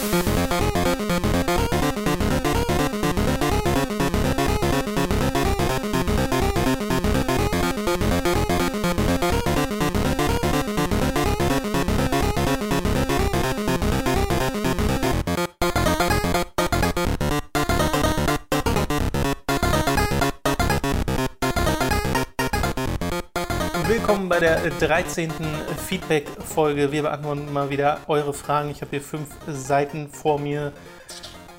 Thank 0.00 0.26
you. 0.28 0.39
13. 24.80 25.30
Feedback-Folge. 25.88 26.90
Wir 26.90 27.02
beantworten 27.02 27.52
mal 27.52 27.68
wieder 27.68 27.98
eure 28.08 28.32
Fragen. 28.32 28.70
Ich 28.70 28.80
habe 28.80 28.92
hier 28.92 29.02
fünf 29.02 29.28
Seiten 29.46 30.08
vor 30.08 30.38
mir, 30.38 30.72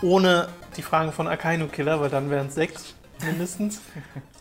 ohne 0.01 0.47
die 0.75 0.81
Fragen 0.81 1.11
von 1.11 1.27
Akainu 1.27 1.67
Killer, 1.67 2.01
weil 2.01 2.09
dann 2.09 2.31
wären 2.31 2.47
es 2.47 2.55
sechs 2.55 2.95
mindestens. 3.23 3.79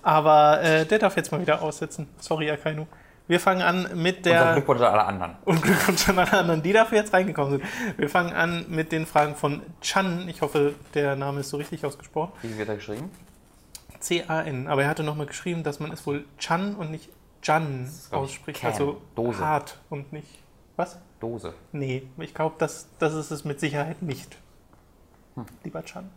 Aber 0.03 0.63
äh, 0.63 0.87
der 0.87 0.99
darf 0.99 1.15
jetzt 1.17 1.31
mal 1.31 1.43
wieder 1.43 1.61
aussetzen. 1.61 2.09
Sorry, 2.21 2.51
Akainu. 2.51 2.87
Wir 3.29 3.39
fangen 3.39 3.61
an 3.61 3.87
mit 3.97 4.25
der. 4.25 4.41
Unser 4.41 4.53
Glückwunsch 4.55 4.81
an 4.81 4.87
alle 4.87 5.05
anderen. 5.05 5.37
Und 5.45 5.61
Glückwunsch 5.61 6.09
an 6.09 6.19
alle 6.19 6.33
anderen, 6.33 6.63
die 6.63 6.73
dafür 6.73 6.97
jetzt 6.97 7.13
reingekommen 7.13 7.59
sind. 7.59 7.65
Wir 7.99 8.09
fangen 8.09 8.33
an 8.33 8.65
mit 8.71 8.93
den 8.93 9.05
Fragen 9.05 9.37
von 9.37 9.61
Chan. 9.83 10.27
Ich 10.27 10.41
hoffe, 10.41 10.75
der 10.95 11.17
Name 11.17 11.41
ist 11.41 11.51
so 11.51 11.59
richtig 11.59 11.85
ausgesprochen. 11.85 12.33
Wie 12.41 12.57
wird 12.57 12.71
er 12.71 12.77
geschrieben? 12.77 13.11
C-A-N. 13.99 14.69
Aber 14.69 14.85
er 14.85 14.89
hatte 14.89 15.03
nochmal 15.03 15.27
geschrieben, 15.27 15.65
dass 15.65 15.81
man 15.81 15.93
es 15.93 16.07
wohl 16.07 16.25
Chan 16.39 16.75
und 16.77 16.91
nicht 16.91 17.11
Jan 17.43 17.89
ausspricht. 18.11 18.61
Can. 18.61 18.73
Also 18.73 19.01
Dose. 19.15 19.39
hart 19.39 19.79
und 19.89 20.13
nicht. 20.13 20.29
Was? 20.77 20.99
Dose. 21.21 21.55
Nee, 21.73 22.05
ich 22.19 22.35
glaube, 22.35 22.57
das, 22.59 22.89
das 22.99 23.15
ist 23.15 23.31
es 23.31 23.45
mit 23.45 23.61
Sicherheit 23.61 24.03
nicht. 24.03 24.37
Hm. 25.35 25.47
Lieber 25.65 25.85
Chan. 25.85 26.11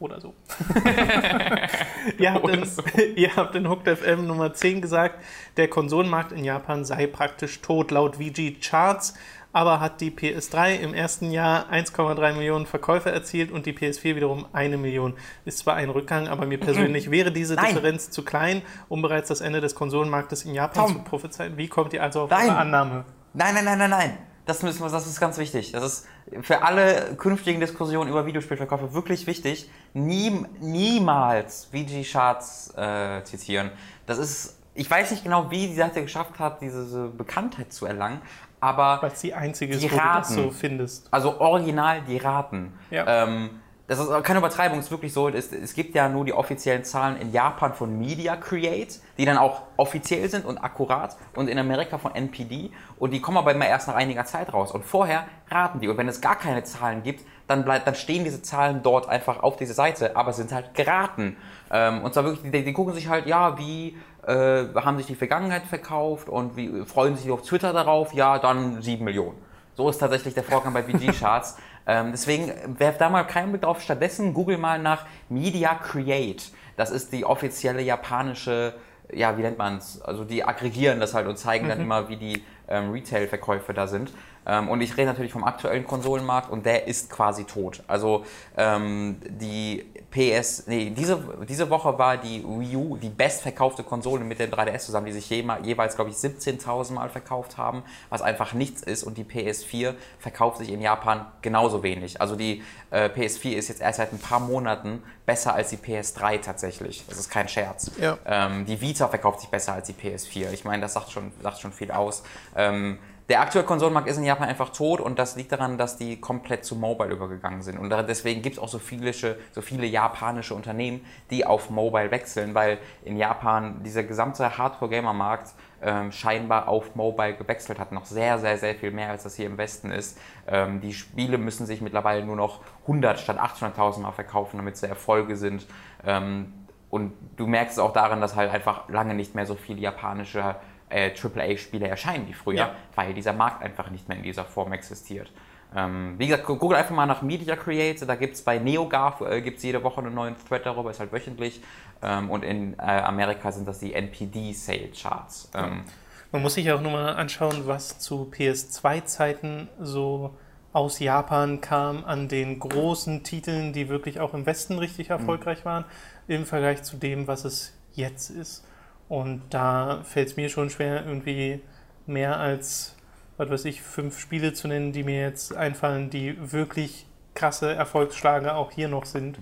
Oder 0.00 0.20
so. 0.20 0.34
ihr, 2.18 2.34
habt 2.34 2.44
Oder 2.44 2.54
in, 2.54 2.64
so. 2.64 2.82
ihr 3.16 3.36
habt 3.36 3.54
in 3.54 3.68
Hooked 3.68 3.98
FM 3.98 4.26
Nummer 4.26 4.52
10 4.52 4.80
gesagt, 4.80 5.22
der 5.56 5.68
Konsolenmarkt 5.68 6.32
in 6.32 6.44
Japan 6.44 6.84
sei 6.84 7.06
praktisch 7.06 7.60
tot 7.60 7.90
laut 7.90 8.16
VG 8.16 8.60
Charts, 8.60 9.14
aber 9.54 9.80
hat 9.80 10.00
die 10.00 10.10
PS3 10.10 10.76
im 10.80 10.92
ersten 10.92 11.30
Jahr 11.30 11.72
1,3 11.72 12.34
Millionen 12.34 12.66
Verkäufe 12.66 13.10
erzielt 13.10 13.50
und 13.50 13.64
die 13.64 13.72
PS4 13.72 14.16
wiederum 14.16 14.46
eine 14.52 14.76
Million. 14.76 15.14
Ist 15.44 15.60
zwar 15.60 15.76
ein 15.76 15.88
Rückgang, 15.88 16.28
aber 16.28 16.44
mir 16.44 16.58
persönlich 16.60 17.10
wäre 17.10 17.32
diese 17.32 17.54
Nein. 17.54 17.66
Differenz 17.68 18.10
zu 18.10 18.24
klein, 18.24 18.62
um 18.88 19.00
bereits 19.00 19.28
das 19.28 19.40
Ende 19.40 19.60
des 19.60 19.74
Konsolenmarktes 19.74 20.44
in 20.44 20.54
Japan 20.54 20.86
Tom. 20.86 20.96
zu 20.96 21.02
prophezeien. 21.04 21.56
Wie 21.56 21.68
kommt 21.68 21.92
ihr 21.92 22.02
also 22.02 22.22
auf 22.22 22.30
Nein. 22.30 22.48
eure 22.48 22.58
Annahme? 22.58 23.04
Nein, 23.32 23.54
nein, 23.54 23.64
nein, 23.64 23.78
nein, 23.78 23.90
nein. 23.90 24.18
Das, 24.46 24.62
müssen 24.62 24.82
wir, 24.82 24.90
das 24.90 25.06
ist 25.06 25.20
ganz 25.20 25.38
wichtig. 25.38 25.72
Das 25.72 25.84
ist 25.84 26.06
für 26.42 26.62
alle 26.62 27.14
künftigen 27.16 27.60
Diskussionen 27.60 28.10
über 28.10 28.26
Videospielverkäufe 28.26 28.92
wirklich 28.92 29.26
wichtig. 29.26 29.70
Nie, 29.94 30.44
niemals 30.60 31.66
VG 31.66 32.04
Charts 32.10 32.74
äh, 32.76 33.22
zitieren. 33.24 33.70
Das 34.04 34.18
ist, 34.18 34.58
ich 34.74 34.90
weiß 34.90 35.12
nicht 35.12 35.22
genau, 35.22 35.50
wie 35.50 35.68
die 35.68 35.74
Seite 35.74 36.02
geschafft 36.02 36.38
hat, 36.38 36.60
diese 36.60 37.08
Bekanntheit 37.08 37.72
zu 37.72 37.86
erlangen, 37.86 38.20
aber 38.64 39.02
Weil 39.02 39.12
es 39.12 39.20
die 39.20 39.34
einzige 39.34 39.74
ist, 39.74 39.82
Die 39.82 39.90
wo 39.90 39.96
du 39.96 40.02
das 40.02 40.04
Raten. 40.06 40.34
so 40.34 40.50
findest. 40.50 41.08
Also 41.12 41.38
original 41.40 42.00
die 42.02 42.16
Raten. 42.16 42.72
Ja. 42.90 43.24
Ähm, 43.24 43.50
das 43.86 43.98
ist 43.98 44.08
keine 44.24 44.38
Übertreibung, 44.38 44.78
es 44.78 44.86
ist 44.86 44.90
wirklich 44.90 45.12
so, 45.12 45.28
es, 45.28 45.52
es 45.52 45.74
gibt 45.74 45.94
ja 45.94 46.08
nur 46.08 46.24
die 46.24 46.32
offiziellen 46.32 46.84
Zahlen 46.84 47.18
in 47.20 47.32
Japan 47.32 47.74
von 47.74 47.98
Media 47.98 48.34
Create, 48.34 48.98
die 49.18 49.26
dann 49.26 49.36
auch 49.36 49.60
offiziell 49.76 50.26
sind 50.30 50.46
und 50.46 50.56
akkurat 50.56 51.18
und 51.34 51.48
in 51.48 51.58
Amerika 51.58 51.98
von 51.98 52.14
NPD 52.14 52.70
und 52.98 53.12
die 53.12 53.20
kommen 53.20 53.36
aber 53.36 53.52
immer 53.52 53.66
erst 53.66 53.88
nach 53.88 53.94
einiger 53.94 54.24
Zeit 54.24 54.54
raus 54.54 54.72
und 54.72 54.86
vorher 54.86 55.26
raten 55.50 55.80
die 55.80 55.88
und 55.88 55.98
wenn 55.98 56.08
es 56.08 56.22
gar 56.22 56.36
keine 56.36 56.64
Zahlen 56.64 57.02
gibt, 57.02 57.26
dann, 57.46 57.66
bleibt, 57.66 57.86
dann 57.86 57.94
stehen 57.94 58.24
diese 58.24 58.40
Zahlen 58.40 58.82
dort 58.82 59.06
einfach 59.10 59.42
auf 59.42 59.56
dieser 59.58 59.74
Seite, 59.74 60.16
aber 60.16 60.32
sind 60.32 60.50
halt 60.50 60.72
geraten. 60.74 61.36
Ähm, 61.70 62.02
und 62.04 62.14
zwar 62.14 62.24
wirklich, 62.24 62.50
die, 62.50 62.64
die 62.64 62.72
gucken 62.72 62.94
sich 62.94 63.08
halt, 63.08 63.26
ja, 63.26 63.58
wie 63.58 63.98
äh, 64.26 64.66
haben 64.74 64.96
sich 64.96 65.06
die 65.06 65.14
Vergangenheit 65.14 65.64
verkauft 65.64 66.28
und 66.28 66.56
wie 66.56 66.84
freuen 66.84 67.16
sich 67.16 67.30
auf 67.30 67.42
Twitter 67.42 67.72
darauf, 67.72 68.12
ja, 68.14 68.38
dann 68.38 68.82
7 68.82 69.04
Millionen. 69.04 69.38
So 69.76 69.88
ist 69.88 69.98
tatsächlich 69.98 70.34
der 70.34 70.44
Vorgang 70.44 70.72
bei 70.72 70.82
VG-Charts. 70.84 71.58
ähm, 71.86 72.12
deswegen 72.12 72.52
werft 72.78 73.00
da 73.00 73.10
mal 73.10 73.24
keinen 73.24 73.50
Blick 73.50 73.62
drauf. 73.62 73.80
Stattdessen 73.80 74.32
google 74.34 74.58
mal 74.58 74.78
nach 74.78 75.04
Media 75.28 75.74
Create. 75.74 76.50
Das 76.76 76.90
ist 76.90 77.12
die 77.12 77.24
offizielle 77.24 77.82
japanische, 77.82 78.74
ja, 79.12 79.36
wie 79.36 79.42
nennt 79.42 79.58
man 79.58 79.78
es? 79.78 80.00
Also 80.00 80.24
die 80.24 80.44
aggregieren 80.44 81.00
das 81.00 81.14
halt 81.14 81.26
und 81.26 81.36
zeigen 81.36 81.68
dann 81.68 81.80
immer, 81.80 82.08
wie 82.08 82.16
die 82.16 82.44
ähm, 82.68 82.90
Retail-Verkäufe 82.90 83.74
da 83.74 83.86
sind. 83.86 84.12
Ähm, 84.46 84.68
und 84.68 84.80
ich 84.80 84.96
rede 84.96 85.06
natürlich 85.06 85.32
vom 85.32 85.44
aktuellen 85.44 85.86
Konsolenmarkt 85.86 86.50
und 86.50 86.66
der 86.66 86.86
ist 86.86 87.10
quasi 87.10 87.44
tot. 87.44 87.82
Also 87.86 88.24
ähm, 88.56 89.16
die 89.26 89.84
PS, 90.10 90.66
nee, 90.66 90.90
diese, 90.90 91.18
diese 91.48 91.68
Woche 91.70 91.98
war 91.98 92.16
die 92.16 92.44
Wii 92.46 92.76
U 92.76 92.96
die 92.96 93.08
bestverkaufte 93.08 93.82
Konsole 93.82 94.22
mit 94.24 94.38
dem 94.38 94.50
3DS 94.50 94.80
zusammen, 94.80 95.06
die 95.06 95.12
sich 95.12 95.28
jema- 95.30 95.60
jeweils, 95.64 95.96
glaube 95.96 96.10
ich, 96.10 96.16
17.000 96.16 96.92
Mal 96.92 97.08
verkauft 97.08 97.56
haben, 97.58 97.82
was 98.10 98.22
einfach 98.22 98.52
nichts 98.52 98.82
ist. 98.82 99.02
Und 99.02 99.18
die 99.18 99.24
PS4 99.24 99.94
verkauft 100.18 100.58
sich 100.58 100.70
in 100.70 100.80
Japan 100.80 101.26
genauso 101.42 101.82
wenig. 101.82 102.20
Also 102.20 102.36
die 102.36 102.62
äh, 102.90 103.06
PS4 103.08 103.52
ist 103.54 103.68
jetzt 103.68 103.80
erst 103.80 103.96
seit 103.98 104.12
ein 104.12 104.18
paar 104.18 104.40
Monaten 104.40 105.02
besser 105.26 105.54
als 105.54 105.70
die 105.70 105.78
PS3 105.78 106.40
tatsächlich. 106.40 107.04
Das 107.08 107.18
ist 107.18 107.30
kein 107.30 107.48
Scherz. 107.48 107.90
Ja. 108.00 108.18
Ähm, 108.26 108.66
die 108.66 108.80
Vita 108.80 109.08
verkauft 109.08 109.40
sich 109.40 109.48
besser 109.48 109.72
als 109.72 109.88
die 109.88 109.94
PS4. 109.94 110.52
Ich 110.52 110.64
meine, 110.64 110.82
das 110.82 110.92
sagt 110.94 111.10
schon, 111.10 111.32
sagt 111.42 111.58
schon 111.60 111.72
viel 111.72 111.90
aus. 111.90 112.22
Ähm, 112.56 112.98
der 113.28 113.40
aktuelle 113.40 113.66
Konsolenmarkt 113.66 114.06
ist 114.06 114.18
in 114.18 114.24
Japan 114.24 114.48
einfach 114.48 114.68
tot 114.68 115.00
und 115.00 115.18
das 115.18 115.34
liegt 115.36 115.50
daran, 115.50 115.78
dass 115.78 115.96
die 115.96 116.20
komplett 116.20 116.64
zu 116.64 116.76
Mobile 116.76 117.10
übergegangen 117.10 117.62
sind. 117.62 117.78
Und 117.78 117.88
deswegen 118.06 118.42
gibt 118.42 118.56
es 118.56 118.62
auch 118.62 118.68
so 118.68 118.78
viele, 118.78 119.12
so 119.14 119.62
viele 119.62 119.86
japanische 119.86 120.54
Unternehmen, 120.54 121.04
die 121.30 121.46
auf 121.46 121.70
Mobile 121.70 122.10
wechseln, 122.10 122.54
weil 122.54 122.78
in 123.02 123.16
Japan 123.16 123.82
dieser 123.82 124.02
gesamte 124.02 124.58
Hardcore-Gamer-Markt 124.58 125.54
ähm, 125.80 126.12
scheinbar 126.12 126.68
auf 126.68 126.94
Mobile 126.96 127.34
gewechselt 127.34 127.78
hat. 127.78 127.92
Noch 127.92 128.04
sehr, 128.04 128.38
sehr, 128.38 128.58
sehr 128.58 128.74
viel 128.74 128.90
mehr, 128.90 129.10
als 129.10 129.22
das 129.22 129.36
hier 129.36 129.46
im 129.46 129.56
Westen 129.56 129.90
ist. 129.90 130.18
Ähm, 130.46 130.82
die 130.82 130.92
Spiele 130.92 131.38
müssen 131.38 131.64
sich 131.64 131.80
mittlerweile 131.80 132.24
nur 132.26 132.36
noch 132.36 132.60
100 132.82 133.18
statt 133.18 133.38
800.000 133.38 134.00
Mal 134.00 134.12
verkaufen, 134.12 134.58
damit 134.58 134.76
sie 134.76 134.86
Erfolge 134.86 135.36
sind. 135.36 135.66
Ähm, 136.06 136.52
und 136.90 137.12
du 137.36 137.46
merkst 137.46 137.72
es 137.72 137.78
auch 137.78 137.92
daran, 137.92 138.20
dass 138.20 138.36
halt 138.36 138.52
einfach 138.52 138.88
lange 138.88 139.14
nicht 139.14 139.34
mehr 139.34 139.46
so 139.46 139.54
viele 139.56 139.80
japanische 139.80 140.56
äh, 140.88 141.10
AAA-Spiele 141.10 141.88
erscheinen 141.88 142.28
wie 142.28 142.32
früher, 142.34 142.56
Ja. 142.58 142.74
weil 142.94 143.14
dieser 143.14 143.32
Markt 143.32 143.62
einfach 143.62 143.90
nicht 143.90 144.08
mehr 144.08 144.16
in 144.16 144.22
dieser 144.22 144.44
Form 144.44 144.72
existiert. 144.72 145.32
Ähm, 145.76 146.14
wie 146.18 146.28
gesagt, 146.28 146.46
google 146.46 146.76
einfach 146.76 146.94
mal 146.94 147.06
nach 147.06 147.22
Media 147.22 147.56
Create, 147.56 148.00
da 148.08 148.14
gibt 148.14 148.34
es 148.34 148.42
bei 148.42 148.58
NeoGAF 148.58 149.22
äh, 149.22 149.40
gibt's 149.42 149.62
jede 149.64 149.82
Woche 149.82 150.00
einen 150.00 150.14
neuen 150.14 150.36
Thread 150.48 150.64
darüber, 150.66 150.90
ist 150.90 151.00
halt 151.00 151.12
wöchentlich. 151.12 151.60
Ähm, 152.00 152.30
und 152.30 152.44
in 152.44 152.74
äh, 152.78 152.82
Amerika 152.82 153.50
sind 153.50 153.66
das 153.66 153.80
die 153.80 153.92
NPD 153.92 154.52
Sale 154.52 154.90
Charts. 154.96 155.50
Ähm, 155.54 155.82
Man 156.30 156.42
muss 156.42 156.54
sich 156.54 156.70
auch 156.70 156.80
nur 156.80 156.92
mal 156.92 157.14
anschauen, 157.14 157.66
was 157.66 157.98
zu 157.98 158.30
PS2-Zeiten 158.30 159.68
so 159.80 160.36
aus 160.72 160.98
Japan 160.98 161.60
kam 161.60 162.04
an 162.04 162.28
den 162.28 162.58
großen 162.58 163.22
Titeln, 163.22 163.72
die 163.72 163.88
wirklich 163.88 164.20
auch 164.20 164.34
im 164.34 164.44
Westen 164.46 164.78
richtig 164.78 165.10
erfolgreich 165.10 165.64
waren, 165.64 165.84
im 166.26 166.44
Vergleich 166.46 166.82
zu 166.82 166.96
dem, 166.96 167.26
was 167.26 167.44
es 167.44 167.72
jetzt 167.94 168.30
ist. 168.30 168.64
Und 169.08 169.42
da 169.50 170.02
fällt 170.04 170.28
es 170.28 170.36
mir 170.36 170.48
schon 170.48 170.70
schwer, 170.70 171.04
irgendwie 171.04 171.60
mehr 172.06 172.38
als, 172.38 172.96
was 173.36 173.50
weiß 173.50 173.64
ich, 173.66 173.82
fünf 173.82 174.18
Spiele 174.18 174.52
zu 174.52 174.68
nennen, 174.68 174.92
die 174.92 175.02
mir 175.02 175.20
jetzt 175.20 175.54
einfallen, 175.54 176.10
die 176.10 176.52
wirklich 176.52 177.06
krasse 177.34 177.72
Erfolgsschlager 177.74 178.56
auch 178.56 178.70
hier 178.70 178.88
noch 178.88 179.04
sind. 179.04 179.38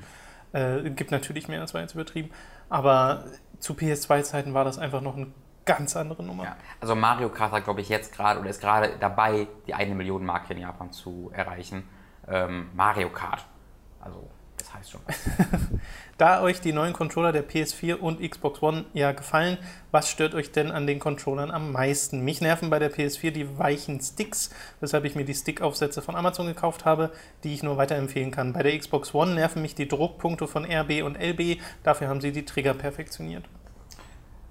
Äh, 0.53 0.91
gibt 0.91 1.11
natürlich 1.11 1.49
mehr, 1.49 1.61
das 1.61 1.75
war 1.75 1.81
jetzt 1.81 1.95
übertrieben. 1.95 2.31
Aber 2.69 3.25
zu 3.59 3.75
PS2-Zeiten 3.75 4.55
war 4.55 4.65
das 4.65 4.79
einfach 4.79 5.01
noch 5.01 5.17
eine 5.17 5.29
ganz 5.65 5.97
andere 5.97 6.23
Nummer. 6.23 6.45
Ja, 6.45 6.57
also 6.81 6.95
Mario 6.95 7.29
Kart 7.29 7.53
hat, 7.53 7.65
glaube 7.65 7.81
ich, 7.81 7.89
jetzt 7.89 8.13
gerade 8.13 8.41
oder 8.41 8.51
ist 8.51 8.61
gerade 8.61 8.97
dabei, 8.99 9.47
die 9.67 9.75
eine 9.75 9.95
Million 9.95 10.25
Marke 10.25 10.55
in 10.55 10.61
Japan 10.61 10.91
zu 10.91 11.31
erreichen. 11.33 11.89
Ähm, 12.29 12.71
Mario 12.75 13.11
Kart. 13.11 13.45
Also, 14.01 14.29
heißt 14.75 14.91
schon. 14.91 15.01
was. 15.07 15.19
Da 16.19 16.41
euch 16.41 16.61
die 16.61 16.73
neuen 16.73 16.93
Controller 16.93 17.33
der 17.33 17.49
PS4 17.49 17.95
und 17.95 18.21
Xbox 18.21 18.63
One 18.63 18.85
ja 18.93 19.11
gefallen, 19.11 19.59
was 19.91 20.09
stört 20.09 20.35
euch 20.35 20.53
denn 20.53 20.71
an 20.71 20.87
den 20.87 21.01
Controllern 21.01 21.51
am 21.51 21.73
meisten? 21.73 22.21
Mich 22.21 22.41
nerven 22.41 22.71
bei 22.71 22.79
der 22.79 22.93
PS4 22.93 23.33
die 23.33 23.59
weichen 23.59 24.01
Sticks, 24.01 24.51
weshalb 24.79 25.05
ich 25.05 25.17
mir 25.17 25.25
die 25.25 25.35
Stickaufsätze 25.35 26.01
von 26.01 26.15
Amazon 26.15 26.47
gekauft 26.47 26.85
habe, 26.85 27.11
die 27.43 27.55
ich 27.55 27.65
nur 27.65 27.77
weiterempfehlen 27.77 28.31
kann. 28.31 28.53
Bei 28.53 28.63
der 28.63 28.79
Xbox 28.79 29.13
One 29.15 29.35
nerven 29.35 29.63
mich 29.63 29.75
die 29.75 29.89
Druckpunkte 29.89 30.47
von 30.47 30.65
RB 30.65 31.03
und 31.03 31.17
LB, 31.21 31.61
dafür 31.83 32.07
haben 32.07 32.21
sie 32.21 32.31
die 32.31 32.45
Trigger 32.45 32.75
perfektioniert. 32.75 33.49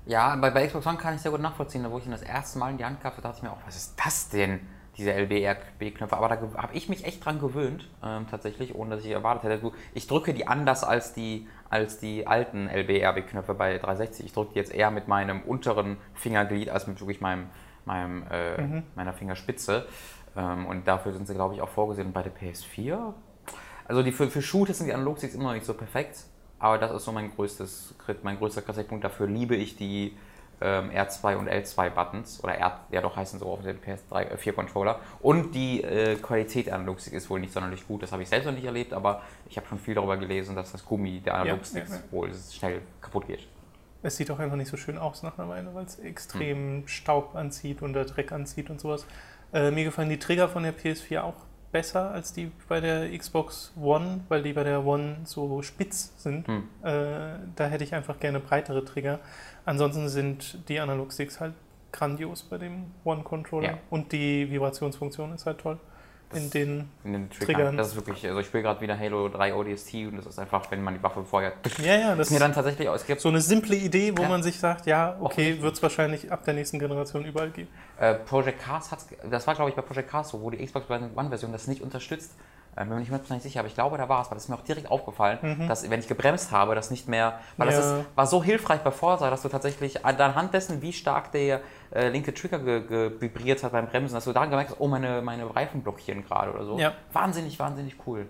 Ja, 0.07 0.35
bei, 0.35 0.50
bei 0.50 0.67
Xbox 0.67 0.85
One 0.88 0.97
kann 0.97 1.15
ich 1.15 1.21
sehr 1.21 1.31
gut 1.31 1.41
nachvollziehen. 1.41 1.83
Da 1.83 1.91
wo 1.91 2.00
ich 2.00 2.06
ihn 2.06 2.12
das 2.12 2.24
erste 2.24 2.59
Mal 2.59 2.71
in 2.71 2.77
die 2.77 2.85
Hand 2.85 3.01
gab, 3.01 3.15
dachte 3.21 3.38
ich 3.38 3.44
mir 3.44 3.51
auch, 3.51 3.65
was 3.65 3.77
ist 3.77 3.94
das 4.03 4.27
denn? 4.27 4.59
Diese 5.01 5.13
LB-RB-Knöpfe. 5.13 6.15
Aber 6.15 6.30
da 6.30 6.38
habe 6.57 6.74
ich 6.74 6.88
mich 6.89 7.06
echt 7.06 7.25
dran 7.25 7.39
gewöhnt, 7.39 7.89
ähm, 8.03 8.27
tatsächlich, 8.30 8.75
ohne 8.75 8.95
dass 8.95 9.03
ich 9.03 9.12
erwartet 9.12 9.50
hätte. 9.50 9.71
Ich 9.95 10.06
drücke 10.06 10.33
die 10.33 10.48
anders 10.48 10.83
als 10.83 11.13
die, 11.13 11.48
als 11.71 11.98
die 11.98 12.27
alten 12.27 12.68
LB-RB-Knöpfe 12.68 13.56
bei 13.56 13.80
360. 13.80 14.27
Ich 14.27 14.33
drücke 14.33 14.53
die 14.53 14.59
jetzt 14.59 14.74
eher 14.74 14.92
mit 14.92 15.07
meinem 15.07 15.42
unteren 15.42 15.98
Fingerglied 16.13 16.69
als 16.69 16.86
mit 16.86 17.00
wirklich 17.00 17.19
meinem, 17.19 17.48
meinem, 17.86 18.24
äh, 18.30 18.83
meiner 18.95 19.13
Fingerspitze. 19.13 19.88
Ähm, 20.36 20.68
und 20.68 20.88
dafür 20.88 21.13
sind 21.13 21.27
sie, 21.27 21.33
glaube 21.33 21.56
ich, 21.56 21.62
auch 21.62 21.69
vorgesehen 21.69 22.13
bei 22.13 22.21
der 22.21 22.31
PS4. 22.31 23.13
Also 23.86 24.03
die, 24.03 24.12
für, 24.12 24.30
für 24.30 24.44
Shooters 24.44 24.77
sind 24.77 24.88
die 24.88 24.94
Analogsticks 24.94 25.33
immer 25.33 25.45
noch 25.45 25.53
nicht 25.53 25.65
so 25.65 25.74
perfekt, 25.74 26.25
aber 26.59 26.77
das 26.77 26.92
ist 26.92 27.06
so 27.06 27.12
mein 27.12 27.33
größtes, 27.33 27.95
mein 28.21 28.38
größter 28.38 28.62
Kritikpunkt. 28.62 29.03
Dafür 29.03 29.25
liebe 29.25 29.56
ich 29.56 29.75
die 29.75 30.15
ähm, 30.61 30.91
R2 30.91 31.35
und 31.35 31.49
L2 31.49 31.89
Buttons 31.89 32.43
oder 32.43 32.55
R, 32.55 32.79
ja 32.91 33.01
doch 33.01 33.15
heißen 33.15 33.39
so 33.39 33.47
auf 33.47 33.61
den 33.61 33.79
PS3 33.79 34.21
äh, 34.21 34.37
4 34.37 34.53
Controller 34.53 34.99
und 35.19 35.53
die 35.53 35.83
äh, 35.83 36.15
Qualität 36.15 36.67
der 36.67 36.75
Analogstick 36.75 37.13
ist 37.13 37.29
wohl 37.29 37.39
nicht 37.39 37.53
sonderlich 37.53 37.87
gut. 37.87 38.03
Das 38.03 38.11
habe 38.11 38.23
ich 38.23 38.29
selbst 38.29 38.45
noch 38.45 38.53
nicht 38.53 38.65
erlebt, 38.65 38.93
aber 38.93 39.21
ich 39.49 39.57
habe 39.57 39.67
schon 39.67 39.79
viel 39.79 39.95
darüber 39.95 40.17
gelesen, 40.17 40.55
dass 40.55 40.71
das 40.71 40.85
Gummi 40.85 41.19
der 41.19 41.35
Analogsticks 41.35 41.89
ja, 41.89 41.95
ja, 41.95 42.01
ja. 42.01 42.11
wohl 42.11 42.31
schnell 42.33 42.81
kaputt 43.01 43.27
geht. 43.27 43.47
Es 44.03 44.17
sieht 44.17 44.31
auch 44.31 44.39
einfach 44.39 44.57
nicht 44.57 44.69
so 44.69 44.77
schön 44.77 44.97
aus 44.97 45.21
nach 45.21 45.37
einer 45.37 45.47
Weile, 45.49 45.73
weil 45.75 45.85
es 45.85 45.99
extrem 45.99 46.57
hm. 46.57 46.87
Staub 46.87 47.35
anzieht 47.35 47.81
und 47.81 47.93
der 47.93 48.05
Dreck 48.05 48.31
anzieht 48.31 48.69
und 48.69 48.79
sowas. 48.79 49.05
Äh, 49.53 49.71
mir 49.71 49.83
gefallen 49.83 50.09
die 50.09 50.19
Trigger 50.19 50.49
von 50.49 50.63
der 50.63 50.73
PS4 50.73 51.21
auch 51.21 51.35
besser 51.71 52.12
als 52.12 52.33
die 52.33 52.51
bei 52.68 52.79
der 52.79 53.18
Xbox 53.18 53.73
One, 53.79 54.21
weil 54.29 54.44
die 54.44 54.53
bei 54.53 54.63
der 54.63 54.85
One 54.85 55.18
so 55.23 55.62
spitz 55.62 56.13
sind. 56.18 56.47
Hm. 56.47 56.63
Äh, 56.83 57.39
da 57.56 57.68
hätte 57.68 57.83
ich 57.83 57.94
einfach 57.95 58.19
gerne 58.19 58.39
breitere 58.39 58.83
Trigger. 58.83 59.19
Ansonsten 59.65 60.09
sind 60.09 60.68
die 60.69 60.79
Analogsticks 60.79 61.39
halt 61.39 61.53
grandios 61.91 62.44
bei 62.44 62.57
dem 62.57 62.85
One-Controller. 63.03 63.71
Ja. 63.71 63.77
Und 63.89 64.12
die 64.12 64.50
Vibrationsfunktion 64.50 65.33
ist 65.33 65.45
halt 65.45 65.59
toll 65.59 65.79
in 66.33 66.49
den, 66.49 66.89
in 67.03 67.13
den 67.13 67.29
Triggern. 67.29 67.55
Triggern. 67.55 67.77
Das 67.77 67.89
ist 67.89 67.95
wirklich, 67.95 68.25
also 68.27 68.39
ich 68.39 68.47
spiele 68.47 68.63
gerade 68.63 68.81
wieder 68.81 68.97
Halo 68.97 69.29
3 69.29 69.53
ODST 69.53 69.93
und 70.07 70.17
das 70.17 70.25
ist 70.25 70.39
einfach, 70.39 70.69
wenn 70.71 70.83
man 70.83 70.93
die 70.93 71.03
Waffe 71.03 71.23
vorher. 71.23 71.53
Ja, 71.83 71.95
ja, 71.95 72.15
das 72.17 72.29
mir 72.29 72.39
dann 72.39 72.53
tatsächlich 72.53 72.87
es 72.87 73.05
gibt 73.05 73.21
So 73.21 73.29
eine 73.29 73.41
simple 73.41 73.75
Idee, 73.75 74.13
wo 74.17 74.23
ja. 74.23 74.29
man 74.29 74.43
sich 74.43 74.59
sagt, 74.59 74.85
ja, 74.85 75.17
okay, 75.19 75.61
wird 75.61 75.75
es 75.75 75.83
wahrscheinlich 75.83 76.31
ab 76.31 76.43
der 76.45 76.53
nächsten 76.53 76.79
Generation 76.79 77.25
überall 77.25 77.49
geben. 77.49 77.69
Äh, 77.99 78.15
Project 78.15 78.61
Cars 78.61 78.91
hat 78.91 78.99
das 79.29 79.47
war 79.47 79.55
glaube 79.55 79.69
ich 79.69 79.75
bei 79.75 79.81
Project 79.81 80.09
Cars 80.09 80.29
so, 80.29 80.41
wo 80.41 80.49
die 80.49 80.63
Xbox 80.63 80.89
One-Version 80.89 81.51
das 81.51 81.67
nicht 81.67 81.81
unterstützt. 81.81 82.31
Äh, 82.75 82.85
bin 82.85 82.94
mir 82.94 83.00
nicht 83.00 83.12
mehr 83.12 83.39
sicher, 83.39 83.59
aber 83.59 83.68
ich 83.68 83.75
glaube, 83.75 83.97
da 83.97 84.07
war 84.07 84.21
es, 84.21 84.31
weil 84.31 84.35
das 84.35 84.45
ist 84.45 84.50
mir 84.50 84.56
auch 84.56 84.63
direkt 84.63 84.89
aufgefallen, 84.89 85.39
mhm. 85.41 85.68
dass 85.68 85.89
wenn 85.89 86.00
ich 86.00 86.07
gebremst 86.07 86.51
habe, 86.51 86.73
das 86.73 86.89
nicht 86.89 87.07
mehr, 87.07 87.39
weil 87.57 87.69
ja. 87.69 87.75
das 87.75 87.85
ist, 87.85 88.06
war 88.15 88.25
so 88.25 88.41
hilfreich 88.41 88.79
bei 88.81 88.91
Forza, 88.91 89.29
dass 89.29 89.41
du 89.41 89.50
tatsächlich 89.50 90.06
anhand 90.06 90.53
dessen, 90.53 90.81
wie 90.81 90.94
stark 90.94 91.33
der 91.33 91.62
äh, 91.94 92.07
linke 92.07 92.33
Trigger 92.33 92.59
ge, 92.59 92.88
ge 92.88 93.12
vibriert 93.19 93.62
hat 93.63 93.73
beim 93.73 93.88
Bremsen, 93.88 94.15
dass 94.15 94.23
du 94.23 94.31
dann 94.31 94.50
gemerkt 94.50 94.71
hast, 94.71 94.79
oh, 94.79 94.88
meine, 94.88 95.21
meine 95.21 95.53
Reifen 95.53 95.81
blockieren 95.81 96.23
gerade 96.23 96.53
oder 96.53 96.63
so. 96.63 96.79
Ja. 96.79 96.94
Wahnsinnig, 97.12 97.59
wahnsinnig 97.59 97.97
cool. 98.07 98.29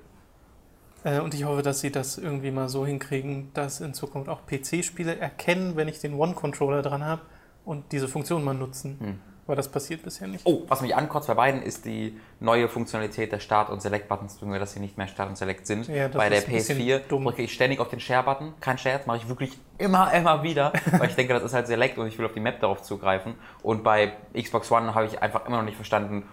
Äh, 1.04 1.20
und 1.20 1.34
ich 1.36 1.44
hoffe, 1.44 1.62
dass 1.62 1.82
sie 1.82 1.92
das 1.92 2.18
irgendwie 2.18 2.52
mal 2.52 2.68
so 2.68 2.86
hinkriegen, 2.86 3.52
dass 3.54 3.80
in 3.80 3.94
Zukunft 3.94 4.28
auch 4.28 4.42
PC-Spiele 4.48 5.18
erkennen, 5.18 5.76
wenn 5.76 5.88
ich 5.88 6.00
den 6.00 6.16
One-Controller 6.16 6.82
dran 6.82 7.06
habe 7.06 7.22
und 7.64 7.92
diese 7.92 8.08
Funktion 8.08 8.44
mal 8.44 8.54
nutzen. 8.54 8.98
Hm. 9.00 9.20
Aber 9.48 9.56
das 9.56 9.70
passiert 9.70 10.04
bisher 10.04 10.28
nicht. 10.28 10.46
Oh, 10.46 10.64
was 10.68 10.82
mich 10.82 10.96
ankotzt 10.96 11.28
bei 11.28 11.34
beiden 11.34 11.64
ist 11.64 11.86
die 11.86 12.18
neue 12.40 12.70
Funktionalität 12.70 13.32
der 13.32 13.40
Start- 13.40 13.70
und 13.70 13.82
Select-Buttons, 13.82 14.40
dass 14.40 14.74
sie 14.74 14.80
nicht 14.80 14.98
mehr 14.98 15.08
Start 15.08 15.30
und 15.30 15.38
Select 15.38 15.66
sind. 15.66 15.88
Ja, 15.88 16.08
bei 16.08 16.30
der 16.30 16.44
PS4 16.44 17.00
drücke 17.08 17.42
ich 17.42 17.54
ständig 17.54 17.80
auf 17.80 17.90
den 17.90 18.00
Share-Button. 18.00 18.54
Kein 18.62 18.78
Share, 18.78 19.02
mache 19.06 19.18
ich 19.18 19.28
wirklich 19.28 19.58
immer, 19.78 20.14
immer 20.14 20.44
wieder, 20.44 20.72
weil 20.92 21.10
ich 21.10 21.16
denke, 21.16 21.34
das 21.34 21.44
ist 21.44 21.54
halt 21.54 21.68
Select 21.68 21.98
und 21.98 22.08
ich 22.08 22.18
will 22.18 22.26
auf 22.26 22.34
die 22.34 22.40
Map 22.40 22.60
darauf 22.60 22.82
zugreifen. 22.82 23.36
Und 23.64 23.84
bei 23.84 24.14
Xbox 24.34 24.72
One 24.72 24.94
habe 24.94 25.08
ich 25.08 25.22
einfach 25.22 25.46
immer 25.48 25.58
noch 25.58 25.66
nicht 25.66 25.76
verstanden, 25.76 26.24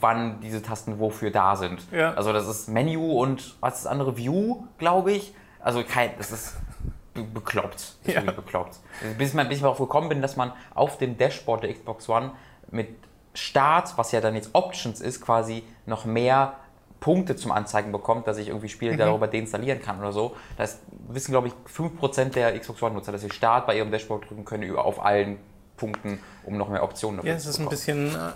wann 0.00 0.40
diese 0.40 0.62
Tasten 0.62 0.98
wofür 0.98 1.30
da 1.30 1.56
sind. 1.56 1.80
Ja. 1.92 2.14
Also 2.14 2.32
das 2.32 2.48
ist 2.48 2.68
Menu 2.68 3.20
und 3.20 3.56
was 3.60 3.76
ist 3.76 3.84
das 3.84 3.92
andere? 3.92 4.16
View, 4.16 4.64
glaube 4.78 5.12
ich. 5.12 5.34
Also 5.60 5.82
kein, 5.84 6.10
das 6.18 6.32
ist 6.32 6.56
bekloppt. 7.14 7.96
Ja. 8.06 8.20
bekloppt. 8.20 8.78
Bis, 9.18 9.34
man, 9.34 9.48
bis 9.48 9.58
ich 9.58 9.62
darauf 9.62 9.78
gekommen 9.78 10.08
bin, 10.08 10.22
dass 10.22 10.36
man 10.36 10.52
auf 10.74 10.98
dem 10.98 11.16
Dashboard 11.16 11.62
der 11.62 11.72
Xbox 11.72 12.08
One 12.08 12.32
mit 12.70 12.88
Start, 13.34 13.96
was 13.96 14.12
ja 14.12 14.20
dann 14.20 14.34
jetzt 14.34 14.50
Options 14.54 15.00
ist, 15.00 15.20
quasi 15.20 15.62
noch 15.84 16.04
mehr 16.04 16.54
Punkte 17.00 17.36
zum 17.36 17.52
Anzeigen 17.52 17.92
bekommt, 17.92 18.26
dass 18.26 18.38
ich 18.38 18.48
irgendwie 18.48 18.68
Spiele 18.68 18.94
mhm. 18.94 18.98
darüber 18.98 19.28
deinstallieren 19.28 19.80
kann 19.80 19.98
oder 19.98 20.12
so. 20.12 20.34
Das 20.56 20.80
wissen, 21.08 21.32
glaube 21.32 21.48
ich, 21.48 21.54
5% 21.72 22.30
der 22.30 22.58
Xbox 22.58 22.82
One-Nutzer, 22.82 23.12
dass 23.12 23.20
sie 23.20 23.30
Start 23.30 23.66
bei 23.66 23.76
ihrem 23.76 23.90
Dashboard 23.90 24.28
drücken 24.28 24.44
können 24.44 24.74
auf 24.76 25.04
allen 25.04 25.38
Punkten, 25.76 26.18
um 26.44 26.56
noch 26.56 26.68
mehr 26.68 26.82
Optionen 26.82 27.24
ja, 27.24 27.36
zu 27.38 27.50
bekommen. 27.50 27.70
Ja, 27.70 27.74
es 27.74 27.80
ist 27.86 27.94
ein 27.94 28.08
bisschen 28.08 28.14
äh, 28.14 28.32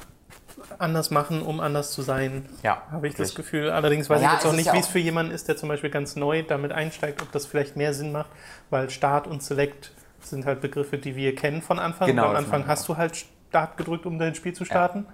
anders 0.78 1.10
machen, 1.10 1.42
um 1.42 1.60
anders 1.60 1.92
zu 1.92 2.02
sein, 2.02 2.46
ja, 2.62 2.82
habe 2.90 3.08
ich 3.08 3.14
wirklich. 3.14 3.28
das 3.28 3.34
Gefühl. 3.34 3.70
Allerdings 3.70 4.10
weiß 4.10 4.20
ja, 4.20 4.28
ich 4.28 4.34
jetzt 4.34 4.46
auch 4.46 4.52
nicht, 4.52 4.66
ja 4.66 4.74
wie 4.74 4.78
es 4.78 4.86
für 4.86 4.98
jemanden 4.98 5.32
ist, 5.32 5.48
der 5.48 5.56
zum 5.56 5.68
Beispiel 5.68 5.90
ganz 5.90 6.16
neu 6.16 6.42
damit 6.42 6.72
einsteigt, 6.72 7.22
ob 7.22 7.32
das 7.32 7.46
vielleicht 7.46 7.76
mehr 7.76 7.94
Sinn 7.94 8.12
macht, 8.12 8.30
weil 8.68 8.90
Start 8.90 9.26
und 9.26 9.42
Select 9.42 9.92
sind 10.20 10.44
halt 10.44 10.60
Begriffe, 10.60 10.98
die 10.98 11.16
wir 11.16 11.34
kennen 11.34 11.62
von 11.62 11.78
Anfang. 11.78 12.08
Genau, 12.08 12.26
Am 12.26 12.36
Anfang 12.36 12.66
hast 12.66 12.88
du 12.88 12.98
halt 12.98 13.24
Start 13.50 13.76
gedrückt, 13.76 14.06
um 14.06 14.18
dein 14.18 14.34
Spiel 14.34 14.52
zu 14.52 14.64
starten. 14.64 15.06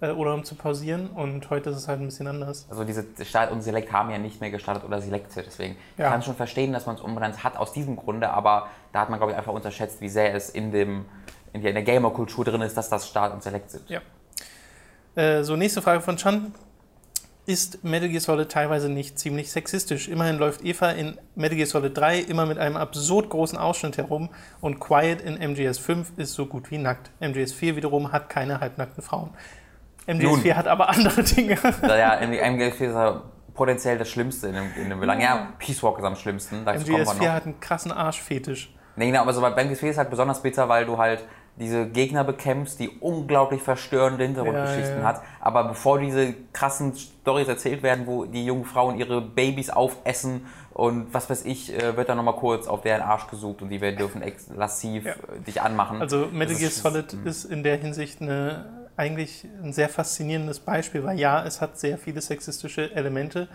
Ja. 0.00 0.08
Äh, 0.08 0.10
oder 0.12 0.34
um 0.34 0.44
zu 0.44 0.54
pausieren 0.54 1.08
und 1.08 1.50
heute 1.50 1.70
ist 1.70 1.76
es 1.76 1.88
halt 1.88 2.00
ein 2.00 2.06
bisschen 2.06 2.28
anders. 2.28 2.66
Also 2.70 2.84
diese 2.84 3.04
Start 3.24 3.50
und 3.50 3.62
Select 3.62 3.92
haben 3.92 4.10
ja 4.10 4.18
nicht 4.18 4.40
mehr 4.40 4.50
gestartet 4.50 4.84
oder 4.84 5.00
Selected, 5.00 5.44
deswegen 5.44 5.76
ja. 5.96 6.10
kann 6.10 6.22
schon 6.22 6.36
verstehen, 6.36 6.72
dass 6.72 6.86
man 6.86 6.94
es 6.94 7.00
umbenannt 7.00 7.42
hat 7.42 7.56
aus 7.56 7.72
diesem 7.72 7.96
Grunde, 7.96 8.30
aber 8.30 8.68
da 8.92 9.00
hat 9.00 9.10
man 9.10 9.18
glaube 9.18 9.32
ich 9.32 9.38
einfach 9.38 9.52
unterschätzt, 9.52 10.00
wie 10.00 10.08
sehr 10.08 10.34
es 10.34 10.50
in 10.50 10.70
dem 10.70 11.06
in 11.52 11.62
der 11.62 11.82
Gamer-Kultur 11.82 12.44
drin 12.44 12.60
ist, 12.60 12.76
dass 12.76 12.88
das 12.90 13.08
Start 13.08 13.32
und 13.32 13.42
Select 13.42 13.70
sind. 13.70 13.88
Ja. 13.88 14.00
Äh, 15.16 15.42
so, 15.42 15.56
nächste 15.56 15.82
Frage 15.82 16.00
von 16.00 16.16
Chan 16.16 16.52
ist 17.48 17.82
Metal 17.82 18.10
Gear 18.10 18.20
Solid 18.20 18.52
teilweise 18.52 18.90
nicht 18.90 19.18
ziemlich 19.18 19.50
sexistisch. 19.50 20.06
Immerhin 20.08 20.36
läuft 20.36 20.62
Eva 20.62 20.90
in 20.90 21.16
Metal 21.34 21.56
Gear 21.56 21.66
Solid 21.66 21.96
3 21.96 22.18
immer 22.20 22.44
mit 22.44 22.58
einem 22.58 22.76
absurd 22.76 23.30
großen 23.30 23.56
Ausschnitt 23.56 23.96
herum 23.96 24.28
und 24.60 24.80
Quiet 24.80 25.22
in 25.22 25.38
MGS 25.38 25.78
5 25.78 26.18
ist 26.18 26.34
so 26.34 26.44
gut 26.44 26.70
wie 26.70 26.76
nackt. 26.76 27.10
MGS 27.20 27.54
4 27.54 27.76
wiederum 27.76 28.12
hat 28.12 28.28
keine 28.28 28.60
halbnackten 28.60 29.02
Frauen. 29.02 29.30
MGS 30.06 30.24
Nun. 30.24 30.40
4 30.42 30.56
hat 30.58 30.68
aber 30.68 30.90
andere 30.90 31.22
Dinge. 31.22 31.58
Ja, 31.82 32.20
MGS 32.20 32.76
4 32.76 32.88
ist 32.88 32.94
ja 32.94 33.22
potenziell 33.54 33.96
das 33.96 34.10
Schlimmste 34.10 34.48
in 34.48 34.54
dem, 34.54 34.66
in 34.76 34.90
dem 34.90 35.00
Belang. 35.00 35.18
Ja, 35.18 35.48
Peace 35.58 35.82
Walk 35.82 35.98
ist 35.98 36.04
am 36.04 36.16
schlimmsten. 36.16 36.64
MGS 36.64 37.14
4 37.14 37.32
hat 37.32 37.46
einen 37.46 37.60
krassen 37.60 37.92
Arschfetisch. 37.92 38.74
Nee, 38.96 39.06
genau, 39.06 39.22
aber 39.22 39.32
so 39.32 39.40
bei 39.40 39.64
MGS 39.64 39.80
4 39.80 39.90
ist 39.90 39.98
halt 39.98 40.10
besonders 40.10 40.42
bitter, 40.42 40.68
weil 40.68 40.84
du 40.84 40.98
halt 40.98 41.24
diese 41.58 41.88
Gegner 41.88 42.24
bekämpfst, 42.24 42.78
die 42.78 42.88
unglaublich 42.88 43.62
verstörende 43.62 44.24
Hintergrundgeschichten 44.24 44.98
ja, 44.98 45.00
ja. 45.00 45.06
hat. 45.06 45.22
Aber 45.40 45.64
bevor 45.64 45.98
diese 45.98 46.34
krassen 46.52 46.94
Stories 46.94 47.48
erzählt 47.48 47.82
werden, 47.82 48.06
wo 48.06 48.24
die 48.24 48.44
jungen 48.44 48.64
Frauen 48.64 48.98
ihre 48.98 49.20
Babys 49.20 49.70
aufessen 49.70 50.46
und 50.72 51.12
was 51.12 51.28
weiß 51.28 51.44
ich, 51.44 51.74
äh, 51.74 51.96
wird 51.96 52.08
dann 52.08 52.16
nochmal 52.16 52.36
kurz 52.36 52.68
auf 52.68 52.82
deren 52.82 53.02
Arsch 53.02 53.26
gesucht 53.26 53.62
und 53.62 53.68
die 53.70 53.80
werden 53.80 53.96
dürfen 53.96 54.22
lassiv 54.54 55.04
ja. 55.04 55.12
Äh, 55.12 55.40
dich 55.44 55.60
anmachen. 55.60 56.00
Also 56.00 56.28
Metal 56.30 56.54
Gear 56.54 56.70
Solid 56.70 57.12
ist, 57.24 57.44
ist 57.44 57.44
in 57.46 57.64
der 57.64 57.76
Hinsicht 57.78 58.22
eine, 58.22 58.88
eigentlich 58.96 59.44
ein 59.60 59.72
sehr 59.72 59.88
faszinierendes 59.88 60.60
Beispiel, 60.60 61.02
weil 61.02 61.18
ja, 61.18 61.44
es 61.44 61.60
hat 61.60 61.78
sehr 61.80 61.98
viele 61.98 62.20
sexistische 62.20 62.94
Elemente, 62.94 63.48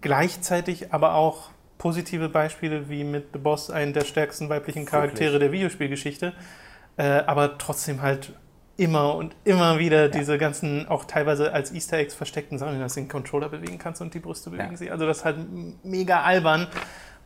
gleichzeitig 0.00 0.92
aber 0.92 1.14
auch 1.14 1.50
positive 1.78 2.28
Beispiele 2.28 2.88
wie 2.88 3.04
mit 3.04 3.28
The 3.32 3.38
Boss, 3.38 3.70
einen 3.70 3.92
der 3.92 4.04
stärksten 4.04 4.48
weiblichen 4.48 4.84
Charaktere 4.84 5.34
Wirklich? 5.34 5.40
der 5.40 5.52
Videospielgeschichte 5.52 6.32
äh, 7.00 7.24
aber 7.26 7.56
trotzdem 7.56 8.02
halt 8.02 8.34
immer 8.76 9.14
und 9.14 9.34
immer 9.44 9.78
wieder 9.78 10.02
ja. 10.02 10.08
diese 10.08 10.36
ganzen, 10.36 10.86
auch 10.88 11.06
teilweise 11.06 11.52
als 11.52 11.72
Easter 11.72 11.96
Eggs 11.96 12.14
versteckten 12.14 12.58
Sachen, 12.58 12.78
dass 12.78 12.94
du 12.94 13.00
den 13.00 13.08
Controller 13.08 13.48
bewegen 13.48 13.78
kannst 13.78 14.02
und 14.02 14.12
die 14.12 14.20
Brüste 14.20 14.50
bewegen 14.50 14.72
ja. 14.72 14.76
sich. 14.76 14.92
Also 14.92 15.06
das 15.06 15.18
ist 15.18 15.24
halt 15.24 15.38
mega 15.82 16.20
albern, 16.20 16.66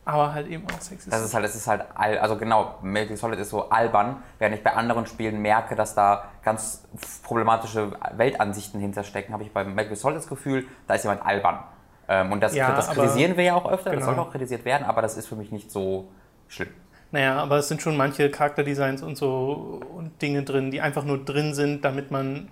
aber 0.05 0.33
halt 0.33 0.47
eben 0.47 0.63
auch 0.65 0.79
sexistisch. 0.79 1.11
Das 1.11 1.21
ist 1.25 1.33
halt, 1.33 1.43
das 1.43 1.55
ist 1.55 1.67
halt, 1.67 1.83
also 1.93 2.37
genau, 2.37 2.75
Metal 2.83 3.07
Gear 3.07 3.17
Solid 3.17 3.37
ist 3.37 3.49
so 3.49 3.69
albern, 3.69 4.23
während 4.39 4.55
ich 4.55 4.63
bei 4.63 4.71
anderen 4.71 5.07
Spielen 5.07 5.41
merke, 5.41 5.75
dass 5.75 5.93
da 5.93 6.29
ganz 6.41 6.85
problematische 7.23 7.91
Weltansichten 8.15 8.79
hinterstecken, 8.79 9.33
habe 9.33 9.43
ich 9.43 9.51
bei 9.51 9.65
Metal 9.65 9.87
Gear 9.87 9.97
Solid 9.97 10.17
das 10.17 10.27
Gefühl, 10.27 10.67
da 10.87 10.93
ist 10.93 11.03
jemand 11.03 11.25
albern. 11.25 11.59
Ähm, 12.07 12.31
und 12.31 12.39
das, 12.39 12.55
ja, 12.55 12.73
das 12.73 12.91
kritisieren 12.91 13.35
wir 13.35 13.43
ja 13.43 13.55
auch 13.55 13.69
öfter, 13.69 13.89
genau. 13.89 14.05
das 14.05 14.15
soll 14.15 14.23
auch 14.23 14.31
kritisiert 14.31 14.63
werden, 14.63 14.85
aber 14.85 15.01
das 15.01 15.17
ist 15.17 15.27
für 15.27 15.35
mich 15.35 15.51
nicht 15.51 15.69
so 15.69 16.07
schlimm. 16.47 16.69
Naja, 17.11 17.37
aber 17.37 17.57
es 17.57 17.67
sind 17.67 17.81
schon 17.81 17.95
manche 17.95 18.29
Charakterdesigns 18.29 19.01
und 19.01 19.15
so 19.17 19.81
und 19.95 20.21
Dinge 20.21 20.43
drin, 20.43 20.71
die 20.71 20.81
einfach 20.81 21.05
nur 21.05 21.23
drin 21.23 21.53
sind, 21.53 21.85
damit 21.85 22.11
man 22.11 22.49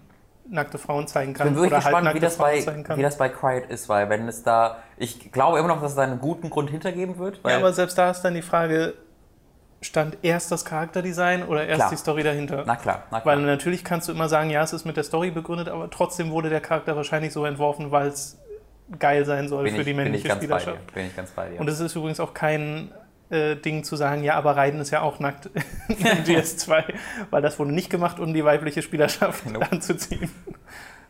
nackte 0.50 0.78
Frauen 0.78 1.08
zeigen 1.08 1.34
kann. 1.34 1.48
Ich 1.48 1.54
bin 1.54 1.62
wirklich 1.62 1.74
oder 1.74 1.84
halt 1.84 1.86
gespannt, 1.86 2.08
halt 2.08 2.16
wie, 2.16 2.20
das 2.20 2.38
bei, 2.38 2.98
wie 2.98 3.02
das 3.02 3.18
bei 3.18 3.30
Quiet 3.30 3.70
ist, 3.70 3.90
weil 3.90 4.10
wenn 4.10 4.28
es 4.28 4.44
da, 4.44 4.78
ich 4.98 5.32
glaube 5.32 5.60
immer 5.60 5.68
noch, 5.68 5.82
dass 5.82 5.92
es 5.92 5.96
da 5.96 6.04
einen 6.04 6.20
guten 6.20 6.50
Grund 6.50 6.70
hintergeben 6.70 7.18
wird. 7.18 7.40
ja, 7.46 7.58
aber 7.58 7.74
selbst 7.74 7.98
da 7.98 8.12
ist 8.12 8.22
dann 8.22 8.34
die 8.34 8.42
Frage, 8.42 8.94
stand 9.82 10.18
erst 10.22 10.52
das 10.52 10.66
Charakterdesign 10.66 11.44
oder 11.44 11.66
erst 11.66 11.80
klar. 11.80 11.90
die 11.90 11.98
Story 11.98 12.24
dahinter? 12.24 12.64
Na 12.66 12.76
klar, 12.76 13.04
na 13.12 13.20
klar. 13.20 13.38
Weil 13.38 13.44
natürlich 13.46 13.84
kannst 13.84 14.08
du 14.08 14.12
immer 14.12 14.30
sagen, 14.30 14.50
ja, 14.50 14.64
es 14.64 14.74
ist 14.74 14.86
mit 14.86 14.98
der 14.98 15.04
Story 15.04 15.32
begründet, 15.32 15.70
aber 15.70 15.90
trotzdem 15.90 16.32
wurde 16.32 16.50
der 16.50 16.62
Charakter 16.62 16.96
wahrscheinlich 16.96 17.34
so 17.34 17.46
entworfen, 17.46 17.92
weil 17.92 18.08
es 18.08 18.38
geil 19.00 19.26
sein 19.26 19.48
soll 19.48 19.64
bin 19.64 19.76
für 19.76 19.82
ich, 19.82 19.88
die 19.88 19.94
männliche 19.94 20.28
bin 20.28 20.38
Spielerschaft. 20.38 20.94
Bin 20.94 21.08
ich 21.08 21.16
ganz 21.16 21.32
bei 21.32 21.50
dir. 21.50 21.60
Und 21.60 21.68
es 21.68 21.80
ist 21.80 21.96
übrigens 21.96 22.20
auch 22.20 22.34
kein 22.34 22.92
äh, 23.30 23.56
Ding 23.56 23.84
zu 23.84 23.96
sagen, 23.96 24.24
ja, 24.24 24.36
aber 24.36 24.56
Raiden 24.56 24.80
ist 24.80 24.92
ja 24.92 25.02
auch 25.02 25.20
nackt 25.20 25.48
in 25.88 25.96
GS2, 25.98 26.94
weil 27.30 27.42
das 27.42 27.60
wurde 27.60 27.72
nicht 27.72 27.90
gemacht, 27.90 28.20
um 28.20 28.34
die 28.34 28.44
weibliche 28.44 28.82
Spielerschaft 28.82 29.46
nope. 29.46 29.68
anzuziehen. 29.72 30.30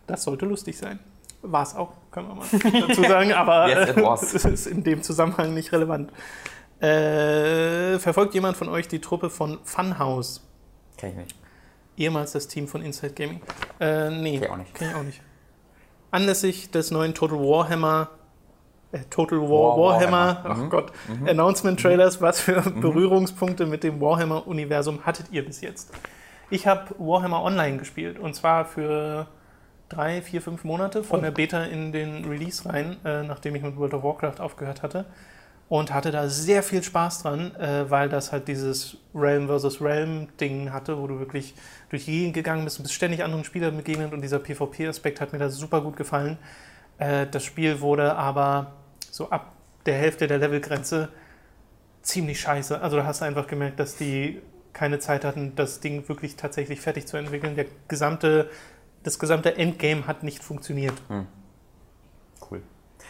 Das 0.08 0.24
sollte 0.24 0.46
lustig 0.46 0.78
sein. 0.78 1.00
War 1.42 1.64
es 1.64 1.76
auch, 1.76 1.92
kann 2.12 2.28
man 2.28 2.38
mal 2.38 2.48
dazu 2.88 3.04
sagen, 3.04 3.34
aber 3.34 3.68
yes, 3.68 4.34
es 4.34 4.46
ist 4.46 4.68
in 4.68 4.84
dem 4.84 5.04
Zusammenhang 5.04 5.54
nicht 5.54 5.74
relevant. 5.74 6.12
Äh, 6.80 8.00
verfolgt 8.00 8.34
jemand 8.34 8.58
von 8.58 8.70
euch 8.70 8.88
die 8.88 9.00
Truppe 9.00 9.30
von 9.30 9.60
Funhouse? 9.64 10.42
Kenn 10.98 11.12
ich 11.12 11.16
nicht. 11.16 11.36
Ehemals 11.98 12.32
das 12.32 12.48
Team 12.48 12.68
von 12.68 12.82
Inside 12.82 13.14
Gaming. 13.14 13.42
Äh, 13.80 14.10
nee, 14.10 14.40
kenn 14.40 14.44
ich 14.44 14.50
auch 14.50 14.58
nicht. 14.58 14.74
Kenn 14.74 14.90
ich 14.90 14.96
auch 14.96 15.04
nicht. 15.04 15.22
anlässlich 16.12 16.72
des 16.72 16.92
neuen 16.92 17.14
Total 17.14 17.40
Warhammer, 17.40 18.10
äh, 18.10 18.23
Total 19.10 19.40
War, 19.40 19.50
War- 19.50 19.78
Warhammer, 19.78 20.12
Warhammer. 20.12 20.40
ach 20.46 20.58
Mhm. 20.58 20.70
Gott, 20.70 20.92
Announcement-Trailers, 21.28 22.22
was 22.22 22.40
für 22.40 22.62
Berührungspunkte 22.62 23.66
mit 23.66 23.84
dem 23.84 24.00
Warhammer-Universum 24.00 25.06
hattet 25.06 25.28
ihr 25.32 25.46
bis 25.46 25.62
jetzt? 25.62 25.92
Ich 26.50 26.68
habe 26.68 26.94
Warhammer 27.00 27.42
Online 27.44 27.78
gespielt 27.78 28.20
und 28.20 28.36
zwar 28.36 28.66
für 28.66 29.28
drei, 29.90 30.22
vier, 30.22 30.42
fünf 30.42 30.64
Monate 30.64 31.04
von 31.04 31.22
der 31.22 31.32
Beta 31.32 31.64
in 31.64 31.92
den 31.92 32.26
Release 32.26 32.68
rein, 32.68 32.98
äh, 33.06 33.24
nachdem 33.24 33.56
ich 33.56 33.64
mit 33.64 33.78
World 33.78 33.94
of 33.94 34.04
Warcraft 34.04 34.40
aufgehört 34.40 34.82
hatte. 34.84 35.06
Und 35.70 35.92
hatte 35.94 36.12
da 36.12 36.28
sehr 36.28 36.62
viel 36.62 36.84
Spaß 36.84 37.24
dran, 37.24 37.56
äh, 37.56 37.90
weil 37.90 38.08
das 38.10 38.32
halt 38.32 38.48
dieses 38.48 38.98
Realm 39.16 39.48
versus 39.48 39.82
Realm 39.82 40.28
Ding 40.40 40.72
hatte, 40.72 41.00
wo 41.00 41.08
du 41.08 41.18
wirklich 41.20 41.56
durch 41.90 42.06
die 42.06 42.12
Gegend 42.12 42.34
gegangen 42.36 42.64
bist 42.64 42.78
und 42.78 42.84
bist 42.84 42.94
ständig 42.94 43.24
anderen 43.24 43.44
Spielern 43.44 43.76
begegnet 43.78 44.14
und 44.14 44.22
dieser 44.22 44.40
PvP-Aspekt 44.40 45.20
hat 45.22 45.34
mir 45.34 45.40
da 45.40 45.50
super 45.50 45.82
gut 45.82 45.96
gefallen. 45.96 46.38
Äh, 47.00 47.26
das 47.32 47.44
Spiel 47.44 47.82
wurde 47.82 48.16
aber 48.16 48.74
so 49.14 49.30
ab 49.30 49.52
der 49.86 49.94
Hälfte 49.96 50.26
der 50.26 50.40
Levelgrenze 50.40 51.10
ziemlich 52.02 52.40
scheiße. 52.42 52.82
Also 52.82 52.98
da 52.98 53.06
hast 53.06 53.22
du 53.22 53.26
einfach 53.26 53.46
gemerkt, 53.48 53.80
dass 53.80 53.96
die 53.96 54.42
keine 54.74 54.98
Zeit 54.98 55.24
hatten, 55.24 55.56
das 55.56 55.82
Ding 55.82 56.08
wirklich 56.10 56.36
tatsächlich 56.36 56.82
fertig 56.82 57.06
zu 57.06 57.18
entwickeln. 57.18 57.54
Der 57.56 57.66
gesamte, 57.88 58.50
das 59.04 59.20
gesamte 59.20 59.56
Endgame 59.56 60.08
hat 60.08 60.24
nicht 60.24 60.44
funktioniert. 60.44 60.96
Cool. 62.50 62.64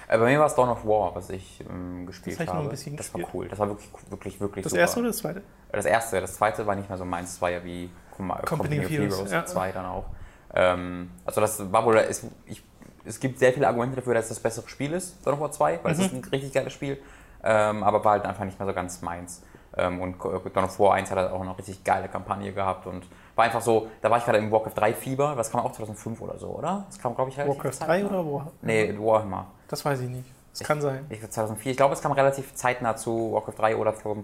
Äh, 0.10 0.17
bei 0.17 0.25
mir 0.25 0.39
war 0.39 0.48
es 0.48 0.55
Dawn 0.55 0.67
of 0.69 0.86
War, 0.86 1.15
was 1.15 1.29
ich 1.29 1.63
ähm, 1.69 2.05
gespielt 2.05 2.38
Das 2.38 2.48
habe. 2.48 2.57
nur 2.57 2.67
ein 2.67 2.69
bisschen 2.69 2.98
das 2.98 3.05
gespielt. 3.07 3.27
war 3.27 3.36
cool. 3.36 3.48
Das 3.48 3.60
war 3.60 3.69
wirklich, 3.69 3.89
wirklich, 4.10 4.39
wirklich 4.41 4.63
Das 4.63 4.72
super. 4.72 4.81
erste 4.81 5.00
oder 5.00 5.07
das 5.07 5.17
zweite? 5.17 5.41
Das 5.72 5.86
erste, 5.86 6.19
das 6.19 6.33
zweite 6.36 6.67
war 6.67 6.75
nicht 6.75 6.89
mehr 6.89 6.98
so 6.98 7.05
meins. 7.05 7.31
Das 7.31 7.41
war 7.41 7.50
ja 7.50 7.63
wie 7.63 7.89
Com- 8.12 8.29
Company 8.45 8.79
of 8.83 8.89
Heroes, 8.89 9.31
ja. 9.31 9.45
2 9.45 9.72
dann 9.72 9.86
auch. 9.86 10.05
Ähm, 10.53 11.12
also 11.25 11.39
das 11.39 11.72
war 11.72 11.86
wohl, 11.86 11.95
es, 11.98 12.27
ich, 12.45 12.62
es 13.05 13.19
gibt 13.19 13.39
sehr 13.39 13.53
viele 13.53 13.67
Argumente 13.67 13.95
dafür, 13.98 14.13
dass 14.13 14.25
es 14.25 14.29
das 14.29 14.39
bessere 14.39 14.67
Spiel 14.69 14.93
ist, 14.93 15.25
Dawn 15.25 15.36
of 15.36 15.39
War 15.41 15.51
2, 15.51 15.79
weil 15.83 15.91
es 15.91 15.98
Mhm. 16.00 16.03
ist 16.05 16.13
ein 16.13 16.24
richtig 16.31 16.53
geiles 16.53 16.74
Spiel. 16.74 17.00
Ähm, 17.43 17.83
aber 17.83 18.03
war 18.05 18.13
halt 18.13 18.25
einfach 18.25 18.45
nicht 18.45 18.57
mehr 18.57 18.67
so 18.67 18.74
ganz 18.74 19.01
meins. 19.01 19.41
Ähm, 19.75 20.00
und 20.01 20.17
Dawn 20.24 20.63
of 20.65 20.79
War 20.79 20.93
1 20.93 21.10
hat 21.12 21.17
halt 21.17 21.31
auch 21.31 21.41
eine 21.41 21.57
richtig 21.57 21.83
geile 21.83 22.07
Kampagne 22.07 22.53
gehabt 22.53 22.86
und 22.88 23.05
war 23.36 23.45
einfach 23.45 23.62
so, 23.62 23.88
da 24.01 24.10
war 24.12 24.19
ich 24.19 24.24
gerade 24.25 24.38
im 24.38 24.51
Warcraft 24.51 24.74
3 24.75 24.93
Fieber, 24.93 25.33
das 25.36 25.51
kam 25.51 25.62
auch 25.62 25.72
2005 25.72 26.22
oder 26.22 26.38
so, 26.38 26.48
oder? 26.50 26.86
Das 26.88 27.00
kam, 27.00 27.15
glaube 27.15 27.31
ich, 27.31 27.38
relativ 27.38 27.57
Warcraft 27.57 27.74
zeitnah. 27.79 27.93
3 27.95 28.05
oder 28.05 28.25
War? 28.33 28.51
Nee, 28.62 28.95
Warhammer. 29.00 29.48
Das 29.67 29.83
weiß 29.83 30.00
ich 30.01 30.10
nicht. 30.10 30.29
Das 30.51 30.65
kann 30.67 30.79
sein. 30.79 31.05
Ich, 31.10 31.19
2004. 31.27 31.72
Ich 31.72 31.77
glaube, 31.77 31.93
es 31.95 32.01
kam 32.01 32.12
relativ 32.12 32.53
zeitnah 32.53 32.95
zu 32.95 33.33
Warcraft 33.33 33.55
3 33.57 33.75
oder 33.77 33.93
Throne. 33.98 34.24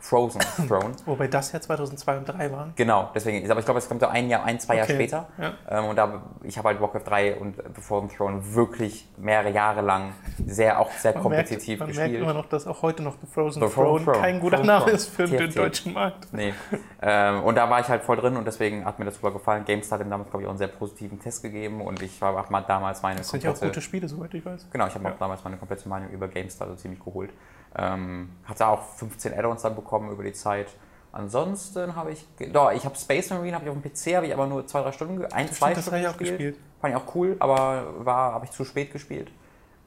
Frozen 0.00 0.40
Throne. 0.68 0.92
Wobei 1.04 1.28
das 1.28 1.52
ja 1.52 1.60
2002 1.60 2.16
und 2.18 2.24
3 2.28 2.50
waren. 2.52 2.72
Genau, 2.74 3.10
deswegen. 3.14 3.48
Aber 3.50 3.60
ich 3.60 3.66
glaube, 3.66 3.78
es 3.78 3.88
kommt 3.88 4.00
so 4.00 4.06
ein 4.08 4.28
Jahr, 4.28 4.44
ein, 4.44 4.58
zwei 4.58 4.76
Jahre 4.76 4.86
Okay, 4.88 4.94
später. 4.94 5.28
ja. 5.38 5.52
Ähm, 5.68 5.84
und 5.84 5.96
da, 5.96 6.22
ich 6.42 6.56
habe 6.58 6.68
halt 6.68 6.80
Warcraft 6.80 7.02
3 7.06 7.36
und 7.36 7.56
The 7.56 7.80
Fallen 7.82 8.08
Throne 8.08 8.54
wirklich 8.54 9.06
mehrere 9.18 9.50
Jahre 9.50 9.82
lang 9.82 10.12
sehr, 10.46 10.80
auch 10.80 10.90
sehr 10.92 11.12
Man 11.14 11.22
kompetitiv 11.22 11.78
merkt, 11.78 11.80
man 11.80 11.88
gespielt. 11.88 12.10
merkt 12.12 12.24
immer 12.24 12.34
noch, 12.34 12.46
dass 12.48 12.66
auch 12.66 12.82
heute 12.82 13.02
noch 13.02 13.14
The 13.20 13.26
Frozen 13.26 13.62
The 13.62 13.68
Frozen 13.68 13.84
Throne 13.84 14.04
Throne. 14.04 14.18
kein 14.18 14.40
guter 14.40 14.56
Frozen 14.56 14.66
Name 14.66 14.80
Throne. 14.84 14.96
ist 14.96 15.08
für 15.08 15.26
den 15.26 15.48
TFT. 15.50 15.56
deutschen 15.58 15.92
Markt. 15.92 16.28
Nee. 16.32 16.54
ähm, 17.02 17.42
und 17.44 17.54
da 17.56 17.68
war 17.68 17.80
ich 17.80 17.88
halt 17.88 18.02
voll 18.02 18.16
drin 18.16 18.36
und 18.36 18.46
deswegen 18.46 18.84
hat 18.84 18.98
mir 18.98 19.04
das 19.04 19.14
super 19.16 19.30
gefallen. 19.32 19.64
GameStar 19.66 19.98
hat 19.98 20.06
ihm 20.06 20.10
damals, 20.10 20.30
glaube 20.30 20.42
ich, 20.42 20.46
auch 20.46 20.52
einen 20.52 20.58
sehr 20.58 20.68
positiven 20.68 21.20
Test 21.20 21.42
gegeben 21.42 21.80
und 21.82 22.00
ich 22.02 22.20
war 22.22 22.36
auch 22.38 22.48
mal 22.50 22.62
damals 22.62 23.02
meine 23.02 23.18
Das 23.18 23.28
sind 23.28 23.42
ja 23.44 23.50
auch 23.50 23.60
gute 23.60 23.80
Spiele, 23.80 24.08
soweit 24.08 24.32
ich 24.34 24.44
weiß. 24.44 24.68
Genau, 24.72 24.86
ich 24.86 24.94
habe 24.94 25.04
Ja. 25.04 25.12
auch 25.12 25.18
damals 25.18 25.44
meine 25.44 25.56
komplette 25.58 25.88
Meinung 25.88 26.08
über 26.10 26.26
GameStar 26.28 26.68
so 26.68 26.74
ziemlich 26.74 27.04
geholt. 27.04 27.30
Ähm, 27.76 28.30
hatte 28.44 28.66
auch 28.66 28.82
15 28.96 29.32
Add-ons 29.32 29.62
dann 29.62 29.76
bekommen 29.76 30.10
über 30.10 30.24
die 30.24 30.32
Zeit. 30.32 30.68
Ansonsten 31.12 31.96
habe 31.96 32.12
ich, 32.12 32.26
doch, 32.52 32.70
ich 32.70 32.84
habe 32.84 32.96
Space 32.96 33.30
Marine, 33.30 33.56
habe 33.56 33.64
ich 33.64 33.70
auf 33.70 33.76
dem 33.76 33.82
PC, 33.82 34.16
habe 34.16 34.26
ich 34.26 34.32
aber 34.32 34.46
nur 34.46 34.66
zwei, 34.66 34.82
drei 34.82 34.92
Stunden, 34.92 35.24
ein, 35.32 35.48
zwei 35.48 35.72
Stimmt, 35.72 35.76
das 35.76 35.84
Stunden 35.86 36.02
ich 36.02 36.08
auch 36.08 36.16
gespielt. 36.16 36.58
Fand 36.80 36.94
ich 36.94 37.00
auch 37.00 37.14
cool, 37.14 37.36
aber 37.40 38.04
war, 38.04 38.32
habe 38.32 38.44
ich 38.44 38.52
zu 38.52 38.64
spät 38.64 38.92
gespielt. 38.92 39.28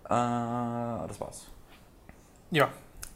Äh, 0.05 0.09
das 0.09 1.19
war's. 1.19 1.47
Ja. 2.51 2.69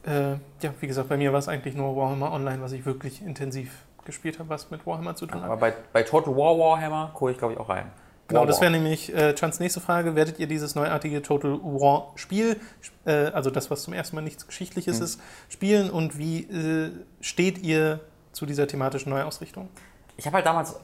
Äh, 0.06 0.32
ja, 0.62 0.74
wie 0.80 0.88
gesagt, 0.88 1.10
bei 1.10 1.18
mir 1.18 1.34
war 1.34 1.40
es 1.40 1.50
eigentlich 1.50 1.76
nur 1.76 1.96
Warhammer 1.96 2.32
Online, 2.32 2.62
was 2.62 2.72
ich 2.72 2.86
wirklich 2.86 3.22
intensiv 3.22 3.84
gespielt 4.06 4.40
habe, 4.40 4.50
was 4.50 4.72
mit 4.72 4.88
Warhammer 4.88 5.16
zu 5.16 5.28
tun 5.28 5.42
hat. 5.42 5.46
Aber 5.46 5.58
bei, 5.58 5.74
bei 5.92 6.04
Total 6.04 6.34
War 6.36 6.58
Warhammer 6.58 7.12
gucke 7.14 7.32
ich, 7.32 7.38
glaube 7.38 7.54
ich, 7.54 7.60
auch 7.60 7.68
rein. 7.68 7.92
Genau, 8.28 8.42
War 8.42 8.48
das 8.48 8.60
wäre 8.60 8.72
nämlich 8.72 9.14
äh, 9.16 9.34
Chans 9.36 9.60
nächste 9.60 9.80
Frage. 9.80 10.16
Werdet 10.16 10.38
ihr 10.40 10.48
dieses 10.48 10.76
neuartige 10.76 11.22
Total 11.22 11.60
War 11.64 12.12
Spiel, 12.16 12.60
äh, 13.06 13.28
also 13.28 13.50
das, 13.50 13.72
was 13.72 13.84
zum 13.84 13.94
ersten 13.94 14.16
Mal 14.18 14.22
nichts 14.22 14.46
Geschichtliches 14.46 15.00
Mhm. 15.00 15.06
ist, 15.06 15.22
spielen 15.50 15.90
und 15.90 16.18
wie 16.18 16.42
äh, 16.44 16.92
steht 17.22 17.60
ihr 17.60 18.02
zu 18.34 18.46
dieser 18.46 18.68
thematischen 18.68 19.12
Neuausrichtung? 19.12 19.70
Ich 20.18 20.26
habe 20.26 20.36
halt 20.38 20.46
damals, 20.46 20.76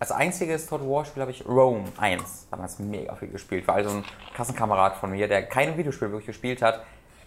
als 0.00 0.10
einziges 0.12 0.66
Total 0.66 0.88
War 0.88 1.04
Spiel 1.04 1.20
habe 1.20 1.30
ich 1.30 1.46
Rome 1.46 1.84
1 1.98 2.48
damals 2.50 2.78
mega 2.80 3.14
viel 3.14 3.28
gespielt. 3.28 3.68
War 3.68 3.76
also 3.76 3.90
ein 3.90 4.04
Klassenkamerad 4.34 4.96
von 4.96 5.10
mir, 5.10 5.28
der 5.28 5.44
kein 5.44 5.76
Videospiel 5.76 6.08
wirklich 6.10 6.26
gespielt 6.26 6.62
hat. 6.62 6.82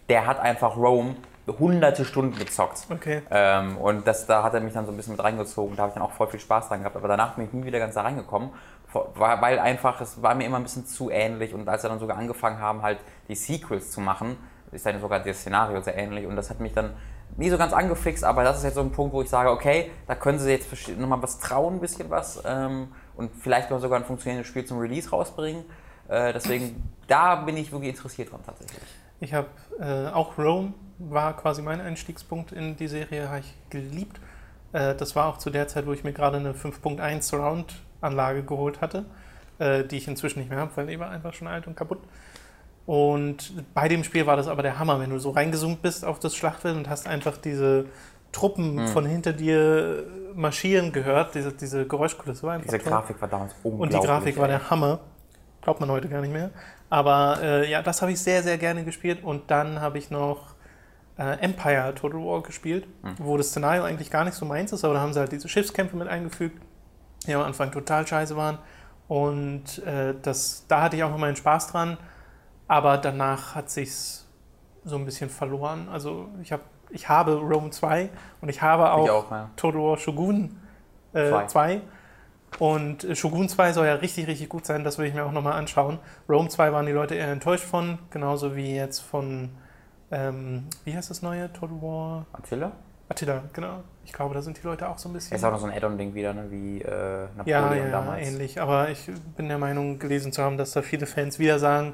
Der 0.10 0.25
hat 0.28 0.40
einfach 0.40 0.75
Rome 0.75 1.16
hunderte 1.60 2.06
Stunden 2.06 2.38
gezockt. 2.38 2.86
Okay. 2.90 3.24
Ähm, 3.32 3.78
und 3.78 4.06
das, 4.08 4.25
da 4.28 4.44
hat 4.44 4.54
er 4.54 4.62
mich 4.62 4.74
dann 4.74 4.86
so 4.86 4.92
ein 4.92 4.98
bisschen 4.98 5.13
mit 5.13 5.24
reingezogen. 5.24 5.75
Da 5.75 5.84
habe 5.84 5.90
ich 5.90 5.94
dann 5.96 6.04
auch 6.04 6.12
voll 6.12 6.28
viel 6.28 6.40
Spaß 6.40 6.68
dran 6.70 6.80
gehabt. 6.80 6.96
Aber 6.96 7.08
danach 7.08 7.36
bin 7.36 7.46
ich 7.46 7.54
nie 7.54 7.66
wieder 7.66 7.80
ganz 7.80 7.96
da 7.96 8.01
reingekommen. 8.04 8.50
Weil 8.93 9.60
einfach, 9.60 10.01
es 10.01 10.21
war 10.21 10.36
mir 10.36 10.45
immer 10.45 10.57
ein 10.57 10.63
bisschen 10.63 10.86
zu 10.86 11.10
ähnlich. 11.10 11.53
Und 11.53 11.67
als 11.69 11.83
wir 11.83 11.89
dann 11.89 12.00
sogar 12.00 12.17
angefangen 12.17 12.60
haben, 12.60 12.81
halt 12.81 13.00
die 13.27 13.36
Sequels 13.36 13.91
zu 13.91 14.01
machen, 14.01 14.38
ist 14.71 14.86
dann 14.86 15.00
sogar 15.00 15.19
das 15.19 15.39
Szenario 15.39 15.81
sehr 15.81 15.98
ähnlich. 15.98 16.25
Und 16.25 16.36
das 16.36 16.50
hat 16.50 16.60
mich 16.60 16.74
dann 16.74 16.91
nie 17.38 17.50
so 17.50 17.57
ganz 17.57 17.74
angefixt. 17.74 18.24
Aber 18.24 18.43
das 18.43 18.57
ist 18.57 18.63
jetzt 18.63 18.75
so 18.75 18.81
ein 18.81 18.91
Punkt, 18.91 19.13
wo 19.13 19.21
ich 19.21 19.29
sage, 19.29 19.50
okay, 19.50 19.91
da 20.07 20.15
können 20.15 20.39
sie 20.39 20.51
jetzt 20.51 20.69
nochmal 20.98 21.21
was 21.21 21.39
trauen, 21.39 21.75
ein 21.75 21.79
bisschen 21.79 22.10
was. 22.10 22.41
Ähm, 22.45 22.89
und 23.15 23.31
vielleicht 23.36 23.69
mal 23.69 23.79
sogar 23.79 24.00
ein 24.00 24.05
funktionierendes 24.05 24.48
Spiel 24.48 24.65
zum 24.65 24.79
Release 24.79 25.10
rausbringen. 25.10 25.63
Äh, 26.07 26.33
deswegen, 26.33 26.89
da 27.07 27.36
bin 27.36 27.57
ich 27.57 27.71
wirklich 27.71 27.91
interessiert 27.91 28.31
dran 28.31 28.41
tatsächlich. 28.45 28.81
Ich 29.19 29.33
habe 29.33 29.48
äh, 29.79 30.12
auch 30.13 30.38
Rome 30.38 30.74
war 30.98 31.36
quasi 31.36 31.62
mein 31.62 31.81
Einstiegspunkt 31.81 32.51
in 32.51 32.75
die 32.75 32.88
Serie, 32.88 33.29
habe 33.29 33.39
ich 33.39 33.53
geliebt. 33.69 34.19
Äh, 34.74 34.95
das 34.95 35.15
war 35.15 35.27
auch 35.27 35.38
zu 35.38 35.50
der 35.50 35.67
Zeit, 35.67 35.86
wo 35.86 35.93
ich 35.93 36.03
mir 36.03 36.13
gerade 36.13 36.38
eine 36.38 36.53
5.1 36.53 37.36
Surround-Anlage 38.01 38.43
geholt 38.43 38.81
hatte, 38.81 39.05
äh, 39.60 39.84
die 39.84 39.98
ich 39.98 40.08
inzwischen 40.08 40.39
nicht 40.39 40.50
mehr 40.50 40.60
habe, 40.60 40.72
weil 40.75 40.88
die 40.88 41.00
war 41.00 41.10
einfach 41.10 41.34
schon 41.34 41.48
alt 41.48 41.67
und 41.67 41.75
kaputt. 41.75 42.00
Und 42.86 43.53
bei 43.74 43.88
dem 43.88 44.03
Spiel 44.03 44.25
war 44.25 44.36
das 44.36 44.48
aber 44.48 44.63
der 44.63 44.79
Hammer, 44.79 45.00
wenn 45.00 45.12
du 45.12 45.20
so 45.20 45.29
reingezoomt 45.31 45.81
bist 45.81 46.03
auf 46.03 46.20
das 46.20 46.36
Schlachtfeld 46.36 46.75
und 46.75 46.89
hast 46.89 47.08
einfach 47.08 47.38
diese 47.38 47.86
Truppen 48.31 48.79
Hm. 48.79 48.88
von 48.88 49.05
hinter 49.05 49.34
dir 49.34 50.03
marschieren 50.34 50.91
gehört, 50.91 51.36
diese, 51.36 51.51
diese 51.51 51.86
Geräuschkulisse 51.86 52.43
war 52.43 52.53
einfach 52.53 52.65
Diese 52.67 52.79
toll. 52.79 52.91
Grafik 52.91 53.22
war 53.22 53.27
damals 53.27 53.53
unglaublich. 53.63 53.81
Und 53.96 54.01
die 54.03 54.08
Grafik 54.08 54.38
war 54.38 54.48
der 54.48 54.70
Hammer. 54.70 55.00
Glaubt 55.62 55.79
man 55.79 55.91
heute 55.91 56.08
gar 56.10 56.22
nicht 56.22 56.34
mehr. 56.34 56.50
Aber 56.89 57.38
äh, 57.41 57.70
ja, 57.70 57.81
das 57.84 58.01
habe 58.01 58.12
ich 58.13 58.20
sehr, 58.20 58.41
sehr 58.41 58.58
gerne 58.58 58.84
gespielt. 58.84 59.24
Und 59.24 59.51
dann 59.51 59.79
habe 59.79 59.98
ich 60.00 60.10
noch 60.10 60.55
äh, 61.17 61.38
Empire 61.39 61.93
Total 61.93 62.20
War 62.20 62.41
gespielt, 62.41 62.88
Hm. 63.03 63.15
wo 63.20 63.38
das 63.38 63.50
Szenario 63.50 63.84
eigentlich 63.84 64.10
gar 64.10 64.24
nicht 64.25 64.34
so 64.34 64.46
meins 64.46 64.72
ist, 64.72 64.84
aber 64.84 64.96
da 64.96 65.01
haben 65.01 65.13
sie 65.13 65.20
halt 65.20 65.31
diese 65.31 65.48
Schiffskämpfe 65.48 65.96
mit 65.98 66.08
eingefügt, 66.08 66.60
die 67.28 67.34
am 67.34 67.42
Anfang 67.42 67.72
total 67.72 68.06
scheiße 68.06 68.36
waren. 68.36 68.58
Und 69.08 69.80
äh, 69.86 70.16
das, 70.22 70.66
da 70.68 70.82
hatte 70.82 70.96
ich 70.96 71.04
auch 71.04 71.12
noch 71.12 71.18
meinen 71.18 71.36
Spaß 71.36 71.68
dran. 71.68 71.98
Aber 72.68 72.98
danach 72.98 73.56
hat 73.56 73.70
sich's 73.70 74.28
so 74.84 74.96
ein 74.96 75.06
bisschen 75.06 75.30
verloren. 75.30 75.90
Also 75.92 76.30
ich, 76.42 76.51
hab, 76.51 76.62
ich 76.90 77.10
habe 77.10 77.36
Rome 77.36 77.70
2 77.70 78.10
und 78.40 78.50
ich 78.50 78.62
habe 78.62 78.92
auch, 78.92 79.06
Ich 79.06 79.12
auch, 79.12 79.32
ja. 79.32 79.50
Total 79.56 79.82
War 79.82 79.98
Shogun 79.98 80.58
äh, 81.13 81.30
Zwei. 81.30 81.48
2. 81.48 81.82
Und 82.60 83.04
äh, 83.04 83.16
Shogun 83.16 83.50
2 83.50 83.74
soll 83.74 83.88
ja 83.88 83.96
richtig, 83.96 84.28
richtig 84.28 84.50
gut 84.50 84.66
sein. 84.66 84.84
Das 84.84 84.98
will 84.98 85.08
ich 85.08 85.13
mir 85.13 85.25
auch 85.25 85.32
nochmal 85.32 85.54
anschauen. 85.54 86.00
Rome 86.30 86.50
2 86.50 86.72
waren 86.74 86.86
die 86.86 86.92
Leute 86.92 87.16
eher 87.16 87.32
enttäuscht 87.32 87.66
von. 87.66 88.00
Genauso 88.10 88.56
wie 88.56 88.75
jetzt 88.75 89.00
von, 89.00 89.50
ähm, 90.12 90.68
wie 90.84 90.96
heißt 90.96 91.10
das 91.10 91.22
neue? 91.22 91.51
Total 91.54 91.82
War? 91.82 92.25
Attila? 92.34 92.72
Attila, 93.10 93.44
genau. 93.54 93.84
Ich 94.05 94.13
glaube, 94.13 94.34
da 94.34 94.41
sind 94.41 94.58
die 94.62 94.65
Leute 94.65 94.89
auch 94.89 94.98
so 94.98 95.10
ein 95.10 95.13
bisschen. 95.13 95.36
Ist 95.36 95.43
auch 95.43 95.51
noch 95.51 95.60
so 95.60 95.67
ein 95.67 95.74
Add-on-Ding 95.74 96.13
wieder, 96.15 96.34
ne? 96.34 96.46
wie 96.50 96.81
äh, 96.81 97.27
Napoleon 97.38 97.46
Ja, 97.46 97.74
ja, 97.75 97.89
damals. 97.89 98.27
ähnlich. 98.27 98.60
Aber 98.60 98.89
ich 98.89 99.10
bin 99.38 99.48
der 99.48 99.58
Meinung, 99.58 100.00
gelesen 100.00 100.31
zu 100.31 100.41
haben, 100.41 100.58
dass 100.58 100.72
da 100.72 100.81
viele 100.81 101.05
Fans 101.05 101.38
wieder 101.39 101.60
sagen, 101.60 101.93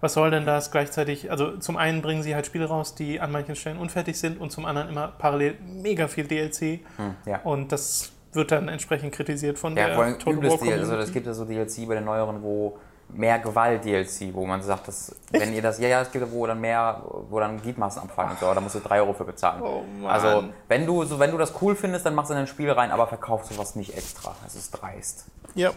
was 0.00 0.12
soll 0.14 0.30
denn 0.30 0.46
das 0.46 0.70
gleichzeitig? 0.70 1.30
Also 1.30 1.56
zum 1.56 1.76
einen 1.76 2.02
bringen 2.02 2.22
sie 2.22 2.34
halt 2.34 2.46
Spiele 2.46 2.66
raus, 2.66 2.94
die 2.94 3.20
an 3.20 3.32
manchen 3.32 3.56
Stellen 3.56 3.78
unfertig 3.78 4.18
sind 4.18 4.40
und 4.40 4.52
zum 4.52 4.64
anderen 4.64 4.88
immer 4.90 5.08
parallel 5.08 5.56
mega 5.60 6.06
viel 6.06 6.24
DLC. 6.26 6.80
Hm, 6.96 7.14
ja. 7.26 7.40
Und 7.42 7.72
das 7.72 8.12
wird 8.32 8.52
dann 8.52 8.68
entsprechend 8.68 9.12
kritisiert 9.12 9.58
von 9.58 9.76
Ja, 9.76 9.86
der 9.86 9.94
vor 9.96 10.04
allem 10.04 10.18
Total 10.18 10.34
übles 10.34 10.52
War 10.52 10.58
DLC. 10.60 10.78
Also 10.80 10.96
es 10.98 11.12
gibt 11.12 11.26
ja 11.26 11.32
so 11.34 11.44
DLC 11.44 11.88
bei 11.88 11.94
den 11.94 12.04
neueren, 12.04 12.42
wo 12.42 12.78
mehr 13.10 13.38
Gewalt-DLC, 13.38 14.34
wo 14.34 14.46
man 14.46 14.62
sagt, 14.62 14.88
dass, 14.88 15.14
wenn 15.30 15.52
ihr 15.54 15.62
das, 15.62 15.78
ja, 15.78 15.88
ja, 15.88 16.02
es 16.02 16.10
gibt 16.10 16.30
wo 16.30 16.46
dann 16.46 16.60
mehr, 16.60 17.02
wo 17.28 17.40
dann 17.40 17.60
Gliedmaßen 17.60 18.02
abfallen 18.02 18.32
und 18.32 18.38
so, 18.38 18.52
da 18.52 18.60
musst 18.60 18.74
du 18.74 18.80
3 18.80 19.00
Euro 19.00 19.12
für 19.12 19.24
bezahlen. 19.24 19.62
Oh 19.62 19.82
Mann. 20.00 20.10
Also, 20.10 20.44
wenn 20.68 20.86
du, 20.86 21.04
so, 21.04 21.18
wenn 21.18 21.30
du 21.30 21.38
das 21.38 21.52
cool 21.60 21.74
findest, 21.74 22.06
dann 22.06 22.14
machst 22.14 22.30
du 22.30 22.34
in 22.34 22.40
ein 22.40 22.46
Spiel 22.46 22.70
rein, 22.70 22.90
aber 22.90 23.06
verkaufst 23.06 23.52
sowas 23.52 23.76
nicht 23.76 23.96
extra. 23.96 24.34
Das 24.44 24.54
ist 24.54 24.70
dreist. 24.70 25.26
Ja. 25.54 25.72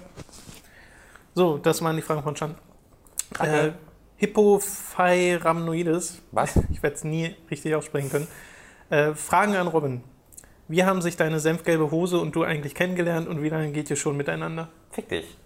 So, 1.33 1.57
das 1.57 1.81
waren 1.81 1.95
die 1.95 2.01
Fragen 2.01 2.23
von 2.23 2.35
Chan. 2.35 2.55
Okay. 3.39 3.67
Äh, 3.67 3.71
Hippophyramnoides. 4.17 6.21
Was? 6.31 6.59
Ich 6.69 6.83
werde 6.83 6.95
es 6.95 7.03
nie 7.03 7.35
richtig 7.49 7.73
aussprechen 7.75 8.11
können. 8.11 8.27
Äh, 8.89 9.15
Fragen 9.15 9.55
an 9.55 9.67
Robin. 9.67 10.03
Wie 10.67 10.83
haben 10.83 11.01
sich 11.01 11.17
deine 11.17 11.39
senfgelbe 11.39 11.91
Hose 11.91 12.19
und 12.19 12.35
du 12.35 12.43
eigentlich 12.43 12.75
kennengelernt 12.75 13.27
und 13.27 13.41
wie 13.41 13.49
lange 13.49 13.71
geht 13.71 13.89
ihr 13.89 13.95
schon 13.95 14.15
miteinander? 14.15 14.69
Fick 14.91 15.09
dich. 15.09 15.37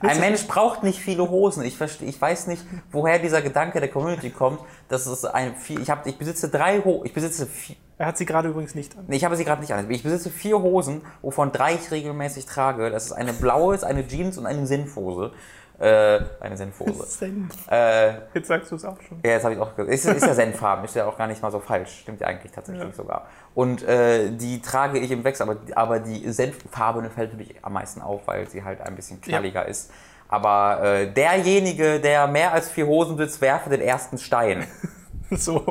Ein 0.00 0.20
Mensch 0.20 0.46
braucht 0.46 0.82
nicht 0.82 0.98
viele 1.00 1.28
Hosen. 1.30 1.64
Ich, 1.64 1.76
verste- 1.76 2.04
ich 2.04 2.20
weiß 2.20 2.46
nicht, 2.46 2.62
woher 2.92 3.18
dieser 3.18 3.40
Gedanke 3.40 3.80
der 3.80 3.88
Community 3.88 4.30
kommt, 4.30 4.60
dass 4.88 5.06
es 5.06 5.24
ein 5.24 5.56
viel, 5.56 5.80
ich, 5.80 5.88
hab, 5.90 6.06
ich 6.06 6.18
besitze 6.18 6.48
drei 6.50 6.80
Hosen, 6.80 7.06
ich 7.06 7.14
besitze 7.14 7.46
vier, 7.46 7.76
Er 7.96 8.06
hat 8.06 8.18
sie 8.18 8.26
gerade 8.26 8.48
übrigens 8.50 8.74
nicht 8.74 8.96
an. 8.96 9.04
nee, 9.08 9.16
ich 9.16 9.24
habe 9.24 9.34
sie 9.36 9.44
gerade 9.44 9.60
nicht 9.62 9.72
an. 9.72 9.90
Ich 9.90 10.02
besitze 10.02 10.28
vier 10.30 10.60
Hosen, 10.60 11.00
wovon 11.22 11.52
drei 11.52 11.74
ich 11.74 11.90
regelmäßig 11.90 12.44
trage. 12.46 12.90
Das 12.90 13.06
ist 13.06 13.12
eine 13.12 13.32
blaue, 13.32 13.74
ist 13.74 13.84
eine 13.84 14.06
Jeans 14.06 14.36
und 14.36 14.46
eine 14.46 14.66
Senfhose. 14.66 15.32
Äh, 15.78 16.20
eine 16.40 16.56
Senfhose. 16.56 17.04
Senf. 17.06 17.54
äh, 17.70 18.14
Jetzt 18.34 18.48
sagst 18.48 18.70
du 18.72 18.76
es 18.76 18.84
auch 18.84 19.00
schon. 19.00 19.20
Ja, 19.24 19.32
jetzt 19.32 19.44
habe 19.44 19.54
ich 19.54 19.60
auch 19.60 19.76
gesagt. 19.76 19.94
Ist, 19.94 20.04
ist 20.06 20.26
ja 20.26 20.34
Senffarben, 20.34 20.84
ist 20.84 20.96
ja 20.96 21.06
auch 21.06 21.16
gar 21.16 21.26
nicht 21.28 21.40
mal 21.40 21.52
so 21.52 21.60
falsch. 21.60 22.00
Stimmt 22.00 22.20
ja 22.20 22.26
eigentlich 22.26 22.50
tatsächlich 22.52 22.84
Ja. 22.84 22.92
sogar. 22.92 23.26
Und 23.54 23.82
äh, 23.84 24.30
die 24.30 24.60
trage 24.60 24.98
ich 24.98 25.10
im 25.12 25.22
Wechsel, 25.24 25.44
aber, 25.48 25.56
aber 25.76 26.00
die 26.00 26.28
Senffarbene 26.32 27.10
fällt 27.10 27.32
natürlich 27.32 27.56
am 27.62 27.74
meisten 27.74 28.02
auf, 28.02 28.26
weil 28.26 28.48
sie 28.48 28.64
halt 28.64 28.80
ein 28.80 28.96
bisschen 28.96 29.20
knalliger 29.20 29.66
ist. 29.66 29.90
Aber 30.28 30.82
äh, 30.82 31.12
derjenige, 31.12 32.00
der 32.00 32.26
mehr 32.26 32.52
als 32.52 32.68
vier 32.70 32.86
Hosen 32.86 33.16
besitzt, 33.16 33.40
werfe 33.40 33.70
den 33.70 33.80
ersten 33.80 34.18
Stein. 34.18 34.66
So. 35.30 35.66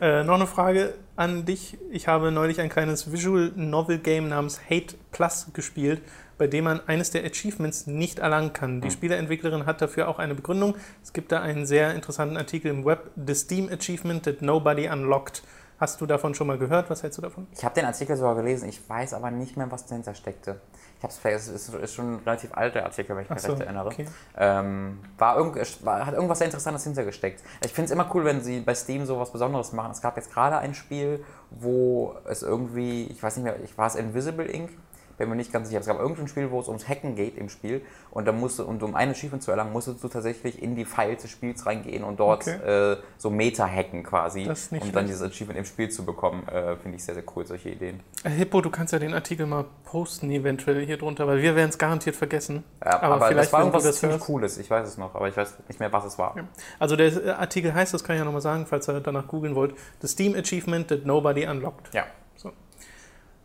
Äh, 0.00 0.24
noch 0.24 0.34
eine 0.34 0.48
Frage 0.48 0.94
an 1.14 1.44
dich. 1.44 1.78
Ich 1.92 2.08
habe 2.08 2.32
neulich 2.32 2.60
ein 2.60 2.68
kleines 2.68 3.12
Visual 3.12 3.52
Novel 3.54 3.98
Game 3.98 4.28
namens 4.28 4.60
Hate 4.68 4.96
Plus 5.12 5.46
gespielt, 5.52 6.02
bei 6.38 6.46
dem 6.46 6.64
man 6.64 6.80
eines 6.86 7.10
der 7.10 7.24
Achievements 7.24 7.86
nicht 7.86 8.18
erlangen 8.18 8.52
kann. 8.52 8.80
Die 8.80 8.90
Spieleentwicklerin 8.90 9.66
hat 9.66 9.80
dafür 9.80 10.08
auch 10.08 10.18
eine 10.18 10.34
Begründung. 10.34 10.76
Es 11.02 11.12
gibt 11.12 11.32
da 11.32 11.40
einen 11.40 11.66
sehr 11.66 11.94
interessanten 11.94 12.36
Artikel 12.36 12.70
im 12.70 12.84
Web, 12.84 13.10
The 13.26 13.34
Steam 13.34 13.68
Achievement 13.72 14.24
That 14.24 14.42
Nobody 14.42 14.88
Unlocked. 14.88 15.42
Hast 15.78 16.00
du 16.00 16.06
davon 16.06 16.34
schon 16.34 16.46
mal 16.46 16.56
gehört? 16.56 16.88
Was 16.88 17.02
hältst 17.02 17.18
du 17.18 17.22
davon? 17.22 17.46
Ich 17.52 17.62
habe 17.62 17.74
den 17.74 17.84
Artikel 17.84 18.16
sogar 18.16 18.34
gelesen, 18.34 18.66
ich 18.66 18.88
weiß 18.88 19.12
aber 19.12 19.30
nicht 19.30 19.58
mehr, 19.58 19.70
was 19.70 19.84
dahinter 19.84 20.14
steckte. 20.14 20.58
Ich 20.96 21.02
habe 21.02 21.12
es 21.12 21.18
vielleicht, 21.18 21.36
es 21.36 21.48
ist, 21.48 21.74
ist 21.74 21.94
schon 21.94 22.14
ein 22.14 22.20
relativ 22.24 22.54
alter 22.54 22.84
Artikel, 22.84 23.14
wenn 23.14 23.24
ich 23.24 23.30
mich 23.30 23.40
so, 23.40 23.52
recht 23.52 23.60
erinnere. 23.60 23.88
okay. 23.88 24.06
Ähm, 24.38 25.00
war 25.18 25.36
irgend, 25.36 25.84
war, 25.84 26.06
hat 26.06 26.14
irgendwas 26.14 26.38
sehr 26.38 26.46
Interessantes 26.46 26.84
hintergesteckt. 26.84 27.42
Ich 27.62 27.74
finde 27.74 27.86
es 27.86 27.90
immer 27.90 28.10
cool, 28.14 28.24
wenn 28.24 28.40
sie 28.42 28.60
bei 28.60 28.74
Steam 28.74 29.04
so 29.04 29.20
was 29.20 29.30
Besonderes 29.30 29.74
machen. 29.74 29.90
Es 29.90 30.00
gab 30.00 30.16
jetzt 30.16 30.32
gerade 30.32 30.56
ein 30.56 30.72
Spiel, 30.72 31.22
wo 31.50 32.14
es 32.24 32.42
irgendwie, 32.42 33.04
ich 33.08 33.22
weiß 33.22 33.36
nicht 33.36 33.44
mehr, 33.44 33.62
ich 33.62 33.76
war 33.76 33.86
es 33.86 33.96
Invisible 33.96 34.46
Inc. 34.46 34.70
Bin 35.18 35.28
mir 35.30 35.36
nicht 35.36 35.52
ganz 35.52 35.68
sicher. 35.68 35.80
Es 35.80 35.86
gab 35.86 35.98
irgendein 35.98 36.28
Spiel, 36.28 36.50
wo 36.50 36.60
es 36.60 36.68
ums 36.68 36.86
Hacken 36.88 37.14
geht 37.16 37.38
im 37.38 37.48
Spiel. 37.48 37.80
Und, 38.10 38.26
da 38.26 38.32
musste, 38.32 38.64
und 38.64 38.82
um 38.82 38.94
ein 38.94 39.10
Achievement 39.10 39.42
zu 39.42 39.50
erlangen, 39.50 39.72
musstest 39.72 40.02
du 40.04 40.08
tatsächlich 40.08 40.62
in 40.62 40.74
die 40.76 40.84
Files 40.84 41.22
des 41.22 41.30
Spiels 41.30 41.64
reingehen 41.66 42.04
und 42.04 42.20
dort 42.20 42.42
Okay. 42.46 42.92
äh, 42.92 42.96
so 43.16 43.30
Meta-Hacken 43.30 44.02
quasi, 44.02 44.44
Das 44.44 44.70
nicht 44.72 44.82
um 44.84 44.92
dann 44.92 45.06
dieses 45.06 45.22
Achievement 45.22 45.58
im 45.58 45.64
Spiel 45.64 45.88
zu 45.90 46.04
bekommen. 46.04 46.46
Äh, 46.48 46.76
finde 46.76 46.96
ich 46.98 47.04
sehr, 47.04 47.14
sehr 47.14 47.24
cool, 47.34 47.46
solche 47.46 47.70
Ideen. 47.70 48.00
Äh, 48.24 48.30
Hippo, 48.30 48.60
du 48.60 48.70
kannst 48.70 48.92
ja 48.92 48.98
den 48.98 49.14
Artikel 49.14 49.46
mal 49.46 49.64
posten, 49.84 50.30
eventuell 50.30 50.84
hier 50.84 50.98
drunter, 50.98 51.26
weil 51.26 51.40
wir 51.40 51.56
werden 51.56 51.70
es 51.70 51.78
garantiert 51.78 52.16
vergessen. 52.16 52.64
Ja, 52.84 53.00
aber, 53.02 53.18
das 53.34 53.52
war 53.52 53.60
wenn 53.60 53.66
du 53.70 53.72
irgendwas 53.76 53.84
das 53.84 54.00
ziemlich 54.00 54.16
hörst- 54.18 54.26
Cooles. 54.26 54.58
Ich 54.58 54.70
weiß 54.70 54.86
es 54.88 54.98
noch, 54.98 55.14
aber 55.14 55.28
ich 55.28 55.36
weiß 55.36 55.54
nicht 55.68 55.80
mehr, 55.80 55.92
was 55.92 56.04
es 56.04 56.18
war. 56.18 56.34
Also 56.78 56.96
der 56.96 57.06
äh, 57.24 57.30
Artikel 57.30 57.72
heißt, 57.74 57.94
das 57.94 58.04
kann 58.04 58.16
ich 58.16 58.20
ja 58.20 58.24
nochmal 58.24 58.42
sagen, 58.42 58.66
falls 58.66 58.88
ihr 58.88 59.00
danach 59.00 59.26
googeln 59.28 59.54
wollt, 59.54 59.74
The 60.02 60.08
Steam 60.08 60.34
Achievement 60.34 60.88
That 60.88 61.06
Nobody 61.06 61.46
Unlocked. 61.46 61.94
Ja. 61.94 62.04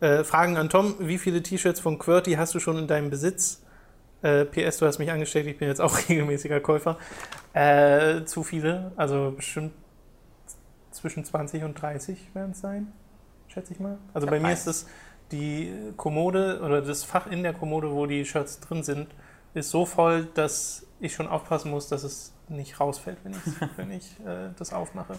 Äh, 0.02 0.24
Fragen 0.24 0.56
an 0.56 0.68
Tom, 0.68 0.96
wie 0.98 1.16
viele 1.16 1.44
T-Shirts 1.44 1.78
von 1.78 1.96
QWERTY 1.96 2.32
hast 2.32 2.56
du 2.56 2.58
schon 2.58 2.76
in 2.76 2.88
deinem 2.88 3.08
Besitz? 3.08 3.62
Äh, 4.22 4.44
PS, 4.46 4.78
du 4.78 4.86
hast 4.86 4.98
mich 4.98 5.12
angesteckt, 5.12 5.46
ich 5.46 5.58
bin 5.58 5.68
jetzt 5.68 5.80
auch 5.80 5.96
regelmäßiger 6.08 6.58
Käufer. 6.58 6.98
Äh, 7.54 8.24
zu 8.24 8.42
viele, 8.42 8.90
also 8.96 9.32
bestimmt 9.36 9.72
zwischen 10.90 11.24
20 11.24 11.62
und 11.62 11.80
30 11.80 12.34
werden 12.34 12.50
es 12.50 12.60
sein, 12.60 12.92
schätze 13.46 13.74
ich 13.74 13.78
mal. 13.78 13.96
Also 14.12 14.26
bei 14.26 14.40
mir 14.40 14.52
ist 14.52 14.66
es 14.66 14.88
die 15.30 15.72
Kommode 15.96 16.60
oder 16.64 16.82
das 16.82 17.04
Fach 17.04 17.28
in 17.28 17.44
der 17.44 17.52
Kommode, 17.52 17.92
wo 17.92 18.06
die 18.06 18.24
Shirts 18.24 18.58
drin 18.58 18.82
sind, 18.82 19.06
ist 19.54 19.70
so 19.70 19.86
voll, 19.86 20.26
dass 20.34 20.84
ich 20.98 21.14
schon 21.14 21.28
aufpassen 21.28 21.70
muss, 21.70 21.86
dass 21.86 22.02
es 22.02 22.32
nicht 22.48 22.80
rausfällt, 22.80 23.18
wenn 23.22 23.34
ich, 23.34 23.60
wenn 23.76 23.92
ich 23.92 24.18
äh, 24.26 24.50
das 24.58 24.72
aufmache. 24.72 25.14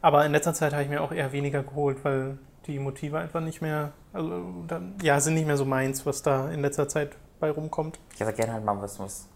Aber 0.00 0.24
in 0.24 0.32
letzter 0.32 0.54
Zeit 0.54 0.72
habe 0.72 0.84
ich 0.84 0.88
mir 0.88 1.02
auch 1.02 1.12
eher 1.12 1.32
weniger 1.32 1.62
geholt, 1.62 1.98
weil 2.02 2.38
die 2.66 2.78
Motive 2.78 3.18
einfach 3.18 3.40
nicht 3.40 3.62
mehr, 3.62 3.92
also 4.12 4.42
dann, 4.66 4.94
ja, 5.02 5.18
sind 5.20 5.34
nicht 5.34 5.46
mehr 5.46 5.56
so 5.56 5.64
meins, 5.64 6.04
was 6.06 6.22
da 6.22 6.50
in 6.50 6.60
letzter 6.60 6.88
Zeit 6.88 7.16
bei 7.40 7.50
rumkommt. 7.50 7.98
Ich 8.14 8.20
hätte 8.20 8.32
gerne 8.32 8.52
halt 8.54 8.64
mal 8.64 8.80
was, 8.80 8.98
was. 8.98 9.28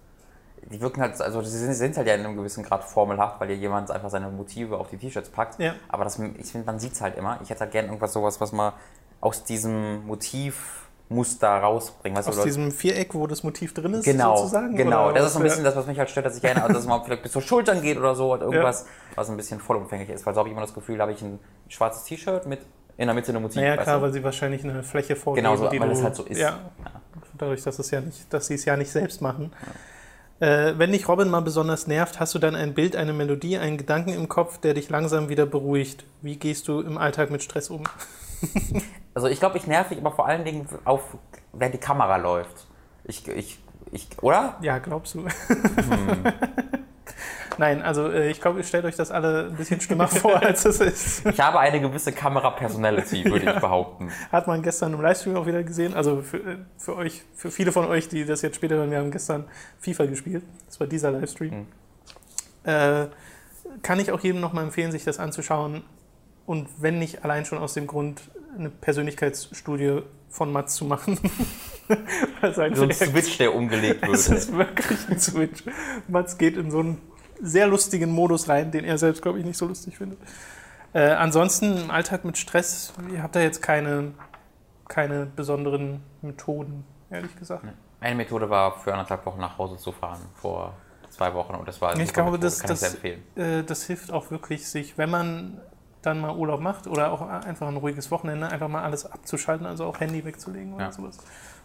Die 0.70 0.80
wirken 0.80 1.00
halt, 1.00 1.18
also 1.20 1.40
sie 1.42 1.56
sind, 1.58 1.72
sind 1.72 1.96
halt 1.96 2.06
ja 2.06 2.14
in 2.14 2.20
einem 2.24 2.36
gewissen 2.36 2.62
Grad 2.62 2.84
formelhaft, 2.84 3.40
weil 3.40 3.48
hier 3.48 3.56
jemand 3.56 3.90
einfach 3.90 4.10
seine 4.10 4.28
Motive 4.28 4.76
auf 4.76 4.88
die 4.90 4.98
T-Shirts 4.98 5.30
packt. 5.30 5.58
Ja. 5.58 5.74
Aber 5.88 6.04
das, 6.04 6.18
ich 6.18 6.52
finde, 6.52 6.66
man 6.66 6.78
sieht 6.78 6.92
es 6.92 7.00
halt 7.00 7.16
immer. 7.16 7.38
Ich 7.42 7.48
hätte 7.50 7.60
halt 7.60 7.72
gerne 7.72 7.88
irgendwas 7.88 8.12
sowas, 8.12 8.40
was 8.42 8.52
man 8.52 8.74
aus 9.22 9.42
diesem 9.44 10.06
Motivmuster 10.06 11.48
rausbringt. 11.48 12.16
Weißt 12.16 12.28
du, 12.28 12.30
Aus 12.30 12.36
Leute- 12.36 12.48
diesem 12.48 12.70
Viereck, 12.72 13.14
wo 13.14 13.26
das 13.26 13.42
Motiv 13.42 13.74
drin 13.74 13.94
ist, 13.94 14.04
Genau, 14.04 14.36
sozusagen? 14.36 14.76
genau. 14.76 15.06
Oder 15.06 15.14
Das 15.14 15.26
ist 15.28 15.32
so 15.34 15.38
ein 15.38 15.42
bisschen 15.44 15.64
das, 15.64 15.76
was 15.76 15.86
mich 15.86 15.98
halt 15.98 16.10
stört, 16.10 16.26
dass 16.26 16.36
ich 16.36 16.42
gerne, 16.42 16.62
also 16.62 16.74
dass 16.74 16.86
man 16.86 17.02
vielleicht 17.04 17.22
bis 17.22 17.32
zur 17.32 17.42
Schultern 17.42 17.80
geht 17.82 17.96
oder 17.98 18.14
so, 18.14 18.32
oder 18.32 18.42
irgendwas, 18.44 18.86
was 19.14 19.30
ein 19.30 19.36
bisschen 19.36 19.60
vollumfänglich 19.60 20.10
ist. 20.10 20.26
Weil 20.26 20.34
so 20.34 20.40
habe 20.40 20.48
ich 20.48 20.52
immer 20.52 20.62
das 20.62 20.74
Gefühl, 20.74 20.96
da 20.98 21.02
habe 21.02 21.12
ich 21.12 21.22
ein 21.22 21.38
schwarzes 21.68 22.04
T-Shirt 22.04 22.46
mit 22.46 22.60
in 23.00 23.06
der 23.06 23.14
Mitte 23.14 23.30
eine 23.30 23.40
Motiv. 23.40 23.56
Naja, 23.56 23.76
weißt 23.76 23.82
klar, 23.84 23.96
du? 23.96 24.02
weil 24.02 24.12
sie 24.12 24.22
wahrscheinlich 24.22 24.62
eine 24.62 24.82
Fläche 24.82 25.16
vorgeben, 25.16 25.46
Genau 25.46 25.56
so, 25.56 25.70
die 25.70 25.80
weil 25.80 25.88
du, 25.88 25.94
das 25.94 26.04
halt 26.04 26.14
so 26.16 26.24
ist. 26.24 26.38
Ja, 26.38 26.58
dadurch, 27.38 27.62
dass, 27.62 27.78
es 27.78 27.90
ja 27.90 28.02
nicht, 28.02 28.30
dass 28.32 28.46
sie 28.46 28.54
es 28.54 28.66
ja 28.66 28.76
nicht 28.76 28.90
selbst 28.90 29.22
machen. 29.22 29.52
Äh, 30.38 30.74
wenn 30.76 30.92
dich 30.92 31.08
Robin 31.08 31.30
mal 31.30 31.40
besonders 31.40 31.86
nervt, 31.86 32.20
hast 32.20 32.34
du 32.34 32.38
dann 32.38 32.54
ein 32.54 32.74
Bild, 32.74 32.96
eine 32.96 33.14
Melodie, 33.14 33.56
einen 33.56 33.78
Gedanken 33.78 34.10
im 34.10 34.28
Kopf, 34.28 34.58
der 34.58 34.74
dich 34.74 34.90
langsam 34.90 35.30
wieder 35.30 35.46
beruhigt. 35.46 36.04
Wie 36.20 36.36
gehst 36.36 36.68
du 36.68 36.80
im 36.80 36.98
Alltag 36.98 37.30
mit 37.30 37.42
Stress 37.42 37.70
um? 37.70 37.84
Also 39.12 39.26
ich 39.26 39.40
glaube, 39.40 39.58
ich 39.58 39.66
nerv 39.66 39.90
mich 39.90 39.98
aber 39.98 40.12
vor 40.12 40.26
allen 40.26 40.44
Dingen 40.44 40.68
auf, 40.84 41.18
wenn 41.52 41.72
die 41.72 41.78
Kamera 41.78 42.16
läuft. 42.16 42.68
Ich, 43.02 43.26
ich, 43.26 43.58
ich, 43.90 44.06
oder? 44.22 44.56
Ja, 44.62 44.78
glaubst 44.78 45.14
du? 45.14 45.24
Hm. 45.24 45.28
Nein, 47.58 47.82
also 47.82 48.10
äh, 48.10 48.30
ich 48.30 48.40
glaube, 48.40 48.58
ihr 48.58 48.64
stellt 48.64 48.84
euch 48.84 48.96
das 48.96 49.10
alle 49.10 49.48
ein 49.48 49.56
bisschen 49.56 49.80
schlimmer 49.80 50.08
vor, 50.08 50.42
als 50.42 50.64
es 50.64 50.80
ist. 50.80 51.26
Ich 51.26 51.40
habe 51.40 51.58
eine 51.60 51.80
gewisse 51.80 52.12
Kamera-Personality, 52.12 53.24
würde 53.24 53.52
ich 53.52 53.60
behaupten. 53.60 54.10
Hat 54.30 54.46
man 54.46 54.62
gestern 54.62 54.94
im 54.94 55.00
Livestream 55.00 55.36
auch 55.36 55.46
wieder 55.46 55.62
gesehen. 55.62 55.94
Also 55.94 56.22
für, 56.22 56.38
äh, 56.38 56.56
für 56.78 56.96
euch, 56.96 57.22
für 57.34 57.50
viele 57.50 57.72
von 57.72 57.86
euch, 57.86 58.08
die 58.08 58.24
das 58.24 58.42
jetzt 58.42 58.56
später 58.56 58.76
hören, 58.76 58.90
wir 58.90 58.98
haben 58.98 59.10
gestern 59.10 59.44
FIFA 59.80 60.06
gespielt. 60.06 60.44
Das 60.66 60.80
war 60.80 60.86
dieser 60.86 61.10
Livestream. 61.10 61.66
Mhm. 62.64 62.70
Äh, 62.70 63.06
kann 63.82 64.00
ich 64.00 64.12
auch 64.12 64.20
jedem 64.20 64.40
nochmal 64.40 64.64
empfehlen, 64.64 64.92
sich 64.92 65.04
das 65.04 65.18
anzuschauen. 65.18 65.82
Und 66.46 66.68
wenn 66.78 66.98
nicht 66.98 67.24
allein 67.24 67.44
schon 67.44 67.58
aus 67.58 67.74
dem 67.74 67.86
Grund, 67.86 68.22
eine 68.58 68.70
Persönlichkeitsstudie 68.70 70.02
von 70.28 70.52
Mats 70.52 70.74
zu 70.76 70.84
machen. 70.84 71.18
So 72.54 72.62
ein 72.62 72.92
Switch, 72.92 73.38
der 73.38 73.52
umgelegt 73.52 74.06
es 74.12 74.28
würde. 74.28 74.38
ist 74.38 74.56
wirklich 74.56 74.98
ein 75.08 75.18
Switch. 75.18 75.64
Mats 76.06 76.38
geht 76.38 76.56
in 76.56 76.70
so 76.70 76.78
einen 76.78 76.98
sehr 77.42 77.66
lustigen 77.66 78.10
Modus 78.12 78.48
rein, 78.48 78.70
den 78.70 78.84
er 78.84 78.98
selbst, 78.98 79.22
glaube 79.22 79.38
ich, 79.38 79.44
nicht 79.44 79.56
so 79.58 79.66
lustig 79.66 79.96
findet. 79.98 80.18
Äh, 80.92 81.10
ansonsten 81.10 81.76
im 81.78 81.90
Alltag 81.90 82.24
mit 82.24 82.36
Stress, 82.36 82.92
ihr 83.12 83.22
habt 83.22 83.36
da 83.36 83.40
jetzt 83.40 83.62
keine, 83.62 84.12
keine 84.88 85.26
besonderen 85.26 86.02
Methoden, 86.22 86.84
ehrlich 87.10 87.34
gesagt. 87.36 87.64
Meine 88.00 88.14
Methode 88.16 88.48
war, 88.50 88.78
für 88.78 88.92
anderthalb 88.92 89.24
Wochen 89.26 89.40
nach 89.40 89.56
Hause 89.58 89.76
zu 89.76 89.92
fahren, 89.92 90.20
vor 90.34 90.74
zwei 91.10 91.32
Wochen. 91.34 91.54
Und 91.54 91.68
das 91.68 91.80
war 91.80 91.90
eine 91.92 92.02
Ich 92.02 92.12
glaube, 92.12 92.30
Methode, 92.32 92.46
das, 92.46 92.60
kann 92.60 92.72
ich 92.72 92.78
sehr 92.80 92.88
das, 92.88 92.94
empfehlen. 92.96 93.22
äh, 93.36 93.62
das 93.64 93.84
hilft 93.84 94.10
auch 94.12 94.30
wirklich, 94.30 94.66
sich, 94.68 94.98
wenn 94.98 95.10
man 95.10 95.60
dann 96.02 96.20
mal 96.20 96.34
Urlaub 96.34 96.60
macht 96.60 96.86
oder 96.86 97.12
auch 97.12 97.20
einfach 97.20 97.68
ein 97.68 97.76
ruhiges 97.76 98.10
Wochenende, 98.10 98.48
einfach 98.48 98.68
mal 98.68 98.82
alles 98.82 99.04
abzuschalten, 99.04 99.66
also 99.66 99.84
auch 99.84 100.00
Handy 100.00 100.24
wegzulegen 100.24 100.72
oder 100.74 100.86
Ja. 100.86 100.92
sowas. 100.92 101.18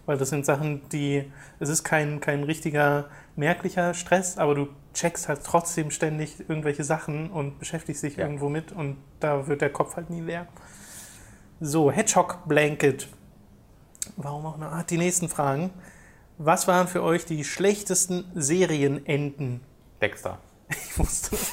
Weil 0.06 0.18
das 0.18 0.30
sind 0.30 0.46
Sachen, 0.46 0.88
die, 0.90 1.32
es 1.60 1.70
ist 1.70 1.84
kein, 1.86 2.20
kein 2.20 2.44
richtiger 2.44 3.06
merklicher 3.38 3.94
Stress, 3.94 4.38
aber 4.38 4.54
du 4.54 4.68
checkst 4.96 5.28
halt 5.30 5.44
trotzdem 5.44 5.92
ständig 5.92 6.40
irgendwelche 6.50 6.84
Sachen 6.84 7.30
und 7.30 7.60
beschäftigst 7.60 8.02
dich 8.02 8.16
Ja. 8.16 8.24
irgendwo 8.26 8.50
mit 8.50 8.72
und 8.72 8.98
da 9.20 9.46
wird 9.48 9.62
der 9.62 9.70
Kopf 9.72 9.96
halt 9.96 10.10
nie 10.10 10.22
leer. 10.22 10.48
So, 11.60 11.92
Hedgehog 11.92 12.40
Blanket. 12.48 13.08
Warum 14.18 14.46
auch 14.48 14.58
noch? 14.58 14.72
Ah, 14.72 14.84
die 14.84 14.98
nächsten 14.98 15.30
Fragen. 15.30 15.70
Was 16.38 16.68
waren 16.68 16.88
für 16.88 17.02
euch 17.04 17.26
die 17.26 17.44
schlechtesten 17.44 18.26
Serienenden? 18.34 19.62
Dexter. 20.02 20.40
Ich 20.70 20.98
wusste, 21.00 21.32
das. 21.32 21.52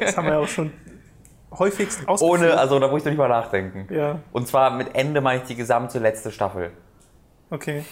Das 0.00 0.16
haben 0.16 0.24
wir 0.26 0.32
ja 0.32 0.38
auch 0.38 0.48
schon 0.48 0.72
häufigst 1.52 2.08
ausgeführt. 2.08 2.40
Ohne, 2.40 2.58
also 2.58 2.78
da 2.80 2.88
muss 2.88 2.98
ich 2.98 3.04
doch 3.04 3.10
nicht 3.10 3.18
mal 3.18 3.28
nachdenken. 3.28 3.86
Ja, 3.92 4.18
Und 4.32 4.48
zwar 4.48 4.70
mit 4.70 4.94
Ende 4.94 5.20
meine 5.20 5.42
ich 5.42 5.46
die 5.48 5.56
gesamte 5.56 5.98
letzte 5.98 6.30
Staffel. 6.32 6.70
okay. 7.50 7.84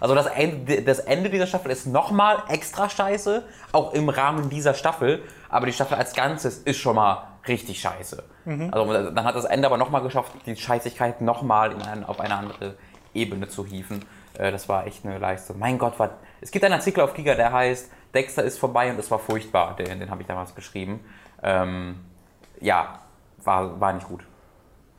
Also 0.00 0.14
das 0.14 0.26
Ende, 0.26 0.82
das 0.82 0.98
Ende 0.98 1.30
dieser 1.30 1.46
Staffel 1.46 1.70
ist 1.70 1.86
nochmal 1.86 2.42
extra 2.48 2.88
scheiße, 2.88 3.44
auch 3.72 3.92
im 3.94 4.08
Rahmen 4.08 4.50
dieser 4.50 4.74
Staffel. 4.74 5.22
Aber 5.48 5.66
die 5.66 5.72
Staffel 5.72 5.96
als 5.96 6.14
Ganzes 6.14 6.58
ist 6.58 6.78
schon 6.78 6.96
mal 6.96 7.28
richtig 7.46 7.80
scheiße. 7.80 8.22
Also 8.72 8.92
dann 9.10 9.24
hat 9.24 9.36
das 9.36 9.44
Ende 9.44 9.66
aber 9.66 9.76
nochmal 9.76 10.02
geschafft, 10.02 10.32
die 10.46 10.56
Scheißigkeit 10.56 11.20
nochmal 11.20 11.74
ein, 11.86 12.04
auf 12.04 12.20
eine 12.20 12.34
andere 12.36 12.74
Ebene 13.12 13.48
zu 13.48 13.64
hieven. 13.64 14.04
Äh, 14.36 14.50
Das 14.50 14.68
war 14.68 14.86
echt 14.86 15.04
eine 15.04 15.18
Leistung. 15.18 15.58
Mein 15.58 15.78
Gott, 15.78 15.94
was. 15.98 16.10
Es 16.40 16.50
gibt 16.50 16.64
einen 16.64 16.74
Artikel 16.74 17.02
auf 17.02 17.14
Giga, 17.14 17.34
der 17.34 17.52
heißt 17.52 17.90
Dexter 18.12 18.44
ist 18.44 18.58
vorbei 18.58 18.90
und 18.90 18.98
es 18.98 19.10
war 19.10 19.18
furchtbar. 19.18 19.76
Den, 19.76 20.00
den 20.00 20.10
habe 20.10 20.22
ich 20.22 20.28
damals 20.28 20.54
geschrieben. 20.54 21.00
Ähm, 21.42 22.00
ja, 22.60 23.00
war, 23.42 23.80
war 23.80 23.92
nicht 23.92 24.06
gut. 24.06 24.24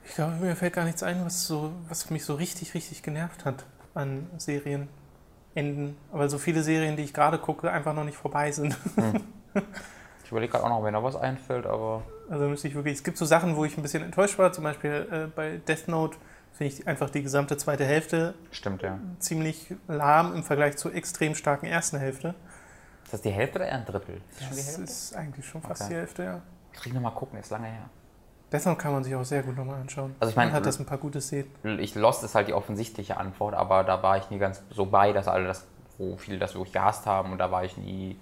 Ich 0.08 0.16
glaube, 0.16 0.34
mir 0.34 0.56
fällt 0.56 0.74
gar 0.74 0.86
nichts 0.86 1.02
ein, 1.02 1.26
was, 1.26 1.48
so, 1.48 1.72
was 1.90 2.10
mich 2.10 2.24
so 2.26 2.36
richtig, 2.36 2.74
richtig 2.74 3.02
genervt 3.04 3.46
hat 3.46 3.66
an 3.96 4.28
Serien. 4.38 4.88
enden. 5.56 5.96
Aber 6.12 6.30
so 6.30 6.38
viele 6.38 6.62
Serien, 6.64 6.96
die 6.98 7.04
ich 7.04 7.14
gerade 7.14 7.38
gucke, 7.40 7.72
einfach 7.72 7.94
noch 7.94 8.04
nicht 8.04 8.18
vorbei 8.18 8.52
sind. 8.52 8.78
Ich 10.24 10.32
überlege 10.32 10.54
gerade 10.54 10.64
auch 10.66 10.70
noch, 10.70 10.82
mir 10.82 10.92
noch 10.92 11.04
was 11.04 11.16
einfällt, 11.16 11.68
aber. 11.68 12.02
Also 12.32 12.48
müsste 12.50 12.68
ich 12.68 12.74
wirklich. 12.74 12.96
Es 12.96 13.04
gibt 13.04 13.16
so 13.18 13.26
Sachen, 13.26 13.56
wo 13.56 13.64
ich 13.64 13.78
ein 13.78 13.84
bisschen 13.84 14.02
enttäuscht 14.04 14.40
war. 14.40 14.52
Zum 14.52 14.64
Beispiel 14.64 15.08
äh, 15.12 15.28
bei 15.28 15.58
Death 15.68 15.88
Note 15.88 16.18
finde 16.52 16.74
ich 16.74 16.88
einfach 16.88 17.12
die 17.12 17.22
gesamte 17.22 17.58
zweite 17.58 17.86
Hälfte 17.86 18.34
Stimmt, 18.50 18.82
ja. 18.82 18.98
ziemlich 19.20 19.76
lahm 19.88 20.34
im 20.34 20.44
Vergleich 20.44 20.78
zur 20.78 20.96
extrem 20.96 21.36
starken 21.36 21.68
ersten 21.68 22.00
Hälfte. 22.00 22.34
Ist 23.04 23.14
das 23.14 23.22
die 23.22 23.30
Hälfte 23.30 23.60
oder 23.60 23.68
eher 23.68 23.76
ein 23.76 23.86
Drittel? 23.86 24.16
Ist 24.32 24.42
das 24.42 24.48
schon 24.48 24.50
die 24.50 24.56
Das 24.58 24.68
Hälfte? 24.68 24.84
ist 24.84 25.16
eigentlich 25.16 25.46
schon 25.46 25.62
fast 25.62 25.82
Okay. 25.84 25.90
die 25.92 25.96
Hälfte, 26.00 26.24
ja. 26.24 26.42
Ich 26.84 26.94
nochmal 26.94 27.14
gucken, 27.14 27.40
ist 27.40 27.52
lange 27.52 27.68
her. 27.68 27.90
Note 28.52 28.76
kann 28.78 28.94
man 28.94 29.04
sich 29.04 29.16
auch 29.16 29.26
sehr 29.26 29.44
gut 29.44 29.58
nochmal 29.58 29.82
anschauen. 29.82 30.16
Also 30.20 30.30
ich 30.30 30.36
meine, 30.36 30.52
Man 30.52 30.58
hat 30.58 30.66
das 30.66 30.80
ein 30.80 30.86
paar 30.86 30.98
gute 30.98 31.20
Szenen. 31.22 31.50
Ich 31.80 31.96
Lost 31.96 32.24
ist 32.24 32.36
halt 32.36 32.48
die 32.48 32.54
offensichtliche 32.54 33.18
Antwort, 33.18 33.54
aber 33.54 33.84
da 33.84 34.02
war 34.02 34.18
ich 34.18 34.30
nie 34.30 34.38
ganz 34.38 34.62
so 34.72 34.86
bei, 34.86 35.12
dass 35.12 35.28
alle 35.28 35.46
das, 35.48 35.66
wo 35.98 36.16
viele 36.18 36.38
das 36.38 36.54
wirklich 36.54 36.74
gehasst 36.74 37.06
haben 37.06 37.32
und 37.32 37.38
da 37.38 37.52
war 37.52 37.64
ich 37.64 37.76
nie, 37.78 38.18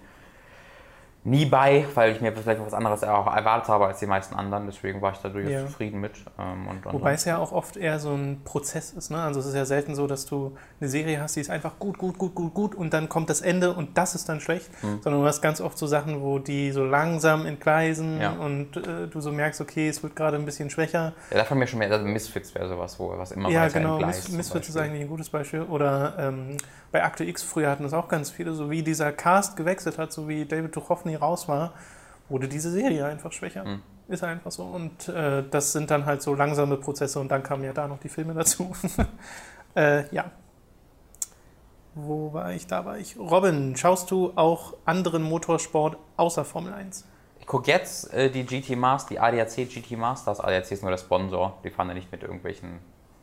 nie 1.26 1.46
bei, 1.46 1.86
weil 1.94 2.12
ich 2.12 2.20
mir 2.20 2.32
vielleicht 2.36 2.60
was 2.64 2.74
anderes 2.74 3.02
erwartet 3.02 3.68
habe 3.68 3.86
als 3.86 3.98
die 3.98 4.06
meisten 4.06 4.34
anderen. 4.34 4.66
Deswegen 4.66 5.00
war 5.00 5.12
ich 5.12 5.18
da 5.18 5.30
durchaus 5.30 5.52
Ja. 5.52 5.66
zufrieden 5.66 5.98
mit. 6.00 6.12
Ähm, 6.38 6.68
und 6.68 6.84
Wobei 6.92 7.14
es 7.14 7.24
ja 7.24 7.38
auch 7.38 7.50
oft 7.52 7.78
eher 7.78 7.98
so 7.98 8.12
ein 8.12 8.42
Prozess 8.44 8.92
ist. 8.92 9.10
Ne? 9.10 9.16
Also 9.22 9.40
es 9.40 9.46
ist 9.46 9.54
ja 9.54 9.64
selten 9.64 9.94
so, 9.94 10.06
dass 10.06 10.26
du 10.26 10.54
eine 10.80 10.90
Serie 10.90 11.20
hast, 11.22 11.36
die 11.36 11.40
ist 11.40 11.48
einfach 11.48 11.78
gut, 11.78 11.96
gut, 11.96 12.18
gut, 12.18 12.34
gut, 12.34 12.52
gut 12.52 12.74
und 12.74 12.92
dann 12.92 13.08
kommt 13.08 13.30
das 13.30 13.40
Ende 13.40 13.72
und 13.72 13.96
das 13.96 14.14
ist 14.14 14.28
dann 14.28 14.40
schlecht. 14.40 14.68
Mhm. 14.82 15.00
Sondern 15.02 15.22
du 15.22 15.26
hast 15.26 15.40
ganz 15.40 15.62
oft 15.62 15.78
so 15.78 15.86
Sachen, 15.86 16.20
wo 16.20 16.38
die 16.38 16.72
so 16.72 16.84
langsam 16.84 17.46
entgleisen 17.46 18.20
Ja. 18.20 18.32
und 18.32 18.76
äh, 18.76 19.06
du 19.08 19.20
so 19.22 19.32
merkst, 19.32 19.62
okay, 19.62 19.88
es 19.88 20.02
wird 20.02 20.14
gerade 20.16 20.36
ein 20.36 20.44
bisschen 20.44 20.68
schwächer. 20.68 21.14
ja, 21.30 21.38
davon 21.38 21.58
mir 21.58 21.66
schon 21.66 21.78
mehr, 21.78 21.90
also 21.90 22.04
Misfits 22.04 22.54
wäre 22.54 22.68
sowas, 22.68 22.98
wo 23.00 23.16
was 23.16 23.32
immer 23.32 23.48
ja, 23.48 23.62
weiter 23.62 23.78
genau. 23.80 23.94
entgleist 23.94 24.18
Mis 24.18 24.26
zum 24.26 24.36
Misfits 24.36 24.68
ist 24.68 24.76
eigentlich 24.76 25.00
ein 25.00 25.08
gutes 25.08 25.30
Beispiel. 25.30 25.62
Oder 25.62 26.14
ähm, 26.18 26.58
bei 26.92 27.02
Akte 27.02 27.24
X 27.24 27.42
früher 27.42 27.70
hatten 27.70 27.82
das 27.82 27.94
auch 27.94 28.08
ganz 28.08 28.30
viele, 28.30 28.52
so 28.52 28.70
wie 28.70 28.82
dieser 28.82 29.10
Cast 29.10 29.56
gewechselt 29.56 29.96
hat, 29.98 30.12
so 30.12 30.28
wie 30.28 30.44
David 30.44 30.76
Duchovny 30.76 31.13
raus 31.16 31.48
war, 31.48 31.72
wurde 32.28 32.48
diese 32.48 32.70
Serie 32.70 33.06
einfach 33.06 33.32
schwächer. 33.32 33.64
Mhm. 33.64 33.82
Ist 34.08 34.22
einfach 34.22 34.50
so. 34.50 34.64
Und 34.64 35.08
äh, 35.08 35.42
das 35.50 35.72
sind 35.72 35.90
dann 35.90 36.04
halt 36.04 36.22
so 36.22 36.34
langsame 36.34 36.76
Prozesse 36.76 37.18
und 37.20 37.30
dann 37.30 37.42
kamen 37.42 37.64
ja 37.64 37.72
da 37.72 37.88
noch 37.88 37.98
die 37.98 38.10
Filme 38.10 38.34
dazu. 38.34 38.74
äh, 39.74 40.14
ja. 40.14 40.30
Wo 41.94 42.32
war 42.32 42.52
ich? 42.52 42.66
Da 42.66 42.84
war 42.84 42.98
ich. 42.98 43.16
Robin, 43.16 43.76
schaust 43.76 44.10
du 44.10 44.32
auch 44.34 44.74
anderen 44.84 45.22
Motorsport 45.22 45.96
außer 46.16 46.44
Formel 46.44 46.74
1? 46.74 47.06
Ich 47.40 47.46
gucke 47.46 47.70
jetzt 47.70 48.12
äh, 48.12 48.30
die 48.30 48.44
GT 48.44 48.76
Masters, 48.76 49.08
die 49.08 49.20
ADAC 49.20 49.68
GT 49.68 49.92
Masters. 49.92 50.40
ADAC 50.40 50.72
ist 50.72 50.82
nur 50.82 50.90
der 50.90 50.98
Sponsor. 50.98 51.58
Die 51.62 51.70
fahren 51.70 51.88
ja 51.88 51.94
nicht 51.94 52.10
mit 52.10 52.22
irgendwelchen. 52.22 52.80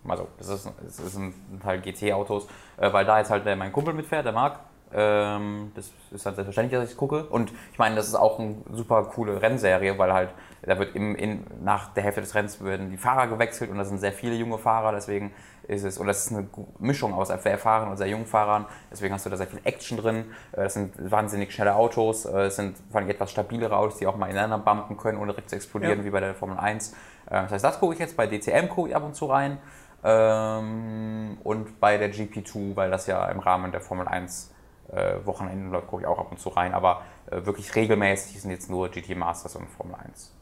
Also, 0.08 0.27
es 0.39 0.47
ist, 0.47 0.71
es 0.88 0.99
ist 0.99 1.15
ein 1.15 1.34
Teil 1.62 1.80
GT-Autos, 1.82 2.47
äh, 2.77 2.91
weil 2.91 3.06
da 3.06 3.19
jetzt 3.19 3.30
halt 3.30 3.45
der, 3.45 3.56
mein 3.56 3.71
Kumpel 3.71 3.93
mitfährt, 3.93 4.25
der 4.25 4.32
Marc. 4.32 4.60
Ähm, 4.93 5.71
das 5.75 5.91
ist 6.12 6.25
halt 6.25 6.36
selbstverständlich, 6.36 6.77
dass 6.80 6.86
ich 6.86 6.91
es 6.93 6.97
gucke. 6.97 7.25
Und 7.25 7.51
ich 7.71 7.80
meine, 7.80 7.95
das 7.95 8.08
ist 8.08 8.15
auch 8.15 8.39
eine 8.39 8.56
super 8.71 9.04
coole 9.06 9.41
Rennserie, 9.41 9.97
weil 9.97 10.13
halt, 10.13 10.30
da 10.63 10.77
wird 10.77 10.95
im, 10.95 11.15
in, 11.15 11.45
nach 11.63 11.93
der 11.93 12.04
Hälfte 12.04 12.21
des 12.21 12.36
Rennens 12.36 12.63
werden 12.63 12.89
die 12.91 12.97
Fahrer 12.97 13.27
gewechselt 13.27 13.71
und 13.71 13.77
das 13.77 13.88
sind 13.88 13.99
sehr 13.99 14.12
viele 14.12 14.36
junge 14.36 14.58
Fahrer, 14.58 14.91
deswegen 14.91 15.34
ist 15.67 15.84
es, 15.84 15.97
und 15.97 16.08
das 16.08 16.25
ist 16.25 16.32
eine 16.38 16.47
Mischung 16.80 17.13
aus 17.13 17.30
erfahrenen 17.30 17.91
und 17.91 17.97
sehr 17.97 18.08
jungen 18.08 18.25
Fahrern, 18.25 18.65
deswegen 18.91 19.13
hast 19.13 19.25
du 19.25 19.30
da 19.30 19.38
sehr 19.38 19.47
viel 19.47 19.62
Action 19.63 19.97
drin. 19.97 20.25
Äh, 20.51 20.63
Das 20.63 20.73
sind 20.73 20.93
wahnsinnig 21.12 21.51
schnelle 21.54 21.75
Autos, 21.75 22.25
äh, 22.25 22.41
es 22.47 22.58
sind 22.58 22.75
vor 22.91 22.99
allem 22.99 23.10
etwas 23.10 23.32
stabilere 23.32 23.75
Autos, 23.77 23.97
die 23.97 24.08
auch 24.08 24.17
mal 24.17 24.27
ineinander 24.30 24.58
bumpen 24.60 24.97
können, 24.97 25.17
ohne 25.17 25.32
direkt 25.32 25.49
zu 25.49 25.56
explodieren, 25.56 25.99
Ja. 25.99 26.06
wie 26.06 26.10
bei 26.10 26.19
der 26.19 26.36
Formel 26.36 26.58
1. 26.60 26.91
Äh, 27.27 27.43
Das 27.43 27.51
heißt, 27.54 27.63
das 27.63 27.80
gucke 27.80 27.93
ich 27.93 27.99
jetzt, 27.99 28.17
bei 28.17 28.27
DCM 28.27 28.67
gucke 28.69 28.89
ich 28.89 28.95
ab 28.95 29.04
und 29.04 29.15
zu 29.15 29.25
rein. 29.27 29.58
Ähm, 30.04 31.38
und 31.43 31.80
bei 31.80 31.97
der 31.97 32.12
GP2, 32.12 32.75
weil 32.75 32.89
das 32.91 33.08
ja 33.08 33.25
im 33.30 33.39
Rahmen 33.39 33.71
der 33.71 33.82
Formel 33.82 34.08
1 34.08 34.51
äh, 34.91 35.25
Wochenenden 35.25 35.71
läuft, 35.71 35.88
gucke 35.88 36.04
ich 36.04 36.08
auch 36.08 36.19
ab 36.19 36.27
und 36.32 36.39
zu 36.39 36.49
rein. 36.49 36.73
Aber 36.73 37.01
äh, 37.30 37.45
wirklich 37.45 37.75
regelmäßig 37.75 38.41
sind 38.41 38.51
jetzt 38.51 38.69
nur 38.69 38.89
GT 38.89 39.15
Masters 39.15 39.56
und 39.56 39.69
Formel 39.69 39.95
1. 39.95 40.34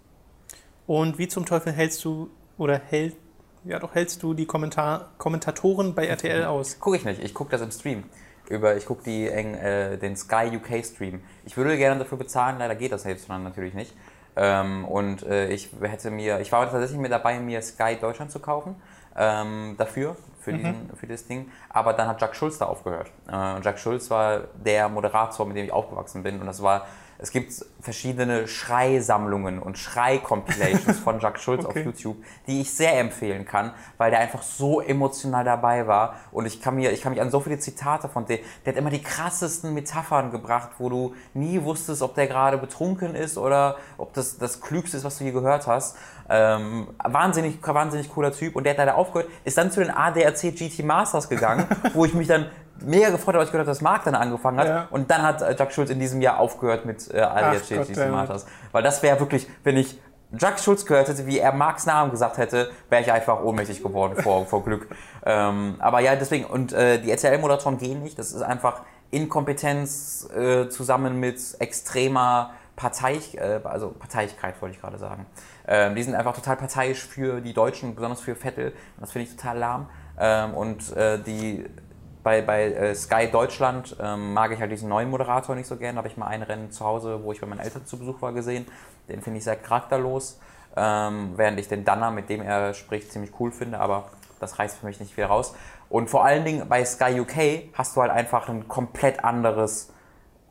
Und 0.88 1.17
wie 1.17 1.27
zum 1.27 1.45
Teufel 1.45 1.71
hältst 1.73 2.03
du 2.03 2.29
oder 2.57 2.79
hält, 2.79 3.15
ja 3.63 3.79
doch 3.79 3.93
hältst 3.93 4.23
du 4.23 4.33
die 4.33 4.45
Kommentar 4.45 5.12
Kommentatoren 5.17 5.93
bei 5.93 6.07
RTL 6.07 6.45
aus? 6.45 6.79
Gucke 6.79 6.97
ich 6.97 7.05
nicht, 7.05 7.23
ich 7.23 7.33
gucke 7.33 7.51
das 7.51 7.62
im 7.62 7.71
Stream. 7.71 8.03
Über, 8.49 8.75
ich 8.75 8.88
gucke 8.88 9.03
die, 9.03 9.27
äh, 9.27 9.97
den 9.97 10.15
Sky 10.15 10.51
UK 10.55 10.83
Stream. 10.83 11.21
Ich 11.45 11.55
würde 11.55 11.77
gerne 11.77 11.99
dafür 11.99 12.17
bezahlen, 12.17 12.57
leider 12.57 12.73
geht 12.73 12.91
das 12.91 13.03
jetzt 13.03 13.29
natürlich 13.29 13.75
nicht. 13.75 13.93
Ähm, 14.35 14.85
und 14.85 15.23
äh, 15.23 15.49
ich 15.49 15.69
hätte 15.81 16.09
mir, 16.09 16.39
ich 16.39 16.51
war 16.51 16.63
tatsächlich 16.69 16.97
mir 16.97 17.09
dabei, 17.09 17.39
mir 17.39 17.62
Sky 17.62 17.97
Deutschland 17.99 18.31
zu 18.31 18.39
kaufen. 18.39 18.75
Ähm, 19.15 19.75
dafür, 19.77 20.15
für, 20.39 20.54
diesen, 20.54 20.89
für 20.95 21.08
dieses 21.08 21.28
Ding. 21.28 21.52
Aber 21.69 21.93
dann 21.93 22.08
hat 22.08 22.21
Jack 22.21 22.36
Schulz 22.36 22.58
da 22.58 22.65
aufgehört. 22.65 23.12
Äh, 23.28 23.56
und 23.56 23.65
Jack 23.65 23.80
Schulz 23.80 24.10
war 24.10 24.41
der 24.54 24.89
Moderator, 24.89 25.45
mit 25.45 25.58
dem 25.58 25.65
ich 25.65 25.71
aufgewachsen 25.71 26.23
bin. 26.23 26.39
Und 26.39 26.47
das 26.47 26.62
war, 26.62 26.88
es 27.21 27.32
gibt 27.32 27.53
verschiedene 27.82 28.47
Schreisammlungen 28.47 29.60
und 29.60 29.77
Schrei-Compilations 29.77 30.99
von 30.99 31.19
Jack 31.21 31.38
Schulz 31.39 31.65
Okay. 31.65 31.79
auf 31.82 31.86
YouTube, 31.86 32.15
die 32.47 32.62
ich 32.62 32.71
sehr 32.73 32.97
empfehlen 32.97 33.45
kann, 33.45 33.73
weil 33.97 34.10
der 34.10 34.21
einfach 34.21 34.41
so 34.41 34.79
emotional 34.79 35.43
dabei 35.43 35.86
war. 35.86 36.15
Und 36.32 36.45
ich 36.45 36.62
kann, 36.62 36.75
mir, 36.75 36.91
ich 36.91 37.01
kann 37.01 37.12
mich 37.12 37.21
an 37.21 37.29
so 37.29 37.41
viele 37.41 37.60
Zitate 37.60 38.08
von 38.08 38.25
dem, 38.25 38.39
der 38.65 38.73
hat 38.73 38.79
immer 38.79 38.89
die 38.89 39.03
krassesten 39.03 39.73
Metaphern 39.73 40.32
gebracht, 40.32 40.69
wo 40.77 40.88
du 40.88 41.13
nie 41.34 41.62
wusstest, 41.62 42.01
ob 42.01 42.15
der 42.15 42.27
gerade 42.27 42.58
betrunken 42.58 43.15
ist 43.15 43.38
oder 43.38 43.75
ob 43.97 44.13
das 44.13 44.38
das 44.38 44.62
Klügste 44.62 44.95
ist, 44.95 45.03
was 45.03 45.17
du 45.17 45.25
je 45.25 45.32
gehört 45.32 45.67
hast. 45.67 45.97
Ähm, 46.29 46.88
wahnsinnig, 47.03 47.58
wahnsinnig 47.62 48.10
cooler 48.10 48.32
Typ. 48.32 48.55
Und 48.55 48.63
der 48.63 48.71
hat 48.71 48.77
leider 48.77 48.95
aufgehört, 48.95 49.29
ist 49.43 49.58
dann 49.58 49.71
zu 49.71 49.82
den 49.82 49.91
ADAC 49.91 50.55
GT 50.55 50.86
Masters 50.86 51.27
gegangen, 51.27 51.67
wo 51.93 52.05
ich 52.05 52.13
mich 52.13 52.29
dann 52.29 52.45
mega 52.83 53.09
gefreut 53.09 53.35
habe, 53.35 53.39
als 53.39 53.49
ich 53.49 53.51
gehört 53.51 53.67
habe, 53.67 53.75
dass 53.75 53.81
Marc 53.81 54.03
dann 54.03 54.15
angefangen 54.15 54.59
hat. 54.59 54.67
Ja. 54.67 54.87
Und 54.91 55.09
dann 55.11 55.21
hat 55.21 55.41
äh, 55.41 55.55
Jack 55.57 55.71
Schulz 55.73 55.89
in 55.89 55.99
diesem 55.99 56.21
Jahr 56.21 56.39
aufgehört 56.39 56.85
mit 56.85 57.09
äh, 57.11 57.21
it. 57.21 58.11
Masters. 58.11 58.45
Weil 58.71 58.83
das 58.83 59.01
wäre 59.03 59.19
wirklich, 59.19 59.47
wenn 59.63 59.77
ich 59.77 59.99
Jack 60.37 60.59
Schulz 60.59 60.85
gehört 60.85 61.07
hätte, 61.07 61.25
wie 61.25 61.39
er 61.39 61.51
Marks 61.51 61.85
Namen 61.85 62.11
gesagt 62.11 62.37
hätte, 62.37 62.69
wäre 62.89 63.01
ich 63.01 63.11
einfach 63.11 63.41
ohnmächtig 63.43 63.81
geworden 63.81 64.21
vor, 64.21 64.45
vor 64.47 64.63
Glück. 64.63 64.87
Ähm, 65.25 65.75
aber 65.79 66.01
ja, 66.01 66.15
deswegen, 66.15 66.45
und 66.45 66.71
äh, 66.71 67.01
die 67.01 67.09
RTL-Moderatoren 67.09 67.77
gehen 67.77 68.03
nicht. 68.03 68.19
Das 68.19 68.31
ist 68.31 68.41
einfach 68.41 68.81
Inkompetenz 69.11 70.29
äh, 70.35 70.69
zusammen 70.69 71.19
mit 71.19 71.39
extremer 71.59 72.51
Partei, 72.75 73.19
äh, 73.33 73.59
also 73.63 73.89
Parteiigkeit, 73.89 74.61
wollte 74.61 74.75
ich 74.75 74.81
gerade 74.81 74.99
sagen. 74.99 75.25
Ähm, 75.67 75.95
die 75.95 76.03
sind 76.03 76.13
einfach 76.13 76.35
total 76.35 76.57
parteiisch 76.57 77.03
für 77.03 77.41
die 77.41 77.53
Deutschen, 77.53 77.95
besonders 77.95 78.21
für 78.21 78.35
Vettel. 78.35 78.73
Das 78.99 79.11
finde 79.11 79.27
ich 79.27 79.35
total 79.35 79.57
lahm. 79.57 79.89
Ähm, 80.19 80.53
und 80.53 80.95
äh, 80.95 81.17
die 81.19 81.65
bei, 82.23 82.41
bei 82.41 82.65
äh, 82.65 82.95
Sky 82.95 83.29
Deutschland 83.32 83.95
ähm, 84.01 84.34
mag 84.34 84.51
ich 84.51 84.60
halt 84.60 84.71
diesen 84.71 84.89
neuen 84.89 85.10
Moderator 85.10 85.55
nicht 85.55 85.67
so 85.67 85.77
gern. 85.77 85.95
Da 85.95 85.99
habe 85.99 86.08
ich 86.08 86.17
mal 86.17 86.27
ein 86.27 86.41
Rennen 86.43 86.71
zu 86.71 86.86
Hause, 86.86 87.23
wo 87.23 87.32
ich 87.32 87.39
bei 87.39 87.47
meinen 87.47 87.60
Eltern 87.60 87.86
zu 87.86 87.97
Besuch 87.97 88.21
war, 88.21 88.34
gesehen. 88.34 88.65
Den 89.08 89.21
finde 89.21 89.38
ich 89.39 89.43
sehr 89.45 89.55
charakterlos. 89.55 90.39
Ähm, 90.75 91.34
während 91.36 91.60
ich 91.60 91.67
den 91.67 91.84
Danner, 91.86 92.12
mit 92.12 92.29
dem 92.29 92.41
er 92.41 92.73
spricht, 92.73 93.12
ziemlich 93.12 93.32
cool 93.39 93.51
finde, 93.51 93.79
aber 93.79 94.10
das 94.39 94.60
reißt 94.60 94.77
für 94.77 94.86
mich 94.86 94.99
nicht 94.99 95.13
viel 95.15 95.25
raus. 95.25 95.53
Und 95.89 96.10
vor 96.10 96.23
allen 96.23 96.45
Dingen 96.45 96.67
bei 96.69 96.86
Sky 96.86 97.19
UK 97.19 97.73
hast 97.73 97.95
du 97.95 98.01
halt 98.01 98.12
einfach 98.12 98.47
ein 98.49 98.67
komplett 98.67 99.23
anderes 99.23 99.91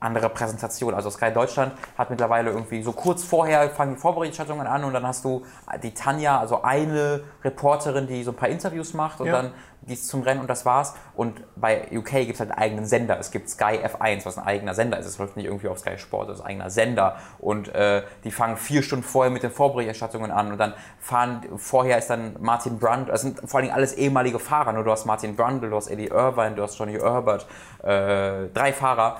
andere 0.00 0.28
Präsentation. 0.28 0.94
Also 0.94 1.11
Sky 1.11 1.33
Deutschland 1.33 1.72
hat 1.96 2.11
mittlerweile 2.11 2.50
irgendwie 2.50 2.83
so 2.83 2.92
kurz 2.92 3.24
vorher 3.24 3.68
fangen 3.70 3.94
die 3.94 4.00
Vorberichterstattungen 4.00 4.66
an 4.66 4.85
und 4.85 4.92
dann 4.92 5.07
hast 5.07 5.24
du 5.24 5.44
die 5.83 5.92
Tanja, 5.92 6.38
also 6.38 6.62
eine 6.62 7.22
Reporterin, 7.44 8.07
die 8.07 8.22
so 8.22 8.31
ein 8.31 8.37
paar 8.37 8.48
Interviews 8.48 8.94
macht 8.94 9.20
und 9.20 9.26
Ja. 9.26 9.33
dann 9.42 9.52
geht's 9.88 10.07
zum 10.07 10.22
Rennen 10.22 10.40
und 10.40 10.48
das 10.48 10.64
war's. 10.64 10.94
Und 11.14 11.42
bei 11.57 11.88
UK 11.92 12.11
gibt 12.11 12.35
es 12.35 12.40
halt 12.40 12.51
einen 12.53 12.61
eigenen 12.61 12.87
Sender. 12.87 13.18
Es 13.18 13.31
gibt 13.31 13.48
Sky 13.48 13.81
F1, 13.85 14.24
was 14.24 14.38
ein 14.38 14.46
eigener 14.46 14.74
Sender 14.74 14.98
ist. 14.98 15.07
Es 15.07 15.18
läuft 15.18 15.37
nicht 15.37 15.46
irgendwie 15.46 15.68
auf 15.68 15.79
Sky 15.79 15.98
Sport, 15.98 16.29
das 16.29 16.38
ist 16.38 16.44
ein 16.44 16.51
eigener 16.51 16.70
Sender. 16.70 17.16
Und 17.38 17.74
äh, 17.74 18.03
die 18.24 18.31
fangen 18.31 18.57
vier 18.57 18.83
Stunden 18.83 19.05
vorher 19.05 19.33
mit 19.33 19.42
den 19.42 19.51
Vorberichterstattungen 19.51 20.31
an 20.31 20.53
und 20.53 20.59
dann 20.59 20.74
fahren, 21.01 21.42
vorher 21.57 21.98
ist 21.98 22.11
dann 22.11 22.37
Martin 22.40 22.79
Brundle, 22.79 23.07
das 23.07 23.22
sind 23.22 23.40
vor 23.40 23.59
allen 23.59 23.66
Dingen 23.66 23.74
alles 23.74 23.94
ehemalige 23.94 24.38
Fahrer. 24.38 24.72
Nur 24.72 24.85
du 24.85 24.90
hast 24.90 25.07
Martin 25.07 25.35
Brundle, 25.35 25.70
du 25.70 25.77
hast 25.77 25.88
Eddie 25.88 26.09
Irvine, 26.09 26.55
du 26.55 26.62
hast 26.62 26.79
Johnny 26.79 26.94
Herbert, 26.94 27.46
äh, 27.83 28.48
drei 28.53 28.72
Fahrer. 28.72 29.18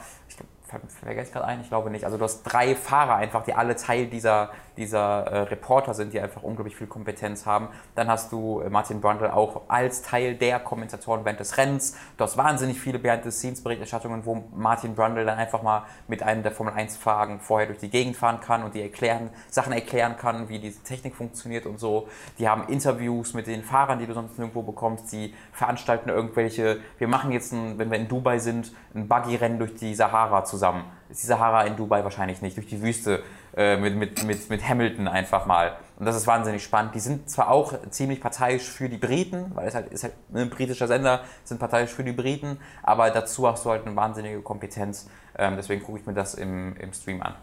Ver- 0.68 0.81
vergesse 1.00 1.33
gerade 1.33 1.46
einen? 1.46 1.62
Ich 1.62 1.68
glaube 1.68 1.88
nicht. 1.90 2.04
Also 2.04 2.18
du 2.18 2.24
hast 2.24 2.42
drei 2.42 2.74
Fahrer 2.74 3.16
einfach, 3.16 3.42
die 3.42 3.54
alle 3.54 3.74
Teil 3.74 4.07
dieser, 4.07 4.50
dieser 4.76 5.22
äh, 5.26 5.38
Reporter 5.44 5.94
sind, 5.94 6.12
die 6.12 6.20
einfach 6.20 6.42
unglaublich 6.42 6.76
viel 6.76 6.87
Kompetenz 6.87 7.46
haben. 7.46 7.68
Dann 7.94 8.09
hast 8.09 8.33
du 8.33 8.61
äh, 8.61 8.68
Martin 8.68 9.00
Brundle 9.00 9.33
auch 9.33 9.62
als 9.68 10.02
Teil 10.02 10.35
der 10.35 10.61
Kommentatoren 10.61 11.24
während 11.24 11.40
des 11.40 11.57
Rennens. 11.57 11.96
Du 12.18 12.24
hast 12.24 12.37
wahnsinnig 12.37 12.78
viele 12.78 12.98
Behind-the-Scenes-Berichterstattungen, 12.98 14.26
wo 14.26 14.44
Martin 14.54 14.94
Brundle 14.94 15.24
dann 15.24 15.38
einfach 15.38 15.62
mal 15.62 15.85
mit 16.07 16.22
einem 16.22 16.42
der 16.42 16.52
Formel-1-Fahrer 16.52 17.38
vorher 17.38 17.66
durch 17.68 17.78
die 17.78 17.88
Gegend 17.88 18.16
fahren 18.18 18.40
kann 18.40 18.62
und 18.62 18.74
die 18.74 18.83
erklären, 18.83 19.31
Sachen 19.48 19.72
erklären 19.72 20.18
kann, 20.18 20.50
wie 20.50 20.59
diese 20.59 20.83
Technik 20.83 21.16
funktioniert 21.16 21.64
und 21.64 21.81
so. 21.81 22.09
Die 22.38 22.46
haben 22.46 22.68
Interviews 22.68 23.33
mit 23.33 23.46
den 23.46 23.64
Fahrern, 23.64 24.00
die 24.00 24.07
du 24.07 24.12
sonst 24.12 24.38
nirgendwo 24.38 24.61
bekommst. 24.61 25.11
Die 25.12 25.35
veranstalten 25.50 26.11
irgendwelche, 26.11 26.76
wir 26.98 27.09
machen 27.09 27.33
jetzt, 27.33 27.52
ein, 27.52 27.78
wenn 27.78 27.90
wir 27.90 27.96
in 27.98 28.07
Dubai 28.09 28.38
sind, 28.38 28.70
ein 28.94 29.09
Buggy-Rennen 29.09 29.59
durch 29.59 29.74
die 29.74 29.94
Sahara 29.94 30.44
zusammen 30.44 30.57
zusammen. 30.58 30.84
Ist 31.08 31.22
die 31.22 31.26
Sahara 31.26 31.62
in 31.62 31.76
Dubai 31.76 32.04
wahrscheinlich 32.04 32.42
nicht, 32.42 32.56
durch 32.56 32.66
die 32.66 32.82
Wüste 32.82 33.22
äh, 33.56 33.76
mit, 33.76 33.96
mit, 33.96 34.24
mit, 34.24 34.50
mit 34.50 34.68
Hamilton 34.68 35.08
einfach 35.08 35.46
mal. 35.46 35.76
Und 35.98 36.04
das 36.04 36.16
ist 36.16 36.26
wahnsinnig 36.26 36.62
spannend. 36.62 36.94
Die 36.94 37.00
sind 37.00 37.30
zwar 37.30 37.50
auch 37.50 37.72
ziemlich 37.90 38.20
parteiisch 38.20 38.68
für 38.68 38.88
die 38.88 38.98
Briten, 38.98 39.52
weil 39.54 39.68
es 39.68 39.74
halt 39.74 39.88
ist 39.88 40.02
halt 40.02 40.14
ein 40.34 40.50
britischer 40.50 40.86
Sender, 40.86 41.20
sind 41.44 41.58
parteiisch 41.58 41.90
für 41.90 42.04
die 42.04 42.12
Briten, 42.12 42.58
aber 42.82 43.10
dazu 43.10 43.48
hast 43.48 43.64
du 43.64 43.70
halt 43.70 43.86
eine 43.86 43.96
wahnsinnige 43.96 44.42
Kompetenz. 44.42 45.08
Ähm, 45.36 45.54
deswegen 45.56 45.82
gucke 45.82 45.98
ich 45.98 46.06
mir 46.06 46.14
das 46.14 46.34
im, 46.34 46.76
im 46.76 46.92
Stream 46.92 47.22
an. 47.22 47.34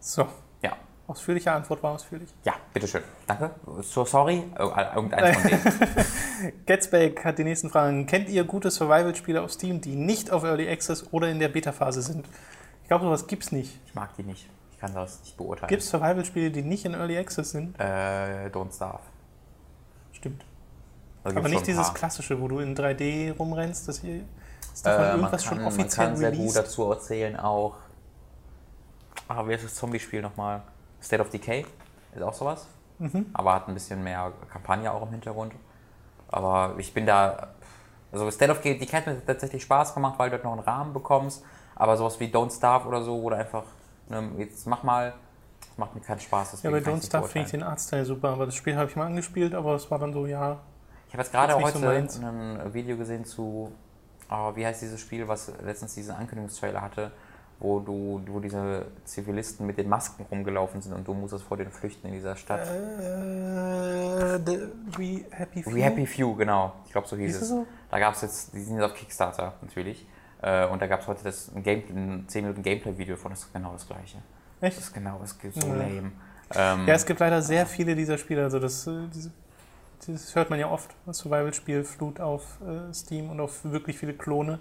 So. 0.00 0.26
Ausführliche 1.08 1.50
Antwort 1.50 1.82
war 1.82 1.92
ausführlich. 1.94 2.32
Ja, 2.44 2.54
bitteschön. 2.72 3.02
Danke. 3.26 3.50
So 3.82 4.04
sorry. 4.04 4.44
Äh, 4.56 4.94
Irgendeins 4.94 5.38
von 5.38 5.50
denen. 5.50 6.54
Getzbeck 6.66 7.24
hat 7.24 7.38
die 7.38 7.44
nächsten 7.44 7.70
Fragen. 7.70 8.06
Kennt 8.06 8.28
ihr 8.28 8.44
gute 8.44 8.70
Survival-Spiele 8.70 9.42
auf 9.42 9.50
Steam, 9.50 9.80
die 9.80 9.96
nicht 9.96 10.30
auf 10.30 10.44
Early 10.44 10.68
Access 10.68 11.12
oder 11.12 11.28
in 11.28 11.38
der 11.40 11.48
Beta-Phase 11.48 12.02
sind? 12.02 12.26
Ich 12.82 12.88
glaube, 12.88 13.04
sowas 13.04 13.26
gibt's 13.26 13.50
nicht. 13.52 13.80
Ich 13.86 13.94
mag 13.94 14.14
die 14.16 14.22
nicht. 14.22 14.48
Ich 14.72 14.78
kann 14.78 14.94
das 14.94 15.20
nicht 15.20 15.36
beurteilen. 15.36 15.68
Gibt 15.68 15.82
es 15.82 15.88
Survival-Spiele, 15.88 16.50
die 16.50 16.62
nicht 16.62 16.84
in 16.84 16.94
Early 16.94 17.18
Access 17.18 17.50
sind? 17.50 17.78
Äh, 17.80 18.48
Don't 18.52 18.74
Starve. 18.74 19.02
Stimmt. 20.12 20.44
Aber 21.24 21.48
nicht 21.48 21.66
dieses 21.66 21.92
klassische, 21.94 22.40
wo 22.40 22.48
du 22.48 22.60
in 22.60 22.76
3D 22.76 23.36
rumrennst. 23.36 23.88
Das 23.88 24.00
hier 24.00 24.22
ist 24.72 24.86
davon 24.86 25.00
Äh, 25.00 25.08
man, 25.08 25.16
irgendwas 25.16 25.42
kann, 25.42 25.48
schon 25.48 25.58
man 25.58 25.66
offiziell 25.66 26.06
kann 26.06 26.16
sehr 26.16 26.32
gut 26.32 26.54
dazu 26.54 26.90
erzählen 26.90 27.36
auch. 27.36 27.76
Ah, 29.26 29.46
wie 29.46 29.52
heißt 29.52 29.64
das 29.64 29.74
Zombie-Spiel 29.74 30.22
nochmal? 30.22 30.62
State 31.02 31.22
of 31.22 31.30
Decay 31.30 31.64
ist 32.14 32.22
auch 32.22 32.34
sowas. 32.34 32.66
Mhm. 32.98 33.26
Aber 33.32 33.54
hat 33.54 33.68
ein 33.68 33.74
bisschen 33.74 34.02
mehr 34.02 34.32
Kampagne 34.50 34.92
auch 34.92 35.02
im 35.02 35.10
Hintergrund. 35.10 35.52
Aber 36.28 36.74
ich 36.78 36.92
bin 36.92 37.06
da. 37.06 37.48
Also 38.10 38.30
State 38.30 38.50
of 38.50 38.60
Decay 38.60 38.86
hat 38.86 39.06
mir 39.06 39.24
tatsächlich 39.24 39.62
Spaß 39.62 39.94
gemacht, 39.94 40.18
weil 40.18 40.30
du 40.30 40.36
dort 40.36 40.44
noch 40.44 40.52
einen 40.52 40.60
Rahmen 40.60 40.92
bekommst. 40.92 41.44
Aber 41.74 41.96
sowas 41.96 42.18
wie 42.18 42.26
Don't 42.26 42.54
Starve 42.54 42.88
oder 42.88 43.02
so, 43.02 43.28
du 43.28 43.36
einfach. 43.36 43.64
Ne, 44.08 44.30
jetzt 44.38 44.66
mach 44.66 44.82
mal. 44.82 45.14
Das 45.60 45.78
macht 45.78 45.94
mir 45.94 46.00
keinen 46.00 46.20
Spaß. 46.20 46.62
Ja, 46.62 46.70
bei 46.70 46.78
Don't 46.78 47.04
Starve 47.04 47.28
finde 47.28 47.46
ich 47.46 47.50
den 47.52 47.62
Artstyle 47.62 48.04
super, 48.04 48.30
aber 48.30 48.46
das 48.46 48.54
Spiel 48.54 48.76
habe 48.76 48.90
ich 48.90 48.96
mal 48.96 49.06
angespielt, 49.06 49.54
aber 49.54 49.74
es 49.74 49.90
war 49.90 49.98
dann 49.98 50.12
so, 50.12 50.26
ja, 50.26 50.58
Ich 51.08 51.14
habe 51.14 51.22
jetzt 51.22 51.32
gerade 51.32 51.52
so 51.54 51.60
heute 51.60 51.78
meins. 51.78 52.20
ein 52.20 52.74
Video 52.74 52.96
gesehen 52.96 53.24
zu, 53.24 53.72
oh, 54.30 54.52
wie 54.54 54.66
heißt 54.66 54.82
dieses 54.82 55.00
Spiel, 55.00 55.26
was 55.26 55.52
letztens 55.64 55.94
diesen 55.94 56.14
Ankündigungstrailer 56.14 56.80
hatte, 56.80 57.12
wo 57.60 57.80
du, 57.80 58.20
wo 58.28 58.38
diese 58.40 58.86
Zivilisten 59.04 59.66
mit 59.66 59.78
den 59.78 59.88
Masken 59.88 60.24
rumgelaufen 60.30 60.80
sind 60.80 60.92
und 60.92 61.06
du 61.08 61.12
musstest 61.14 61.44
vor 61.44 61.56
denen 61.56 61.72
flüchten 61.72 62.06
in 62.08 62.12
dieser 62.14 62.36
Stadt. 62.36 62.60
äh, 62.68 64.38
the 64.46 64.68
We 64.96 65.24
Happy 65.30 65.62
Few? 65.62 65.74
We 65.74 65.82
Happy 65.82 66.06
Few, 66.06 66.34
genau. 66.36 66.72
Ich 66.86 66.92
glaube, 66.92 67.08
so 67.08 67.16
hieß 67.16 67.26
Hieß 67.32 67.42
es. 67.42 67.48
so? 67.48 67.66
Da 67.90 67.98
gab 67.98 68.14
es 68.14 68.22
jetzt, 68.22 68.54
die 68.54 68.60
sind 68.62 68.76
jetzt 68.76 68.84
auf 68.90 68.94
Kickstarter 68.94 69.54
natürlich. 69.62 70.06
Äh, 70.40 70.66
Und 70.68 70.80
da 70.80 70.86
gab 70.86 71.00
es 71.00 71.06
heute 71.08 71.24
das 71.24 71.50
ein, 71.54 71.62
Game, 71.64 71.82
ein 71.90 72.24
10 72.28 72.42
Minuten 72.44 72.62
Gameplay-Video 72.62 73.16
von, 73.16 73.32
das 73.32 73.40
ist 73.40 73.52
genau 73.52 73.72
das 73.72 73.86
gleiche. 73.86 74.18
Das 74.60 74.70
Echt? 74.70 74.78
ist 74.80 74.94
genau, 74.94 75.18
das 75.20 75.32
ist 75.32 75.60
so 75.60 75.68
lame. 75.72 76.12
Ähm, 76.54 76.86
Ja, 76.86 76.94
es 76.94 77.04
gibt 77.04 77.18
leider 77.20 77.42
sehr 77.42 77.66
viele 77.66 77.94
dieser 77.96 78.18
Spiele, 78.18 78.44
also 78.44 78.60
das, 78.60 78.86
äh, 78.86 78.92
diese, 79.12 79.32
das 80.06 80.34
hört 80.36 80.48
man 80.48 80.60
ja 80.60 80.70
oft, 80.70 80.94
das 81.06 81.18
Survival-Spiel 81.18 81.82
Flut 81.84 82.20
auf 82.20 82.58
äh, 82.62 82.94
Steam 82.94 83.30
und 83.30 83.40
auf 83.40 83.64
wirklich 83.64 83.98
viele 83.98 84.14
Klone. 84.14 84.60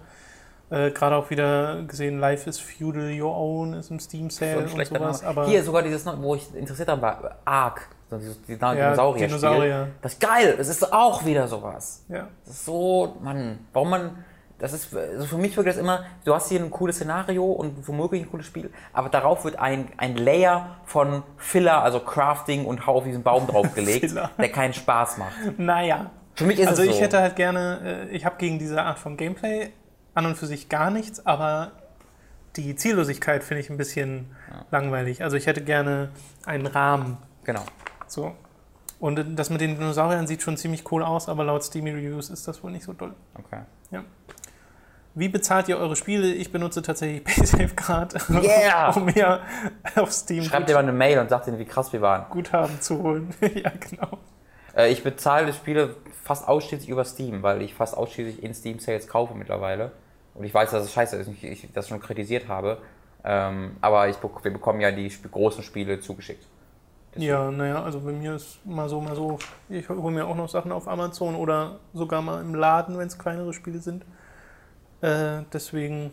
Äh, 0.69 0.91
Gerade 0.91 1.15
auch 1.15 1.29
wieder 1.29 1.83
gesehen, 1.83 2.19
Life 2.19 2.49
is 2.49 2.59
Feudal 2.59 3.09
Your 3.19 3.35
Own 3.35 3.73
ist 3.73 3.89
im 3.89 3.99
Steam 3.99 4.29
so 4.29 4.43
ein 4.43 4.49
Sale 4.49 4.63
und 4.63 4.69
schlechter 4.69 4.99
sowas, 4.99 5.21
Name. 5.21 5.31
aber 5.31 5.47
Hier 5.47 5.63
sogar 5.63 5.81
dieses, 5.81 6.05
wo 6.05 6.35
ich 6.35 6.53
interessiert 6.53 6.89
habe, 6.89 7.01
war 7.01 7.35
Ark. 7.45 7.87
So 8.09 8.17
dieses 8.17 8.41
die 8.43 8.53
ja, 8.53 8.73
Dinosaurier. 8.73 9.27
Dinosaurier. 9.27 9.87
Das 10.01 10.13
ist 10.13 10.21
geil, 10.21 10.55
es 10.59 10.67
ist 10.67 10.93
auch 10.93 11.25
wieder 11.25 11.47
sowas. 11.47 12.03
Ja. 12.09 12.27
Das 12.45 12.55
ist 12.55 12.65
so, 12.65 13.17
Mann, 13.21 13.59
warum 13.73 13.89
man, 13.89 14.25
das 14.59 14.73
ist, 14.73 14.95
also 14.95 15.25
für 15.25 15.37
mich 15.37 15.55
wirkt 15.55 15.69
das 15.69 15.77
immer, 15.77 16.05
du 16.25 16.33
hast 16.33 16.49
hier 16.49 16.59
ein 16.61 16.69
cooles 16.69 16.97
Szenario 16.97 17.45
und 17.45 17.87
womöglich 17.87 18.23
ein 18.23 18.29
cooles 18.29 18.45
Spiel, 18.45 18.69
aber 18.91 19.09
darauf 19.09 19.45
wird 19.45 19.59
ein, 19.59 19.89
ein 19.97 20.15
Layer 20.17 20.77
von 20.85 21.23
Filler, 21.37 21.81
also 21.83 21.99
Crafting 21.99 22.65
und 22.65 22.87
Hau 22.87 22.95
auf 22.95 23.03
diesen 23.03 23.23
Baum 23.23 23.47
draufgelegt, 23.51 24.15
der 24.15 24.49
keinen 24.51 24.73
Spaß 24.73 25.17
macht. 25.17 25.57
Naja, 25.57 26.11
Für 26.35 26.45
mich 26.45 26.59
ist 26.59 26.67
also 26.67 26.83
es 26.83 26.89
ich 26.89 26.95
so. 26.95 27.01
hätte 27.01 27.19
halt 27.19 27.35
gerne, 27.35 28.07
äh, 28.09 28.15
ich 28.15 28.25
habe 28.25 28.35
gegen 28.37 28.57
diese 28.59 28.81
Art 28.81 28.99
von 28.99 29.15
Gameplay 29.17 29.71
an 30.17 30.25
und 30.25 30.35
für 30.35 30.47
sich 30.47 30.67
gar 30.69 30.89
nichts, 30.91 31.25
aber 31.25 31.71
die 32.55 32.75
Ziellosigkeit 32.75 33.43
finde 33.43 33.61
ich 33.61 33.69
ein 33.69 33.77
bisschen 33.77 34.35
langweilig. 34.71 35.23
Also 35.23 35.37
ich 35.37 35.47
hätte 35.47 35.63
gerne 35.63 36.09
einen 36.45 36.65
Rahmen. 36.65 37.17
Genau. 37.43 37.63
So. 38.07 38.35
Und 38.99 39.37
das 39.37 39.49
mit 39.49 39.61
den 39.61 39.77
Dinosauriern 39.77 40.25
sieht 40.25 40.41
schon 40.41 40.57
ziemlich 40.57 40.91
cool 40.91 41.03
aus, 41.03 41.29
aber 41.29 41.43
laut 41.43 41.63
Steam 41.63 41.85
Reviews 41.85 42.29
ist 42.29 42.47
das 42.47 42.63
wohl 42.63 42.71
nicht 42.71 42.83
so 42.83 42.93
doll. 42.93 43.13
Okay. 43.35 43.61
Wie 45.19 45.29
bezahlt 45.29 45.67
ihr 45.67 45.79
eure 45.79 45.95
Spiele? 45.95 46.31
Ich 46.31 46.51
benutze 46.51 46.83
tatsächlich 46.83 47.23
PaySafeCard, 47.35 48.29
Yeah! 48.43 48.91
um 48.91 49.05
mir 49.05 49.39
auf 49.95 50.11
Steam 50.11 50.43
Schreibt 50.43 50.69
dir 50.69 50.73
mal 50.75 50.83
eine 50.83 50.93
Mail 50.93 51.17
und 51.17 51.29
sagt 51.29 51.47
denen, 51.47 51.57
wie 51.57 51.65
krass 51.65 51.91
wir 51.91 52.01
waren. 52.01 52.29
Guthaben 52.29 52.79
zu 52.81 53.01
holen. 53.01 53.33
ja, 53.41 53.71
genau. 53.79 54.19
Äh, 54.75 54.91
ich 54.91 55.01
bezahle 55.03 55.53
Spiele 55.53 55.95
fast 56.23 56.47
ausschließlich 56.47 56.87
über 56.87 57.03
Steam, 57.03 57.41
weil 57.41 57.63
ich 57.63 57.73
fast 57.73 57.97
ausschließlich 57.97 58.43
in 58.43 58.53
Steam 58.53 58.77
Sales 58.77 59.07
kaufe 59.07 59.33
mittlerweile. 59.33 59.91
Und 60.37 60.45
ich 60.45 60.53
weiß, 60.53 60.71
dass 60.71 60.83
es 60.83 60.93
scheiße 60.93 61.15
ist, 61.17 61.27
ich, 61.29 61.43
ich 61.43 61.71
das 61.73 61.87
schon 61.87 61.99
kritisiert 61.99 62.47
habe. 62.47 62.77
Ähm, 63.23 63.75
aber 63.81 64.07
ich, 64.07 64.17
wir 64.21 64.51
bekommen 64.53 64.79
ja 64.79 64.91
die 64.91 65.07
sp 65.09 65.27
großen 65.31 65.63
Spiele 65.63 65.99
zugeschickt. 65.99 66.45
Deswegen- 67.13 67.27
Ja, 67.29 67.51
naja, 67.51 67.83
also 67.83 67.99
bei 68.01 68.11
mir 68.11 68.35
ist 68.35 68.63
mal 68.65 68.87
so, 68.87 69.01
mal 69.01 69.15
so. 69.15 69.39
Ich 69.69 69.89
hole 69.89 70.11
mir 70.13 70.25
auch 70.27 70.35
noch 70.35 70.47
Sachen 70.47 70.71
auf 70.71 70.87
Amazon 70.87 71.35
oder 71.35 71.79
sogar 71.93 72.21
mal 72.21 72.41
im 72.41 72.53
Laden, 72.53 72.97
wenn 72.97 73.07
es 73.07 73.17
kleinere 73.17 73.53
Spiele 73.53 73.79
sind. 73.79 74.05
Äh, 75.01 75.43
deswegen, 75.51 76.11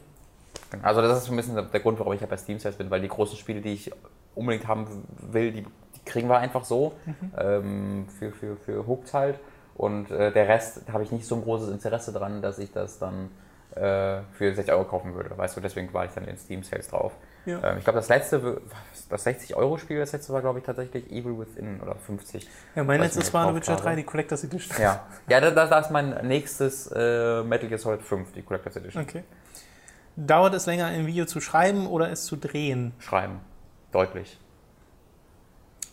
Genau. 0.70 0.84
Also 0.86 1.02
das 1.02 1.18
ist 1.18 1.24
so 1.26 1.32
ein 1.32 1.36
bisschen 1.36 1.54
der- 1.56 1.80
Grund, 1.80 1.98
warum 1.98 2.12
ich 2.14 2.20
ja 2.20 2.26
bei 2.26 2.36
Steam 2.36 2.58
Sales 2.58 2.76
bin, 2.76 2.90
weil 2.90 3.00
die 3.00 3.08
großen 3.08 3.36
Spiele, 3.36 3.60
die 3.60 3.74
ich 3.74 3.90
unbedingt 4.34 4.66
haben 4.66 4.86
will, 5.30 5.52
die, 5.52 5.62
die 5.62 6.04
kriegen 6.04 6.28
wir 6.28 6.38
einfach 6.38 6.64
so 6.64 6.92
ähm, 7.36 8.06
für, 8.18 8.32
für, 8.32 8.56
für 8.56 8.86
Hooked 8.86 9.12
halt. 9.12 9.38
Und 9.76 10.10
äh, 10.10 10.32
der 10.32 10.48
Rest 10.48 10.82
habe 10.92 11.02
ich 11.02 11.12
nicht 11.12 11.26
so 11.26 11.34
ein 11.34 11.42
großes 11.42 11.68
Interesse 11.70 12.12
dran, 12.12 12.40
dass 12.42 12.58
ich 12.58 12.72
das 12.72 12.98
dann 12.98 13.30
äh, 13.76 14.22
für 14.32 14.54
60 14.54 14.72
Euro 14.72 14.84
kaufen 14.84 15.14
würde. 15.14 15.36
Weißt 15.36 15.56
du, 15.56 15.60
deswegen 15.60 15.92
war 15.92 16.04
ich 16.04 16.12
dann 16.12 16.24
in 16.24 16.36
Steam 16.38 16.62
Sales 16.62 16.88
drauf. 16.88 17.12
ja. 17.44 17.62
Ähm, 17.62 17.78
ich 17.78 17.84
glaube, 17.84 17.98
das 17.98 18.08
letzte, 18.08 18.60
das 19.08 19.26
60-Euro-Spiel, 19.26 19.98
das 19.98 20.12
letzte 20.12 20.32
war, 20.32 20.40
glaube 20.40 20.60
ich, 20.60 20.64
tatsächlich 20.64 21.10
Evil 21.10 21.38
Within 21.38 21.80
oder 21.80 21.96
50. 21.96 22.48
ja, 22.76 22.84
mein 22.84 23.00
letztes 23.00 23.34
war 23.34 23.48
The 23.48 23.56
Witcher 23.56 23.72
habe. 23.72 23.82
3, 23.82 23.96
die 23.96 24.04
Collectors 24.04 24.44
Edition. 24.44 24.80
Ja, 24.80 25.06
ja 25.28 25.40
das, 25.40 25.54
das 25.54 25.70
das 25.70 25.86
ist 25.86 25.92
mein 25.92 26.26
nächstes 26.26 26.86
äh, 26.94 27.42
Metal 27.42 27.68
Gear 27.68 27.78
Solid 27.78 28.02
5, 28.02 28.32
die 28.32 28.42
Collector's 28.42 28.76
Edition. 28.76 29.02
Okay. 29.02 29.24
Dauert 30.16 30.54
es 30.54 30.66
länger, 30.66 30.86
ein 30.86 31.06
Video 31.06 31.24
zu 31.24 31.40
schreiben 31.40 31.88
oder 31.88 32.10
es 32.10 32.24
zu 32.24 32.36
drehen? 32.36 32.92
Schreiben. 33.00 33.40
Deutlich. 33.90 34.38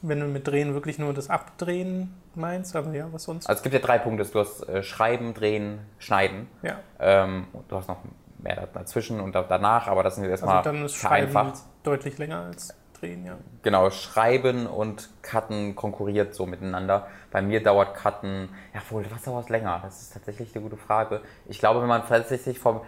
Wenn 0.04 0.20
du 0.20 0.28
mit 0.28 0.48
drehen 0.48 0.74
wirklich 0.74 1.00
nur 1.00 1.14
das 1.14 1.30
Abdrehen 1.30 2.14
meinst, 2.36 2.76
aber 2.76 2.94
ja, 2.94 3.08
was 3.12 3.24
sonst? 3.24 3.48
Also 3.48 3.60
es 3.60 3.64
gibt 3.64 3.74
ja 3.74 3.80
drei 3.82 3.98
Punkte. 4.00 4.24
Du 4.26 4.40
hast 4.40 4.68
äh, 4.70 4.84
Schreiben, 4.84 5.34
Drehen, 5.34 5.80
Schneiden. 6.00 6.48
ja, 6.62 6.80
Ähm, 7.00 7.48
du 7.68 7.76
hast 7.76 7.88
noch 7.88 7.98
mehr 8.40 8.56
da- 8.56 8.68
dazwischen 8.74 9.20
und 9.20 9.34
da- 9.36 9.44
danach, 9.44 9.88
aber 9.88 10.04
das 10.04 10.16
sind 10.16 10.24
jetzt 10.24 10.32
erstmal 10.32 10.58
also 10.58 10.72
dann 10.72 10.86
ist 10.86 10.96
Schreiben 10.96 11.32
vereinfacht. 11.32 11.62
deutlich 11.84 12.18
länger 12.18 12.40
als 12.46 12.74
drehen, 13.00 13.26
ja. 13.26 13.38
Genau, 13.64 13.90
Schreiben 13.92 14.66
und 14.68 15.10
Cutten 15.22 15.76
konkurriert 15.76 16.34
so 16.34 16.46
miteinander. 16.46 17.08
Bei 17.32 17.42
mir 17.42 17.62
dauert 17.64 17.96
Cutten, 17.96 18.50
ja 18.74 18.82
wohl, 18.90 19.06
was 19.12 19.24
dauert 19.24 19.50
länger? 19.50 19.80
Das 19.84 20.02
ist 20.02 20.14
tatsächlich 20.14 20.56
eine 20.56 20.64
gute 20.64 20.78
Frage. 20.78 21.22
Ich 21.48 21.60
glaube, 21.60 21.82
wenn 21.82 21.88
man 21.90 22.06
tatsächlich 22.08 22.58
vom, 22.60 22.82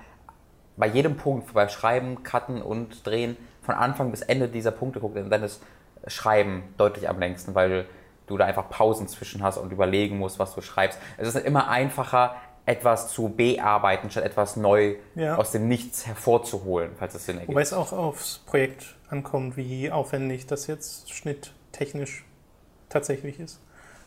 bei 0.77 0.88
jedem 0.88 1.17
Punkt, 1.17 1.53
bei 1.53 1.67
Schreiben, 1.67 2.23
Cutten 2.23 2.62
und 2.62 3.06
Drehen, 3.06 3.38
von 3.62 3.75
Anfang 3.75 4.12
bis 4.12 4.21
Ende 4.21 4.47
dieser 4.49 4.71
Punkte 4.71 4.99
guckt, 4.99 5.15
dann 5.29 5.43
ist 5.43 5.62
Schreiben 6.08 6.63
deutlich 6.77 7.08
am 7.08 7.17
längsten, 7.19 7.56
weil 7.56 7.86
du 8.27 8.38
da 8.38 8.45
einfach 8.45 8.69
Pausen 8.69 9.07
zwischen 9.07 9.43
hast 9.43 9.57
und 9.57 9.71
überlegen 9.71 10.17
musst, 10.17 10.39
was 10.39 10.53
du 10.55 10.62
schreibst. 10.62 10.99
Es 11.17 11.27
ist 11.27 11.36
immer 11.45 11.69
einfacher, 11.69 12.36
etwas 12.65 13.09
zu 13.12 13.27
bearbeiten, 13.29 14.09
statt 14.09 14.23
etwas 14.23 14.55
neu 14.55 14.95
Ja. 15.15 15.36
aus 15.36 15.51
dem 15.51 15.67
Nichts 15.67 16.07
hervorzuholen, 16.07 16.91
falls 16.97 17.13
es 17.13 17.25
Sinn 17.25 17.36
ergibt. 17.36 17.49
Wobei 17.49 17.62
es 17.62 17.73
auch 17.73 17.91
aufs 17.91 18.39
Projekt 18.39 18.95
ankommt, 19.09 19.57
wie 19.57 19.91
aufwendig 19.91 20.47
das 20.47 20.67
jetzt 20.67 21.12
schnitttechnisch 21.13 22.23
tatsächlich 22.89 23.39
ist. 23.39 23.59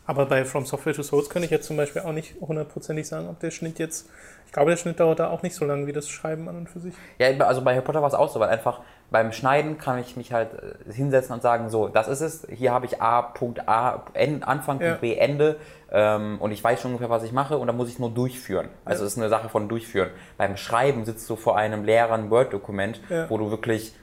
Aber 0.06 0.26
bei 0.26 0.44
From 0.44 0.64
Software 0.66 0.94
to 0.94 1.02
Souls 1.02 1.28
könnte 1.28 1.46
ich 1.46 1.50
jetzt 1.50 1.66
zum 1.66 1.76
Beispiel 1.76 2.02
auch 2.02 2.12
nicht 2.12 2.34
hundertprozentig 2.40 3.08
sagen, 3.08 3.28
ob 3.28 3.40
der 3.40 3.50
Schnitt 3.50 3.78
jetzt. 3.78 4.08
Ich 4.46 4.52
glaube, 4.52 4.70
der 4.70 4.76
Schnitt 4.76 5.00
dauert 5.00 5.18
da 5.18 5.28
auch 5.30 5.42
nicht 5.42 5.56
so 5.56 5.64
lange 5.64 5.86
wie 5.88 5.92
das 5.92 6.08
Schreiben 6.08 6.48
an 6.48 6.56
und 6.56 6.70
für 6.70 6.78
sich. 6.78 6.94
Ja, 7.18 7.28
also 7.44 7.62
bei 7.62 7.74
Harry 7.74 7.84
Potter 7.84 8.00
war 8.00 8.08
es 8.08 8.14
auch 8.14 8.30
so, 8.32 8.38
weil 8.38 8.48
einfach 8.48 8.80
beim 9.10 9.32
Schneiden 9.32 9.78
kann 9.78 9.98
ich 9.98 10.16
mich 10.16 10.32
halt 10.32 10.50
äh, 10.54 10.92
hinsetzen 10.92 11.34
und 11.34 11.42
sagen, 11.42 11.68
so, 11.70 11.88
das 11.88 12.06
ist 12.08 12.20
es, 12.20 12.46
hier 12.50 12.72
habe 12.72 12.86
ich 12.86 13.02
A, 13.02 13.22
Punkt 13.22 13.68
A, 13.68 14.04
Anfang, 14.14 14.80
Ja. 14.80 14.86
Punkt 14.88 15.00
B, 15.00 15.14
Ende 15.16 15.56
ähm, 15.90 16.40
und 16.40 16.52
ich 16.52 16.62
weiß 16.62 16.80
schon 16.80 16.92
ungefähr, 16.92 17.10
was 17.10 17.24
ich 17.24 17.32
mache 17.32 17.58
und 17.58 17.66
dann 17.66 17.76
muss 17.76 17.88
ich 17.88 17.98
nur 17.98 18.10
durchführen. 18.10 18.68
Also 18.84 19.02
Ja. 19.02 19.06
es 19.06 19.12
ist 19.14 19.18
eine 19.18 19.28
Sache 19.28 19.48
von 19.48 19.68
durchführen. 19.68 20.10
Beim 20.38 20.56
Schreiben 20.56 21.04
sitzt 21.04 21.28
du 21.28 21.34
vor 21.36 21.56
einem 21.56 21.82
leeren 21.84 22.30
Word-Dokument, 22.30 23.00
Ja. 23.08 23.28
wo 23.28 23.38
du 23.38 23.50
wirklich 23.50 23.94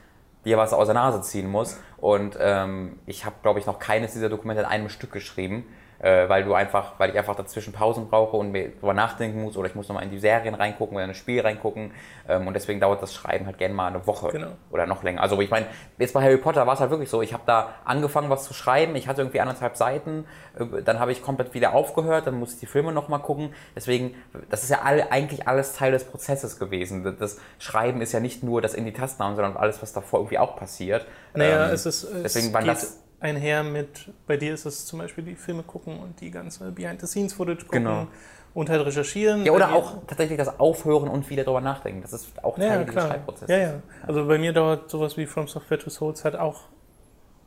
dir 0.44 0.58
was 0.58 0.74
aus 0.74 0.86
der 0.86 0.94
Nase 0.94 1.22
ziehen 1.22 1.48
musst 1.50 1.78
und 1.96 2.36
ähm, 2.38 2.98
ich 3.06 3.24
habe, 3.24 3.36
glaube 3.42 3.58
ich, 3.58 3.64
noch 3.66 3.78
keines 3.78 4.12
dieser 4.12 4.28
Dokumente 4.28 4.62
in 4.62 4.68
einem 4.68 4.90
Stück 4.90 5.10
geschrieben. 5.10 5.64
Äh, 6.00 6.28
weil 6.28 6.44
du 6.44 6.54
einfach, 6.54 6.92
weil 6.98 7.10
ich 7.10 7.18
einfach 7.18 7.34
dazwischen 7.36 7.72
Pausen 7.72 8.08
brauche 8.08 8.36
und 8.36 8.52
mir 8.52 8.70
drüber 8.70 8.94
nachdenken 8.94 9.42
muss 9.42 9.56
oder 9.56 9.68
ich 9.68 9.74
muss 9.74 9.88
nochmal 9.88 10.04
in 10.04 10.10
die 10.10 10.18
Serien 10.18 10.54
reingucken 10.54 10.94
oder 10.96 11.04
in 11.04 11.10
das 11.10 11.16
Spiel 11.16 11.40
reingucken 11.40 11.92
ähm, 12.28 12.46
und 12.46 12.54
deswegen 12.54 12.80
dauert 12.80 13.02
das 13.02 13.14
Schreiben 13.14 13.46
halt 13.46 13.58
gerne 13.58 13.74
mal 13.74 13.88
eine 13.88 14.06
Woche 14.06 14.28
Genau. 14.30 14.48
oder 14.70 14.86
noch 14.86 15.02
länger. 15.02 15.22
Also 15.22 15.40
ich 15.40 15.50
meine, 15.50 15.66
jetzt 15.98 16.14
bei 16.14 16.22
Harry 16.22 16.36
Potter 16.38 16.66
war 16.66 16.74
es 16.74 16.80
halt 16.80 16.90
wirklich 16.90 17.10
so, 17.10 17.22
ich 17.22 17.32
habe 17.32 17.42
da 17.46 17.70
angefangen 17.84 18.30
was 18.30 18.44
zu 18.44 18.54
schreiben, 18.54 18.96
ich 18.96 19.08
hatte 19.08 19.22
irgendwie 19.22 19.40
anderthalb 19.40 19.76
Seiten, 19.76 20.26
äh, 20.58 20.82
dann 20.82 20.98
habe 21.00 21.12
ich 21.12 21.22
komplett 21.22 21.54
wieder 21.54 21.72
aufgehört, 21.74 22.26
dann 22.26 22.34
musste 22.38 22.54
ich 22.56 22.60
die 22.60 22.66
Filme 22.66 22.92
nochmal 22.92 23.20
gucken, 23.20 23.54
deswegen, 23.76 24.14
das 24.50 24.62
ist 24.62 24.70
ja 24.70 24.80
all, 24.84 25.06
eigentlich 25.10 25.48
alles 25.48 25.74
Teil 25.74 25.92
des 25.92 26.04
Prozesses 26.04 26.58
gewesen. 26.58 27.02
Das- 27.04 27.14
Das 27.24 27.38
Schreiben 27.58 28.00
ist 28.02 28.12
ja 28.12 28.20
nicht 28.20 28.42
nur 28.42 28.60
das 28.60 28.74
in 28.74 28.84
die 28.84 28.92
Tasten 28.92 29.24
hauen, 29.24 29.34
sondern 29.36 29.56
alles, 29.56 29.80
was 29.80 29.92
davor 29.92 30.20
irgendwie 30.20 30.38
auch 30.38 30.56
passiert. 30.56 31.06
Naja, 31.34 31.68
Ähm, 31.68 31.72
es 31.74 31.86
ist. 31.86 32.04
Es 32.04 32.22
deswegen 32.34 32.52
waren 32.52 32.66
das 32.66 33.00
einher 33.20 33.62
mit. 33.62 34.10
Bei 34.26 34.36
dir 34.36 34.52
ist 34.54 34.64
es 34.66 34.86
zum 34.86 34.98
Beispiel 34.98 35.24
die 35.24 35.34
Filme 35.36 35.62
gucken 35.62 35.98
und 35.98 36.20
die 36.20 36.30
ganze 36.30 36.70
Behind-the-Scenes-Footage 36.72 37.64
gucken 37.64 37.84
Genau. 37.84 38.06
und 38.54 38.68
halt 38.70 38.84
recherchieren. 38.84 39.44
Ja, 39.44 39.52
oder 39.52 39.72
auch 39.72 39.98
tatsächlich 40.06 40.38
das 40.38 40.60
Aufhören 40.60 41.08
und 41.08 41.30
wieder 41.30 41.44
drüber 41.44 41.60
nachdenken. 41.60 42.02
Das 42.02 42.12
ist 42.12 42.28
auch 42.44 42.56
Teil 42.56 42.80
Ja, 42.80 42.84
klar. 42.84 43.08
Schreibprozesses. 43.08 43.48
Ja, 43.48 43.56
ja. 43.58 43.74
Also 44.06 44.26
bei 44.26 44.38
mir 44.38 44.52
dauert 44.52 44.90
sowas 44.90 45.16
wie 45.16 45.26
From 45.26 45.48
Software 45.48 45.78
to 45.78 45.90
Souls 45.90 46.24
halt 46.24 46.36
auch 46.36 46.62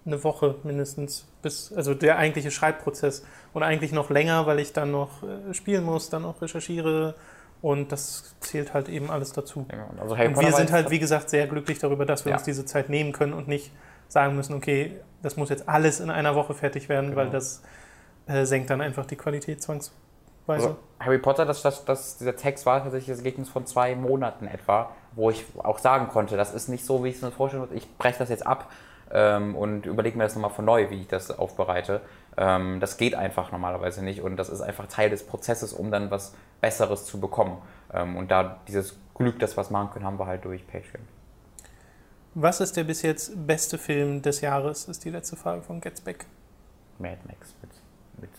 eine 0.06 0.24
Woche 0.24 0.56
mindestens, 0.64 1.28
bis, 1.42 1.74
also 1.74 1.94
der 1.94 2.18
eigentliche 2.18 2.50
Schreibprozess. 2.50 3.26
Und 3.54 3.64
eigentlich 3.64 3.92
noch 3.92 4.10
länger, 4.10 4.46
weil 4.46 4.60
ich 4.60 4.72
dann 4.74 4.92
noch 4.92 5.22
äh, 5.24 5.54
spielen 5.54 5.84
muss, 5.84 6.10
dann 6.10 6.22
noch 6.22 6.42
recherchiere 6.42 7.16
und 7.62 7.92
das 7.92 8.36
zählt 8.40 8.74
halt 8.74 8.88
eben 8.88 9.10
alles 9.12 9.34
dazu. 9.34 9.66
Ja, 9.72 9.90
Also 10.00 10.16
Harry 10.18 10.30
Und 10.30 10.40
wir 10.40 10.52
sind 10.54 10.72
halt, 10.72 10.92
wie 10.92 11.00
gesagt, 11.00 11.30
sehr 11.30 11.46
glücklich 11.48 11.80
darüber, 11.80 12.06
dass 12.06 12.24
wir 12.24 12.30
Ja. 12.32 12.38
uns 12.38 12.46
diese 12.46 12.66
Zeit 12.66 12.90
nehmen 12.90 13.12
können 13.12 13.34
und 13.34 13.48
nicht 13.48 13.72
sagen 14.08 14.36
müssen, 14.36 14.54
okay, 14.56 15.00
das 15.22 15.38
muss 15.38 15.50
jetzt 15.50 15.68
alles 15.68 16.00
in 16.00 16.10
einer 16.10 16.36
Woche 16.36 16.54
fertig 16.54 16.90
werden, 16.90 17.16
weil 17.16 17.26
Genau. 17.26 17.38
das 17.38 17.64
äh, 18.28 18.46
senkt 18.46 18.70
dann 18.70 18.82
einfach 18.82 19.06
die 19.06 19.16
Qualität 19.16 19.62
zwangsweise. 19.62 19.94
Also 20.48 20.78
Harry 21.00 21.18
Potter, 21.18 21.46
das, 21.46 21.62
das, 21.62 21.84
das, 21.86 22.18
dieser 22.18 22.36
Text 22.36 22.66
war 22.66 22.82
tatsächlich 22.82 23.10
das 23.10 23.18
Ergebnis 23.20 23.50
von 23.50 23.66
zwei 23.66 23.96
Monaten 23.96 24.48
etwa, 24.48 24.92
wo 25.14 25.30
ich 25.30 25.46
auch 25.58 25.80
sagen 25.80 26.08
konnte, 26.08 26.38
das 26.38 26.54
ist 26.54 26.70
nicht 26.70 26.86
so, 26.86 27.04
wie 27.04 27.10
ich 27.10 27.16
es 27.16 27.22
mir 27.22 27.32
vorstelle. 27.32 27.68
Ich 27.74 27.98
breche 27.98 28.20
das 28.20 28.30
jetzt 28.30 28.46
ab 28.48 28.72
ähm, 29.12 29.56
und 29.56 29.86
überlege 29.86 30.18
mir 30.18 30.24
das 30.24 30.36
nochmal 30.36 30.52
von 30.52 30.66
neu, 30.66 30.90
wie 30.90 31.02
ich 31.02 31.08
das 31.08 31.38
aufbereite. 31.38 32.02
Ähm, 32.38 32.80
das 32.80 32.98
geht 32.98 33.16
einfach 33.16 33.52
normalerweise 33.52 34.04
nicht 34.04 34.22
und 34.22 34.38
das 34.38 34.50
ist 34.50 34.62
einfach 34.62 34.88
Teil 34.88 35.10
des 35.10 35.26
Prozesses, 35.26 35.74
um 35.74 35.92
dann 35.92 36.12
was 36.12 36.34
Besseres 36.62 37.06
zu 37.06 37.20
bekommen. 37.20 37.58
Ähm, 37.94 38.16
und 38.16 38.32
da 38.32 38.60
dieses 38.68 38.98
Glück, 39.16 39.40
dass 39.40 39.58
wir 39.58 39.62
es 39.62 39.70
machen 39.70 39.90
können, 39.92 40.06
haben 40.06 40.20
wir 40.20 40.28
halt 40.28 40.46
durch 40.46 40.66
Patreon. 40.68 41.06
Was 42.40 42.62
ist 42.62 42.78
der 42.78 42.84
bis 42.84 43.02
jetzt 43.02 43.48
beste 43.48 43.80
Film 43.80 44.22
des 44.22 44.42
Jahres, 44.42 44.86
ist 44.88 45.04
die 45.04 45.10
letzte 45.10 45.36
Frage 45.36 45.64
von 45.64 45.82
Getzbeck. 45.82 46.28
Mad 47.00 47.18
Max 47.26 47.56
mit, 47.64 47.72
mit 48.22 48.30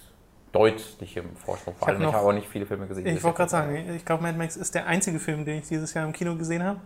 deutlichem 0.53 1.35
Vorsprung. 1.35 1.75
Vor 1.75 1.89
allem, 1.89 2.03
ich 2.03 2.07
habe 2.13 2.19
auch 2.29 2.33
nicht 2.33 2.47
viele 2.49 2.65
Filme 2.65 2.87
gesehen. 2.87 3.07
Ich 3.09 3.25
wollte 3.25 3.39
gerade 3.39 3.51
sagen, 3.51 3.75
ich 3.97 4.05
glaube, 4.05 4.23
Mad 4.23 4.39
Max 4.39 4.57
ist 4.57 4.73
der 4.77 4.87
einzige 4.87 5.19
Film, 5.19 5.45
den 5.45 5.59
ich 5.59 5.67
dieses 5.69 5.95
Jahr 5.95 6.07
im 6.07 6.13
Kino 6.13 6.37
gesehen 6.37 6.63
habe. 6.63 6.79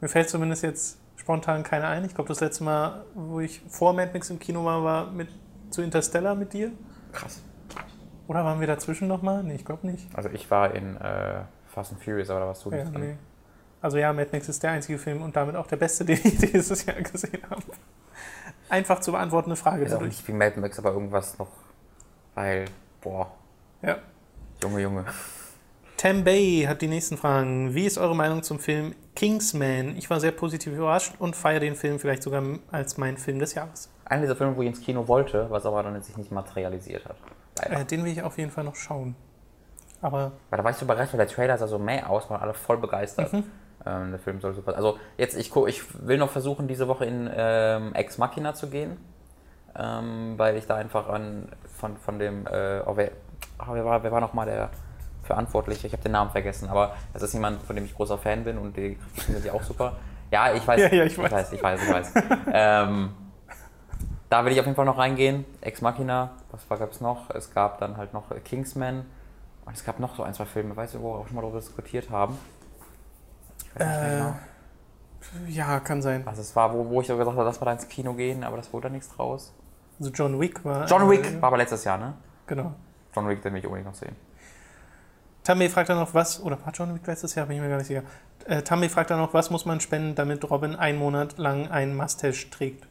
Mir 0.00 0.08
fällt 0.08 0.28
zumindest 0.28 0.64
jetzt 0.64 0.98
spontan 1.14 1.62
keiner 1.62 1.86
ein. 1.86 2.04
Ich 2.04 2.16
glaube, 2.16 2.26
das 2.26 2.40
letzte 2.40 2.64
Mal, 2.64 3.04
wo 3.14 3.38
ich 3.38 3.60
vor 3.68 3.92
Mad 3.92 4.10
Max 4.12 4.28
im 4.30 4.40
Kino 4.40 4.64
war, 4.64 4.82
war 4.82 5.10
mit 5.12 5.28
zu 5.70 5.82
Interstellar 5.82 6.34
mit 6.34 6.52
dir. 6.52 6.72
Krass. 7.12 7.42
Oder 8.26 8.44
waren 8.44 8.58
wir 8.58 8.66
dazwischen 8.66 9.06
nochmal? 9.06 9.44
Nee, 9.44 9.54
ich 9.54 9.64
glaube 9.64 9.86
nicht. 9.86 10.08
Also 10.16 10.30
ich 10.30 10.50
war 10.50 10.74
in 10.74 10.96
äh, 10.96 11.42
Fast 11.66 11.92
and 11.92 12.02
Furious, 12.02 12.28
aber 12.28 12.40
da 12.40 12.46
warst 12.46 12.64
du 12.64 12.70
Ja, 12.72 12.78
nicht 12.78 12.92
drin. 12.92 13.00
nee. 13.02 13.16
Also 13.84 13.98
ja, 13.98 14.14
Mad 14.14 14.30
Max 14.32 14.48
ist 14.48 14.62
der 14.62 14.70
einzige 14.70 14.96
Film 14.96 15.20
und 15.20 15.36
damit 15.36 15.56
auch 15.56 15.66
der 15.66 15.76
beste, 15.76 16.04
den 16.06 16.18
ich 16.24 16.38
dieses 16.38 16.86
Jahr 16.86 17.02
gesehen 17.02 17.42
habe. 17.50 17.62
Einfach 18.70 19.00
zu 19.00 19.12
beantwortende 19.12 19.56
Frage 19.56 19.84
Ist 19.84 19.92
auch 19.92 20.00
nicht 20.00 20.26
wie 20.26 20.32
Mad 20.32 20.58
Max, 20.58 20.78
aber 20.78 20.92
irgendwas 20.92 21.38
noch. 21.38 21.50
Weil, 22.34 22.64
boah, 23.02 23.30
Ja. 23.82 23.98
Junge, 24.62 24.80
Junge. 24.80 25.04
Tam 25.98 26.24
Bay 26.24 26.64
hat 26.66 26.80
die 26.80 26.86
nächsten 26.88 27.18
Fragen. 27.18 27.74
Wie 27.74 27.84
ist 27.84 27.98
eure 27.98 28.16
Meinung 28.16 28.42
zum 28.42 28.58
Film 28.58 28.94
Kingsman? 29.14 29.98
Ich 29.98 30.08
war 30.08 30.18
sehr 30.18 30.32
positiv 30.32 30.72
überrascht 30.72 31.12
und 31.18 31.36
feiere 31.36 31.60
den 31.60 31.76
Film 31.76 31.98
vielleicht 31.98 32.22
sogar 32.22 32.42
als 32.72 32.96
meinen 32.96 33.18
Film 33.18 33.38
des 33.38 33.52
Jahres. 33.52 33.90
Einer 34.06 34.22
dieser 34.22 34.36
Filme, 34.36 34.56
wo 34.56 34.62
ich 34.62 34.68
ins 34.68 34.80
Kino 34.80 35.06
wollte, 35.08 35.50
was 35.50 35.66
aber 35.66 35.82
dann 35.82 36.00
sich 36.00 36.16
nicht 36.16 36.32
materialisiert 36.32 37.04
hat. 37.04 37.16
Äh, 37.60 37.84
den 37.84 38.02
will 38.02 38.12
ich 38.12 38.22
auf 38.22 38.38
jeden 38.38 38.50
Fall 38.50 38.64
noch 38.64 38.76
schauen. 38.76 39.14
Aber 40.00 40.32
Weil 40.48 40.56
da 40.56 40.64
war 40.64 40.70
ich 40.70 40.78
so 40.78 40.86
überrascht, 40.86 41.12
weil 41.12 41.18
der 41.18 41.28
Trailer 41.28 41.58
sah 41.58 41.66
so 41.68 41.78
mäh 41.78 42.02
aus, 42.02 42.30
waren 42.30 42.40
alle 42.40 42.54
voll 42.54 42.78
begeistert. 42.78 43.30
Ähm, 43.86 44.10
der 44.10 44.18
Film 44.18 44.40
soll 44.40 44.54
super. 44.54 44.76
Also 44.76 44.98
jetzt, 45.18 45.36
ich, 45.36 45.54
ich 45.54 46.06
will 46.06 46.18
noch 46.18 46.30
versuchen, 46.30 46.68
diese 46.68 46.88
Woche 46.88 47.04
in 47.04 47.30
ähm, 47.34 47.94
Ex 47.94 48.18
Machina 48.18 48.54
zu 48.54 48.68
gehen. 48.68 48.96
Ähm, 49.76 50.34
weil 50.36 50.56
ich 50.56 50.66
da 50.66 50.76
einfach 50.76 51.08
an 51.08 51.48
von, 51.78 51.96
von 51.96 52.18
dem, 52.18 52.46
äh, 52.46 52.80
oh, 52.86 52.96
wer, 52.96 53.10
oh, 53.58 53.72
wer 53.72 53.84
war, 53.84 54.02
wer 54.04 54.12
war 54.12 54.20
nochmal 54.20 54.46
der 54.46 54.70
Verantwortliche? 55.24 55.86
Ich 55.88 55.92
habe 55.92 56.02
den 56.02 56.12
Namen 56.12 56.30
vergessen, 56.30 56.68
aber 56.68 56.94
das 57.12 57.22
ist 57.22 57.32
jemand, 57.32 57.60
von 57.62 57.74
dem 57.74 57.84
ich 57.84 57.94
großer 57.94 58.16
Fan 58.18 58.44
bin 58.44 58.56
und 58.56 58.76
die 58.76 58.96
finden 59.14 59.42
sie 59.42 59.50
auch 59.50 59.62
super. 59.62 59.96
Ja, 60.30 60.52
ich 60.52 60.66
weiß. 60.66 60.80
Ja, 60.80 60.88
ja, 60.92 61.04
ich 61.04 61.12
ich 61.12 61.18
weiß. 61.18 61.32
weiß, 61.32 61.52
ich 61.52 61.62
weiß, 61.62 61.82
ich 61.82 61.92
weiß. 61.92 62.12
ähm, 62.52 63.14
da 64.30 64.44
will 64.44 64.52
ich 64.52 64.60
auf 64.60 64.66
jeden 64.66 64.76
Fall 64.76 64.84
noch 64.84 64.98
reingehen. 64.98 65.44
Ex 65.60 65.80
Machina, 65.80 66.30
was 66.52 66.68
gab 66.68 66.90
es 66.92 67.00
noch? 67.00 67.30
Es 67.30 67.52
gab 67.52 67.78
dann 67.78 67.96
halt 67.96 68.14
noch 68.14 68.24
Kingsman. 68.44 69.06
Und 69.64 69.76
es 69.76 69.84
gab 69.84 69.98
noch 69.98 70.14
so 70.14 70.22
ein, 70.22 70.34
zwei 70.34 70.44
Filme, 70.44 70.76
weißt 70.76 70.94
du, 70.94 71.00
wo 71.00 71.14
wir 71.14 71.18
auch 71.20 71.26
schon 71.26 71.36
mal 71.36 71.42
darüber 71.42 71.58
diskutiert 71.58 72.10
haben. 72.10 72.38
Ich 73.63 73.63
weiß 73.63 73.63
nicht 73.63 73.63
mehr 73.63 73.63
Äh, 73.63 73.63
genau. 73.78 74.34
ja, 75.48 75.80
kann 75.80 76.02
sein. 76.02 76.26
Also 76.26 76.42
es 76.42 76.54
war, 76.54 76.72
wo, 76.72 76.88
wo 76.88 77.00
ich 77.00 77.06
so 77.06 77.16
gesagt 77.16 77.36
habe, 77.36 77.46
dass 77.46 77.60
wir 77.60 77.64
da 77.64 77.72
ins 77.72 77.88
Kino 77.88 78.14
gehen, 78.14 78.44
aber 78.44 78.56
das 78.56 78.72
wurde 78.72 78.88
da 78.88 78.92
nichts 78.92 79.08
draus. 79.08 79.52
Also 79.98 80.10
John 80.10 80.40
Wick 80.40 80.64
war. 80.64 80.86
John 80.86 81.08
Wick 81.08 81.26
äh, 81.26 81.40
war 81.40 81.48
aber 81.48 81.58
letztes 81.58 81.84
Jahr, 81.84 81.98
ne? 81.98 82.14
Genau. 82.46 82.74
John 83.14 83.28
Wick, 83.28 83.42
den 83.42 83.52
will 83.52 83.60
ich 83.60 83.66
unbedingt 83.66 83.88
noch 83.88 83.94
sehen. 83.94 84.16
Tammy 85.44 85.68
fragt 85.68 85.90
dann 85.90 85.98
noch 85.98 86.14
was, 86.14 86.42
oder 86.42 86.58
war 86.64 86.72
John 86.72 86.94
Wick 86.94 87.06
letztes 87.06 87.34
Jahr, 87.34 87.46
bin 87.46 87.56
ich 87.56 87.62
mir 87.62 87.68
gar 87.68 87.76
nicht 87.76 87.86
sicher. 87.86 88.02
Äh, 88.46 88.62
Tammy 88.62 88.88
fragt 88.88 89.10
dann 89.10 89.18
noch, 89.18 89.34
was 89.34 89.50
muss 89.50 89.66
man 89.66 89.80
spenden, 89.80 90.14
damit 90.14 90.48
Robin 90.50 90.74
einen 90.74 90.98
Monat 90.98 91.38
lang 91.38 91.70
einen 91.70 91.94
Mustache 91.94 92.48
trägt? 92.50 92.86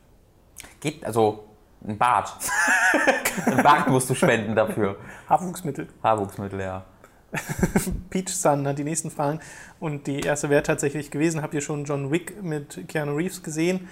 Geht, 0.79 1.03
also 1.03 1.45
ein 1.85 1.97
Bart. 1.97 2.31
ein 3.45 3.63
Bart 3.63 3.87
musst 3.87 4.09
du 4.09 4.15
spenden 4.15 4.55
dafür. 4.55 4.97
Haarwuchsmittel. 5.29 5.87
Haarwuchsmittel, 6.03 6.61
ja. 6.61 6.83
Peach 8.09 8.29
Sun 8.29 8.67
hat 8.67 8.77
die 8.77 8.83
nächsten 8.83 9.11
Fragen 9.11 9.39
und 9.79 10.07
die 10.07 10.21
erste 10.21 10.49
wäre 10.49 10.63
tatsächlich 10.63 11.11
gewesen. 11.11 11.41
Habt 11.41 11.53
ihr 11.53 11.61
schon 11.61 11.85
John 11.85 12.11
Wick 12.11 12.41
mit 12.43 12.87
Keanu 12.87 13.15
Reeves 13.15 13.41
gesehen? 13.43 13.87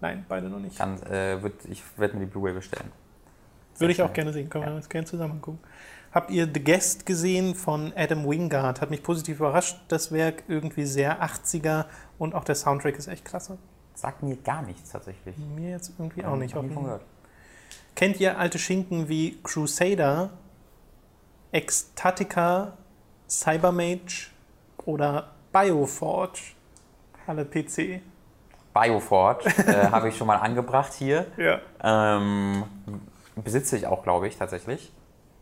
Nein, 0.00 0.24
beide 0.28 0.48
noch 0.48 0.58
nicht. 0.58 0.78
Dann, 0.78 1.02
äh, 1.04 1.42
würd, 1.42 1.54
ich 1.70 1.82
werde 1.96 2.16
mir 2.16 2.26
die 2.26 2.30
Blu-ray 2.30 2.52
bestellen. 2.52 2.90
Würde 3.78 3.92
ich 3.92 4.02
auch 4.02 4.12
gerne 4.12 4.32
sehen. 4.32 4.48
Können 4.48 4.66
wir 4.66 4.74
uns 4.74 4.88
gerne 4.88 5.06
zusammen 5.06 5.34
angucken. 5.34 5.58
Habt 6.12 6.30
ihr 6.30 6.48
The 6.52 6.62
Guest 6.62 7.06
gesehen 7.06 7.54
von 7.54 7.92
Adam 7.96 8.28
Wingard? 8.28 8.80
Hat 8.80 8.90
mich 8.90 9.02
positiv 9.02 9.40
überrascht, 9.40 9.76
das 9.88 10.12
Werk. 10.12 10.44
Irgendwie 10.46 10.84
sehr 10.84 11.22
80er 11.22 11.86
und 12.18 12.34
auch 12.34 12.44
der 12.44 12.54
Soundtrack 12.54 12.96
ist 12.96 13.08
echt 13.08 13.24
klasse. 13.24 13.58
Sagt 13.94 14.22
mir 14.22 14.36
gar 14.36 14.62
nichts 14.62 14.90
tatsächlich. 14.90 15.36
Mir 15.38 15.70
jetzt 15.70 15.92
irgendwie 15.98 16.24
auch 16.24 16.36
nicht. 16.36 16.54
Auf 16.54 16.64
nie 16.64 16.74
gehört. 16.74 17.04
Kennt 17.96 18.20
ihr 18.20 18.38
alte 18.38 18.58
Schinken 18.58 19.08
wie 19.08 19.38
Crusader, 19.42 20.30
Ecstatica, 21.54 22.72
Cybermage 23.28 24.30
oder 24.86 25.28
Bioforge? 25.52 26.40
Alle 27.28 27.44
PC. 27.44 28.00
Bioforge 28.74 29.48
äh, 29.64 29.86
habe 29.88 30.08
ich 30.08 30.16
schon 30.16 30.26
mal 30.26 30.36
angebracht 30.38 30.92
hier. 30.94 31.26
Ja. 31.36 31.60
Ähm, 32.16 32.64
besitze 33.36 33.76
ich 33.76 33.86
auch, 33.86 34.02
glaube 34.02 34.26
ich, 34.26 34.36
tatsächlich. 34.36 34.92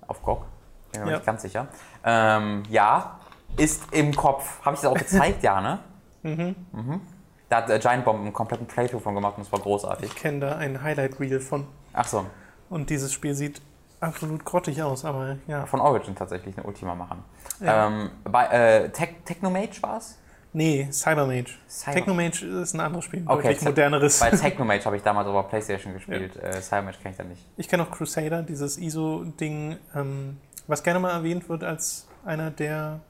Auf 0.06 0.22
GOG. 0.22 0.44
Bin 0.92 1.04
mir 1.04 1.10
Ja. 1.12 1.16
nicht 1.16 1.24
ganz 1.26 1.40
sicher. 1.42 1.66
Ähm, 2.04 2.62
ja, 2.68 3.18
ist 3.56 3.82
im 3.92 4.14
Kopf. 4.14 4.60
Habe 4.66 4.74
ich 4.76 4.82
das 4.82 4.90
auch 4.90 4.98
gezeigt, 4.98 5.42
ja, 5.42 5.60
ne? 5.60 5.78
Mhm. 6.24 7.00
Da 7.48 7.56
hat 7.56 7.70
äh, 7.70 7.78
Giant 7.78 8.04
Bomb 8.04 8.20
einen 8.20 8.32
kompletten 8.34 8.66
Playthrough 8.66 9.02
von 9.02 9.14
gemacht 9.14 9.34
und 9.38 9.42
es 9.44 9.50
war 9.50 9.58
großartig. 9.60 10.10
Ich 10.10 10.14
kenne 10.14 10.40
da 10.40 10.56
ein 10.56 10.82
Highlight-Reel 10.82 11.40
von. 11.40 11.66
Ach 11.94 12.06
so, 12.06 12.26
Und 12.70 12.90
dieses 12.90 13.12
Spiel 13.12 13.34
sieht 13.34 13.60
absolut 14.02 14.44
grottig 14.44 14.82
aus, 14.82 15.04
aber 15.04 15.36
ja. 15.46 15.66
von 15.66 15.80
Origin 15.80 16.14
tatsächlich 16.14 16.56
eine 16.56 16.66
Ultima 16.66 16.94
machen. 16.94 17.24
Ja. 17.60 17.86
Ähm, 17.86 18.10
bei 18.24 18.46
äh, 18.46 18.88
Tech, 18.90 19.10
Technomage 19.24 19.82
war 19.82 19.98
es? 19.98 20.18
Nee, 20.54 20.88
Cybermage. 20.92 21.58
Cyber- 21.68 21.92
Technomage 21.94 22.44
ist 22.44 22.74
ein 22.74 22.80
anderes 22.80 23.06
Spiel. 23.06 23.22
Okay, 23.26 23.42
Deutlich 23.48 23.62
moderneres. 23.62 24.20
Bei 24.20 24.30
Technomage 24.36 24.84
habe 24.84 24.96
ich 24.96 25.02
damals 25.02 25.26
aber 25.28 25.44
Playstation 25.44 25.94
gespielt. 25.94 26.36
Äh, 26.36 26.60
Cybermage 26.60 26.98
kenne 26.98 27.12
ich 27.12 27.16
dann 27.16 27.28
nicht. 27.28 27.46
Ich 27.56 27.68
kenne 27.68 27.84
auch 27.84 27.90
Crusader, 27.90 28.42
dieses 28.42 28.76
ISO-Ding, 28.76 29.78
ähm, 29.94 30.36
was 30.66 30.82
gerne 30.82 31.00
mal 31.00 31.10
erwähnt 31.12 31.48
wird 31.48 31.64
als 31.64 32.06
einer 32.24 32.50
der 32.50 33.00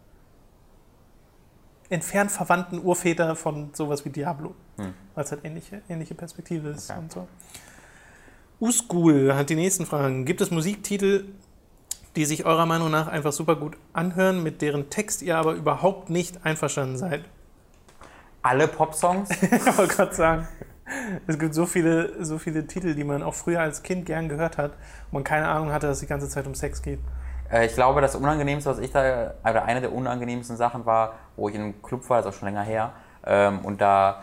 entfernt 1.91 2.31
verwandten 2.31 2.83
Urväter 2.83 3.35
von 3.37 3.71
sowas 3.75 4.05
wie 4.05 4.11
Diablo. 4.11 4.55
Hm. 4.79 4.95
Weil 5.15 5.25
es 5.25 5.33
halt 5.33 5.45
ähnliche, 5.45 5.83
ähnliche 5.89 6.15
Perspektive 6.15 6.71
ist 6.71 6.91
Okay. 6.91 6.99
und 7.01 7.13
so. 7.13 7.29
Uschool 8.63 9.35
hat 9.35 9.51
die 9.51 9.57
nächsten 9.57 9.87
Fragen. 9.87 10.25
Gibt 10.25 10.41
es 10.41 10.53
Musiktitel, 10.53 11.25
die 12.15 12.25
sich 12.25 12.47
eurer 12.47 12.65
Meinung 12.65 12.93
nach 12.93 13.09
einfach 13.09 13.33
super 13.33 13.57
gut 13.57 13.77
anhören, 13.93 14.45
mit 14.45 14.63
deren 14.63 14.89
Text 14.89 15.21
ihr 15.23 15.37
aber 15.37 15.55
überhaupt 15.55 16.11
nicht 16.11 16.47
einverstanden 16.47 16.97
seid? 16.97 17.25
Alle 18.41 18.69
Popsongs, 18.69 19.31
Ich 19.43 19.77
wollte 19.77 19.97
gerade 19.97 20.15
sagen. 20.15 20.49
Es 21.27 21.41
gibt 21.41 21.55
so 21.55 21.67
viele, 21.67 22.25
so 22.25 22.39
viele 22.39 22.65
Titel, 22.69 22.95
die 22.95 23.03
man 23.03 23.25
auch 23.25 23.35
früher 23.35 23.61
als 23.61 23.83
Kind 23.83 24.07
gern 24.07 24.29
gehört 24.29 24.59
hat 24.59 24.75
und 25.07 25.15
man 25.15 25.25
keine 25.25 25.49
Ahnung 25.49 25.73
hatte, 25.73 25.89
dass 25.89 25.97
es 25.97 26.03
die 26.03 26.07
ganze 26.07 26.29
Zeit 26.29 26.47
um 26.47 26.55
Sex 26.55 26.83
geht. 26.83 27.01
Äh, 27.51 27.67
ich 27.67 27.75
glaube, 27.75 28.01
das 28.01 28.15
Unangenehmste, 28.15 28.71
was 28.71 28.79
ich 28.79 28.93
da, 28.93 29.35
oder 29.43 29.65
eine 29.65 29.81
der 29.81 29.93
unangenehmsten 29.93 30.57
Sachen 30.57 30.87
war, 30.87 31.15
wo 31.35 31.49
ich 31.49 31.57
in 31.57 31.63
einem 31.63 31.83
Club 31.83 32.09
war, 32.09 32.19
das 32.19 32.27
ist 32.27 32.35
auch 32.37 32.39
schon 32.39 32.49
länger 32.49 32.63
her, 32.63 32.93
ähm, 33.25 33.59
und 33.65 33.81
da, 33.81 34.23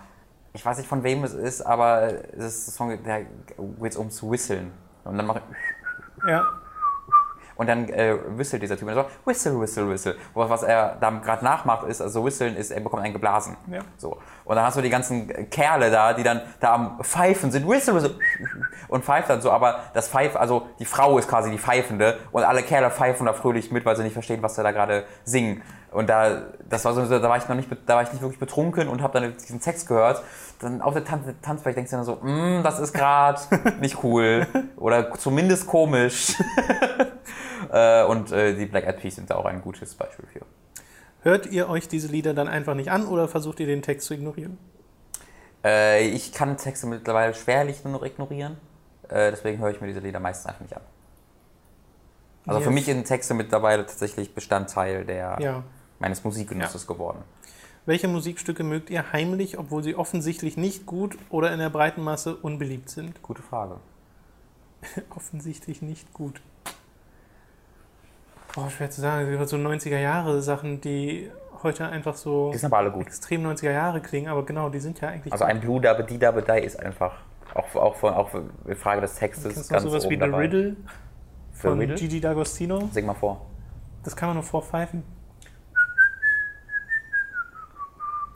ich 0.53 0.65
weiß 0.65 0.77
nicht 0.77 0.87
von 0.87 1.03
wem 1.03 1.23
es 1.23 1.33
ist, 1.33 1.61
aber 1.61 2.11
es 2.33 2.43
ist 2.43 2.67
ein 2.67 2.71
Song, 2.71 3.03
da 3.03 3.19
geht 3.19 3.91
es 3.91 3.97
ums 3.97 4.23
Whistlen. 4.23 4.71
Und 5.03 5.17
dann 5.17 5.27
mache 5.27 5.41
ich. 6.21 6.29
Ja. 6.29 6.45
Und 7.59 7.67
dann 7.67 7.89
äh, 7.89 8.15
whistelt 8.37 8.63
dieser 8.63 8.77
Typ 8.77 8.87
und 8.87 8.93
so, 8.93 9.05
whistle, 9.25 9.59
whistle, 9.59 9.89
whistle. 9.89 10.15
Was, 10.33 10.49
was 10.49 10.63
er 10.63 10.95
da 11.01 11.09
gerade 11.09 11.43
nachmacht, 11.43 11.85
ist, 11.89 11.99
also 11.99 12.23
whistlen 12.23 12.55
ist, 12.55 12.71
er 12.71 12.79
bekommt 12.79 13.03
einen 13.03 13.11
geblasen. 13.11 13.57
Ja. 13.67 13.81
So. 13.97 14.17
Und 14.45 14.55
dann 14.55 14.63
hast 14.63 14.77
du 14.77 14.81
die 14.81 14.89
ganzen 14.89 15.49
Kerle 15.49 15.91
da, 15.91 16.13
die 16.13 16.23
dann 16.23 16.39
da 16.61 16.73
am 16.73 17.03
Pfeifen 17.03 17.51
sind, 17.51 17.67
whistle, 17.67 17.95
whistle, 17.95 18.17
und 18.87 19.03
pfeift 19.03 19.29
dann 19.29 19.41
so, 19.41 19.51
aber 19.51 19.79
das 19.93 20.07
Pfeif, 20.07 20.37
also 20.37 20.67
die 20.79 20.85
Frau 20.85 21.17
ist 21.17 21.27
quasi 21.27 21.51
die 21.51 21.57
Pfeifende 21.57 22.17
und 22.31 22.45
alle 22.45 22.63
Kerle 22.63 22.91
pfeifen 22.91 23.25
da 23.25 23.33
fröhlich 23.33 23.73
mit, 23.73 23.83
weil 23.83 23.97
sie 23.97 24.03
nicht 24.03 24.13
verstehen, 24.13 24.41
was 24.41 24.55
sie 24.55 24.63
da 24.63 24.71
gerade 24.71 25.03
singen. 25.25 25.61
Und 25.91 26.07
da, 26.07 26.43
das 26.69 26.85
war 26.85 26.93
so, 26.93 27.03
da 27.05 27.21
war 27.29 27.37
ich 27.37 27.47
noch 27.47 27.55
nicht, 27.55 27.67
da 27.87 27.95
war 27.95 28.03
ich 28.03 28.11
nicht 28.11 28.21
wirklich 28.21 28.39
betrunken 28.39 28.87
und 28.87 29.01
habe 29.01 29.19
dann 29.19 29.35
diesen 29.37 29.59
Text 29.59 29.87
gehört. 29.87 30.21
Dann 30.59 30.81
auf 30.81 30.93
der 30.93 31.03
Tan 31.03 31.23
Tanzfläche 31.41 31.75
denkst 31.75 31.91
du 31.91 31.97
dann 31.97 32.05
so, 32.05 32.15
mm, 32.17 32.61
das 32.63 32.79
ist 32.79 32.93
gerade 32.93 33.39
nicht 33.79 34.03
cool 34.03 34.45
oder 34.77 35.13
zumindest 35.15 35.67
komisch. 35.67 36.35
Äh, 37.71 38.03
und 38.05 38.31
äh, 38.31 38.55
die 38.55 38.65
Black 38.65 38.85
Eyed 38.87 38.97
Peas 38.97 39.15
sind 39.15 39.29
da 39.29 39.35
auch 39.35 39.45
ein 39.45 39.61
gutes 39.61 39.93
Beispiel 39.93 40.25
für. 40.33 40.39
Hört 41.21 41.45
ihr 41.47 41.69
euch 41.69 41.87
diese 41.87 42.07
Lieder 42.07 42.33
dann 42.33 42.47
einfach 42.47 42.73
nicht 42.73 42.89
an 42.89 43.05
oder 43.05 43.27
versucht 43.27 43.59
ihr 43.59 43.67
den 43.67 43.83
Text 43.83 44.07
zu 44.07 44.15
ignorieren? 44.15 44.57
Äh, 45.63 46.07
ich 46.07 46.31
kann 46.31 46.57
Texte 46.57 46.87
mittlerweile 46.87 47.35
schwerlich 47.35 47.83
nur 47.83 47.93
noch 47.93 48.03
ignorieren. 48.03 48.57
Äh, 49.09 49.29
deswegen 49.29 49.59
höre 49.59 49.69
ich 49.69 49.81
mir 49.81 49.87
diese 49.87 49.99
Lieder 49.99 50.19
meistens 50.19 50.47
einfach 50.47 50.61
nicht 50.61 50.75
an. 50.75 50.81
Also 52.47 52.59
Yes. 52.59 52.67
für 52.67 52.73
mich 52.73 52.85
sind 52.85 53.05
Texte 53.05 53.33
mittlerweile 53.35 53.85
tatsächlich 53.85 54.33
Bestandteil 54.33 55.05
der, 55.05 55.37
Ja. 55.39 55.63
Meines 55.99 56.23
Musikgenusses 56.23 56.87
geworden. 56.87 57.19
Welche 57.85 58.07
Musikstücke 58.07 58.63
mögt 58.63 58.89
ihr 58.89 59.11
heimlich, 59.13 59.57
obwohl 59.57 59.83
sie 59.83 59.95
offensichtlich 59.95 60.57
nicht 60.57 60.85
gut 60.85 61.17
oder 61.29 61.51
in 61.51 61.59
der 61.59 61.69
breiten 61.69 62.03
Masse 62.03 62.35
unbeliebt 62.35 62.89
sind? 62.89 63.21
Gute 63.23 63.41
Frage. 63.41 63.77
offensichtlich 65.15 65.81
nicht 65.81 66.13
gut. 66.13 66.41
Boah, 68.53 68.69
schwer 68.69 68.89
zu 68.89 69.01
sagen. 69.01 69.25
Es 69.27 69.37
gibt 69.37 69.49
so 69.49 69.57
90er 69.57 69.99
Jahre 69.99 70.41
Sachen, 70.41 70.81
die 70.81 71.29
heute 71.63 71.87
einfach 71.87 72.15
so 72.15 72.51
Die 72.51 72.57
sind 72.57 72.67
aber 72.71 72.77
alle 72.77 72.91
gut. 72.91 73.07
extrem 73.07 73.45
90er 73.45 73.71
Jahre 73.71 74.01
klingen, 74.01 74.27
aber 74.27 74.45
genau, 74.45 74.69
die 74.69 74.79
sind 74.79 74.99
ja 75.01 75.09
eigentlich. 75.09 75.31
Also 75.31 75.45
ein 75.45 75.59
Blue 75.59 75.79
Dabbe, 75.81 76.03
Die 76.03 76.17
Dabbe, 76.17 76.41
Die 76.41 76.63
ist 76.63 76.79
einfach, 76.79 77.13
auch, 77.53 77.75
auch, 77.75 77.95
von, 77.95 78.13
auch 78.13 78.29
in 78.65 78.75
Frage 78.75 79.01
des 79.01 79.15
Textes, 79.15 79.55
noch 79.55 79.67
ganz 79.67 79.83
sowas 79.83 80.05
oben 80.05 80.11
wie 80.11 80.15
The 80.15 80.19
dabei. 80.19 80.37
Riddle 80.37 80.75
von 81.53 81.79
Riddle? 81.79 81.95
Gigi 81.95 82.19
D'Agostino? 82.19 82.91
Sing 82.91 83.05
mal 83.05 83.13
vor. 83.13 83.45
Das 84.03 84.15
kann 84.15 84.29
man 84.29 84.37
nur 84.37 84.43
vorpfeifen. 84.43 85.03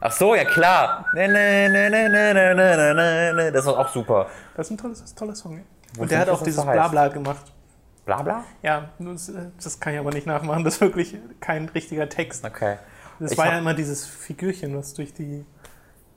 Ach 0.06 0.12
so, 0.12 0.36
ja 0.36 0.44
klar. 0.44 1.06
Das 1.16 1.26
war 3.66 3.80
auch 3.80 3.88
super. 3.88 4.28
Das 4.54 4.68
ist 4.68 4.72
ein 4.72 4.78
tolles, 4.78 5.02
ein 5.02 5.16
toller 5.16 5.34
Song. 5.34 5.56
Ja. 5.56 5.64
Und 6.02 6.12
der 6.12 6.20
hat 6.20 6.28
auch 6.28 6.44
dieses 6.44 6.62
Blabla 6.62 7.08
gemacht. 7.08 7.54
Blabla? 8.04 8.44
Ja, 8.62 8.90
das, 9.00 9.30
äh, 9.30 9.46
das, 9.64 9.80
kann 9.80 9.94
ich 9.94 10.00
aber 10.00 10.12
nicht 10.12 10.28
nachmachen. 10.28 10.66
Das 10.66 10.74
ist 10.76 10.82
wirklich 10.82 11.16
kein 11.40 11.70
richtiger 11.70 12.10
Text. 12.10 12.44
Okay. 12.44 12.80
Das 13.20 13.32
ich 13.32 13.38
war 13.38 13.46
ja 13.46 13.60
immer 13.60 13.74
dieses 13.74 14.06
Figürchen, 14.06 14.78
was 14.78 14.94
durch 14.94 15.14
die 15.14 15.46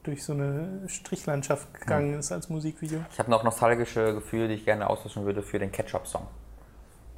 durch 0.02 0.24
so 0.24 0.32
eine 0.32 0.82
Strichlandschaft 0.88 1.72
gegangen 1.74 2.14
hm. 2.14 2.18
ist 2.18 2.32
als 2.32 2.48
Musikvideo. 2.48 3.04
Ich 3.12 3.20
habe 3.20 3.30
noch 3.30 3.44
nostalgische 3.44 4.14
Gefühle, 4.14 4.48
die 4.48 4.54
ich 4.54 4.64
gerne 4.64 4.90
austauschen 4.90 5.24
würde 5.24 5.42
für 5.42 5.60
den 5.60 5.70
Ketchup-Song. 5.70 6.26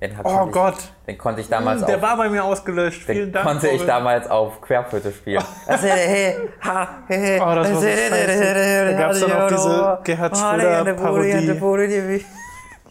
Den 0.01 0.13
Oh 0.21 0.23
konnte 0.23 0.51
Gott, 0.53 0.75
Ich, 0.79 0.91
den 1.07 1.19
konnte 1.19 1.41
ich 1.41 1.49
damals 1.49 1.85
der 1.85 1.97
auf, 1.97 2.03
war 2.03 2.17
bei 2.17 2.29
mir 2.29 2.45
ausgelöscht. 2.45 3.09
den 3.09 3.17
Vielen 3.17 3.33
Dank. 3.33 3.45
konnte 3.47 3.67
ich 3.67 3.75
Robin. 3.75 3.87
damals 3.89 4.29
auf 4.31 4.61
Querflöte 4.61 5.11
spielen. 5.13 5.43
Oh, 5.67 7.55
das 7.55 7.73
war 7.73 7.81
so. 7.81 7.87
Da 7.87 8.93
gab's 8.99 9.21
dann 9.21 9.33
auch 9.33 9.49
diese 9.49 9.99
Gerhard 10.05 10.37
Schröder-Parodie. 10.37 12.25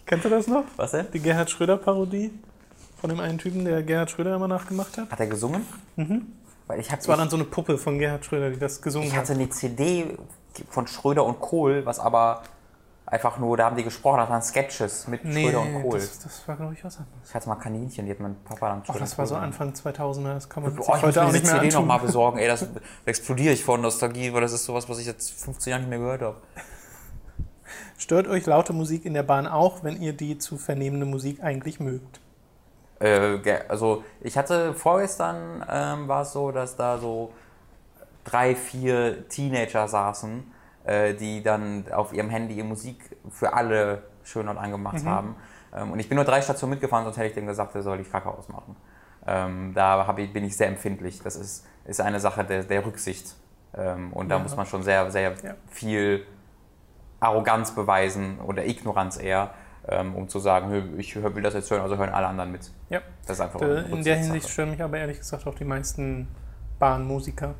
Kennst 0.06 0.26
du 0.26 0.30
das 0.30 0.48
noch? 0.48 0.64
Was 0.76 0.92
denn? 0.92 1.08
Die 1.14 1.20
Gerhard 1.20 1.50
Schröder-Parodie 1.50 2.32
von 3.00 3.10
dem 3.10 3.20
einen 3.20 3.38
Typen, 3.38 3.64
der 3.66 3.84
Gerhard 3.84 4.10
Schröder 4.12 4.36
immer 4.36 4.48
nachgemacht 4.48 4.98
hat. 4.98 5.10
Hat 5.12 5.20
er 5.20 5.28
gesungen? 5.28 5.66
Mhm. 5.96 6.34
Weil 6.68 6.80
ich, 6.80 6.88
Das 6.90 7.08
war 7.08 7.16
ich, 7.16 7.22
dann 7.22 7.30
so 7.30 7.38
eine 7.38 7.46
Puppe 7.46 7.78
von 7.78 8.00
Gerhard 8.00 8.26
Schröder, 8.26 8.50
die 8.50 8.60
das 8.60 8.82
gesungen 8.82 9.08
ich 9.08 9.14
hat. 9.14 9.22
hatte 9.24 9.34
eine 9.34 9.50
CD 9.50 10.18
von 10.70 10.88
Schröder 10.88 11.24
und 11.26 11.40
Kohl, 11.40 11.86
was 11.86 12.00
aber 12.00 12.42
einfach 13.08 13.40
nur, 13.40 13.58
da 13.58 13.66
haben 13.66 13.76
die 13.76 13.84
gesprochen, 13.84 14.18
das 14.18 14.30
waren 14.30 14.42
Sketches 14.44 15.08
mit 15.08 15.22
Schröder 15.22 15.62
und 15.62 15.82
Kohl. 15.82 15.98
das, 16.00 16.20
das 16.20 16.48
war, 16.48 16.56
glaube 16.58 16.74
ich, 16.74 16.84
was 16.84 16.98
anderes. 16.98 17.30
Ich 17.30 17.34
hatte 17.34 17.50
mal 17.50 17.56
Kaninchen, 17.56 18.06
die 18.06 18.12
hat 18.12 18.20
mein 18.20 18.36
Papa 18.44 18.70
dann 18.70 18.82
Oh, 18.82 18.86
Schröder 18.86 19.00
das 19.00 19.12
und 19.14 19.18
war 19.18 19.26
so. 19.28 19.36
Anfang 19.36 19.72
2000er, 19.72 20.34
das 20.34 20.50
kann 20.50 20.64
man 20.64 20.74
sich 20.76 20.86
Boah, 20.86 20.98
ich 20.98 21.02
heute 21.04 21.24
auch 21.26 21.32
nicht 21.32 21.44
mehr 21.46 21.54
CD 21.56 21.66
antun. 21.68 21.82
nochmal 21.82 22.00
besorgen. 22.00 22.38
Ey, 22.38 22.48
das 22.48 22.60
da 22.62 22.68
explodiere 23.06 23.54
ich 23.54 23.64
vor 23.64 23.78
Nostalgie, 23.78 24.32
weil 24.34 24.42
das 24.42 24.54
ist 24.54 24.66
sowas, 24.66 24.88
was 24.90 25.00
ich 25.00 25.08
jetzt 25.08 25.32
15 25.42 25.72
Jahre 25.72 25.82
nicht 25.82 25.90
mehr 25.90 26.00
gehört 26.00 26.22
habe. 26.22 26.38
Stört 27.98 28.28
euch 28.28 28.46
laute 28.46 28.74
Musik 28.74 29.06
in 29.06 29.14
der 29.14 29.24
Bahn 29.24 29.48
auch, 29.48 29.84
wenn 29.84 30.00
ihr 30.02 30.14
die 30.14 30.38
zu 30.38 30.58
vernehmende 30.58 31.06
Musik 31.06 31.44
eigentlich 31.44 31.80
mögt? 31.80 32.20
Äh, 33.00 33.40
also 33.68 34.04
ich 34.22 34.38
hatte 34.38 34.74
vorgestern 34.74 35.64
ähm, 35.70 36.08
war 36.08 36.22
es 36.24 36.34
so, 36.34 36.52
dass 36.52 36.76
da 36.76 36.98
so 36.98 37.32
drei, 38.24 38.56
vier 38.56 39.28
Teenager 39.30 39.88
saßen, 39.88 40.44
äh, 40.88 41.14
die 41.14 41.44
dann 41.44 41.86
auf 41.92 42.14
ihrem 42.14 42.30
Handy 42.30 42.56
ihre 42.56 42.66
Musik 42.66 43.18
für 43.30 43.54
alle 43.54 44.04
schön 44.24 44.46
laut 44.48 44.58
angemacht 44.58 45.06
haben. 45.06 45.36
Ähm, 45.76 45.92
und 45.92 46.00
ich 46.00 46.08
bin 46.10 46.16
nur 46.16 46.26
drei 46.26 46.42
Stationen 46.42 46.72
mitgefahren, 46.72 47.04
sonst 47.04 47.18
hätte 47.18 47.28
ich 47.28 47.34
denen 47.34 47.48
gesagt, 47.48 47.76
der 47.76 47.84
soll 47.84 47.98
die 47.98 48.04
Kacke 48.04 48.30
ausmachen. 48.30 48.76
Ähm, 49.26 49.74
da 49.76 50.16
ich, 50.18 50.32
bin 50.32 50.46
ich 50.46 50.56
sehr 50.56 50.68
empfindlich. 50.68 51.22
Das 51.22 51.36
ist, 51.36 51.66
ist 51.86 52.00
eine 52.00 52.20
Sache 52.20 52.46
der, 52.46 52.64
der 52.64 52.86
Rücksicht. 52.86 53.36
Ähm, 53.76 54.14
und 54.14 54.30
da 54.30 54.38
Ja. 54.38 54.44
muss 54.44 54.56
man 54.56 54.66
schon 54.66 54.84
sehr, 54.84 55.12
sehr 55.12 55.34
Ja. 55.44 55.56
viel 55.70 56.26
Arroganz 57.20 57.72
beweisen 57.76 58.40
oder 58.40 58.66
Ignoranz 58.66 59.18
eher, 59.20 59.52
ähm, 59.90 60.16
um 60.16 60.30
zu 60.30 60.40
sagen, 60.40 60.70
"Nö, 60.70 60.84
ich 60.98 61.16
will 61.22 61.44
das 61.44 61.54
jetzt 61.54 61.70
hören, 61.72 61.82
also 61.82 61.98
hören 61.98 62.10
alle 62.10 62.28
anderen 62.28 62.52
mit. 62.52 62.72
Ja. 62.90 63.02
Das 63.26 63.38
ist 63.38 63.42
einfach 63.42 63.60
eine 63.62 63.82
In 63.82 64.04
der. 64.04 64.16
Hinsicht 64.18 64.48
stören 64.50 64.70
mich 64.72 64.82
aber 64.82 64.98
ehrlich 64.98 65.18
gesagt 65.20 65.46
auch 65.48 65.56
die 65.56 65.66
meisten 65.66 66.28
Bahnmusiker. 66.80 67.56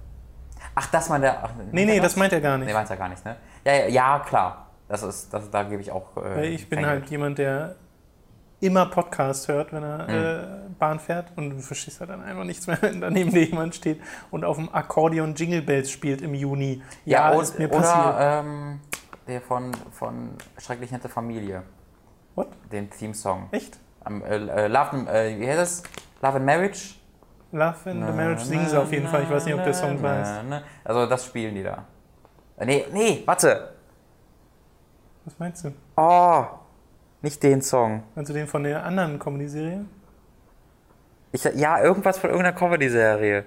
Ach, 0.76 0.88
das 0.92 1.10
meint 1.10 1.24
der. 1.24 1.44
Ach, 1.44 1.50
Nee, 1.72 1.86
nee, 1.86 2.00
das 2.00 2.16
meint 2.16 2.34
er 2.34 2.42
gar 2.42 2.58
nicht. 2.58 2.68
Nee, 2.68 2.74
meint 2.74 2.90
er 2.90 2.98
gar 2.98 3.10
nicht, 3.10 3.24
ne? 3.26 3.36
Ja, 3.66 3.74
ja, 3.74 3.88
ja 3.88 4.20
klar. 4.26 4.68
Das 4.88 5.04
ist, 5.04 5.34
das, 5.34 5.50
da 5.52 5.64
gebe 5.64 5.82
ich 5.82 5.92
auch. 5.92 6.16
Äh, 6.18 6.48
ich 6.50 6.70
bin 6.70 6.86
halt 6.86 7.10
jemand, 7.10 7.38
der 7.40 7.76
immer 8.60 8.86
Podcast 8.88 9.48
hört, 9.50 9.72
wenn 9.74 9.84
er 9.84 10.08
Mhm. 10.08 10.70
äh, 10.70 10.70
Bahn 10.80 11.00
fährt 11.00 11.32
und 11.36 11.50
du 11.52 11.60
verstehst 11.60 12.00
halt 12.00 12.10
dann 12.10 12.24
einfach 12.24 12.44
nichts 12.44 12.66
mehr, 12.68 12.78
wenn 12.82 13.02
daneben 13.02 13.32
dir 13.32 13.44
jemand 13.44 13.76
steht 13.76 14.00
und 14.32 14.46
auf 14.46 14.58
dem 14.58 14.74
Akkordeon 14.74 15.36
Jingle 15.36 15.62
Bells 15.62 15.92
spielt 15.92 16.22
im 16.22 16.34
Juni. 16.34 16.82
Ja, 17.06 17.32
und, 17.32 17.42
ist 17.44 17.60
mir 17.60 17.68
passiert. 17.68 17.98
oder 18.16 18.40
ähm, 18.40 18.80
der 19.28 19.42
von, 19.42 19.72
von 19.92 20.32
Schrecklich 20.58 20.92
nette 20.92 21.10
Familie. 21.10 21.64
What? 22.36 22.48
Den 22.72 22.90
Theme-Song. 22.90 23.48
Echt? 23.52 23.78
Am, 24.04 24.24
äh, 24.24 24.36
äh, 24.38 24.68
Love, 24.68 25.06
äh, 25.12 25.40
wie 25.40 25.48
heißt 25.48 25.60
das? 25.60 25.84
Love 26.22 26.38
and 26.38 26.46
Marriage? 26.46 26.96
Love 27.52 27.90
in 27.90 28.06
the 28.06 28.12
Marriage 28.12 28.44
singen 28.44 28.68
sie 28.68 28.78
auf 28.78 28.92
jeden 28.92 29.08
Fall. 29.08 29.24
Ich 29.24 29.30
weiß 29.30 29.46
nicht, 29.46 29.56
ob 29.56 29.64
der 29.64 29.74
Song 29.74 30.02
weiß. 30.02 30.42
na. 30.50 30.62
Also 30.84 31.06
das 31.06 31.26
spielen 31.26 31.56
die 31.56 31.64
da. 31.64 31.86
Äh, 32.58 32.66
Nee, 32.66 32.86
nee, 32.92 33.24
warte. 33.26 33.74
Was 35.26 35.38
meinst 35.40 35.64
du? 35.66 35.72
Oh, 35.96 36.44
nicht 37.22 37.42
den 37.44 37.62
Song. 37.62 38.04
Also 38.16 38.34
den 38.34 38.48
von 38.48 38.64
der 38.64 38.84
anderen 38.84 39.18
Comedy-Serie? 39.20 39.86
Ich, 41.32 41.44
ja, 41.44 41.82
irgendwas 41.82 42.18
von 42.18 42.30
irgendeiner 42.30 42.56
Comedy-Serie. 42.58 43.46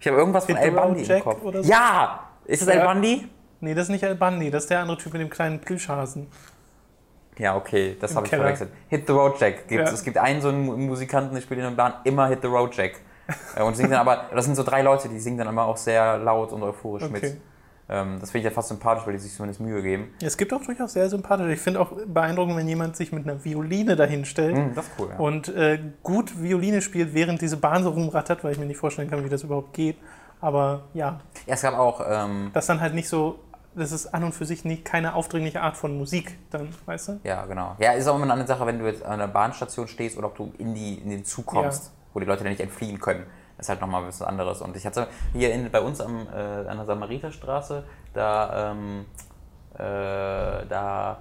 Ich 0.00 0.06
habe 0.06 0.16
irgendwas 0.16 0.46
von 0.46 0.56
Hit 0.56 0.64
the 0.64 0.68
El 0.70 0.74
Bundy 0.74 0.88
Road 0.88 0.98
im 0.98 1.04
Jack 1.04 1.24
Kopf. 1.24 1.42
oder 1.42 1.62
so? 1.62 1.70
Ja! 1.70 2.20
Ist 2.44 2.66
El 2.68 2.78
Ja. 2.78 2.92
Bundy? 2.92 3.28
Nee, 3.60 3.74
das 3.74 3.84
ist 3.84 3.90
nicht 3.90 4.04
Al 4.04 4.14
Bundy, 4.14 4.50
das 4.50 4.64
ist 4.64 4.70
der 4.70 4.80
andere 4.80 4.98
Typ 4.98 5.12
mit 5.12 5.22
dem 5.22 5.30
kleinen 5.30 5.60
Plüschhasen. 5.60 6.28
Ja, 7.38 7.56
okay, 7.56 7.96
das 8.00 8.14
habe 8.16 8.26
ich 8.26 8.30
verwechselt. 8.34 8.70
Hit 8.88 9.06
the 9.06 9.12
Road 9.12 9.40
Jack. 9.40 9.68
Gibt's, 9.68 9.90
Ja. 9.90 9.94
Es 9.94 10.02
gibt 10.02 10.18
einen 10.18 10.40
so 10.40 10.48
einen 10.48 10.64
Mu- 10.64 10.76
Musikanten, 10.76 11.34
der 11.34 11.40
spielt 11.42 11.60
in 11.60 11.66
der 11.66 11.72
Bahn 11.72 11.94
immer 12.04 12.26
Hit 12.28 12.40
the 12.42 12.48
Road 12.48 12.74
Jack. 12.76 13.00
Äh, 13.56 13.62
Und 13.62 13.76
singt 13.76 13.90
dann 13.92 14.00
aber, 14.00 14.26
das 14.34 14.44
sind 14.46 14.54
so 14.56 14.62
drei 14.62 14.82
Leute, 14.82 15.08
die 15.08 15.18
singen 15.20 15.38
dann 15.38 15.48
immer 15.48 15.64
auch 15.64 15.76
sehr 15.76 16.18
laut 16.18 16.52
und 16.52 16.62
euphorisch 16.62 17.04
Okay. 17.04 17.12
mit. 17.12 17.40
Ähm, 17.90 18.18
das 18.20 18.30
finde 18.30 18.46
ich 18.46 18.50
ja 18.52 18.54
fast 18.54 18.68
sympathisch, 18.68 19.06
weil 19.06 19.14
die 19.14 19.18
sich 19.18 19.32
zumindest 19.34 19.60
Mühe 19.60 19.82
geben. 19.82 20.12
Es 20.22 20.36
gibt 20.36 20.52
auch 20.52 20.62
durchaus 20.62 20.92
sehr 20.92 21.08
sympathisch. 21.08 21.50
Ich 21.52 21.60
finde 21.60 21.80
auch 21.80 21.92
beeindruckend, 22.06 22.56
wenn 22.56 22.68
jemand 22.68 22.96
sich 22.96 23.12
mit 23.12 23.26
einer 23.26 23.42
Violine 23.44 23.96
dahinstellt 23.96 24.56
Hm, 24.56 24.74
das 24.74 24.86
ist 24.86 24.92
cool, 24.98 25.08
ja. 25.10 25.16
und 25.18 25.48
äh, 25.48 25.78
gut 26.02 26.42
Violine 26.42 26.82
spielt, 26.82 27.14
während 27.14 27.40
diese 27.40 27.56
Bahn 27.56 27.82
so 27.82 27.90
rumrattert, 27.90 28.44
weil 28.44 28.52
ich 28.52 28.58
mir 28.58 28.66
nicht 28.66 28.76
vorstellen 28.78 29.08
kann, 29.10 29.24
wie 29.24 29.30
das 29.30 29.42
überhaupt 29.42 29.72
geht. 29.72 29.96
Aber 30.40 30.82
ja, 30.92 31.20
ja 31.46 31.54
es 31.54 31.62
gab 31.62 31.78
auch, 31.78 32.02
ähm, 32.06 32.50
das 32.52 32.66
dann 32.66 32.80
halt 32.80 32.94
nicht 32.94 33.08
so, 33.08 33.38
das 33.74 33.90
ist 33.92 34.06
an 34.08 34.22
und 34.22 34.34
für 34.34 34.44
sich 34.44 34.66
nicht, 34.66 34.84
keine 34.84 35.14
aufdringliche 35.14 35.62
Art 35.62 35.76
von 35.78 35.96
Musik, 35.96 36.36
dann, 36.50 36.68
weißt 36.84 37.08
du? 37.08 37.20
ja, 37.24 37.46
genau. 37.46 37.74
Ja, 37.78 37.92
ist 37.92 38.06
auch 38.06 38.14
immer 38.16 38.24
eine 38.24 38.34
andere 38.34 38.48
Sache, 38.48 38.66
wenn 38.66 38.78
du 38.78 38.86
jetzt 38.86 39.02
an 39.02 39.12
einer 39.14 39.28
Bahnstation 39.28 39.88
stehst 39.88 40.18
oder 40.18 40.26
ob 40.26 40.36
du 40.36 40.52
in, 40.58 40.74
die, 40.74 40.96
in 40.96 41.08
den 41.08 41.24
Zug 41.24 41.46
kommst, 41.46 41.92
wo 42.12 42.20
die 42.20 42.26
Leute 42.26 42.42
dann 42.42 42.52
nicht 42.52 42.62
entfliehen 42.62 43.00
können. 43.00 43.24
Das 43.56 43.66
ist 43.66 43.70
halt 43.70 43.80
nochmal 43.80 44.06
was 44.06 44.22
anderes. 44.22 44.62
Und 44.62 44.76
ich 44.76 44.86
hatte 44.86 45.08
hier 45.32 45.52
in, 45.52 45.70
bei 45.70 45.80
uns 45.80 46.00
am, 46.00 46.26
äh, 46.28 46.68
an 46.68 46.76
der 46.76 46.86
Samariterstraße, 46.86 47.84
da 48.14 48.72
ähm, 48.72 49.06
Äh, 49.74 50.66
da 50.68 51.18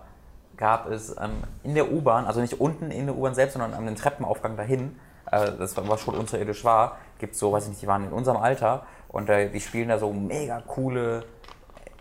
gab 0.55 0.89
es 0.89 1.15
ähm, 1.19 1.43
in 1.63 1.75
der 1.75 1.91
U-Bahn, 1.91 2.25
also 2.25 2.41
nicht 2.41 2.59
unten 2.59 2.89
in 2.89 3.05
der 3.05 3.15
U-Bahn 3.15 3.35
selbst, 3.35 3.53
sondern 3.53 3.75
an 3.75 3.85
dem 3.85 3.95
Treppenaufgang 3.95 4.57
dahin, 4.57 4.97
äh, 5.31 5.51
das 5.59 5.77
war, 5.77 5.97
schon 5.99 6.15
unterirdisch 6.15 6.63
war, 6.63 6.97
gibt 7.19 7.33
es 7.33 7.39
so, 7.39 7.51
weiß 7.51 7.65
ich 7.65 7.69
nicht, 7.69 7.81
die 7.83 7.87
waren 7.87 8.05
in 8.05 8.11
unserem 8.11 8.37
Alter 8.37 8.87
und 9.09 9.29
äh, 9.29 9.49
die 9.51 9.59
spielen 9.59 9.89
da 9.89 9.99
so 9.99 10.11
mega 10.11 10.61
coole 10.61 11.25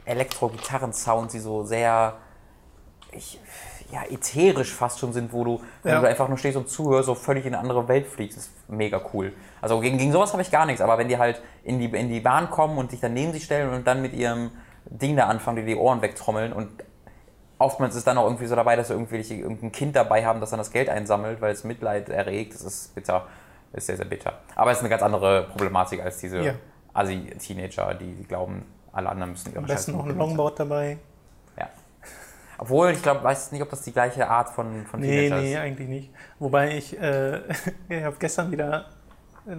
Elektro-Gitarren-Sounds, 0.06 1.32
die 1.32 1.40
so 1.40 1.64
sehr 1.64 2.14
ich, 3.12 3.38
ja, 3.92 4.02
ätherisch 4.10 4.72
fast 4.72 4.98
schon 4.98 5.12
sind, 5.12 5.32
wo 5.32 5.44
du, 5.44 5.60
wenn 5.82 5.92
Ja. 5.94 6.00
du 6.00 6.08
einfach 6.08 6.28
nur 6.28 6.38
stehst 6.38 6.56
und 6.56 6.68
zuhörst, 6.68 7.06
so 7.06 7.14
völlig 7.14 7.46
in 7.46 7.54
eine 7.54 7.62
andere 7.62 7.86
Welt 7.88 8.06
fliegst. 8.06 8.36
Das 8.36 8.44
ist 8.46 8.52
mega 8.68 9.00
cool. 9.14 9.32
Also 9.62 9.80
gegen, 9.80 9.96
gegen 9.98 10.12
sowas 10.12 10.32
habe 10.32 10.42
ich 10.42 10.50
gar 10.50 10.66
nichts, 10.66 10.80
aber 10.80 10.98
wenn 10.98 11.08
die 11.08 11.18
halt 11.18 11.40
in 11.64 11.78
die, 11.78 11.86
in 11.86 12.08
die 12.08 12.20
Bahn 12.20 12.50
kommen 12.50 12.78
und 12.78 12.90
sich 12.90 13.00
dann 13.00 13.14
neben 13.14 13.32
sich 13.32 13.44
stellen 13.44 13.72
und 13.72 13.86
dann 13.86 14.02
mit 14.02 14.12
ihrem 14.12 14.50
Ding 14.86 15.16
da 15.16 15.26
anfangen, 15.26 15.56
dir 15.58 15.64
die 15.66 15.76
Ohren 15.76 16.02
wegtrommeln 16.02 16.52
und 16.52 16.68
oftmals 17.58 17.94
ist 17.96 18.06
dann 18.06 18.18
auch 18.18 18.24
irgendwie 18.24 18.46
so 18.46 18.54
dabei, 18.56 18.76
dass 18.76 18.88
sie 18.88 18.94
irgendwie 18.94 19.16
irgendein 19.18 19.72
Kind 19.72 19.96
dabei 19.96 20.24
haben, 20.26 20.40
das 20.40 20.50
dann 20.50 20.58
das 20.58 20.70
Geld 20.70 20.88
einsammelt, 20.88 21.40
weil 21.40 21.52
es 21.52 21.64
Mitleid 21.64 22.08
erregt. 22.08 22.54
Das 22.54 22.62
ist 22.62 22.94
bitter. 22.94 23.26
Das 23.72 23.82
ist 23.82 23.86
sehr, 23.86 23.96
sehr 23.96 24.04
bitter. 24.06 24.34
Aber 24.54 24.70
es 24.70 24.78
ist 24.78 24.82
eine 24.82 24.90
ganz 24.90 25.02
andere 25.02 25.44
Problematik 25.44 26.02
als 26.02 26.18
diese 26.18 26.38
Ja. 26.40 26.54
Assi-Teenager, 26.92 27.94
die, 27.94 28.14
die 28.14 28.24
glauben, 28.24 28.64
alle 28.92 29.08
anderen 29.08 29.32
müssen 29.32 29.50
ihre 29.50 29.58
Am 29.58 29.66
besten 29.66 29.92
noch 29.92 30.06
ein. 30.06 30.16
Longboard 30.16 30.60
dabei. 30.60 30.98
Ja. 32.56 32.62
Obwohl, 32.62 32.90
ich 32.90 33.02
glaube, 33.02 33.22
weiß 33.22 33.52
nicht, 33.52 33.62
ob 33.62 33.70
das 33.70 33.82
die 33.82 33.92
gleiche 33.92 34.28
Art 34.28 34.48
von, 34.50 34.84
von 34.86 35.00
Nee, 35.00 35.28
Teenager 35.28 35.42
nee, 35.42 35.52
ist. 35.52 35.58
eigentlich 35.58 35.88
nicht. 35.88 36.10
Wobei 36.38 36.76
ich, 36.76 36.98
äh, 37.00 37.38
ich 37.88 38.02
habe 38.02 38.16
gestern 38.18 38.50
wieder 38.50 38.86
äh, 39.46 39.52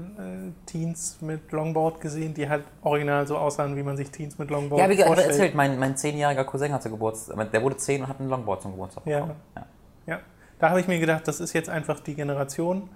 Teens 0.66 1.18
mit 1.22 1.52
Longboard 1.52 2.02
gesehen, 2.02 2.34
die 2.34 2.50
halt 2.50 2.64
original 2.82 3.26
so 3.28 3.38
aussahen, 3.38 3.76
wie 3.76 3.84
man 3.84 3.98
sich 3.98 4.12
Teens 4.12 4.38
mit 4.38 4.50
Longboard 4.50 4.82
Ja, 4.82 4.88
wie 4.90 4.96
gesagt, 4.96 5.08
vorstellt. 5.08 5.32
erzählt, 5.32 5.56
mein, 5.56 5.80
mein 5.80 5.96
zehnjähriger 5.96 6.44
Cousin 6.44 6.74
hatte 6.74 6.90
Geburtstag, 6.90 7.52
der 7.52 7.64
wurde 7.64 7.78
zehn 7.78 8.02
und 8.02 8.08
hat 8.10 8.20
ein 8.20 8.28
Longboard 8.30 8.62
zum 8.62 8.72
Geburtstag 8.72 9.06
Ja. 9.06 9.20
bekommen. 9.22 9.40
Ja. 9.56 9.66
Ja, 10.08 10.20
da 10.60 10.70
habe 10.70 10.80
ich 10.80 10.88
mir 10.88 11.00
gedacht, 11.00 11.28
das 11.28 11.40
ist 11.40 11.54
jetzt 11.54 11.70
einfach 11.70 12.00
die 12.00 12.16
Generation 12.16 12.90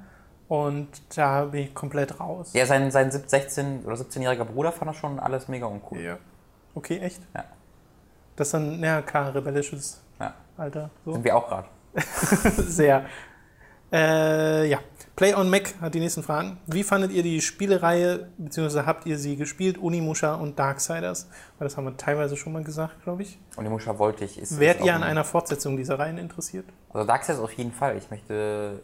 und 0.48 0.88
da 1.16 1.46
bin 1.46 1.62
ich 1.64 1.74
komplett 1.74 2.20
raus. 2.20 2.52
Ja, 2.54 2.66
sein, 2.66 2.92
sein 2.92 3.10
16- 3.12 3.86
oder 3.86 3.96
17-jähriger 3.96 4.44
Bruder 4.46 4.72
fand 4.72 4.90
das 4.92 4.98
schon 4.98 5.20
alles 5.20 5.48
mega 5.48 5.66
uncool. 5.68 6.00
Ja. 6.02 6.18
Okay, 6.76 7.00
echt? 7.00 7.22
Ja. 7.36 7.44
Das 8.42 8.48
ist 8.48 8.54
dann, 8.54 8.82
ja 8.84 9.04
klar, 9.04 9.36
rebellisches 9.36 10.02
Ja. 10.20 10.34
Alter. 10.58 10.90
So. 11.06 11.14
Sind 11.14 11.24
wir 11.24 11.36
auch 11.36 11.48
gerade. 11.48 11.68
Sehr. 12.58 13.06
Äh, 13.92 14.68
ja. 14.68 14.80
Play 15.16 15.36
on 15.36 15.48
Mac 15.50 15.76
hat 15.80 15.94
die 15.94 16.00
nächsten 16.00 16.24
Fragen. 16.24 16.58
Wie 16.66 16.84
fandet 16.84 17.12
ihr 17.12 17.22
die 17.22 17.40
Spielereihe, 17.42 18.30
beziehungsweise 18.40 18.88
habt 18.88 19.06
ihr 19.06 19.20
sie 19.20 19.36
gespielt, 19.36 19.78
Unimusha 19.78 20.34
und 20.34 20.58
Darksiders? 20.58 21.28
Weil 21.60 21.68
das 21.68 21.78
haben 21.78 21.84
wir 21.86 21.96
teilweise 21.98 22.36
schon 22.36 22.54
mal 22.54 22.64
gesagt, 22.64 23.04
glaube 23.04 23.22
ich. 23.22 23.38
Muscha 23.58 24.00
wollte 24.00 24.26
ich. 24.26 24.40
Ist, 24.40 24.60
Wärt 24.60 24.84
ihr 24.84 24.96
an 24.96 25.04
ein- 25.04 25.10
einer 25.12 25.24
Fortsetzung 25.24 25.78
dieser 25.78 26.00
Reihen 26.00 26.18
interessiert? 26.18 26.66
Also 26.92 27.06
Darkseid 27.06 27.38
auf 27.38 27.52
jeden 27.54 27.74
Fall. 27.74 27.96
Ich 27.98 28.10
möchte. 28.10 28.82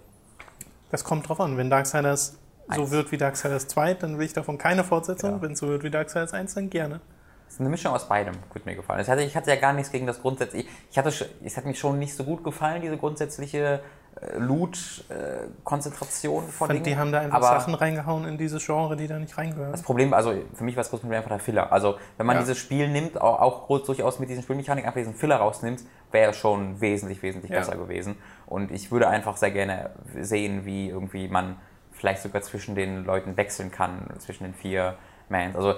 Das 0.92 1.04
kommt 1.04 1.28
drauf 1.28 1.40
an. 1.40 1.58
Wenn 1.58 1.72
Darksiders 1.72 2.38
so 2.76 2.82
Eins. 2.82 2.92
wird 2.92 3.12
wie 3.12 3.18
Darksiders 3.18 3.68
2, 3.70 3.96
dann 3.96 4.20
will 4.20 4.26
ich 4.26 4.34
davon 4.34 4.58
keine 4.60 4.84
Fortsetzung. 4.84 5.32
Ja. 5.32 5.42
Wenn 5.42 5.54
es 5.54 5.60
so 5.60 5.68
wird 5.70 5.82
wie 5.84 5.90
Darksiders 5.90 6.34
1, 6.34 6.54
dann 6.54 6.70
gerne. 6.70 7.00
Es 7.48 7.54
ist 7.54 7.62
eine 7.62 7.70
Mischung 7.70 7.94
aus 7.94 8.08
beidem, 8.08 8.36
gut 8.50 8.66
mir 8.66 8.76
gefallen. 8.76 9.02
Ich 9.02 9.10
hatte, 9.10 9.22
ich 9.24 9.36
hatte 9.36 9.50
ja 9.50 9.56
gar 9.56 9.74
nichts 9.74 9.92
gegen 9.92 10.06
das 10.06 10.22
grundsätzliche. 10.22 10.68
Ich 10.92 10.98
hatte, 10.98 11.10
es 11.44 11.58
hat 11.58 11.66
mir 11.66 11.74
schon 11.76 11.98
nicht 11.98 12.16
so 12.16 12.24
gut 12.24 12.44
gefallen, 12.44 12.82
diese 12.82 12.98
grundsätzliche 12.98 13.80
äh, 14.22 14.38
Loot-Konzentration 14.38 16.44
von 16.50 16.68
fand, 16.68 16.72
Dingen. 16.74 16.84
die 16.84 16.98
haben 16.98 17.12
da 17.12 17.20
einfach 17.22 17.38
Aber 17.38 17.60
Sachen 17.60 17.74
reingehauen 17.74 18.26
in 18.26 18.38
dieses 18.38 18.66
Genre, 18.66 18.96
die 18.96 19.08
da 19.08 19.18
nicht 19.20 19.38
reingehören. 19.38 19.72
Das 19.72 19.82
Problem, 19.82 20.14
also 20.14 20.34
für 20.54 20.64
mich 20.64 20.76
war 20.76 20.82
das 20.84 20.90
große 20.90 21.02
Problem 21.02 21.18
einfach 21.18 21.32
der 21.32 21.40
Filler. 21.40 21.72
Also 21.72 21.98
wenn 22.18 22.26
man 22.26 22.36
Ja. 22.36 22.42
dieses 22.42 22.58
Spiel 22.58 22.88
nimmt, 22.90 23.20
auch, 23.20 23.40
auch 23.40 23.68
durchaus 23.86 24.20
mit 24.20 24.30
diesen 24.30 24.44
Spielmechaniken 24.44 24.88
einfach 24.88 25.00
diesen 25.00 25.16
Filler 25.16 25.38
rausnimmt, 25.38 25.82
wäre 26.12 26.32
es 26.32 26.38
schon 26.38 26.80
wesentlich, 26.82 27.22
wesentlich 27.24 27.52
Ja. 27.52 27.60
besser 27.60 27.78
gewesen. 27.78 28.18
Und 28.46 28.72
ich 28.72 28.92
würde 28.92 29.08
einfach 29.08 29.38
sehr 29.38 29.52
gerne 29.52 29.92
sehen, 30.20 30.66
wie 30.66 30.90
irgendwie 30.90 31.28
man 31.28 31.58
vielleicht 31.92 32.22
sogar 32.22 32.42
zwischen 32.42 32.76
den 32.76 33.06
Leuten 33.06 33.38
wechseln 33.38 33.72
kann, 33.72 34.08
zwischen 34.20 34.44
den 34.44 34.54
vier 34.54 34.96
Mans. 35.30 35.56
Also 35.56 35.76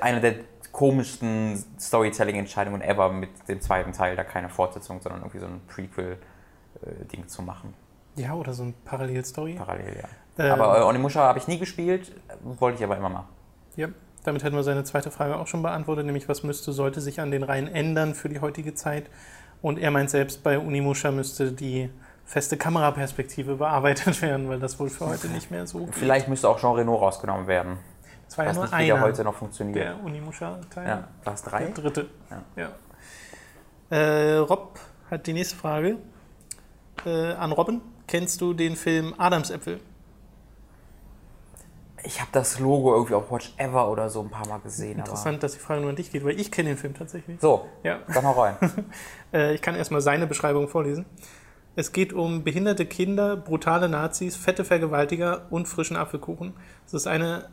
eine 0.00 0.20
der 0.20 0.34
komischsten 0.72 1.62
Storytelling-Entscheidungen 1.78 2.80
ever 2.82 3.10
mit 3.12 3.30
dem 3.48 3.60
zweiten 3.60 3.92
Teil, 3.92 4.16
da 4.16 4.24
keine 4.24 4.48
Fortsetzung, 4.48 5.00
sondern 5.00 5.20
irgendwie 5.20 5.38
so 5.38 5.46
ein 5.46 5.60
Prequel-Ding 5.68 7.28
zu 7.28 7.42
machen. 7.42 7.74
ja, 8.16 8.34
oder 8.34 8.52
so 8.54 8.64
ein 8.64 8.74
Parallelstory. 8.84 9.54
Parallel, 9.54 9.96
ja. 10.02 10.08
Ähm, 10.44 10.52
Aber 10.52 10.78
äh, 10.78 10.82
Onimusha 10.82 11.20
habe 11.20 11.38
ich 11.38 11.46
nie 11.46 11.58
gespielt, 11.58 12.12
wollte 12.42 12.78
ich 12.78 12.84
aber 12.84 12.96
immer 12.96 13.10
mal. 13.10 13.24
Ja, 13.76 13.88
damit 14.24 14.44
hätten 14.44 14.56
wir 14.56 14.62
seine 14.62 14.84
zweite 14.84 15.10
Frage 15.10 15.36
auch 15.36 15.46
schon 15.46 15.62
beantwortet, 15.62 16.06
nämlich 16.06 16.28
was 16.28 16.42
müsste, 16.42 16.72
sollte 16.72 17.00
sich 17.00 17.20
an 17.20 17.30
den 17.30 17.42
Reihen 17.42 17.68
ändern 17.68 18.14
für 18.14 18.28
die 18.28 18.40
heutige 18.40 18.74
Zeit? 18.74 19.10
Und 19.60 19.78
er 19.78 19.90
meint 19.90 20.10
selbst, 20.10 20.42
bei 20.42 20.58
Unimusha 20.58 21.10
müsste 21.10 21.52
die 21.52 21.90
feste 22.24 22.56
Kameraperspektive 22.56 23.56
bearbeitet 23.56 24.22
werden, 24.22 24.48
weil 24.48 24.58
das 24.58 24.78
wohl 24.80 24.88
für 24.88 25.06
heute 25.06 25.28
nicht 25.28 25.50
mehr 25.50 25.66
so 25.66 25.86
geht. 25.86 25.94
Vielleicht 25.94 26.28
müsste 26.28 26.48
auch 26.48 26.58
Jean 26.58 26.74
Reno 26.74 26.94
rausgenommen 26.94 27.46
werden. 27.46 27.78
Das 28.26 28.38
war 28.38 28.46
ja 28.46 28.52
nur 28.52 28.62
nicht, 28.62 28.72
der 28.72 28.78
einer, 28.94 29.00
heute 29.00 29.24
noch 29.24 29.34
funktioniert. 29.34 29.76
der 29.76 30.02
Unimusha-Teil. 30.02 30.88
ja, 30.88 31.08
war 31.24 31.34
es 31.34 31.42
drei? 31.42 31.64
Der 31.64 31.74
dritte. 31.74 32.08
Ja. 32.30 32.70
Ja. 33.90 33.96
Äh, 33.96 34.36
Rob 34.36 34.78
hat 35.10 35.26
die 35.26 35.32
nächste 35.34 35.56
Frage 35.56 35.98
äh, 37.04 37.32
an 37.34 37.52
Robin. 37.52 37.80
Kennst 38.06 38.40
du 38.40 38.54
den 38.54 38.76
Film 38.76 39.14
Adamsäpfel? 39.18 39.80
Ich 42.04 42.20
habe 42.20 42.30
das 42.32 42.58
Logo 42.58 42.94
irgendwie 42.94 43.14
auf 43.14 43.30
Watch 43.30 43.52
Ever 43.58 43.88
oder 43.88 44.08
so 44.10 44.22
ein 44.22 44.30
paar 44.30 44.46
Mal 44.48 44.58
gesehen. 44.58 44.98
Interessant, 44.98 45.42
dass 45.42 45.52
die 45.52 45.60
Frage 45.60 45.82
nur 45.82 45.90
an 45.90 45.96
dich 45.96 46.10
geht, 46.10 46.24
weil 46.24 46.38
ich 46.38 46.50
kenne 46.50 46.70
den 46.70 46.78
Film 46.78 46.94
tatsächlich. 46.94 47.40
So, 47.40 47.68
Ja. 47.84 48.00
dann 48.12 48.24
hau 48.26 48.40
rein. 48.42 48.56
Äh, 49.34 49.54
ich 49.54 49.62
kann 49.62 49.74
erstmal 49.76 50.02
seine 50.02 50.26
Beschreibung 50.26 50.68
vorlesen. 50.68 51.06
Es 51.74 51.92
geht 51.92 52.12
um 52.12 52.44
behinderte 52.44 52.84
Kinder, 52.84 53.34
brutale 53.34 53.88
Nazis, 53.88 54.36
fette 54.36 54.62
Vergewaltiger 54.62 55.46
und 55.48 55.66
frischen 55.68 55.96
Apfelkuchen. 55.96 56.52
Es 56.86 56.92
ist 56.92 57.06
eine 57.06 57.48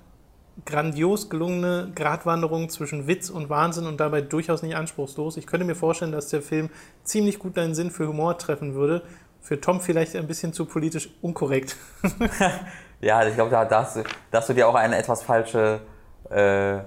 grandios 0.65 1.29
gelungene 1.29 1.91
Gratwanderung 1.95 2.69
zwischen 2.69 3.07
Witz 3.07 3.29
und 3.29 3.49
Wahnsinn 3.49 3.87
und 3.87 3.99
dabei 3.99 4.21
durchaus 4.21 4.61
nicht 4.61 4.75
anspruchslos. 4.75 5.37
Ich 5.37 5.47
könnte 5.47 5.65
mir 5.65 5.75
vorstellen, 5.75 6.11
dass 6.11 6.29
der 6.29 6.41
Film 6.41 6.69
ziemlich 7.03 7.39
gut 7.39 7.57
deinen 7.57 7.75
Sinn 7.75 7.91
für 7.91 8.07
Humor 8.07 8.37
treffen 8.37 8.73
würde. 8.73 9.03
Für 9.41 9.61
Tom 9.61 9.79
vielleicht 9.79 10.15
ein 10.15 10.27
bisschen 10.27 10.53
zu 10.53 10.65
politisch 10.65 11.09
unkorrekt. 11.21 11.77
ja, 13.01 13.25
ich 13.25 13.35
glaube, 13.35 13.51
da, 13.51 13.65
da, 13.65 13.83
hast 13.83 13.95
du, 13.95 14.03
da 14.31 14.39
hast 14.39 14.49
du 14.49 14.53
dir 14.53 14.67
auch 14.67 14.75
eine 14.75 14.97
etwas 14.97 15.23
falsche. 15.23 15.81
Äh, 16.29 16.79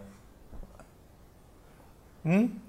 Hm? 2.25 2.61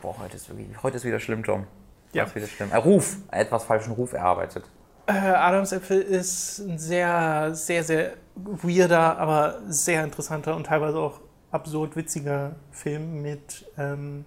Boah, 0.00 0.18
heute 0.18 0.36
ist, 0.36 0.48
wirklich, 0.48 0.82
heute 0.82 0.96
ist 0.96 1.04
wieder 1.04 1.20
schlimm, 1.20 1.44
Tom. 1.44 1.66
Ja. 2.12 2.24
Heute 2.24 2.30
ist 2.30 2.36
wieder 2.36 2.46
schlimm. 2.48 2.72
Äh, 2.72 2.76
Ruf, 2.76 3.16
einen 3.28 3.42
etwas 3.42 3.64
falschen 3.64 3.92
Ruf 3.92 4.12
erarbeitet. 4.12 4.64
Äh, 5.06 5.12
Adamsäpfel 5.12 6.00
ist 6.00 6.60
ein 6.60 6.78
sehr, 6.78 7.54
sehr, 7.54 7.82
sehr 7.84 8.12
weirder, 8.34 9.18
aber 9.18 9.60
sehr 9.66 10.04
interessanter 10.04 10.54
und 10.56 10.66
teilweise 10.66 10.98
auch 10.98 11.20
absurd 11.50 11.96
witziger 11.96 12.54
Film 12.70 13.20
mit 13.20 13.66
ähm, 13.76 14.24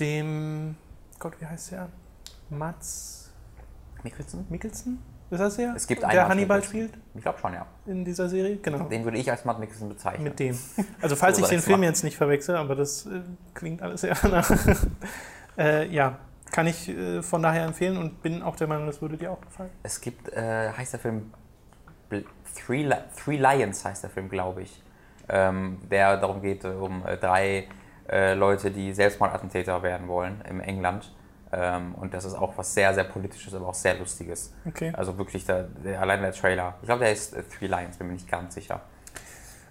dem, 0.00 0.76
Gott, 1.18 1.34
wie 1.40 1.46
heißt 1.46 1.72
der? 1.72 1.88
Mats 2.50 3.30
Mikkelsen? 4.02 4.46
Mikkelsen? 4.48 4.98
Ist 5.30 5.40
das 5.40 5.56
der? 5.56 5.74
Es 5.76 5.86
gibt 5.86 6.02
einen 6.02 6.12
der 6.12 6.28
Hannibal 6.28 6.62
spielt 6.64 6.92
Ich 7.14 7.22
glaube 7.22 7.38
schon, 7.38 7.52
ja. 7.52 7.66
in 7.84 8.04
dieser 8.04 8.28
Serie? 8.30 8.56
Genau. 8.56 8.84
Den 8.84 9.04
würde 9.04 9.18
ich 9.18 9.30
als 9.30 9.44
Matt 9.44 9.58
Mikkelsen 9.58 9.88
bezeichnen. 9.88 10.24
Mit 10.24 10.38
dem. 10.38 10.56
Also 11.02 11.16
falls 11.16 11.36
So 11.36 11.42
ich 11.42 11.50
den 11.50 11.60
Film 11.60 11.80
machen. 11.80 11.90
jetzt 11.90 12.02
nicht 12.04 12.16
verwechsel, 12.16 12.56
aber 12.56 12.74
das 12.74 13.04
äh, 13.06 13.20
klingt 13.52 13.82
alles 13.82 14.00
sehr 14.00 14.16
nach. 14.30 14.50
äh, 15.58 15.86
ja, 15.88 16.18
kann 16.50 16.66
ich 16.66 16.88
äh, 16.88 17.22
von 17.22 17.42
daher 17.42 17.64
empfehlen 17.64 17.96
und 17.96 18.22
bin 18.22 18.42
auch 18.42 18.56
der 18.56 18.66
Meinung, 18.66 18.86
das 18.86 19.00
würde 19.02 19.16
dir 19.16 19.30
auch 19.32 19.40
gefallen. 19.40 19.70
Es 19.82 20.00
gibt, 20.00 20.32
äh, 20.32 20.70
heißt 20.70 20.92
der 20.92 21.00
Film 21.00 21.32
Bl- 22.10 22.24
Three, 22.54 22.82
Li 22.82 22.94
Three 23.16 23.36
Lions 23.36 23.84
heißt 23.84 24.02
der 24.02 24.10
Film, 24.10 24.28
glaube 24.28 24.62
ich. 24.62 24.82
Ähm, 25.28 25.78
der 25.90 26.16
darum 26.16 26.40
geht, 26.40 26.64
äh, 26.64 26.68
um 26.68 27.06
äh, 27.06 27.16
drei 27.16 27.68
äh, 28.08 28.34
Leute, 28.34 28.70
die 28.70 28.92
Selbstmordattentäter 28.92 29.82
werden 29.82 30.08
wollen 30.08 30.42
im 30.48 30.60
England. 30.60 31.12
Ähm, 31.52 31.94
und 31.94 32.14
das 32.14 32.24
ist 32.24 32.34
auch 32.34 32.56
was 32.56 32.74
sehr, 32.74 32.94
sehr 32.94 33.04
politisches, 33.04 33.54
aber 33.54 33.68
auch 33.68 33.74
sehr 33.74 33.94
lustiges. 33.94 34.54
Okay. 34.66 34.92
Also 34.96 35.16
wirklich, 35.18 35.44
der, 35.44 35.64
der, 35.64 36.00
allein 36.00 36.22
der 36.22 36.32
Trailer. 36.32 36.74
Ich 36.80 36.86
glaube, 36.86 37.04
der 37.04 37.12
ist 37.12 37.34
äh, 37.34 37.42
Three 37.42 37.66
Lions, 37.66 37.96
bin 37.96 38.06
mir 38.06 38.14
nicht 38.14 38.30
ganz 38.30 38.54
sicher. 38.54 38.80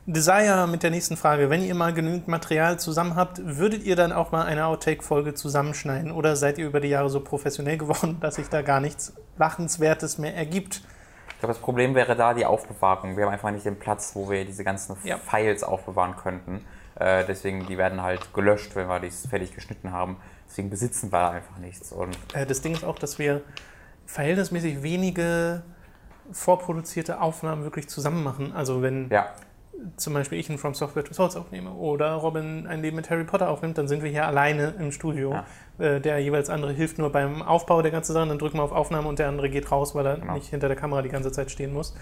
Desire 0.09 0.67
mit 0.67 0.83
der 0.83 0.89
nächsten 0.89 1.17
Frage. 1.17 1.49
Wenn 1.49 1.61
ihr 1.61 1.75
mal 1.75 1.93
genügend 1.93 2.29
Material 2.29 2.79
zusammen 2.79 3.17
habt, 3.17 3.41
würdet 3.43 3.83
ihr 3.83 3.97
dann 3.97 4.13
auch 4.13 4.31
mal 4.31 4.45
eine 4.45 4.65
Outtake-Folge 4.65 5.33
zusammenschneiden? 5.33 6.11
Oder 6.13 6.37
seid 6.37 6.57
ihr 6.57 6.65
über 6.65 6.79
die 6.79 6.87
Jahre 6.87 7.09
so 7.09 7.19
professionell 7.19 7.77
geworden, 7.77 8.17
dass 8.21 8.35
sich 8.35 8.47
da 8.47 8.61
gar 8.61 8.79
nichts 8.79 9.13
Lachenswertes 9.37 10.17
mehr 10.17 10.33
ergibt? 10.33 10.81
Ich 11.33 11.39
glaube, 11.39 11.53
das 11.53 11.61
Problem 11.61 11.93
wäre 11.93 12.15
da 12.15 12.33
die 12.33 12.45
Aufbewahrung. 12.45 13.17
Wir 13.17 13.25
haben 13.25 13.33
einfach 13.33 13.51
nicht 13.51 13.65
den 13.65 13.77
Platz, 13.77 14.11
wo 14.15 14.29
wir 14.29 14.45
diese 14.45 14.63
ganzen 14.63 14.95
Ja. 15.03 15.17
Files 15.17 15.61
aufbewahren 15.61 16.15
könnten. 16.15 16.63
Äh, 16.95 17.25
deswegen, 17.27 17.67
die 17.67 17.77
werden 17.77 18.01
halt 18.01 18.33
gelöscht, 18.33 18.77
wenn 18.77 18.87
wir 18.87 19.01
die 19.01 19.11
fertig 19.11 19.53
geschnitten 19.53 19.91
haben. 19.91 20.17
Deswegen 20.47 20.69
besitzen 20.69 21.11
wir 21.11 21.19
da 21.19 21.29
einfach 21.31 21.57
nichts. 21.57 21.91
Und 21.91 22.17
Äh, 22.33 22.45
das 22.45 22.61
Ding 22.61 22.71
ist 22.73 22.85
auch, 22.85 22.97
dass 22.97 23.19
wir 23.19 23.41
verhältnismäßig 24.05 24.81
wenige 24.83 25.63
vorproduzierte 26.31 27.19
Aufnahmen 27.19 27.63
wirklich 27.63 27.89
zusammen 27.89 28.23
machen. 28.23 28.53
Also 28.53 28.81
wenn 28.81 29.09
ja, 29.09 29.27
zum 29.95 30.13
Beispiel 30.13 30.39
ich 30.39 30.49
einen 30.49 30.57
From 30.57 30.73
Software 30.73 31.03
to 31.03 31.13
Souls 31.13 31.35
aufnehme 31.35 31.71
oder 31.71 32.13
Robin 32.13 32.67
ein 32.67 32.81
Leben 32.81 32.95
mit 32.95 33.09
Harry 33.09 33.23
Potter 33.23 33.49
aufnimmt, 33.49 33.77
dann 33.77 33.87
sind 33.87 34.03
wir 34.03 34.09
hier 34.09 34.25
alleine 34.27 34.73
im 34.79 34.91
Studio. 34.91 35.35
Äh, 35.77 35.99
der 36.01 36.19
jeweils 36.19 36.49
andere 36.49 36.73
hilft 36.73 36.97
nur 36.97 37.11
beim 37.11 37.41
Aufbau 37.41 37.81
der 37.81 37.91
ganzen 37.91 38.13
Sachen, 38.13 38.29
dann 38.29 38.39
drücken 38.39 38.57
wir 38.57 38.63
auf 38.63 38.71
Aufnahme 38.71 39.07
und 39.07 39.19
der 39.19 39.27
andere 39.27 39.49
geht 39.49 39.71
raus, 39.71 39.93
weil 39.95 40.05
er 40.05 40.17
Genau. 40.17 40.33
nicht 40.33 40.47
hinter 40.49 40.67
der 40.67 40.77
Kamera 40.77 41.01
die 41.01 41.09
ganze 41.09 41.31
Zeit 41.31 41.51
stehen 41.51 41.73
muss. 41.73 41.95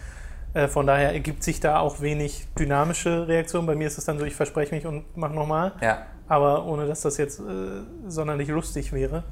Äh, 0.54 0.68
von 0.68 0.88
daher 0.88 1.12
ergibt 1.14 1.44
sich 1.44 1.60
da 1.60 1.80
auch 1.80 2.02
wenig 2.02 2.48
dynamische 2.58 3.28
Reaktion. 3.28 3.66
Bei 3.66 3.76
mir 3.76 3.88
ist 3.88 3.98
es 3.98 4.06
dann 4.06 4.18
so, 4.20 4.26
ich 4.26 4.36
verspreche 4.36 4.74
mich 4.74 4.86
und 4.86 5.18
mache 5.18 5.34
nochmal. 5.34 5.74
Ja, 5.82 6.06
aber 6.28 6.66
ohne 6.66 6.88
dass 6.88 7.02
das 7.02 7.18
jetzt 7.18 7.40
äh, 7.40 7.44
sonderlich 8.08 8.48
lustig 8.48 8.94
wäre. 8.94 9.24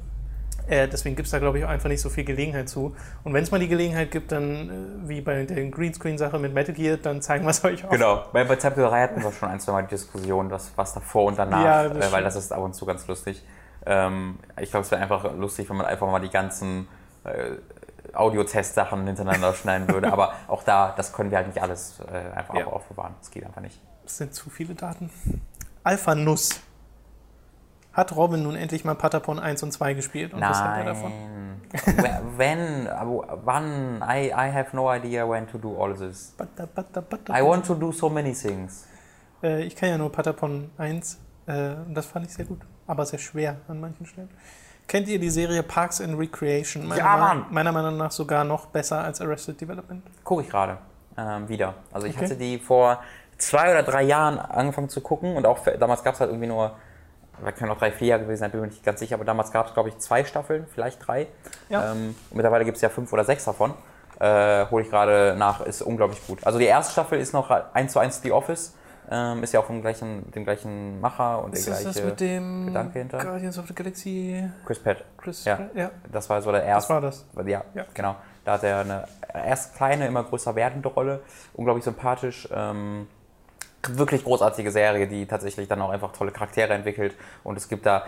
Äh, 0.66 0.88
deswegen 0.88 1.14
gibt 1.14 1.26
es 1.26 1.32
da, 1.32 1.38
glaube 1.38 1.58
ich, 1.58 1.64
auch 1.64 1.68
einfach 1.68 1.88
nicht 1.90 2.00
so 2.00 2.08
viel 2.08 2.24
Gelegenheit 2.24 2.68
zu. 2.68 2.96
Und 3.22 3.34
wenn 3.34 3.42
es 3.42 3.50
mal 3.50 3.60
die 3.60 3.68
Gelegenheit 3.68 4.10
gibt, 4.10 4.32
dann 4.32 4.70
äh, 5.04 5.08
wie 5.08 5.20
bei 5.20 5.44
der 5.44 5.68
Greenscreen-Sache 5.70 6.38
mit 6.38 6.54
Metal 6.54 6.74
Gear, 6.74 6.96
dann 6.96 7.20
zeigen 7.20 7.44
wir 7.44 7.50
es 7.50 7.62
euch 7.64 7.84
auch. 7.84 7.90
genau. 7.90 8.24
Bei, 8.32 8.44
bei 8.44 8.56
Chapter 8.56 8.88
3 8.88 9.02
hatten 9.02 9.22
wir 9.22 9.30
schon 9.32 9.50
ein, 9.50 9.60
zwei 9.60 9.72
Mal 9.72 9.82
die 9.82 9.88
Diskussion, 9.90 10.50
was, 10.50 10.72
was 10.76 10.94
davor 10.94 11.24
und 11.26 11.38
danach, 11.38 11.64
Ja, 11.64 11.88
das 11.88 12.08
äh, 12.08 12.12
weil 12.12 12.24
das 12.24 12.36
ist 12.36 12.52
ab 12.52 12.60
und 12.60 12.74
zu 12.74 12.86
ganz 12.86 13.06
lustig. 13.06 13.44
Ähm, 13.86 14.38
ich 14.58 14.70
glaube, 14.70 14.84
es 14.84 14.90
wäre 14.90 15.02
einfach 15.02 15.34
lustig, 15.36 15.68
wenn 15.68 15.76
man 15.76 15.84
einfach 15.86 16.06
mal 16.10 16.20
die 16.20 16.30
ganzen 16.30 16.88
äh, 17.24 17.56
Audio-Test-Sachen 18.14 19.06
hintereinander 19.06 19.52
schneiden 19.54 19.88
würde. 19.88 20.10
Aber 20.12 20.32
auch 20.48 20.62
da, 20.62 20.94
das 20.96 21.12
können 21.12 21.30
wir 21.30 21.38
halt 21.38 21.48
nicht 21.48 21.60
alles 21.62 22.00
äh, 22.10 22.36
einfach 22.36 22.54
Ja. 22.54 22.66
aufbewahren. 22.66 23.14
Das 23.20 23.30
geht 23.30 23.44
einfach 23.44 23.60
nicht. 23.60 23.78
Das 24.04 24.18
sind 24.18 24.34
zu 24.34 24.50
viele 24.50 24.74
Daten. 24.74 25.10
Alpha 25.82 26.14
Nuss. 26.14 26.60
Hat 27.94 28.14
Robin 28.16 28.42
nun 28.42 28.56
endlich 28.56 28.84
mal 28.84 28.94
Patapon 28.94 29.38
1 29.38 29.62
und 29.62 29.72
2 29.72 29.94
gespielt? 29.94 30.34
Und 30.34 30.40
was 30.40 30.62
hält 30.62 30.78
er 30.78 30.84
davon? 30.84 31.12
Nein. 31.96 32.20
when, 32.36 32.88
wann? 33.44 34.02
I, 34.02 34.26
I 34.28 34.52
have 34.52 34.68
no 34.74 34.92
idea 34.92 35.28
when 35.28 35.46
to 35.48 35.58
do 35.58 35.76
all 35.80 35.94
this. 35.94 36.34
Butter, 36.36 36.66
butter, 36.66 37.02
butter. 37.02 37.32
I 37.36 37.42
want 37.42 37.64
to 37.66 37.74
do 37.74 37.92
so 37.92 38.08
many 38.08 38.32
things. 38.32 38.86
Äh, 39.42 39.62
ich 39.64 39.76
kann 39.76 39.88
ja 39.88 39.98
nur 39.98 40.10
Patapon 40.10 40.70
1. 40.78 41.18
Äh, 41.46 41.74
und 41.86 41.94
das 41.94 42.06
fand 42.06 42.26
ich 42.26 42.32
sehr 42.34 42.44
gut. 42.44 42.60
Aber 42.86 43.06
sehr 43.06 43.18
schwer 43.18 43.56
an 43.68 43.80
manchen 43.80 44.06
Stellen. 44.06 44.30
Kennt 44.86 45.08
ihr 45.08 45.18
die 45.18 45.30
Serie 45.30 45.62
Parks 45.62 46.00
and 46.00 46.18
Recreation? 46.18 46.86
Meiner, 46.86 46.98
Ja, 46.98 47.16
Ma- 47.16 47.34
Mann. 47.34 47.46
meiner 47.50 47.72
Meinung 47.72 47.96
nach 47.96 48.10
sogar 48.10 48.44
noch 48.44 48.66
besser 48.66 49.02
als 49.02 49.20
Arrested 49.20 49.60
Development. 49.60 50.02
Gucke 50.24 50.42
ich 50.42 50.48
gerade 50.50 50.78
ähm, 51.16 51.48
wieder. 51.48 51.74
Also 51.92 52.06
ich 52.06 52.14
Okay. 52.16 52.24
hatte 52.26 52.36
die 52.36 52.58
vor 52.58 53.00
zwei 53.38 53.70
oder 53.70 53.82
drei 53.82 54.02
Jahren 54.02 54.38
angefangen 54.38 54.88
zu 54.90 55.00
gucken 55.00 55.36
und 55.36 55.46
auch 55.46 55.58
damals 55.78 56.04
gab 56.04 56.14
es 56.14 56.20
halt 56.20 56.30
irgendwie 56.30 56.48
nur, 56.48 56.76
wir 57.42 57.52
können 57.52 57.70
auch 57.72 57.78
drei, 57.78 57.90
vier 57.92 58.08
Jahre 58.08 58.22
gewesen 58.22 58.40
sein, 58.40 58.50
bin 58.50 58.60
mir 58.60 58.66
nicht 58.68 58.84
ganz 58.84 59.00
sicher, 59.00 59.14
aber 59.16 59.24
damals 59.24 59.50
gab 59.52 59.66
es 59.68 59.74
glaube 59.74 59.88
ich 59.88 59.98
zwei 59.98 60.24
Staffeln, 60.24 60.66
vielleicht 60.72 61.06
drei. 61.06 61.26
Ja. 61.68 61.92
Ähm, 61.92 62.14
und 62.30 62.36
mittlerweile 62.36 62.64
gibt 62.64 62.76
es 62.76 62.82
ja 62.82 62.88
fünf 62.88 63.12
oder 63.12 63.24
sechs 63.24 63.44
davon. 63.44 63.74
Äh, 64.20 64.66
Hole 64.70 64.84
ich 64.84 64.90
gerade 64.90 65.34
nach, 65.36 65.60
ist 65.60 65.82
unglaublich 65.82 66.24
gut. 66.26 66.38
Also 66.46 66.58
die 66.58 66.66
erste 66.66 66.92
Staffel 66.92 67.18
ist 67.18 67.32
noch 67.32 67.50
eins 67.50 67.92
zu 67.92 67.98
eins 67.98 68.20
The 68.22 68.32
Office. 68.32 68.74
Ähm, 69.10 69.42
ist 69.42 69.52
ja 69.52 69.60
auch 69.60 69.66
vom 69.66 69.82
gleichen, 69.82 70.30
dem 70.32 70.44
gleichen 70.44 70.98
Macher 71.00 71.44
und 71.44 71.52
Ist 71.52 71.66
der 71.66 71.74
das 71.74 71.82
gleiche 71.82 71.98
das 72.00 72.08
mit 72.08 72.20
dem 72.20 72.66
Gedanke 72.68 72.98
hinter. 73.00 73.18
Guardians 73.18 73.58
of 73.58 73.66
the 73.66 73.74
Galaxy 73.74 74.48
Chris 74.64 74.78
Pratt. 74.78 75.04
Chris? 75.18 75.44
Ja. 75.44 75.58
ja 75.74 75.90
Das 76.10 76.30
war 76.30 76.40
so 76.40 76.50
der 76.52 76.60
das 76.60 76.68
erste. 76.68 76.94
war 76.94 77.00
das. 77.02 77.26
Ja, 77.44 77.62
Ja. 77.74 77.84
genau. 77.92 78.16
Da 78.46 78.52
hat 78.52 78.62
er 78.62 78.78
eine 78.80 79.04
erst 79.34 79.74
kleine, 79.74 80.06
immer 80.06 80.22
größer 80.22 80.54
werdende 80.54 80.88
Rolle. 80.88 81.20
Unglaublich 81.54 81.84
sympathisch. 81.84 82.48
Ähm, 82.54 83.08
wirklich 83.92 84.24
großartige 84.24 84.70
Serie, 84.70 85.06
die 85.06 85.26
tatsächlich 85.26 85.68
dann 85.68 85.80
auch 85.82 85.90
einfach 85.90 86.12
tolle 86.12 86.30
Charaktere 86.32 86.72
entwickelt. 86.72 87.14
Und 87.42 87.56
es 87.56 87.68
gibt 87.68 87.86
da, 87.86 88.04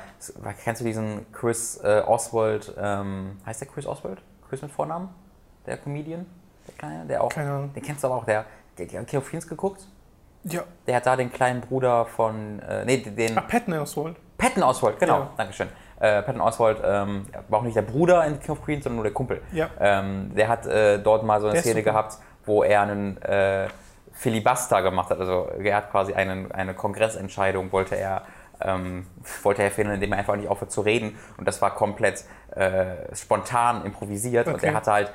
kennst 0.65 0.81
du 0.81 0.85
diesen 0.85 1.31
Chris 1.33 1.81
äh, 1.83 2.03
Oswald, 2.07 2.73
ähm, 2.79 3.39
heißt 3.45 3.61
der 3.61 3.69
Chris 3.69 3.87
Oswald? 3.87 4.23
Chris 4.49 4.63
mit 4.63 4.71
Vornamen? 4.71 5.09
Der 5.67 5.77
Comedian? 5.77 6.27
Der 6.67 6.75
Kleine? 6.75 7.07
Der 7.07 7.23
auch, 7.23 7.31
Keine 7.31 7.51
Ahnung. 7.51 7.73
Den 7.75 7.83
kennst 7.83 8.03
du 8.03 8.09
aber 8.09 8.17
auch, 8.17 8.25
der, 8.25 8.45
der, 8.79 8.87
der 8.87 9.01
hat 9.01 9.07
Queens 9.25 9.47
geguckt? 9.49 9.87
Ja. 10.45 10.63
Der 10.87 10.97
hat 10.97 11.07
da 11.07 11.17
den 11.17 11.33
kleinen 11.33 11.61
Bruder 11.61 12.07
von, 12.07 12.61
äh, 12.61 12.85
nee, 12.85 12.99
den, 12.99 13.37
Ah, 13.37 13.41
Patton 13.43 13.75
Oswald. 13.75 14.17
Patton 14.39 14.63
Oswald, 14.63 14.99
genau, 15.01 15.19
Ja. 15.21 15.31
Dankeschön. 15.37 15.69
Äh, 15.99 16.23
Patton 16.23 16.41
Oswald 16.43 16.79
ähm, 16.85 17.27
war 17.49 17.61
auch 17.61 17.65
nicht 17.65 17.75
der 17.77 17.83
Bruder 17.83 18.25
in 18.27 18.39
King 18.39 18.51
of 18.51 18.63
Queens, 18.63 18.85
sondern 18.85 18.97
nur 18.97 19.05
der 19.05 19.15
Kumpel. 19.15 19.41
Ja. 19.53 19.71
Ähm, 19.81 20.33
der 20.37 20.49
hat 20.49 20.67
äh, 20.67 20.99
dort 20.99 21.25
mal 21.25 21.41
so 21.41 21.47
eine 21.47 21.55
Der 21.55 21.63
Szene 21.63 21.83
gehabt, 21.83 22.19
wo 22.45 22.63
er 22.63 22.83
einen 22.83 23.21
äh, 23.23 23.67
Filibuster 24.17 24.83
gemacht 24.83 25.11
hat. 25.11 25.21
Also 25.21 25.49
er 25.63 25.77
hat 25.77 25.91
quasi 25.91 26.15
einen, 26.15 26.51
eine 26.51 26.75
Kongressentscheidung, 26.75 27.71
wollte 27.71 27.97
er, 27.97 28.23
ähm, 28.61 29.07
wollte 29.43 29.63
er 29.63 29.71
finden, 29.71 29.95
indem 29.95 30.13
er 30.13 30.19
einfach 30.19 30.37
nicht 30.37 30.49
aufhört 30.49 30.73
zu 30.73 30.81
reden. 30.81 31.19
Und 31.37 31.47
das 31.47 31.61
war 31.61 31.75
komplett 31.75 32.25
äh, 32.55 33.15
spontan 33.15 33.85
improvisiert. 33.85 34.49
Und 34.49 34.55
Okay. 34.55 34.67
er 34.69 34.75
hatte 34.75 34.93
halt 34.93 35.13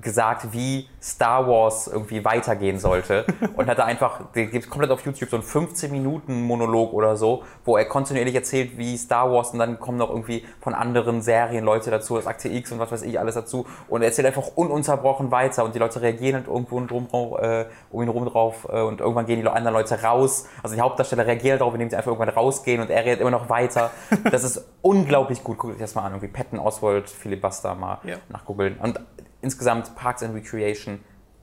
gesagt, 0.00 0.52
wie 0.52 0.88
Star 1.02 1.48
Wars 1.48 1.88
irgendwie 1.88 2.24
weitergehen 2.24 2.78
sollte. 2.78 3.24
Und 3.56 3.66
hatte 3.66 3.84
einfach, 3.84 4.20
der 4.34 4.46
gibt 4.46 4.70
komplett 4.70 4.90
auf 4.90 5.04
YouTube 5.04 5.30
so 5.30 5.36
einen 5.36 5.42
15 5.42 5.90
Minuten 5.90 6.42
Monolog 6.42 6.92
oder 6.92 7.16
so, 7.16 7.42
wo 7.64 7.76
er 7.76 7.84
kontinuierlich 7.86 8.34
erzählt, 8.34 8.76
wie 8.78 8.96
Star 8.96 9.30
Wars 9.32 9.50
und 9.50 9.58
dann 9.58 9.80
kommen 9.80 9.98
noch 9.98 10.10
irgendwie 10.10 10.44
von 10.60 10.74
anderen 10.74 11.22
Serien 11.22 11.64
Leute 11.64 11.90
dazu, 11.90 12.16
das 12.16 12.26
Akte 12.26 12.48
X 12.48 12.70
und 12.72 12.78
was 12.78 12.92
weiß 12.92 13.02
ich 13.02 13.18
alles 13.18 13.34
dazu. 13.34 13.66
Und 13.88 14.02
er 14.02 14.08
erzählt 14.08 14.26
einfach 14.26 14.48
ununterbrochen 14.54 15.30
weiter 15.30 15.64
und 15.64 15.74
die 15.74 15.78
Leute 15.78 16.00
reagieren 16.00 16.36
halt 16.36 16.46
irgendwo 16.46 16.80
drum, 16.80 17.08
äh, 17.40 17.64
um 17.90 18.02
ihn 18.02 18.08
rum 18.08 18.26
drauf 18.26 18.66
äh, 18.70 18.80
und 18.82 19.00
irgendwann 19.00 19.26
gehen 19.26 19.40
die 19.40 19.48
anderen 19.48 19.74
Leute 19.74 20.00
raus, 20.02 20.46
also 20.62 20.74
die 20.74 20.80
Hauptdarsteller 20.80 21.26
reagieren 21.26 21.58
darauf, 21.58 21.74
indem 21.74 21.90
sie 21.90 21.96
einfach 21.96 22.12
irgendwann 22.12 22.34
rausgehen 22.34 22.80
und 22.80 22.90
er 22.90 23.04
redet 23.04 23.20
immer 23.20 23.30
noch 23.30 23.48
weiter. 23.48 23.90
Das 24.30 24.44
ist 24.44 24.64
unglaublich 24.82 25.42
gut, 25.42 25.58
guckt 25.58 25.74
euch 25.74 25.80
das 25.80 25.94
mal 25.94 26.02
an, 26.02 26.12
irgendwie 26.12 26.28
Patton 26.28 26.58
Oswald, 26.58 27.08
Filibuster 27.08 27.74
mal 27.74 27.98
Ja. 28.04 28.16
nachgoogeln. 28.28 28.76
Und 28.78 29.00
insgesamt 29.42 29.94
Parks 29.94 30.22
and 30.22 30.34
Recreation 30.34 31.00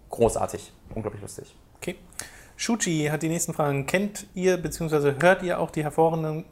großartig, 0.09 0.71
unglaublich 0.93 1.21
lustig. 1.21 1.55
Okay. 1.77 1.95
Shuchi 2.55 3.07
hat 3.11 3.21
die 3.21 3.29
nächsten 3.29 3.53
Fragen. 3.53 3.85
Kennt 3.85 4.25
ihr 4.33 4.57
bzw. 4.57 5.13
hört 5.21 5.43
ihr 5.43 5.59
auch 5.59 5.69
die 5.69 5.83
hervorragenden, 5.83 6.45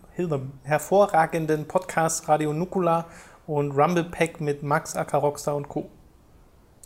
hervorragenden 0.64 1.68
Podcasts 1.68 2.28
Radio 2.30 2.54
Nukula 2.54 3.06
und 3.48 3.72
Rumble 3.72 4.04
Pack 4.04 4.40
mit 4.40 4.62
Max, 4.62 4.96
Acker, 4.96 5.18
Rockstar 5.18 5.56
und 5.56 5.68
Co.? 5.68 5.90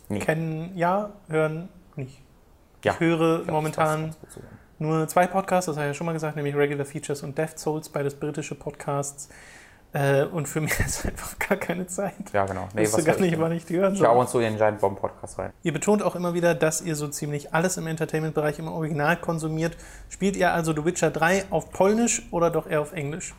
Nee. 0.08 0.20
Kennen 0.20 0.76
ja, 0.76 1.10
hören 1.28 1.68
nicht. 1.96 2.22
Ja, 2.82 2.94
Ich 2.94 3.00
höre 3.00 3.42
Ich 3.42 3.46
momentan 3.48 4.14
nur 4.78 5.06
zwei 5.06 5.26
Podcasts, 5.26 5.66
das 5.66 5.76
habe 5.76 5.86
ich 5.86 5.90
ja 5.90 5.94
schon 5.94 6.06
mal 6.06 6.14
gesagt, 6.14 6.36
nämlich 6.36 6.56
Regular 6.56 6.86
Features 6.86 7.22
und 7.22 7.36
Death 7.36 7.58
Souls, 7.58 7.90
beides 7.90 8.14
britische 8.14 8.54
Podcasts. 8.54 9.28
Äh, 9.92 10.24
und 10.24 10.46
für 10.48 10.60
mich 10.60 10.78
ist 10.86 11.04
einfach 11.04 11.38
gar 11.38 11.58
keine 11.58 11.86
Zeit. 11.86 12.14
Ja, 12.32 12.46
genau. 12.46 12.68
Nee, 12.74 12.82
ich 12.82 12.88
wusste 12.88 13.04
gar 13.04 13.14
soll 13.14 13.22
nicht, 13.24 13.34
ich 13.34 13.40
wann 13.40 13.52
ich 13.52 13.64
die 13.64 13.76
hören 13.76 13.94
Ich 13.94 14.00
höre 14.00 14.08
ab 14.08 14.14
soll. 14.14 14.20
und 14.20 14.28
zu 14.28 14.38
in 14.38 14.52
den 14.52 14.56
Giant 14.56 14.80
Bomb 14.80 15.00
Podcast 15.00 15.38
rein. 15.38 15.52
Ihr 15.62 15.72
betont 15.72 16.02
auch 16.02 16.14
immer 16.14 16.32
wieder, 16.34 16.54
dass 16.54 16.80
ihr 16.80 16.94
so 16.94 17.08
ziemlich 17.08 17.52
alles 17.52 17.76
im 17.76 17.86
Entertainment-Bereich 17.86 18.58
im 18.60 18.68
Original 18.68 19.16
konsumiert. 19.16 19.76
Spielt 20.08 20.36
ihr 20.36 20.52
also 20.52 20.72
The 20.72 20.84
Witcher 20.84 21.10
3 21.10 21.46
auf 21.50 21.70
Polnisch 21.70 22.22
oder 22.30 22.50
doch 22.50 22.68
eher 22.68 22.80
auf 22.80 22.92
Englisch? 22.92 23.34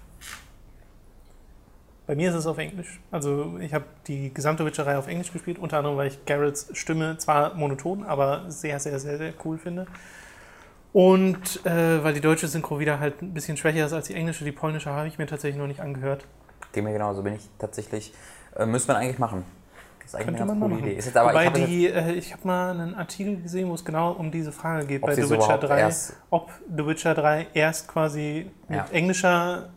Bei 2.06 2.16
mir 2.16 2.30
ist 2.30 2.36
es 2.36 2.46
auf 2.46 2.58
Englisch. 2.58 3.00
Also 3.12 3.58
ich 3.62 3.74
habe 3.74 3.86
die 4.08 4.34
gesamte 4.34 4.66
Witcherei 4.66 4.98
auf 4.98 5.08
Englisch 5.08 5.32
gespielt, 5.32 5.58
unter 5.58 5.78
anderem, 5.78 5.96
weil 5.96 6.08
ich 6.08 6.26
Garretts 6.26 6.68
Stimme 6.74 7.18
zwar 7.18 7.54
monoton, 7.54 8.04
aber 8.04 8.44
sehr, 8.50 8.80
sehr, 8.82 9.00
sehr, 9.00 9.18
sehr 9.18 9.34
cool 9.46 9.58
finde. 9.58 9.88
Und 10.92 11.66
äh, 11.66 12.04
weil 12.04 12.14
die 12.14 12.20
deutsche 12.20 12.50
Synchro 12.50 12.80
wieder 12.80 13.00
halt 13.00 13.22
ein 13.22 13.34
bisschen 13.34 13.56
schwächer 13.56 13.86
ist 13.86 13.94
als 13.94 14.08
die 14.08 14.14
englische, 14.16 14.44
die 14.44 14.52
polnische 14.52 14.90
habe 14.90 15.08
ich 15.08 15.18
mir 15.18 15.26
tatsächlich 15.26 15.58
noch 15.58 15.68
nicht 15.68 15.80
angehört. 15.80 16.26
Dem 16.76 16.86
mir 16.86 16.94
genauso 16.94 17.22
bin 17.24 17.36
ich 17.36 17.50
tatsächlich. 17.60 18.14
Äh, 18.56 18.66
müsste 18.66 18.92
man 18.94 19.02
eigentlich 19.02 19.20
machen. 19.20 19.44
Das 20.00 20.08
ist 20.10 20.16
eigentlich 20.16 20.26
Könnte 20.38 20.42
eine 20.42 20.52
ganz 20.52 20.62
coole 20.62 20.74
machen. 20.76 20.84
Idee. 20.88 20.98
Ist 20.98 21.06
jetzt 21.06 21.18
aber, 21.18 21.30
Wobei 21.30 21.42
ich 21.44 21.48
habe 21.50 21.60
die, 21.66 21.88
äh, 21.88 22.12
ich 22.14 22.34
habe 22.34 22.48
mal 22.48 22.72
einen 22.72 22.96
Artikel 22.96 23.42
gesehen, 23.42 23.70
wo 23.70 23.76
es 23.76 23.86
genau 23.86 24.12
um 24.12 24.32
diese 24.32 24.52
Frage 24.52 24.86
geht 24.86 25.04
ob 25.04 25.10
bei 25.10 25.16
The 25.16 25.24
Witcher 25.24 25.36
überhaupt 25.36 25.64
3, 25.64 25.80
erst. 25.80 26.14
ob 26.30 26.52
The 26.76 26.86
Witcher 26.86 27.14
3 27.16 27.48
erst 27.54 27.88
quasi 27.88 28.52
mit 28.68 28.78
Ja. 28.78 28.86
englischer 28.92 29.70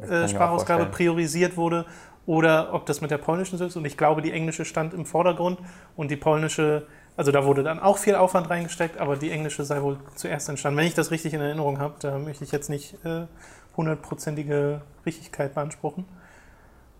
äh, 0.00 0.28
Sprachausgabe 0.28 0.86
priorisiert 0.86 1.56
wurde 1.56 1.86
oder 2.26 2.74
ob 2.74 2.86
das 2.86 3.00
mit 3.00 3.10
der 3.10 3.18
polnischen 3.18 3.56
so 3.58 3.64
ist. 3.64 3.76
Und 3.76 3.84
ich 3.86 3.96
glaube, 3.96 4.20
die 4.22 4.32
englische 4.32 4.64
stand 4.64 4.92
im 4.94 5.06
Vordergrund 5.06 5.58
und 5.96 6.10
die 6.10 6.16
polnische, 6.16 6.86
also 7.16 7.32
da 7.32 7.44
wurde 7.46 7.62
dann 7.62 7.80
auch 7.80 7.96
viel 7.98 8.14
Aufwand 8.14 8.50
reingesteckt, 8.50 8.98
aber 8.98 9.16
die 9.16 9.30
englische 9.30 9.64
sei 9.64 9.80
wohl 9.82 9.96
zuerst 10.14 10.48
entstanden. 10.48 10.78
Wenn 10.78 10.86
ich 10.86 10.94
das 10.94 11.10
richtig 11.10 11.32
in 11.34 11.40
Erinnerung 11.40 11.78
habe, 11.78 11.94
da 12.00 12.18
möchte 12.18 12.44
ich 12.44 12.52
jetzt 12.52 12.68
nicht 12.68 12.94
äh, 13.04 13.22
hundertprozentige 13.76 14.82
Richtigkeit 15.06 15.54
beanspruchen. 15.54 16.04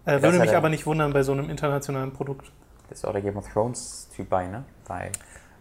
Äh, 0.09 0.23
würde 0.23 0.39
mich 0.39 0.51
er- 0.53 0.59
aber 0.59 0.69
nicht 0.69 0.87
wundern 0.87 1.13
bei 1.13 1.23
so 1.23 1.33
einem 1.33 1.51
internationalen 1.51 2.13
Produkt. 2.13 2.51
Das 2.89 2.99
ist 2.99 3.05
auch 3.05 3.13
der 3.13 3.23
Game 3.23 3.37
of 3.37 3.47
Thrones 3.53 4.09
Typ 4.15 4.29
bei, 4.29 4.47
ne? 4.47 4.65
Bei. 4.87 5.11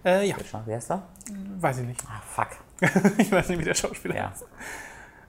Äh, 0.06 0.28
ja, 0.30 0.36
Wie 0.66 0.74
heißt 0.74 0.90
der? 0.90 1.04
weiß 1.60 1.80
ich 1.80 1.86
nicht. 1.88 2.02
Ah, 2.08 2.22
fuck. 2.26 2.50
ich 3.18 3.32
weiß 3.32 3.50
nicht, 3.50 3.60
wie 3.60 3.64
der 3.66 3.74
Schauspieler 3.74 4.16
Ja. 4.16 4.32
ist. 4.34 4.46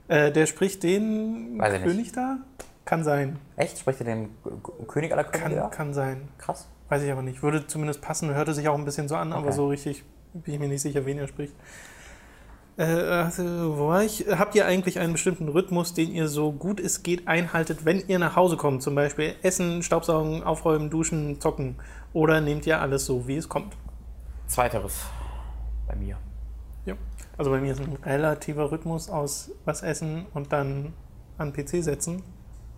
Äh, 0.09 0.31
der 0.33 0.47
spricht 0.47 0.83
den 0.83 1.59
Weiß. 1.59 1.83
König 1.83 2.13
da? 2.13 2.39
Kann 2.85 3.03
sein. 3.05 3.39
Echt? 3.57 3.79
Spricht 3.79 4.01
er 4.01 4.05
den 4.07 4.31
König 4.87 5.13
aller 5.13 5.25
Könige? 5.25 5.57
Kann, 5.57 5.57
da? 5.57 5.69
kann 5.69 5.95
sein. 5.95 6.29
Krass. 6.39 6.69
Weiß 6.89 7.03
ich 7.03 7.11
aber 7.13 7.23
nicht. 7.23 7.43
Würde 7.43 7.67
zumindest 7.67 8.01
passen. 8.01 8.33
Hörte 8.33 8.55
sich 8.55 8.69
auch 8.69 8.79
ein 8.79 8.85
bisschen 8.85 9.09
so 9.09 9.17
an, 9.17 9.33
aber 9.33 9.49
Okay. 9.49 9.53
so 9.57 9.69
richtig 9.69 10.05
bin 10.33 10.55
ich 10.55 10.61
mir 10.61 10.69
nicht 10.69 10.81
sicher, 10.83 11.05
wen 11.05 11.19
er 11.19 11.27
spricht. 11.29 11.55
Äh, 12.79 12.85
also, 12.85 13.43
wo 13.77 13.89
war 13.89 14.03
ich? 14.05 14.27
Habt 14.31 14.55
ihr 14.55 14.65
eigentlich 14.65 14.99
einen 14.99 15.13
bestimmten 15.13 15.49
Rhythmus, 15.49 15.93
den 15.95 16.13
ihr 16.13 16.29
so 16.29 16.53
gut 16.53 16.81
es 16.81 17.03
geht 17.03 17.29
einhaltet, 17.29 17.85
wenn 17.85 18.03
ihr 18.09 18.19
nach 18.19 18.37
Hause 18.37 18.57
kommt? 18.57 18.83
Zum 18.83 18.95
Beispiel 18.95 19.35
Essen, 19.43 19.83
Staubsaugen, 19.83 20.43
Aufräumen, 20.43 20.89
Duschen, 20.89 21.41
Zocken. 21.41 21.77
Oder 22.13 22.41
nehmt 22.41 22.67
ihr 22.67 22.81
alles 22.81 23.05
so, 23.05 23.29
wie 23.29 23.37
es 23.37 23.49
kommt? 23.49 23.77
Zweiteres. 24.47 25.05
Bei 25.87 25.97
mir. 25.97 26.17
Also 27.39 27.53
bei 27.53 27.61
mir 27.61 27.73
ist 27.73 27.81
ein 27.81 27.97
relativer 28.05 28.73
Rhythmus 28.73 29.09
aus 29.09 29.53
was 29.65 29.83
essen 29.83 30.27
und 30.35 30.53
dann 30.53 30.93
an 31.39 31.53
PC 31.53 31.85
setzen. 31.85 32.25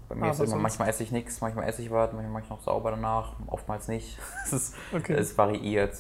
Bei 0.07 0.15
mir 0.15 0.27
Aber 0.27 0.33
ist 0.33 0.41
immer, 0.41 0.57
manchmal 0.57 0.91
esse 0.91 1.03
ich 1.03 1.13
nichts, 1.13 1.41
manchmal 1.41 1.67
esse 1.67 1.81
ich 1.81 1.91
was, 1.91 2.13
manchmal 2.13 2.31
mache 2.31 2.43
ich 2.45 2.51
noch 2.51 2.61
sauber 2.61 2.91
danach, 2.91 3.33
oftmals 3.47 3.89
nicht. 3.89 4.19
es, 4.45 4.53
ist, 4.53 4.75
Okay. 4.93 5.15
es 5.15 5.37
variiert. 5.39 5.97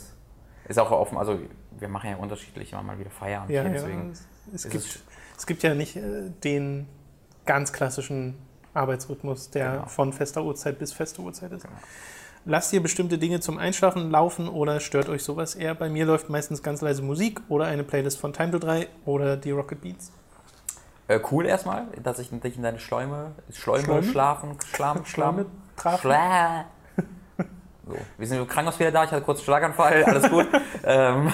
Ist 0.68 0.78
auch 0.78 0.90
offen, 0.90 1.16
also 1.16 1.38
wir 1.78 1.88
machen 1.88 2.10
ja 2.10 2.16
unterschiedlich 2.16 2.72
immer 2.72 2.82
mal 2.82 2.98
wieder 2.98 3.10
Feierabend 3.10 3.50
Ja, 3.50 3.62
hier, 3.62 3.70
ja. 3.70 3.76
deswegen. 3.78 4.12
Es, 4.12 4.64
es, 4.64 4.70
gibt, 4.70 4.84
es- 4.84 4.98
es 5.38 5.46
gibt 5.46 5.62
ja 5.62 5.74
nicht 5.74 5.96
äh, 5.96 6.30
den 6.44 6.86
ganz 7.46 7.72
klassischen 7.72 8.36
Arbeitsrhythmus, 8.74 9.50
der 9.50 9.72
Genau. 9.72 9.86
von 9.86 10.12
fester 10.12 10.44
Uhrzeit 10.44 10.78
bis 10.78 10.92
feste 10.92 11.22
Uhrzeit 11.22 11.52
ist. 11.52 11.62
Genau. 11.64 11.76
Lasst 12.46 12.72
ihr 12.72 12.82
bestimmte 12.82 13.18
Dinge 13.18 13.40
zum 13.40 13.58
Einschlafen 13.58 14.10
laufen 14.10 14.48
oder 14.48 14.80
stört 14.80 15.08
euch 15.10 15.22
sowas 15.22 15.54
eher? 15.54 15.74
Bei 15.74 15.88
mir 15.90 16.06
läuft 16.06 16.30
meistens 16.30 16.62
ganz 16.62 16.80
leise 16.80 17.02
Musik 17.02 17.40
oder 17.48 17.66
eine 17.66 17.84
Playlist 17.84 18.18
von 18.18 18.32
Time 18.32 18.50
to 18.52 18.58
3 18.58 18.88
oder 19.04 19.36
die 19.36 19.50
Rocket 19.50 19.80
Beats. 19.82 20.10
Äh, 21.08 21.20
cool 21.30 21.44
erstmal, 21.44 21.86
dass 22.02 22.18
ich 22.18 22.30
dich 22.30 22.56
in 22.56 22.62
deine 22.62 22.78
Schläume, 22.78 23.32
Schläume, 23.52 23.82
Schläume? 23.84 24.02
schlafen, 24.04 24.56
schlafen, 24.74 25.04
Schläume 25.06 25.46
schlafen. 25.76 26.08
So, 27.90 27.98
wir 28.18 28.26
sind 28.26 28.38
im 28.38 28.46
Krankenhaus 28.46 28.78
wieder 28.78 28.92
da, 28.92 29.04
ich 29.04 29.10
hatte 29.10 29.22
kurz 29.22 29.38
einen 29.38 29.44
Schlaganfall, 29.44 30.04
alles 30.04 30.30
gut. 30.30 30.46
ähm, 30.84 31.32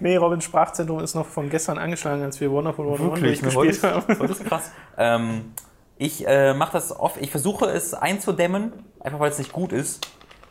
Nee, 0.00 0.16
Robins 0.16 0.44
Sprachzentrum 0.44 1.00
ist 1.00 1.14
noch 1.14 1.26
von 1.26 1.48
gestern 1.48 1.78
angeschlagen, 1.78 2.22
als 2.22 2.40
wir 2.40 2.50
Wonderful 2.50 2.86
101 2.86 3.42
mir 3.42 3.50
durchgespielt 3.50 3.82
heute, 3.82 3.94
haben. 3.94 4.18
heute 4.18 4.32
ist 4.32 4.44
krass. 4.44 4.70
Ähm, 4.96 5.52
ich 5.96 6.26
äh, 6.26 6.54
mache 6.54 6.72
das 6.72 6.98
oft, 6.98 7.18
ich 7.20 7.30
versuche 7.30 7.66
es 7.66 7.94
einzudämmen, 7.94 8.72
einfach 9.00 9.20
weil 9.20 9.30
es 9.30 9.38
nicht 9.38 9.52
gut 9.52 9.72
ist, 9.72 10.06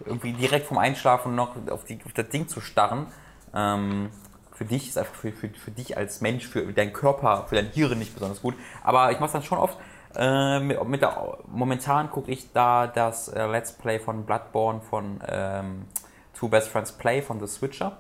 irgendwie 0.05 0.33
direkt 0.33 0.67
vom 0.67 0.77
Einschlafen 0.77 1.35
noch 1.35 1.55
auf, 1.69 1.83
die, 1.85 1.99
auf 2.05 2.13
das 2.13 2.29
Ding 2.29 2.47
zu 2.47 2.61
starren. 2.61 3.07
Ähm, 3.53 4.09
für 4.53 4.65
dich 4.65 4.89
ist 4.89 4.97
einfach 4.97 5.15
für, 5.15 5.31
für, 5.31 5.49
für 5.49 5.71
dich 5.71 5.97
als 5.97 6.21
Mensch, 6.21 6.47
für 6.47 6.73
deinen 6.73 6.93
Körper, 6.93 7.45
für 7.47 7.55
dein 7.55 7.67
Hirn 7.67 7.97
nicht 7.97 8.13
besonders 8.13 8.41
gut. 8.41 8.55
Aber 8.83 9.11
ich 9.11 9.19
mache 9.19 9.27
es 9.27 9.33
dann 9.33 9.43
schon 9.43 9.57
oft. 9.57 9.77
Äh, 10.15 10.59
mit, 10.59 10.83
mit 10.87 11.01
der, 11.01 11.37
momentan 11.47 12.09
gucke 12.09 12.31
ich 12.31 12.51
da 12.51 12.87
das 12.87 13.27
äh, 13.27 13.45
Let's 13.45 13.73
Play 13.73 13.99
von 13.99 14.25
Bloodborne 14.25 14.81
von 14.81 15.19
ähm, 15.27 15.85
Two 16.33 16.47
Best 16.47 16.69
Friends 16.69 16.91
Play 16.91 17.21
von 17.21 17.39
The 17.39 17.47
Switcher, 17.47 17.97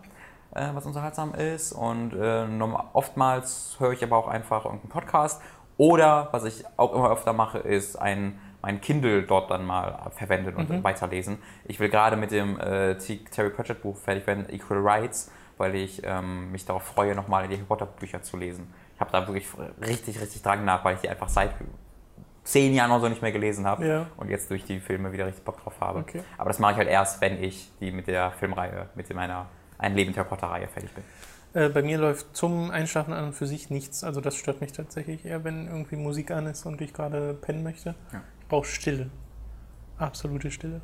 äh, 0.55 0.69
was 0.73 0.85
unterhaltsam 0.85 1.33
ist. 1.33 1.71
Und 1.71 2.13
äh, 2.13 2.45
oftmals 2.93 3.75
höre 3.79 3.91
ich 3.91 4.03
aber 4.03 4.17
auch 4.17 4.27
einfach 4.27 4.65
irgendeinen 4.65 4.89
Podcast. 4.89 5.41
Oder 5.77 6.27
was 6.31 6.43
ich 6.43 6.65
auch 6.77 6.93
immer 6.93 7.11
öfter 7.11 7.33
mache, 7.33 7.59
ist 7.59 7.95
ein 7.95 8.39
mein 8.61 8.81
Kindle 8.81 9.23
dort 9.23 9.49
dann 9.51 9.65
mal 9.65 10.11
verwenden 10.15 10.55
und 10.55 10.83
weiterlesen. 10.83 11.39
Ich 11.65 11.79
will 11.79 11.89
gerade 11.89 12.17
mit 12.17 12.31
dem 12.31 12.59
äh, 12.59 12.95
Terry 12.97 13.49
Pratchett 13.49 13.81
Buch 13.81 13.97
fertig 13.97 14.27
werden, 14.27 14.49
Equal 14.49 14.79
Rights, 14.79 15.31
weil 15.57 15.75
ich 15.75 16.01
ähm, 16.03 16.51
mich 16.51 16.65
darauf 16.65 16.83
freue, 16.83 17.15
nochmal 17.15 17.47
die 17.47 17.55
Harry 17.55 17.65
Potter 17.65 17.85
Bücher 17.85 18.21
zu 18.21 18.37
lesen. 18.37 18.73
Ich 18.95 19.01
habe 19.01 19.11
da 19.11 19.25
wirklich 19.27 19.47
richtig, 19.81 20.19
richtig 20.19 20.41
dran 20.41 20.65
nach, 20.65 20.83
weil 20.83 20.95
ich 20.95 21.01
die 21.01 21.09
einfach 21.09 21.29
seit 21.29 21.51
zehn 22.51 22.73
Jahren 22.73 22.91
oder 22.91 23.01
so 23.01 23.09
nicht 23.09 23.21
mehr 23.21 23.31
gelesen 23.31 23.65
habe 23.65 23.87
Ja. 23.87 24.07
und 24.17 24.29
jetzt 24.29 24.49
durch 24.49 24.63
die 24.65 24.79
Filme 24.79 25.11
wieder 25.13 25.25
richtig 25.27 25.43
Bock 25.45 25.61
drauf 25.63 25.79
habe. 25.79 25.99
Okay. 25.99 26.21
Aber 26.37 26.49
das 26.49 26.59
mache 26.59 26.71
ich 26.73 26.77
halt 26.79 26.89
erst, 26.89 27.21
wenn 27.21 27.41
ich 27.43 27.71
die 27.79 27.91
mit 27.91 28.07
der 28.07 28.31
Filmreihe, 28.31 28.89
mit 28.95 29.13
meiner 29.13 29.47
Ein 29.77 29.95
Leben 29.95 30.15
Harry 30.15 30.27
Potter 30.27 30.47
Reihe 30.47 30.67
fertig 30.67 30.91
bin. 30.93 31.03
Äh, 31.53 31.69
bei 31.69 31.81
mir 31.81 31.97
läuft 31.97 32.35
zum 32.35 32.69
Einschlafen 32.69 33.13
an 33.13 33.25
und 33.25 33.33
für 33.33 33.47
sich 33.47 33.69
nichts. 33.69 34.03
Also 34.03 34.19
das 34.21 34.35
stört 34.35 34.61
mich 34.61 34.71
tatsächlich 34.71 35.25
eher, 35.25 35.43
wenn 35.43 35.67
irgendwie 35.67 35.95
Musik 35.95 36.31
an 36.31 36.45
ist 36.47 36.65
und 36.65 36.81
ich 36.81 36.93
gerade 36.93 37.33
pennen 37.33 37.63
möchte. 37.63 37.95
Ja. 38.11 38.21
Ich 38.41 38.47
brauche 38.47 38.65
Stille. 38.65 39.09
Absolute 39.97 40.51
Stille. 40.51 40.81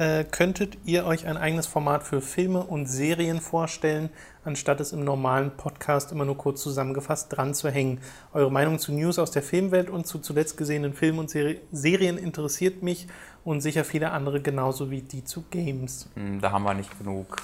Äh, 0.00 0.24
könntet 0.24 0.78
ihr 0.86 1.04
euch 1.04 1.26
ein 1.26 1.36
eigenes 1.36 1.66
Format 1.66 2.04
für 2.04 2.22
Filme 2.22 2.62
und 2.64 2.86
Serien 2.86 3.38
vorstellen, 3.38 4.08
anstatt 4.46 4.80
es 4.80 4.92
im 4.92 5.04
normalen 5.04 5.50
Podcast 5.58 6.10
immer 6.10 6.24
nur 6.24 6.38
kurz 6.38 6.62
zusammengefasst 6.62 7.36
dran 7.36 7.52
zu 7.52 7.68
hängen? 7.68 8.00
Eure 8.32 8.50
Meinung 8.50 8.78
zu 8.78 8.92
News 8.94 9.18
aus 9.18 9.30
der 9.30 9.42
Filmwelt 9.42 9.90
und 9.90 10.06
zu 10.06 10.18
zuletzt 10.18 10.56
gesehenen 10.56 10.94
Filmen 10.94 11.18
und 11.18 11.28
Seri 11.28 11.60
Serien 11.70 12.16
interessiert 12.16 12.82
mich 12.82 13.08
und 13.44 13.60
sicher 13.60 13.84
viele 13.84 14.10
andere 14.12 14.40
genauso 14.40 14.90
wie 14.90 15.02
die 15.02 15.22
zu 15.22 15.42
Games. 15.50 16.08
Hm, 16.14 16.40
Da 16.40 16.50
haben 16.50 16.62
wir 16.62 16.72
nicht 16.72 16.96
genug 16.98 17.36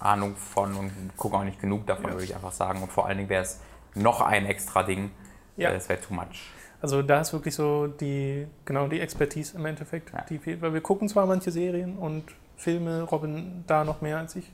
Ahnung 0.00 0.34
von 0.34 0.74
und 0.74 0.90
gucken 1.16 1.38
auch 1.38 1.44
nicht 1.44 1.60
genug 1.60 1.86
davon, 1.86 2.06
Ja. 2.06 2.10
würde 2.14 2.24
ich 2.24 2.34
einfach 2.34 2.50
sagen. 2.52 2.82
Und 2.82 2.90
vor 2.90 3.06
allen 3.06 3.18
Dingen 3.18 3.28
wäre 3.30 3.44
es 3.44 3.60
noch 3.94 4.20
ein 4.20 4.46
extra 4.46 4.82
Ding. 4.82 5.12
Ja. 5.56 5.68
Ja. 5.68 5.74
Das 5.76 5.88
wäre 5.88 6.00
too 6.00 6.12
much. 6.12 6.50
Also 6.84 7.00
da 7.00 7.22
ist 7.22 7.32
wirklich 7.32 7.54
so 7.54 7.86
die, 7.86 8.46
genau 8.66 8.88
die 8.88 9.00
Expertise 9.00 9.56
im 9.56 9.64
Endeffekt, 9.64 10.12
Ja. 10.12 10.20
die 10.28 10.36
fehlt. 10.36 10.60
Weil 10.60 10.74
wir 10.74 10.82
gucken 10.82 11.08
zwar 11.08 11.24
manche 11.24 11.50
Serien 11.50 11.96
und 11.96 12.24
Filme, 12.58 13.00
Robin 13.04 13.64
da 13.66 13.84
noch 13.84 14.02
mehr 14.02 14.18
als 14.18 14.36
ich. 14.36 14.52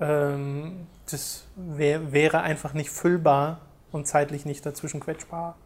Ähm, 0.00 0.86
das 1.10 1.44
wär, 1.56 2.10
wäre 2.10 2.40
einfach 2.40 2.72
nicht 2.72 2.88
füllbar 2.88 3.60
und 3.90 4.06
zeitlich 4.06 4.46
nicht 4.46 4.64
dazwischen 4.64 4.98
quetschbar. 5.00 5.56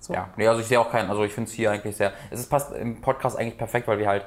So. 0.00 0.14
Ja, 0.14 0.30
nee, 0.38 0.48
also 0.48 0.62
ich 0.62 0.66
sehe 0.66 0.80
auch 0.80 0.90
keinen, 0.90 1.10
also 1.10 1.24
ich 1.24 1.32
finde 1.34 1.50
es 1.50 1.54
hier 1.54 1.70
eigentlich 1.70 1.98
sehr, 1.98 2.14
es 2.30 2.40
ist, 2.40 2.48
passt 2.48 2.72
im 2.72 3.02
Podcast 3.02 3.36
eigentlich 3.36 3.58
perfekt, 3.58 3.86
weil 3.86 3.98
wir 3.98 4.08
halt 4.08 4.24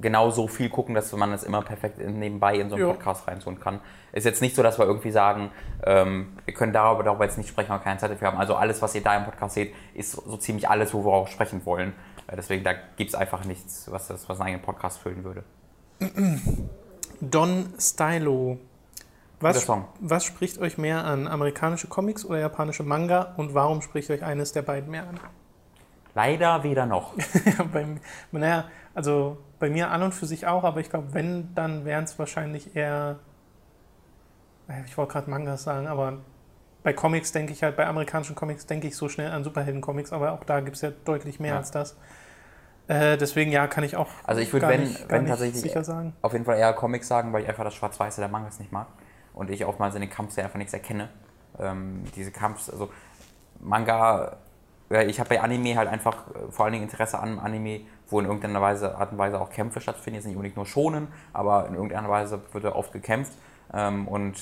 genau 0.00 0.30
so 0.30 0.46
viel 0.46 0.68
gucken, 0.68 0.94
dass 0.94 1.12
man 1.12 1.32
es 1.32 1.42
immer 1.42 1.62
perfekt 1.62 1.98
nebenbei 1.98 2.56
in 2.56 2.70
so 2.70 2.76
einen 2.76 2.86
Ja. 2.86 2.92
Podcast 2.92 3.26
reintun 3.26 3.58
kann. 3.60 3.80
Ist 4.12 4.24
jetzt 4.24 4.40
nicht 4.40 4.54
so, 4.54 4.62
dass 4.62 4.78
wir 4.78 4.86
irgendwie 4.86 5.10
sagen, 5.10 5.50
ähm, 5.84 6.36
wir 6.44 6.54
können 6.54 6.72
darüber, 6.72 7.02
darüber 7.02 7.24
jetzt 7.24 7.38
nicht 7.38 7.48
sprechen, 7.48 7.70
weil 7.70 7.78
wir 7.78 7.84
keine 7.84 7.98
Zeit 7.98 8.10
dafür 8.10 8.28
haben. 8.28 8.38
Also 8.38 8.54
alles, 8.54 8.80
was 8.80 8.94
ihr 8.94 9.02
da 9.02 9.16
im 9.16 9.24
Podcast 9.24 9.54
seht, 9.54 9.74
ist 9.94 10.12
so, 10.12 10.36
ziemlich 10.36 10.68
alles, 10.68 10.94
wo 10.94 11.04
wir 11.04 11.12
auch 11.12 11.28
sprechen 11.28 11.64
wollen. 11.66 11.92
Äh, 12.26 12.36
deswegen, 12.36 12.64
da 12.64 12.74
gibt 12.96 13.10
es 13.10 13.14
einfach 13.14 13.44
nichts, 13.44 13.90
was, 13.90 14.08
das, 14.08 14.28
was 14.28 14.38
einen 14.40 14.48
eigenen 14.48 14.62
Podcast 14.62 14.98
füllen 14.98 15.24
würde. 15.24 15.42
Don 17.20 17.74
Stylo. 17.78 18.58
Was, 19.40 19.68
was 20.00 20.24
spricht 20.24 20.58
euch 20.58 20.78
mehr 20.78 21.04
an? 21.04 21.28
Amerikanische 21.28 21.86
Comics 21.86 22.24
oder 22.24 22.40
japanische 22.40 22.82
Manga? 22.82 23.34
Und 23.36 23.54
warum 23.54 23.82
spricht 23.82 24.10
euch 24.10 24.24
eines 24.24 24.52
der 24.52 24.62
beiden 24.62 24.90
mehr 24.90 25.02
an? 25.08 25.20
Leider 26.14 26.64
weder 26.64 26.86
noch. 26.86 27.14
Ja, 27.44 27.64
bei, 27.72 27.86
naja, 28.32 28.64
also 28.98 29.38
bei 29.60 29.70
mir 29.70 29.90
an 29.92 30.02
und 30.02 30.12
für 30.12 30.26
sich 30.26 30.46
auch, 30.48 30.64
aber 30.64 30.80
ich 30.80 30.90
glaube, 30.90 31.14
wenn, 31.14 31.54
dann 31.54 31.84
wären 31.84 32.02
es 32.02 32.18
wahrscheinlich 32.18 32.74
eher, 32.74 33.20
äh, 34.68 34.82
ich 34.86 34.96
wollte 34.98 35.12
gerade 35.12 35.30
Mangas 35.30 35.62
sagen, 35.62 35.86
aber 35.86 36.18
bei 36.82 36.92
Comics 36.92 37.30
denke 37.30 37.52
ich 37.52 37.62
halt, 37.62 37.76
bei 37.76 37.86
amerikanischen 37.86 38.34
Comics 38.34 38.66
denke 38.66 38.88
ich 38.88 38.96
so 38.96 39.08
schnell 39.08 39.30
an 39.30 39.44
Superhelden-Comics, 39.44 40.12
aber 40.12 40.32
auch 40.32 40.42
da 40.42 40.58
gibt 40.60 40.74
es 40.76 40.82
ja 40.82 40.90
deutlich 41.04 41.38
mehr 41.38 41.52
Ja. 41.52 41.58
als 41.58 41.70
das. 41.70 41.96
Äh, 42.88 43.16
deswegen, 43.18 43.52
ja, 43.52 43.68
kann 43.68 43.84
ich 43.84 43.96
auch 43.96 44.08
Also 44.24 44.40
ich 44.40 44.52
würd, 44.52 44.62
gar 44.62 44.70
wenn- 44.70 44.80
nicht, 44.82 45.08
wenn 45.08 45.26
tatsächlich- 45.26 45.60
sicher 45.60 45.84
sagen. 45.84 46.14
Auf 46.22 46.32
jeden 46.32 46.44
Fall 46.44 46.58
eher 46.58 46.72
Comics 46.72 47.06
sagen, 47.06 47.32
weil 47.32 47.42
ich 47.42 47.48
einfach 47.48 47.64
das 47.64 47.74
Schwarz-Weiße 47.74 48.20
der 48.20 48.28
Mangas 48.30 48.58
nicht 48.58 48.72
mag. 48.72 48.88
Und 49.32 49.48
ich 49.50 49.64
oftmals 49.64 49.94
in 49.94 50.00
den 50.00 50.10
Kampfserien 50.10 50.46
einfach 50.46 50.58
nichts 50.58 50.72
erkenne. 50.72 51.08
Ähm, 51.58 52.02
diese 52.16 52.32
Kampfs, 52.32 52.68
also 52.68 52.88
Manga, 53.60 54.38
ich 55.06 55.20
habe 55.20 55.28
bei 55.28 55.40
Anime 55.40 55.76
halt 55.76 55.88
einfach 55.88 56.28
äh, 56.34 56.50
vor 56.50 56.64
allen 56.64 56.72
Dingen 56.72 56.84
Interesse 56.84 57.18
an 57.18 57.38
Anime, 57.38 57.80
wo 58.08 58.20
in 58.20 58.26
irgendeiner 58.26 58.60
Weise, 58.60 58.96
Art 58.96 59.12
und 59.12 59.18
Weise 59.18 59.40
auch 59.40 59.50
Kämpfe 59.50 59.80
stattfinden. 59.80 60.16
Jetzt 60.16 60.26
nicht 60.26 60.36
unbedingt 60.36 60.56
nur 60.56 60.66
schonen, 60.66 61.08
aber 61.32 61.66
in 61.68 61.74
irgendeiner 61.74 62.08
Weise 62.08 62.40
wird 62.52 62.64
da 62.64 62.72
oft 62.72 62.92
gekämpft. 62.92 63.32
Ähm, 63.72 64.08
und 64.08 64.36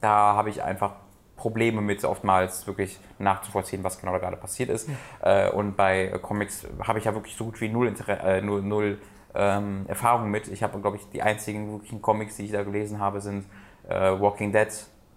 da 0.00 0.34
habe 0.34 0.50
ich 0.50 0.62
einfach 0.62 0.92
Probleme 1.36 1.80
mit, 1.80 2.04
oftmals 2.04 2.66
wirklich 2.66 2.98
nachzuvollziehen, 3.18 3.82
was 3.82 3.98
genau 3.98 4.12
da 4.12 4.18
gerade 4.18 4.36
passiert 4.36 4.68
ist. 4.68 4.88
Äh, 5.22 5.50
und 5.50 5.76
bei 5.76 6.06
äh, 6.08 6.18
Comics 6.18 6.66
habe 6.82 6.98
ich 6.98 7.06
ja 7.06 7.14
wirklich 7.14 7.34
so 7.34 7.46
gut 7.46 7.60
wie 7.60 7.68
null, 7.68 7.88
Inter 7.88 8.22
äh, 8.22 8.42
null, 8.42 8.62
null 8.62 8.98
ähm, 9.34 9.84
Erfahrung 9.88 10.30
mit. 10.30 10.48
Ich 10.48 10.62
habe, 10.62 10.78
glaube 10.80 10.98
ich, 10.98 11.08
die 11.10 11.22
einzigen 11.22 11.72
wirklichen 11.72 12.02
Comics, 12.02 12.36
die 12.36 12.44
ich 12.44 12.52
da 12.52 12.62
gelesen 12.62 12.98
habe, 12.98 13.20
sind 13.20 13.46
äh, 13.88 13.94
Walking 13.94 14.52
Dead, 14.52 14.68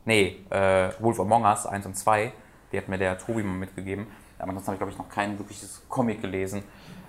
nee, 0.05 0.37
äh, 0.49 0.89
Wolf 0.99 1.19
Among 1.19 1.43
Us 1.43 1.65
1 1.65 1.85
und 1.85 1.95
2. 1.95 2.31
Die 2.71 2.77
hat 2.77 2.87
mir 2.87 2.97
der 2.97 3.17
Tobi 3.17 3.43
mal 3.43 3.57
mitgegeben. 3.57 4.07
Aber 4.39 4.49
ansonsten 4.49 4.71
habe 4.71 4.75
ich, 4.75 4.79
glaube 4.79 4.91
ich, 4.91 4.97
noch 4.97 5.09
kein 5.09 5.37
wirkliches 5.37 5.83
Comic 5.89 6.21
gelesen. 6.21 6.63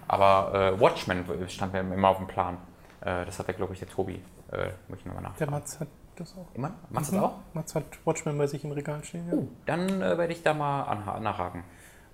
Aber 0.08 0.54
äh, 0.76 0.80
Watchmen 0.80 1.24
stand 1.48 1.72
mir 1.72 1.80
immer 1.80 2.08
auf 2.08 2.18
dem 2.18 2.26
Plan. 2.26 2.58
Äh, 3.00 3.24
das 3.24 3.38
hat 3.38 3.46
der, 3.48 3.54
glaube 3.54 3.72
ich, 3.72 3.78
der 3.80 3.88
Tobi. 3.88 4.22
Äh, 4.52 4.68
muss 4.88 4.98
ich 5.00 5.06
nochmal 5.06 5.22
Der 5.22 5.30
nachfragen. 5.30 5.50
Mats 5.50 5.80
hat 5.80 5.88
das 6.16 6.34
auch. 6.36 6.54
Immer? 6.54 6.68
Du 6.68 6.94
Mhm. 6.94 6.94
das 6.98 7.14
auch? 7.14 7.34
Mats 7.54 7.74
hat 7.74 7.84
Watchmen 8.04 8.38
bei 8.38 8.46
sich 8.46 8.64
im 8.64 8.72
Regal 8.72 9.02
stehen. 9.04 9.26
Ja. 9.28 9.34
Uh, 9.34 9.48
dann 9.66 9.88
äh, 10.02 10.16
werde 10.18 10.32
ich 10.32 10.42
da 10.42 10.54
mal 10.54 11.20
nachhaken. 11.20 11.64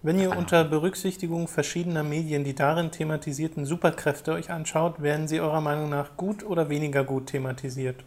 Wenn 0.03 0.19
ihr 0.19 0.35
unter 0.35 0.65
Berücksichtigung 0.65 1.47
verschiedener 1.47 2.03
Medien 2.03 2.43
die 2.43 2.55
darin 2.55 2.91
thematisierten 2.91 3.67
Superkräfte 3.67 4.33
euch 4.33 4.51
anschaut, 4.51 5.03
werden 5.03 5.29
sie 5.29 5.41
eurer 5.43 5.61
Meinung 5.61 5.91
nach 5.91 6.17
gut 6.17 6.43
oder 6.43 6.71
weniger 6.71 7.05
gut 7.05 7.27
thematisiert? 7.27 8.03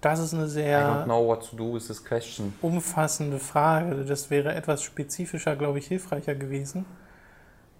Das 0.00 0.18
ist 0.18 0.34
eine 0.34 0.44
I 0.44 0.46
don't 0.46 0.48
sehr 0.48 1.02
know 1.04 1.26
what 1.26 1.48
to 1.48 1.56
do 1.56 1.74
with 1.74 1.86
this 1.86 2.04
question. 2.04 2.52
umfassende 2.60 3.38
Frage. 3.38 4.04
Das 4.04 4.28
wäre 4.30 4.52
etwas 4.54 4.82
spezifischer, 4.82 5.54
glaube 5.54 5.78
ich, 5.78 5.86
hilfreicher 5.86 6.34
gewesen. 6.34 6.84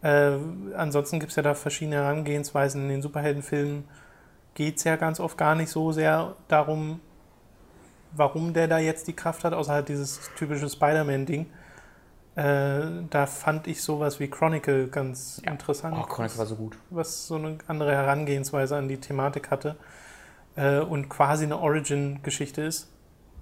Äh, 0.07 0.39
ansonsten 0.77 1.19
gibt 1.21 1.31
es 1.31 1.37
ja 1.37 1.43
da 1.43 1.55
verschiedene 1.55 1.97
Herangehensweisen. 1.97 2.83
In 2.83 2.89
den 2.91 3.03
Superheldenfilmen 3.03 3.85
geht 4.55 4.77
es 4.77 4.85
ja 4.85 4.97
ganz 4.97 5.19
oft 5.21 5.37
gar 5.39 5.55
nicht 5.55 5.71
so 5.71 5.91
sehr 5.93 6.35
darum, 6.49 7.01
warum 8.13 8.53
der 8.53 8.69
da 8.69 8.79
jetzt 8.79 9.09
die 9.09 9.13
Kraft 9.15 9.43
hat, 9.45 9.53
außer 9.53 9.73
halt 9.73 9.89
dieses 9.89 10.21
typische 10.39 10.69
Spider-Man-Ding. 10.69 11.47
Äh, 12.37 12.81
da 13.11 13.27
fand 13.27 13.67
ich 13.67 13.83
sowas 13.83 14.21
wie 14.21 14.29
Chronicle 14.29 14.89
ganz 14.89 15.41
Ja. 15.45 15.53
interessant, 15.53 15.97
Oh, 15.99 16.03
Chronicle 16.07 16.39
war 16.39 16.47
so 16.47 16.57
gut. 16.57 16.77
was 16.91 17.27
so 17.27 17.37
eine 17.37 17.57
andere 17.67 17.93
Herangehensweise 17.93 18.77
an 18.77 18.89
die 18.89 18.99
Thematik 18.99 19.51
hatte 19.51 19.77
äh, 20.55 20.81
und 20.81 21.09
quasi 21.09 21.45
eine 21.45 21.59
Origin-Geschichte 21.59 22.63
ist. 22.63 22.93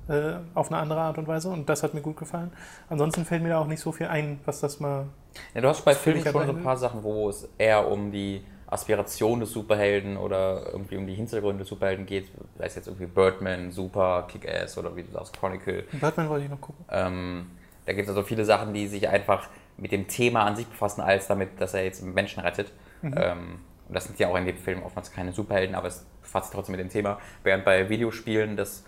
äh, 0.07 0.35
auf 0.55 0.71
eine 0.71 0.81
andere 0.81 1.01
Art 1.01 1.17
und 1.19 1.27
Weise 1.27 1.49
und 1.49 1.67
das 1.69 1.83
hat 1.83 1.95
mir 1.95 2.03
gut 2.03 2.19
gefallen. 2.19 2.53
Ansonsten 2.91 3.25
fällt 3.25 3.43
mir 3.43 3.49
da 3.49 3.59
auch 3.59 3.67
nicht 3.67 3.81
so 3.81 3.91
viel 3.91 4.07
ein, 4.07 4.39
was 4.45 4.61
das 4.61 4.79
mal. 4.79 5.07
Ja, 5.55 5.61
du 5.61 5.69
hast 5.69 5.85
bei 5.85 5.95
Filmen 5.95 6.23
schon 6.23 6.47
so 6.47 6.53
ein 6.53 6.63
paar 6.63 6.77
Sachen, 6.77 7.03
wo 7.03 7.29
es 7.29 7.49
eher 7.59 7.89
um 7.89 8.13
die 8.13 8.45
Aspiration 8.67 9.41
des 9.41 9.53
Superhelden 9.53 10.17
oder 10.17 10.73
irgendwie 10.73 10.97
um 10.97 11.07
die 11.07 11.15
Hintergründe 11.15 11.61
des 11.61 11.69
Superhelden 11.69 12.07
geht. 12.07 12.29
Sei 12.59 12.67
es 12.67 12.75
jetzt 12.75 12.87
irgendwie 12.89 13.07
Birdman, 13.07 13.71
Super, 13.71 14.27
Kick-Ass 14.29 14.79
oder 14.79 14.95
wie 14.97 15.03
du 15.03 15.13
sagst, 15.13 15.39
Chronicle. 15.39 15.85
Batman 16.01 16.29
wollte 16.29 16.45
ich 16.45 16.51
noch 16.51 16.61
gucken. 16.61 16.85
Ähm, 16.91 17.51
da 17.87 17.93
gibt 17.93 18.05
es 18.05 18.09
also 18.09 18.23
viele 18.23 18.45
Sachen, 18.45 18.73
die 18.73 18.87
sich 18.87 19.09
einfach 19.09 19.49
mit 19.77 19.93
dem 19.93 20.09
Thema 20.09 20.45
an 20.45 20.57
sich 20.57 20.67
befassen, 20.67 21.01
als 21.01 21.27
damit, 21.27 21.61
dass 21.61 21.75
er 21.75 21.85
jetzt 21.85 22.03
Menschen 22.03 22.41
rettet. 22.41 22.73
Ähm, 23.03 23.61
und 23.89 23.95
das 23.95 24.05
sind 24.05 24.19
ja 24.19 24.29
auch 24.29 24.37
in 24.37 24.47
dem 24.47 24.57
Film 24.57 24.83
oftmals 24.83 25.13
keine 25.13 25.33
Superhelden, 25.33 25.75
aber 25.75 25.89
es 25.89 26.07
befasst 26.23 26.47
sich 26.47 26.55
trotzdem 26.55 26.73
mit 26.77 26.81
dem 26.81 26.91
Thema. 26.91 27.19
Während 27.43 27.65
bei 27.65 27.89
Videospielen 27.89 28.57
das 28.57 28.85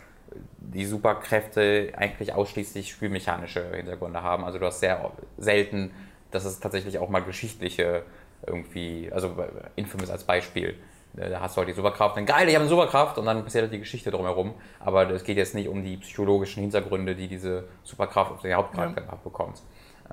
die 0.59 0.85
Superkräfte 0.85 1.93
eigentlich 1.97 2.33
ausschließlich 2.33 2.91
spielmechanische 2.91 3.65
Hintergründe 3.75 4.23
haben. 4.23 4.45
Also 4.45 4.59
du 4.59 4.67
hast 4.67 4.81
sehr 4.81 5.13
selten, 5.39 5.91
dass 6.31 6.45
es 6.45 6.61
tatsächlich 6.61 6.99
auch 6.99 7.09
mal 7.09 7.21
geschichtliche 7.21 8.03
irgendwie, 8.47 9.11
also 9.13 9.35
Infamous 9.77 10.11
als 10.11 10.25
Beispiel, 10.25 10.77
da 11.17 11.41
hast 11.41 11.57
du 11.57 11.61
halt 11.61 11.69
die 11.69 11.73
Superkraft, 11.73 12.17
dann 12.17 12.27
geil, 12.27 12.49
ich 12.49 12.55
habe 12.55 12.63
eine 12.63 12.69
Superkraft 12.69 13.17
und 13.19 13.25
dann 13.25 13.43
passiert 13.43 13.63
halt 13.63 13.73
die 13.73 13.79
Geschichte 13.79 14.11
drumherum. 14.11 14.55
Aber 14.81 15.09
es 15.11 15.25
geht 15.25 15.39
jetzt 15.39 15.55
nicht 15.55 15.69
um 15.69 15.83
die 15.83 15.97
psychologischen 15.97 16.61
Hintergründe, 16.61 17.15
die 17.15 17.27
diese 17.27 17.65
Superkraft 17.83 18.33
auf 18.33 18.43
den 18.43 18.55
Hauptcharakter 18.55 19.03
bekommt. 19.25 19.63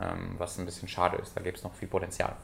Ähm, 0.01 0.35
was 0.37 0.57
ein 0.57 0.65
bisschen 0.65 0.87
schade 0.87 1.17
ist, 1.17 1.35
da 1.35 1.41
gibt 1.41 1.57
es 1.57 1.63
noch 1.63 1.73
viel 1.73 1.87
Potenzial. 1.87 2.35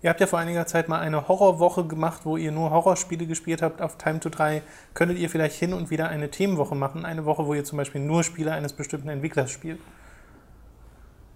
Ihr 0.00 0.10
habt 0.10 0.20
ja 0.20 0.26
vor 0.26 0.38
einiger 0.38 0.66
Zeit 0.66 0.88
mal 0.88 1.00
eine 1.00 1.26
Horrorwoche 1.26 1.84
gemacht, 1.84 2.20
wo 2.24 2.36
ihr 2.36 2.52
nur 2.52 2.70
Horrorspiele 2.70 3.26
gespielt 3.26 3.62
habt 3.62 3.80
auf 3.80 3.96
Time 3.96 4.20
to 4.20 4.28
3. 4.28 4.62
Könntet 4.94 5.18
ihr 5.18 5.28
vielleicht 5.28 5.56
hin 5.56 5.72
und 5.72 5.90
wieder 5.90 6.08
eine 6.08 6.30
Themenwoche 6.30 6.76
machen? 6.76 7.04
Eine 7.04 7.24
Woche, 7.24 7.46
wo 7.46 7.54
ihr 7.54 7.64
zum 7.64 7.78
Beispiel 7.78 8.00
nur 8.00 8.22
Spiele 8.22 8.52
eines 8.52 8.74
bestimmten 8.74 9.08
Entwicklers 9.08 9.50
spielt? 9.50 9.80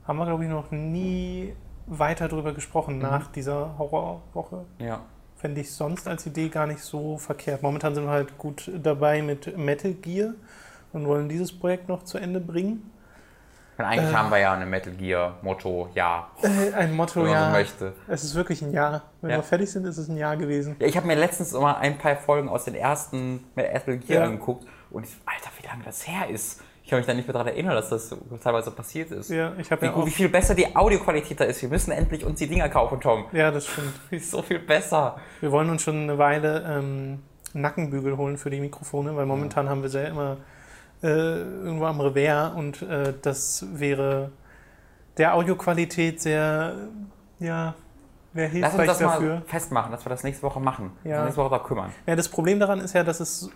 Haben 0.05 0.19
wir, 0.19 0.27
glaube 0.27 0.45
ich, 0.45 0.51
noch 0.51 0.71
nie 0.71 1.55
weiter 1.87 2.29
drüber 2.29 2.53
gesprochen 2.53 2.99
nach 2.99 3.29
dieser 3.31 3.77
Horrorwoche. 3.79 4.65
Ja. 4.79 5.01
Fände 5.37 5.61
ich 5.61 5.73
sonst 5.73 6.07
als 6.09 6.27
Idee 6.27 6.49
gar 6.49 6.67
nicht 6.67 6.81
so 6.81 7.19
verkehrt. 7.19 7.63
Momentan 7.63 7.95
sind 7.95 8.05
wir 8.05 8.11
halt 8.11 8.39
gut 8.39 8.71
dabei 8.83 9.23
mit 9.23 9.57
Metal 9.57 9.93
Gear 9.93 10.35
und 10.93 11.07
wollen 11.07 11.29
dieses 11.29 11.57
Projekt 11.57 11.89
noch 11.89 12.05
zu 12.05 12.19
Ende 12.19 12.41
bringen. 12.41 12.91
Und 13.79 13.85
eigentlich 13.87 14.11
Äh. 14.11 14.15
haben 14.15 14.31
wir 14.31 14.39
ja 14.39 14.53
eine 14.53 14.67
Metal 14.67 14.93
Gear 14.93 15.39
Motto, 15.43 15.89
ja, 15.95 16.29
Äh, 16.43 16.73
ein 16.75 16.95
Motto, 16.95 17.17
wenn 17.23 17.31
man 17.31 17.33
ja. 17.33 17.47
so 17.47 17.53
möchte. 17.53 17.93
Es 18.07 18.23
ist 18.23 18.35
wirklich 18.35 18.63
ein 18.63 18.71
Jahr. 18.73 19.03
Wenn 19.21 19.31
Ja. 19.31 19.37
wir 19.39 19.43
fertig 19.43 19.71
sind, 19.73 19.87
ist 19.87 19.97
es 19.99 20.09
ein 20.09 20.17
Jahr 20.17 20.37
gewesen. 20.37 20.77
Ja, 20.79 20.87
ich 20.87 20.97
habe 20.97 21.07
mir 21.07 21.17
letztens 21.17 21.53
mal 21.53 21.75
ein 21.77 21.97
paar 21.99 22.17
Folgen 22.17 22.49
aus 22.49 22.65
den 22.65 22.75
ersten 22.75 23.45
Metal 23.57 23.97
Gear 23.99 24.21
Ja. 24.21 24.27
angeguckt 24.27 24.67
und 24.91 25.07
ich, 25.07 25.17
Alter, 25.27 25.51
wie 25.61 25.67
lange 25.67 25.83
das 25.85 26.07
her 26.07 26.29
ist. 26.29 26.61
Ich 26.85 26.91
kann 26.91 26.99
mich 26.99 27.07
da 27.07 27.15
nicht 27.15 27.27
mehr 27.29 27.33
daran 27.33 27.49
erinnern, 27.49 27.75
dass 27.75 27.91
das 27.91 28.09
so 28.09 28.17
teilweise 28.43 28.71
passiert 28.73 29.11
ist. 29.13 29.31
Ja, 29.31 29.53
ich 29.57 29.71
habe 29.71 29.83
Wie, 29.83 29.87
ja 29.87 29.95
auch. 29.95 30.05
wie 30.07 30.11
viel 30.11 30.29
besser 30.29 30.55
die 30.55 30.75
Audioqualität 30.75 31.39
da 31.41 31.45
ist. 31.45 31.63
Wir 31.63 31.69
müssen 31.69 31.93
endlich 31.93 32.25
uns 32.25 32.39
die 32.41 32.49
Dinger 32.49 32.69
kaufen, 32.69 33.01
Tom. 33.01 33.25
Ja, 33.33 33.51
das 33.51 33.67
stimmt. 33.69 33.93
Ist 34.11 34.31
so 34.31 34.43
viel 34.43 34.59
besser. 34.59 35.17
Wir 35.41 35.53
wollen 35.53 35.71
uns 35.71 35.83
schon 35.83 36.03
eine 36.03 36.19
Weile 36.19 36.65
ähm, 36.69 37.21
Nackenbügel 37.55 38.17
holen 38.17 38.37
für 38.37 38.51
die 38.51 38.61
Mikrofone, 38.61 39.15
weil 39.17 39.27
momentan 39.27 39.69
haben 39.69 39.83
wir 39.83 39.89
sie 39.91 40.03
ja 40.03 40.09
immer 40.09 40.39
äh, 41.03 41.07
irgendwo 41.07 41.85
am 41.87 42.01
Revers 42.01 42.55
und 42.55 42.83
äh, 42.83 43.15
das 43.23 43.65
wäre 43.73 44.33
der 45.19 45.35
Audioqualität 45.35 46.21
sehr, 46.21 46.75
ja, 47.39 47.75
wäre 48.33 48.59
Lass 48.59 48.75
uns 48.75 48.87
das 48.87 48.99
dafür. 48.99 49.35
mal 49.35 49.43
festmachen, 49.47 49.93
dass 49.93 50.05
wir 50.05 50.11
das 50.11 50.25
nächste 50.25 50.43
Woche 50.43 50.59
machen. 50.61 50.93
Ja. 51.05 51.11
Ja. 51.11 51.25
Nächste 51.25 51.43
Woche 51.43 51.51
da 51.51 51.59
kümmern. 51.59 51.93
Ja, 52.07 52.17
das 52.17 52.29
Problem 52.29 52.59
daran 52.59 52.81
ist 52.81 52.95
ja, 52.95 53.05
dass 53.05 53.21
es 53.21 53.51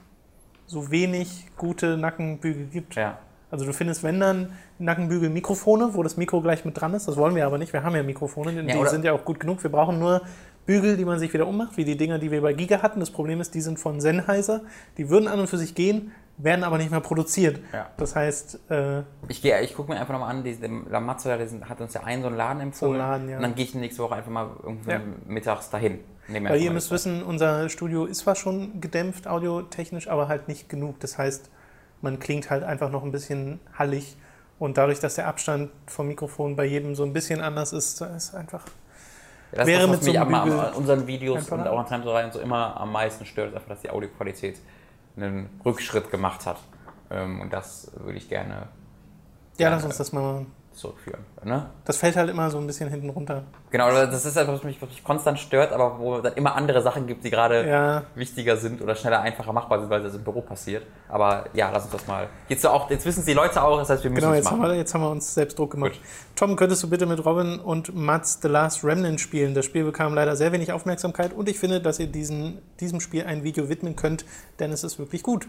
so 0.67 0.91
wenig 0.91 1.47
gute 1.57 1.97
Nackenbügel 1.97 2.67
gibt. 2.67 2.95
Ja. 2.97 3.19
Also 3.51 3.64
du 3.64 3.73
findest, 3.73 4.03
wenn 4.03 4.19
dann 4.21 4.53
Nackenbügel 4.79 5.31
Mikrofone, 5.31 5.91
wo 5.95 6.03
das 6.03 6.17
Mikro 6.17 6.41
gleich 6.41 6.64
mit 6.64 6.81
dran 6.81 6.95
ist. 6.95 7.07
Das 7.07 7.17
wollen 7.17 7.35
wir 7.37 7.47
aber 7.47 7.59
nicht. 7.59 7.73
Wir 7.73 7.83
haben 7.83 7.95
ja 7.95 8.03
Mikrofone, 8.03 8.53
die 8.64 8.77
oder- 8.77 8.91
sind 8.91 9.05
ja 9.05 9.12
auch 9.12 9.25
gut 9.25 9.39
genug. 9.41 9.62
Wir 9.62 9.71
brauchen 9.71 9.99
nur 9.99 10.23
Bügel, 10.67 10.97
die 10.97 11.05
man 11.05 11.21
sich 11.21 11.33
wieder 11.33 11.47
ummacht, 11.47 11.77
wie 11.77 11.85
die 11.85 11.97
Dinger, 11.97 12.19
die 12.19 12.33
wir 12.33 12.43
bei 12.43 12.53
Giga 12.53 12.83
hatten. 12.83 12.99
Das 12.99 13.11
Problem 13.11 13.41
ist, 13.41 13.55
die 13.55 13.61
sind 13.61 13.79
von 13.79 14.01
Sennheiser. 14.01 14.62
Die 14.99 15.09
würden 15.09 15.29
an 15.29 15.39
und 15.39 15.47
für 15.47 15.59
sich 15.59 15.77
gehen, 15.77 16.11
werden 16.39 16.64
aber 16.64 16.77
nicht 16.77 16.91
mehr 16.91 16.99
produziert. 17.01 17.61
Ja. 17.73 17.89
Das 17.97 18.17
heißt, 18.17 18.59
äh, 18.69 19.03
Ich, 19.29 19.41
gehe- 19.43 19.61
ich 19.62 19.75
gucke 19.75 19.93
mir 19.93 20.01
einfach 20.01 20.12
nochmal 20.12 20.31
an, 20.31 20.43
die, 20.43 20.57
der 20.57 21.47
sind- 21.49 21.69
hat 21.69 21.81
uns 21.81 21.95
ja 21.95 22.03
einen 22.03 22.23
so 22.23 22.29
einen 22.29 22.37
Laden 22.37 22.61
empfohlen. 22.61 22.97
So 22.97 23.01
einen 23.01 23.11
Laden, 23.12 23.29
ja. 23.29 23.37
Und 23.37 23.43
dann 23.43 23.55
gehe 23.55 23.64
ich 23.64 23.75
nächste 23.77 24.03
Woche 24.03 24.17
einfach 24.17 24.31
mal 24.33 24.49
Ja. 24.89 25.01
mittags 25.29 25.71
dahin. 25.71 26.01
Nehme 26.29 26.51
weil 26.51 26.61
ihr 26.61 26.70
müsst 26.72 26.91
wissen, 26.91 27.22
unser 27.22 27.68
Studio 27.68 28.05
ist 28.05 28.18
zwar 28.18 28.35
schon 28.35 28.81
gedämpft 28.81 29.29
audiotechnisch, 29.29 30.09
aber 30.09 30.29
halt 30.29 30.49
nicht 30.49 30.68
genug. 30.68 30.99
Das 31.01 31.18
heißt, 31.18 31.51
man 32.03 32.18
klingt 32.18 32.51
halt 32.51 32.64
einfach 32.64 32.91
noch 32.91 33.05
ein 33.05 33.12
bisschen 33.12 33.61
hallig. 33.79 34.16
Und 34.59 34.79
dadurch, 34.79 35.01
dass 35.01 35.16
der 35.16 35.29
Abstand 35.29 35.70
vom 35.87 36.09
Mikrofon 36.09 36.57
bei 36.57 36.64
jedem 36.64 36.95
so 36.95 37.05
ein 37.05 37.12
bisschen 37.12 37.41
anders 37.41 37.72
ist, 37.72 38.01
ist 38.01 38.35
einfach 38.35 38.64
Ja, 39.53 39.59
das 39.59 39.66
Wäre 39.66 39.83
ist 39.83 39.89
das, 39.89 39.91
mit 39.91 39.99
was 40.01 40.05
so 40.07 40.12
mich 40.12 40.20
am, 40.20 40.45
Bügel 40.45 40.61
an 40.61 40.74
unseren 40.74 41.07
Videos 41.07 41.49
und 41.51 41.66
auch 41.66 41.79
an 41.79 41.87
Time 41.87 42.03
to 42.03 42.11
3 42.11 42.24
und 42.24 42.33
so 42.33 42.41
immer 42.41 42.81
am 42.81 42.91
meisten 42.93 43.24
stört, 43.27 43.51
ist 43.51 43.55
einfach, 43.55 43.68
dass 43.68 43.81
die 43.83 43.91
Audioqualität 43.91 44.59
einen 45.16 45.49
Rückschritt 45.64 46.11
gemacht 46.11 46.47
hat. 46.47 46.59
Ähm, 47.11 47.41
Und 47.41 47.53
das 47.53 47.91
würde 47.99 48.18
ich 48.18 48.29
gerne 48.29 48.68
Ja, 49.59 49.70
lass 49.70 49.85
uns 49.85 49.97
das 49.99 50.12
mal. 50.12 50.45
Zurückführen. 50.77 51.24
Ne? 51.45 51.70
Das 51.85 51.97
fällt 51.97 52.16
halt 52.16 52.31
immer 52.31 52.51
so 52.51 52.59
ein 52.59 52.66
bisschen 52.66 52.89
hinten 52.89 53.11
runter. 53.11 53.45
Genau, 53.70 53.91
das 53.91 54.24
ist 54.24 54.37
etwas, 54.37 54.57
was 54.57 54.64
mich 54.64 54.81
wirklich 54.81 55.03
konstant 55.03 55.39
stört, 55.39 55.72
aber 55.72 55.99
wo 55.99 56.16
es 56.16 56.22
dann 56.22 56.35
immer 56.35 56.55
andere 56.55 56.83
Sachen 56.83 57.07
gibt, 57.07 57.24
die 57.24 57.31
gerade 57.31 57.66
Ja, 57.68 58.03
wichtiger 58.14 58.57
sind 58.57 58.81
oder 58.83 58.95
schneller, 58.95 59.20
einfacher 59.20 59.53
machbar 59.53 59.81
sind, 59.81 59.91
weil 59.91 60.03
das 60.03 60.14
im 60.14 60.22
Büro 60.22 60.41
passiert. 60.41 60.87
Aber 61.09 61.47
ja, 61.53 61.70
lass 61.70 61.85
uns 61.85 61.93
das 61.93 62.07
mal. 62.07 62.29
Jetzt, 62.49 62.66
auch, 62.66 62.91
jetzt 62.91 63.05
wissen 63.07 63.20
es 63.20 63.27
die 63.27 63.33
Leute 63.33 63.62
auch, 63.62 63.79
das 63.79 63.91
heißt, 63.91 64.05
wir 64.05 64.11
müssen 64.11 64.22
genau, 64.22 64.35
jetzt 64.35 64.51
haben, 64.51 64.59
machen. 64.59 64.72
wir, 64.72 64.77
jetzt 64.77 64.95
haben 64.95 65.01
wir 65.03 65.11
uns 65.11 65.35
selbst 65.35 65.59
Druck 65.59 65.72
gemacht. 65.72 65.93
Gut. 65.93 66.01
Tom, 66.37 66.57
könntest 66.57 66.83
du 66.83 66.91
bitte 66.91 67.07
mit 67.07 67.24
Robin 67.24 67.59
und 67.59 67.95
Mats 67.95 68.39
The 68.43 68.49
Last 68.49 68.85
Remnant 68.85 69.20
spielen? 69.20 69.55
Das 69.55 69.64
Spiel 69.64 69.85
bekam 69.85 70.14
leider 70.14 70.37
sehr 70.37 70.53
wenig 70.53 70.72
Aufmerksamkeit 70.72 71.33
und 71.33 71.49
ich 71.49 71.59
finde, 71.59 71.81
dass 71.81 71.99
ihr 71.99 72.07
diesen, 72.07 72.61
diesem 72.81 73.01
Spiel 73.01 73.24
ein 73.24 73.43
Video 73.43 73.68
widmen 73.68 73.97
könnt, 73.97 74.24
denn 74.59 74.72
es 74.72 74.85
ist 74.85 74.99
wirklich 74.99 75.22
gut. 75.22 75.49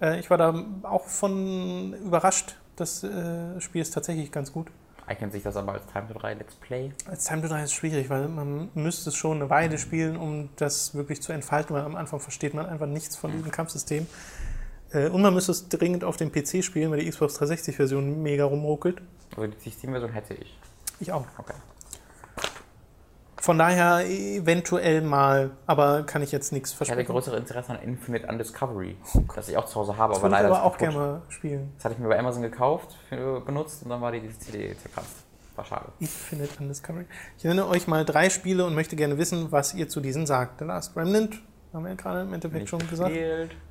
Äh, 0.00 0.18
ich 0.18 0.28
war 0.30 0.36
da 0.36 0.54
auch 0.82 1.06
von 1.06 1.94
überrascht. 2.04 2.56
Das 2.76 3.02
äh, 3.04 3.60
Spiel 3.60 3.82
ist 3.82 3.92
tatsächlich 3.92 4.32
ganz 4.32 4.52
gut. 4.52 4.68
Eignet 5.06 5.32
sich 5.32 5.42
das 5.42 5.56
aber 5.56 5.72
als 5.72 5.82
Time 5.92 6.06
to 6.08 6.18
3 6.18 6.34
Let's 6.34 6.54
Play? 6.54 6.92
Als 7.06 7.24
Time 7.24 7.42
to 7.42 7.48
3 7.48 7.64
ist 7.64 7.72
schwierig, 7.72 8.08
weil 8.08 8.28
man 8.28 8.70
müsste 8.74 9.10
es 9.10 9.16
schon 9.16 9.38
eine 9.38 9.50
Weile 9.50 9.76
spielen, 9.78 10.16
um 10.16 10.48
das 10.56 10.94
wirklich 10.94 11.20
zu 11.20 11.32
entfalten, 11.32 11.74
weil 11.74 11.82
am 11.82 11.96
Anfang 11.96 12.20
versteht 12.20 12.54
man 12.54 12.66
einfach 12.66 12.86
nichts 12.86 13.16
von 13.16 13.32
diesem 13.32 13.50
Kampfsystem. 13.50 14.06
Äh, 14.92 15.08
Und 15.08 15.22
man 15.22 15.34
müsste 15.34 15.52
es 15.52 15.68
dringend 15.68 16.04
auf 16.04 16.16
dem 16.16 16.30
PC 16.30 16.62
spielen, 16.64 16.90
weil 16.90 17.00
die 17.00 17.10
Xbox 17.10 17.40
360-Version 17.40 18.22
mega 18.22 18.44
rumruckelt. 18.44 19.02
Also 19.36 19.48
die 19.48 19.70
Steam-Version 19.70 20.12
hätte 20.12 20.34
ich. 20.34 20.58
Ich 21.00 21.12
auch. 21.12 21.26
Okay. 21.36 21.54
Von 23.42 23.58
daher 23.58 24.06
eventuell 24.08 25.00
mal, 25.00 25.50
aber 25.66 26.04
kann 26.04 26.22
ich 26.22 26.30
jetzt 26.30 26.52
nichts 26.52 26.70
Ich 26.70 26.76
hatte 26.76 26.86
versprechen. 26.86 27.12
größere 27.12 27.36
Interesse 27.38 27.72
an 27.72 27.82
Infinite 27.82 28.28
Undiscovery, 28.28 28.96
das 29.34 29.48
ich 29.48 29.56
auch 29.56 29.64
zu 29.64 29.80
Hause 29.80 29.96
habe, 29.96 30.12
Das 30.12 30.22
aber 30.22 30.30
würde 30.30 30.36
ich 30.36 30.42
leider 30.44 30.54
aber 30.54 30.64
auch 30.64 30.78
gerne 30.78 30.94
mal 30.94 31.22
spielen. 31.28 31.72
Das 31.74 31.86
hatte 31.86 31.94
ich 31.96 32.00
mir 32.00 32.06
bei 32.06 32.16
Amazon 32.20 32.42
gekauft, 32.42 32.96
für, 33.08 33.40
benutzt 33.40 33.82
und 33.82 33.90
dann 33.90 34.00
war 34.00 34.12
die, 34.12 34.20
CD 34.38 34.76
zerkratzt. 34.76 35.24
War 35.56 35.64
schade. 35.64 35.86
Infinite 35.98 36.50
Undiscovery. 36.60 37.04
Ich 37.36 37.42
nenne 37.42 37.66
euch 37.66 37.88
mal 37.88 38.04
drei 38.04 38.30
Spiele 38.30 38.64
und 38.64 38.76
möchte 38.76 38.94
gerne 38.94 39.18
wissen, 39.18 39.50
was 39.50 39.74
ihr 39.74 39.88
zu 39.88 40.00
diesen 40.00 40.24
sagt. 40.24 40.60
The 40.60 40.64
Last 40.66 40.96
Remnant, 40.96 41.42
haben 41.72 41.82
wir 41.82 41.90
ja 41.90 41.96
gerade 41.96 42.20
im 42.20 42.32
Endeffekt 42.32 42.60
Nicht 42.60 42.70
schon 42.70 42.88
gesagt. 42.88 43.12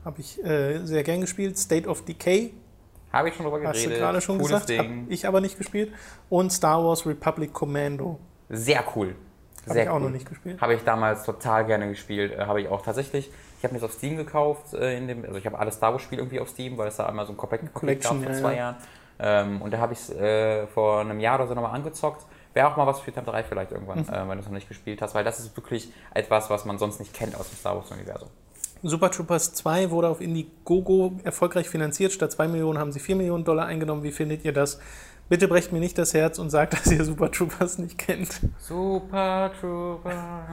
Habe 0.04 0.20
ich 0.20 0.44
äh, 0.44 0.86
sehr 0.86 1.04
gern 1.04 1.22
gespielt. 1.22 1.58
State 1.58 1.88
of 1.88 2.04
Decay, 2.04 2.54
Habe 3.14 3.30
ich 3.30 3.36
schon 3.36 3.46
drüber 3.46 3.66
hast 3.66 3.78
geredet. 3.78 3.94
du 3.96 4.00
gerade 4.02 4.20
schon 4.20 4.38
Cooles 4.38 4.66
gesagt. 4.66 4.78
Habe 4.78 4.90
Ding. 4.90 5.06
ich 5.08 5.26
aber 5.26 5.40
nicht 5.40 5.58
gespielt. 5.58 5.94
Und 6.30 6.52
Star 6.52 6.84
Wars 6.84 7.06
Republic 7.06 7.54
Commando. 7.54 8.20
Sehr 8.50 8.84
cool. 8.98 9.16
Habe 9.68 9.82
ich 9.82 9.90
auch 9.90 9.96
cool. 9.96 10.02
noch 10.02 10.10
nicht 10.10 10.28
gespielt. 10.28 10.60
Habe 10.62 10.74
ich 10.74 10.84
damals 10.84 11.24
total 11.24 11.66
gerne 11.66 11.88
gespielt. 11.90 12.34
Äh, 12.34 12.46
habe 12.46 12.62
ich 12.62 12.68
auch 12.68 12.82
tatsächlich. 12.82 13.30
Ich 13.58 13.64
habe 13.64 13.74
mir 13.74 13.80
das 13.80 13.90
auf 13.90 13.96
Steam 13.96 14.18
gekauft. 14.18 14.74
Äh, 14.74 14.98
in 14.98 15.08
dem, 15.08 15.24
also 15.26 15.38
ich 15.38 15.46
habe 15.46 15.60
alle 15.60 15.72
Star 15.72 15.92
Wars 15.94 16.02
Spiele 16.02 16.22
irgendwie 16.22 16.40
auf 16.40 16.50
Steam, 16.50 16.78
weil 16.78 16.88
es 16.88 16.98
da 16.98 17.06
einmal 17.06 17.26
so 17.26 17.34
ein 17.34 17.38
Compact 17.38 17.74
Collection, 17.74 18.22
gab 18.22 18.32
vor 18.32 18.40
zwei 18.40 18.52
ja. 18.54 18.58
Jahren. 18.58 18.76
Ähm, 19.20 19.62
und 19.62 19.72
da 19.72 19.78
habe 19.78 19.94
ich 19.94 20.00
es 20.00 20.10
äh, 20.10 20.66
vor 20.68 21.02
einem 21.02 21.20
Jahr 21.20 21.36
oder 21.38 21.48
so 21.48 21.54
nochmal 21.54 21.76
angezockt. 21.76 22.26
Wäre 22.54 22.68
auch 22.68 22.76
mal 22.76 22.88
was 22.88 23.00
für 23.00 23.12
Time 23.12 23.26
3 23.26 23.44
vielleicht 23.44 23.72
irgendwann, 23.72 24.00
Mhm. 24.00 24.10
äh, 24.10 24.30
wenn 24.30 24.38
du 24.38 24.40
es 24.40 24.46
noch 24.46 24.54
nicht 24.54 24.68
gespielt 24.68 25.02
hast, 25.02 25.14
weil 25.16 25.24
das 25.24 25.40
ist 25.40 25.56
wirklich 25.56 25.94
etwas, 26.14 26.50
was 26.50 26.66
man 26.66 26.80
sonst 26.80 27.00
nicht 27.00 27.14
kennt 27.14 27.36
aus 27.40 27.50
dem 27.50 27.58
Star 27.58 27.76
Wars-Universum. 27.76 28.30
Super 28.84 29.12
Troopers 29.12 29.54
2 29.54 29.92
wurde 29.92 30.10
auf 30.10 30.22
Indiegogo 30.22 31.14
erfolgreich 31.24 31.70
finanziert. 31.70 32.14
Statt 32.14 32.32
2 32.32 32.48
Millionen 32.48 32.80
haben 32.80 32.92
sie 32.92 33.00
4 33.00 33.16
Millionen 33.16 33.44
Dollar 33.44 33.68
eingenommen. 33.68 34.02
Wie 34.02 34.12
findet 34.12 34.44
ihr 34.44 34.54
das? 34.54 34.80
Bitte 35.32 35.48
brecht 35.48 35.72
mir 35.72 35.80
nicht 35.80 35.98
das 35.98 36.14
Herz 36.14 36.40
und 36.40 36.50
sagt, 36.50 36.74
dass 36.86 36.92
ihr 36.92 37.06
Super 37.06 37.32
Troopers 37.32 37.78
nicht 37.78 37.98
kennt. 37.98 38.42
Super 38.60 39.50
Trooper. 39.62 40.44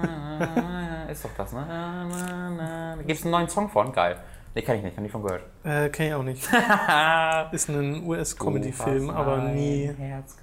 ist 1.11 1.25
doch 1.25 1.31
das, 1.37 1.53
ne? 1.53 2.95
Gibt 3.05 3.19
es 3.19 3.25
einen 3.25 3.33
neuen 3.33 3.49
Song 3.49 3.69
von? 3.69 3.91
Geil. 3.91 4.21
Nee, 4.55 4.63
kann 4.63 4.77
ich 4.77 4.85
nicht, 4.85 4.93
habe 4.93 5.03
nie 5.03 5.09
von 5.09 5.25
gehört. 5.25 5.43
Äh, 5.65 5.89
kenn 5.89 6.07
ich 6.07 6.15
auch 6.15 6.23
nicht. 6.23 6.49
Ist 7.53 7.69
ein 7.69 8.07
US-Comedy-Film, 8.07 9.11
aber 9.11 9.39
nie. 9.39 9.91
Herz 9.99 10.37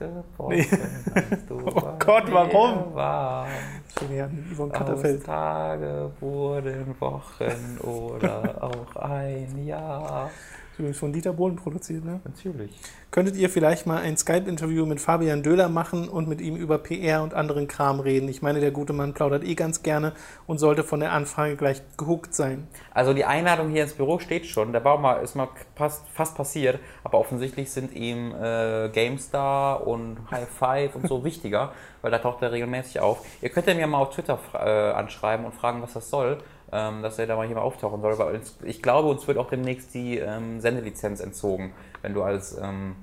du 1.48 1.62
Oh 1.66 1.94
Gott, 1.98 2.26
warum? 2.30 2.94
Das 2.94 4.10
wäre 4.10 4.18
ja 4.18 4.30
Yvonne 4.54 4.74
Aus 4.74 4.78
Katterfeld. 4.78 5.26
Tage 5.26 6.12
wurden 6.20 6.94
Wochen 7.00 7.78
oder 7.82 8.62
auch 8.62 8.96
ein 8.98 9.66
Jahr. 9.66 10.30
Übrigens 10.78 10.98
von 10.98 11.14
Dieter 11.14 11.32
Bohlen 11.34 11.56
produziert, 11.56 12.04
ne? 12.04 12.20
Natürlich. 12.26 12.72
Könntet 13.12 13.38
ihr 13.38 13.50
vielleicht 13.50 13.88
mal 13.88 14.02
ein 14.02 14.18
Skype-Interview 14.18 14.86
mit 14.86 15.00
Fabian 15.00 15.42
Döhler 15.42 15.70
machen 15.70 16.10
und 16.10 16.28
mit 16.28 16.42
ihm 16.42 16.58
über 16.58 16.78
PR 16.80 17.24
und 17.24 17.34
anderen 17.34 17.70
Kram 17.70 18.02
reden? 18.02 18.28
Ich 18.28 18.42
meine, 18.42 18.60
der 18.60 18.72
gute 18.72 18.92
Mann 18.92 19.14
plaudert 19.14 19.46
eh 19.46 19.56
ganz 19.56 19.84
gerne 19.84 20.12
und 20.48 20.58
sollte 20.58 20.84
von 20.84 21.00
der 21.00 21.14
Anfrage 21.14 21.56
gleich 21.56 21.82
gehuckt 21.96 22.34
sein. 22.34 22.68
Also 22.94 23.14
die 23.14 23.24
Einladung 23.24 23.70
hier 23.70 23.84
ins 23.84 23.94
Büro 23.94 24.20
steht 24.20 24.48
schon. 24.48 24.74
Der 24.74 24.82
Baum 24.82 25.06
ist 25.24 25.36
mal 25.36 25.48
fast, 25.76 26.04
fast 26.10 26.36
passiert, 26.36 26.80
aber 27.06 27.20
offensichtlich 27.20 27.72
sind 27.72 27.94
ihm 27.94 28.34
äh, 28.36 28.90
GameStar 28.90 29.88
und 29.88 30.18
High 30.30 30.50
Five 30.50 30.96
und 30.96 31.08
so 31.08 31.24
wichtiger, 31.24 31.72
weil 32.02 32.12
da 32.12 32.18
taucht 32.18 32.42
er 32.42 32.52
regelmäßig 32.52 33.00
auf. 33.00 33.26
Ihr 33.42 33.50
könnt 33.50 33.68
ihn 33.68 33.78
mir 33.78 33.88
mal 33.88 34.00
auf 34.00 34.10
Twitter 34.14 34.40
äh, 34.54 34.92
anschreiben 34.92 35.46
und 35.46 35.54
fragen, 35.54 35.82
was 35.82 35.94
das 35.94 36.10
soll, 36.10 36.40
ähm, 36.76 37.02
dass 37.02 37.18
er 37.18 37.26
da 37.26 37.38
mal 37.38 37.48
hier 37.48 37.56
mal 37.56 37.62
auftauchen 37.62 38.02
soll. 38.02 38.14
Uns, 38.14 38.58
ich 38.64 38.82
glaube, 38.82 39.08
uns 39.08 39.26
wird 39.28 39.38
auch 39.38 39.50
demnächst 39.50 39.94
die 39.94 40.18
ähm, 40.18 40.60
Sendelizenz 40.60 41.22
entzogen, 41.22 41.74
wenn 42.02 42.14
du 42.14 42.22
als, 42.22 42.58
ähm, 42.62 42.98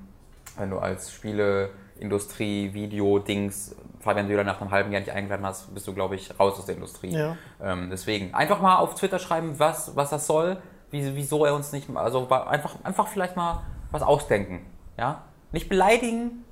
wenn 0.57 0.69
du 0.69 0.77
als 0.77 1.11
Spieleindustrie, 1.11 2.73
Video, 2.73 3.17
Dings 3.17 3.75
Fabian 3.99 4.27
Döhler 4.27 4.43
nach 4.43 4.61
einem 4.61 4.69
halben 4.69 4.91
Jahr 4.91 4.99
nicht 4.99 5.11
eingeladen 5.11 5.45
hast, 5.45 5.73
bist 5.73 5.87
du, 5.87 5.93
glaube 5.93 6.15
ich, 6.15 6.39
raus 6.39 6.59
aus 6.59 6.65
der 6.67 6.75
Industrie. 6.75 7.13
Ja. 7.13 7.35
Ähm, 7.61 7.89
deswegen 7.89 8.33
einfach 8.35 8.61
mal 8.61 8.77
auf 8.77 8.93
Twitter 8.95 9.17
schreiben, 9.17 9.57
was, 9.57 9.95
was 9.95 10.11
das 10.11 10.27
soll, 10.27 10.57
wie, 10.91 11.15
wieso 11.15 11.43
er 11.45 11.55
uns 11.55 11.71
nicht, 11.71 11.89
also 11.95 12.29
einfach, 12.29 12.75
einfach 12.83 13.07
vielleicht 13.07 13.35
mal 13.35 13.63
was 13.91 14.03
ausdenken. 14.03 14.65
Ja? 14.97 15.23
Nicht 15.51 15.67
beleidigen, 15.67 16.43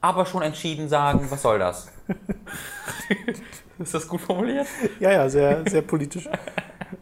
aber 0.00 0.24
schon 0.24 0.42
entschieden 0.42 0.88
sagen, 0.88 1.26
was 1.28 1.42
soll 1.42 1.58
das? 1.58 1.92
Ist 3.82 3.94
das 3.94 4.06
gut 4.08 4.20
formuliert? 4.20 4.66
Ja, 5.00 5.10
ja, 5.12 5.28
sehr, 5.28 5.64
sehr 5.68 5.82
politisch. 5.82 6.28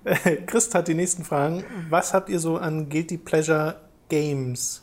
Christ 0.47 0.75
hat 0.75 0.89
die 0.89 0.95
nächsten 0.95 1.25
Fragen. 1.25 1.65
Was 1.89 2.15
habt 2.15 2.29
ihr 2.29 2.39
so 2.39 2.57
an 2.57 2.89
Guilty 2.89 3.19
Pleasure 3.19 3.81
Games? 4.09 4.83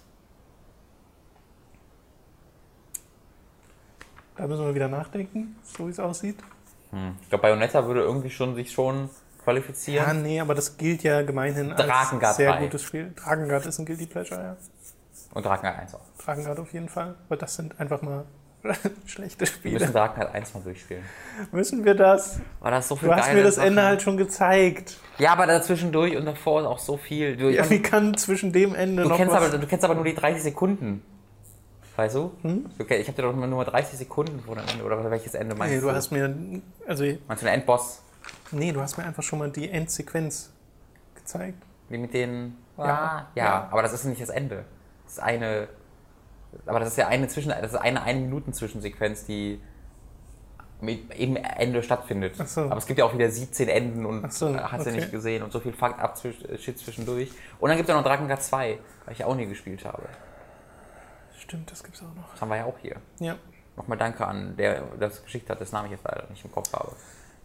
Da 4.36 4.46
müssen 4.48 4.66
wir 4.66 4.76
wieder 4.76 4.88
nachdenken, 4.88 5.56
so 5.64 5.88
wie 5.88 5.92
es 5.92 6.00
aussieht. 6.00 6.38
Hm. 6.92 7.16
Ich 7.22 7.30
glaube, 7.30 7.42
Bayonetta 7.42 7.86
würde 7.88 8.02
irgendwie 8.02 8.30
schon 8.30 8.54
sich 8.56 8.72
schon 8.72 8.96
Ja, 9.06 9.44
qualifizieren. 9.44 10.22
nee, 10.22 10.40
aber 10.40 10.54
das 10.54 10.78
gilt 10.78 11.04
ja 11.04 11.24
gemeinhin 11.24 11.72
als 11.72 11.86
Drakengard 11.86 12.36
sehr 12.36 12.52
3. 12.52 12.60
gutes 12.66 12.84
Spiel. 12.84 13.14
Drakengard 13.16 13.66
ist 13.66 13.80
ein 13.80 13.86
Guilty 13.86 14.06
Pleasure, 14.06 14.42
ja. 14.42 14.58
Und 15.34 15.46
Drakengard 15.46 15.80
1 15.80 15.96
auch. 15.96 16.02
Drakengard 16.24 16.60
auf 16.60 16.72
jeden 16.74 16.90
Fall. 16.90 17.16
Aber 17.28 17.38
das 17.38 17.56
sind 17.56 17.80
einfach 17.80 18.02
mal 18.02 18.26
schlechte 19.06 19.42
Wir 19.42 19.48
Spiele. 19.48 19.80
müssen 19.80 19.94
Drakengard 19.94 20.34
1 20.34 20.54
mal 20.54 20.64
durchspielen. 20.64 21.04
Müssen 21.52 21.86
wir 21.86 21.96
das? 21.96 22.40
War 22.60 22.72
das 22.72 22.88
so 22.88 22.96
viel 22.96 23.10
Du 23.10 23.16
hast 23.16 23.32
mir 23.34 23.44
das 23.44 23.56
Sachen. 23.56 23.68
Ende 23.70 23.84
halt 23.84 24.02
schon 24.02 24.18
gezeigt. 24.18 24.98
Ja, 25.20 25.34
aber 25.34 25.46
dazwischendurch 25.48 26.16
und 26.18 26.26
davor 26.26 26.68
auch 26.68 26.80
so 26.80 26.98
viel. 26.98 27.38
Du, 27.38 27.50
Ja, 27.50 27.70
wie 27.70 27.82
kann 27.82 28.16
zwischen 28.18 28.52
dem 28.52 28.76
Ende 28.76 29.04
Du 29.04 29.10
noch 29.10 29.18
kennst, 29.18 29.34
was... 29.34 29.44
aber, 29.50 29.58
du 29.58 29.68
kennst 29.68 29.86
aber 29.86 29.96
nur 29.96 30.04
die 30.04 30.16
30 30.16 30.44
Sekunden. 30.44 31.04
Weißt 31.96 32.16
du? 32.16 32.32
Hm? 32.44 32.66
kenn- 32.80 32.98
ich 33.00 33.08
habe 33.08 33.16
dir 33.16 33.24
doch 33.24 33.36
nur 33.36 33.48
nur 33.48 33.66
30 33.66 33.98
Sekunden 33.98 34.40
vor 34.42 34.56
dem 34.56 34.66
Ende. 34.68 34.84
Oder 34.84 35.10
welches 35.10 35.34
Ende 35.34 35.56
meinst 35.56 35.74
nee, 35.76 35.82
du? 35.82 35.88
du 35.88 35.94
hast 35.94 36.12
mir... 36.12 36.36
Also, 36.88 37.04
Meinst 37.28 37.42
du 37.44 37.48
den 37.48 37.54
Endboss? 37.56 38.02
nee, 38.52 38.72
du 38.72 38.82
hast 38.82 38.98
mir 38.98 39.06
einfach 39.06 39.24
schon 39.24 39.40
mal 39.40 39.50
die 39.50 39.70
Endsequenz 39.70 40.52
gezeigt. 41.16 41.58
Wie 41.90 41.98
mit 41.98 42.14
den. 42.14 42.56
Ja, 42.78 42.86
ja, 42.86 43.28
ja, 43.36 43.46
ja. 43.46 43.68
aber 43.72 43.82
das 43.82 43.94
ist 43.94 44.04
nicht 44.04 44.22
das 44.22 44.30
Ende. 44.30 44.66
Das 45.06 45.14
ist 45.14 45.20
eine. 45.20 45.70
Aber 46.66 46.80
das 46.80 46.90
ist 46.90 46.98
ja 46.98 47.08
eine 47.08 47.28
Zwischen. 47.28 47.50
Das 47.50 47.74
ist 47.74 47.76
eine 47.76 48.04
1 48.04 48.22
Minuten 48.22 48.54
Zwischensequenz, 48.54 49.26
die 49.26 49.62
mit 50.82 51.14
im 51.16 51.36
Ende 51.36 51.82
stattfindet. 51.82 52.36
Ach 52.38 52.48
so. 52.48 52.62
Aber 52.62 52.78
es 52.78 52.86
gibt 52.86 53.00
ja 53.00 53.06
auch 53.06 53.14
wieder 53.14 53.30
17 53.30 53.68
Enden 53.68 54.06
und 54.06 54.32
so, 54.32 54.56
hast 54.56 54.82
okay. 54.82 54.92
nicht 54.92 55.12
gesehen 55.12 55.44
und 55.44 55.52
so 55.52 55.60
viel 55.60 55.74
Fucked 55.74 56.00
up 56.00 56.18
äh, 56.24 56.58
Shit 56.58 56.78
zwischendurch. 56.78 57.32
Und 57.60 57.70
dann 57.70 57.78
gibt 57.78 57.90
es 57.90 57.94
ja 57.94 58.00
noch 58.00 58.08
Drakengard 58.08 58.44
2, 58.44 58.78
weil 59.06 59.14
ich 59.14 59.20
ja 59.20 59.26
auch 59.26 59.36
nie 59.36 59.48
gespielt 59.48 59.86
habe. 59.86 60.04
Stimmt, 61.38 61.72
das 61.72 61.84
gibt's 61.84 62.02
auch 62.02 62.16
noch. 62.16 62.32
Das 62.32 62.42
haben 62.42 62.50
wir 62.50 62.58
ja 62.58 62.66
auch 62.66 62.78
hier. 62.80 62.98
Ja. 63.20 63.36
Nochmal 63.76 63.98
danke 63.98 64.26
an 64.26 64.56
der, 64.58 64.82
der 64.82 65.10
das 65.10 65.24
geschickt 65.24 65.50
hat, 65.50 65.62
das 65.62 65.72
Namen 65.72 65.86
ich 65.86 65.92
jetzt 65.94 66.04
leider 66.04 66.28
nicht 66.30 66.44
im 66.44 66.52
Kopf 66.52 66.72
habe. 66.74 66.92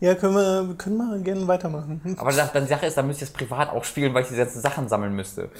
Ja, 0.01 0.15
können 0.15 0.35
wir, 0.35 0.69
wir 0.69 0.75
können 0.75 0.97
mal 0.97 1.21
gerne 1.23 1.47
weitermachen. 1.47 2.17
Aber 2.19 2.33
das, 2.33 2.53
dann 2.53 2.65
die 2.65 2.69
Sache 2.69 2.87
ist, 2.87 2.97
dann 2.97 3.07
müsste 3.07 3.25
ich 3.25 3.31
es 3.31 3.35
privat 3.35 3.71
auch 3.71 3.85
spielen, 3.85 4.13
weil 4.13 4.23
ich 4.23 4.29
diese 4.29 4.41
ganzen 4.41 4.61
Sachen 4.61 4.89
sammeln 4.89 5.15
müsste. 5.15 5.51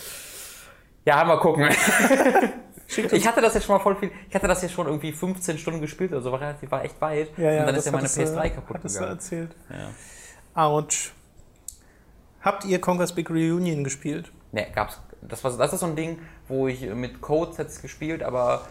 Ja, 1.05 1.23
mal 1.25 1.39
gucken. 1.39 1.69
Ich 2.97 3.27
hatte 3.27 3.41
das 3.41 3.55
jetzt 3.55 3.65
schon 3.67 3.77
mal 3.77 3.83
voll 3.83 3.97
viel. 3.97 4.11
Ich 4.29 4.35
hatte 4.35 4.49
das 4.49 4.63
jetzt 4.63 4.73
schon 4.73 4.87
irgendwie 4.87 5.13
15 5.13 5.59
Stunden 5.59 5.81
gespielt 5.81 6.13
oder 6.13 6.21
so, 6.23 6.33
war 6.33 6.41
relativ, 6.41 6.71
war 6.71 6.85
echt 6.85 7.01
weit. 7.01 7.31
Ja, 7.39 7.51
ja, 7.53 7.61
und 7.61 7.67
dann 7.67 7.75
das 7.75 7.79
ist 7.79 7.87
ja 7.87 7.93
meine 7.93 8.05
hattest 8.05 8.19
du- 8.19 8.23
PS3 8.23 8.51
kaputt 8.51 8.77
hattest 8.79 8.95
gegangen. 8.97 9.13
erzählt. 9.17 9.57
Ja. 9.71 10.63
Autsch. 10.63 11.13
Habt 12.41 12.65
ihr 12.65 12.81
Conquer's 12.81 13.15
Big 13.15 13.31
Reunion 13.31 13.85
gespielt? 13.85 14.33
Nee, 14.53 14.67
gab's. 14.75 15.01
Das, 15.23 15.43
war, 15.45 15.57
das 15.57 15.73
ist 15.73 15.81
so 15.81 15.87
ein 15.87 15.95
Ding, 15.97 16.19
wo 16.49 16.67
ich 16.67 16.81
mit 16.83 17.21
Codes 17.21 17.57
jetzt 17.59 17.81
gespielt, 17.83 18.23
aber 18.23 18.63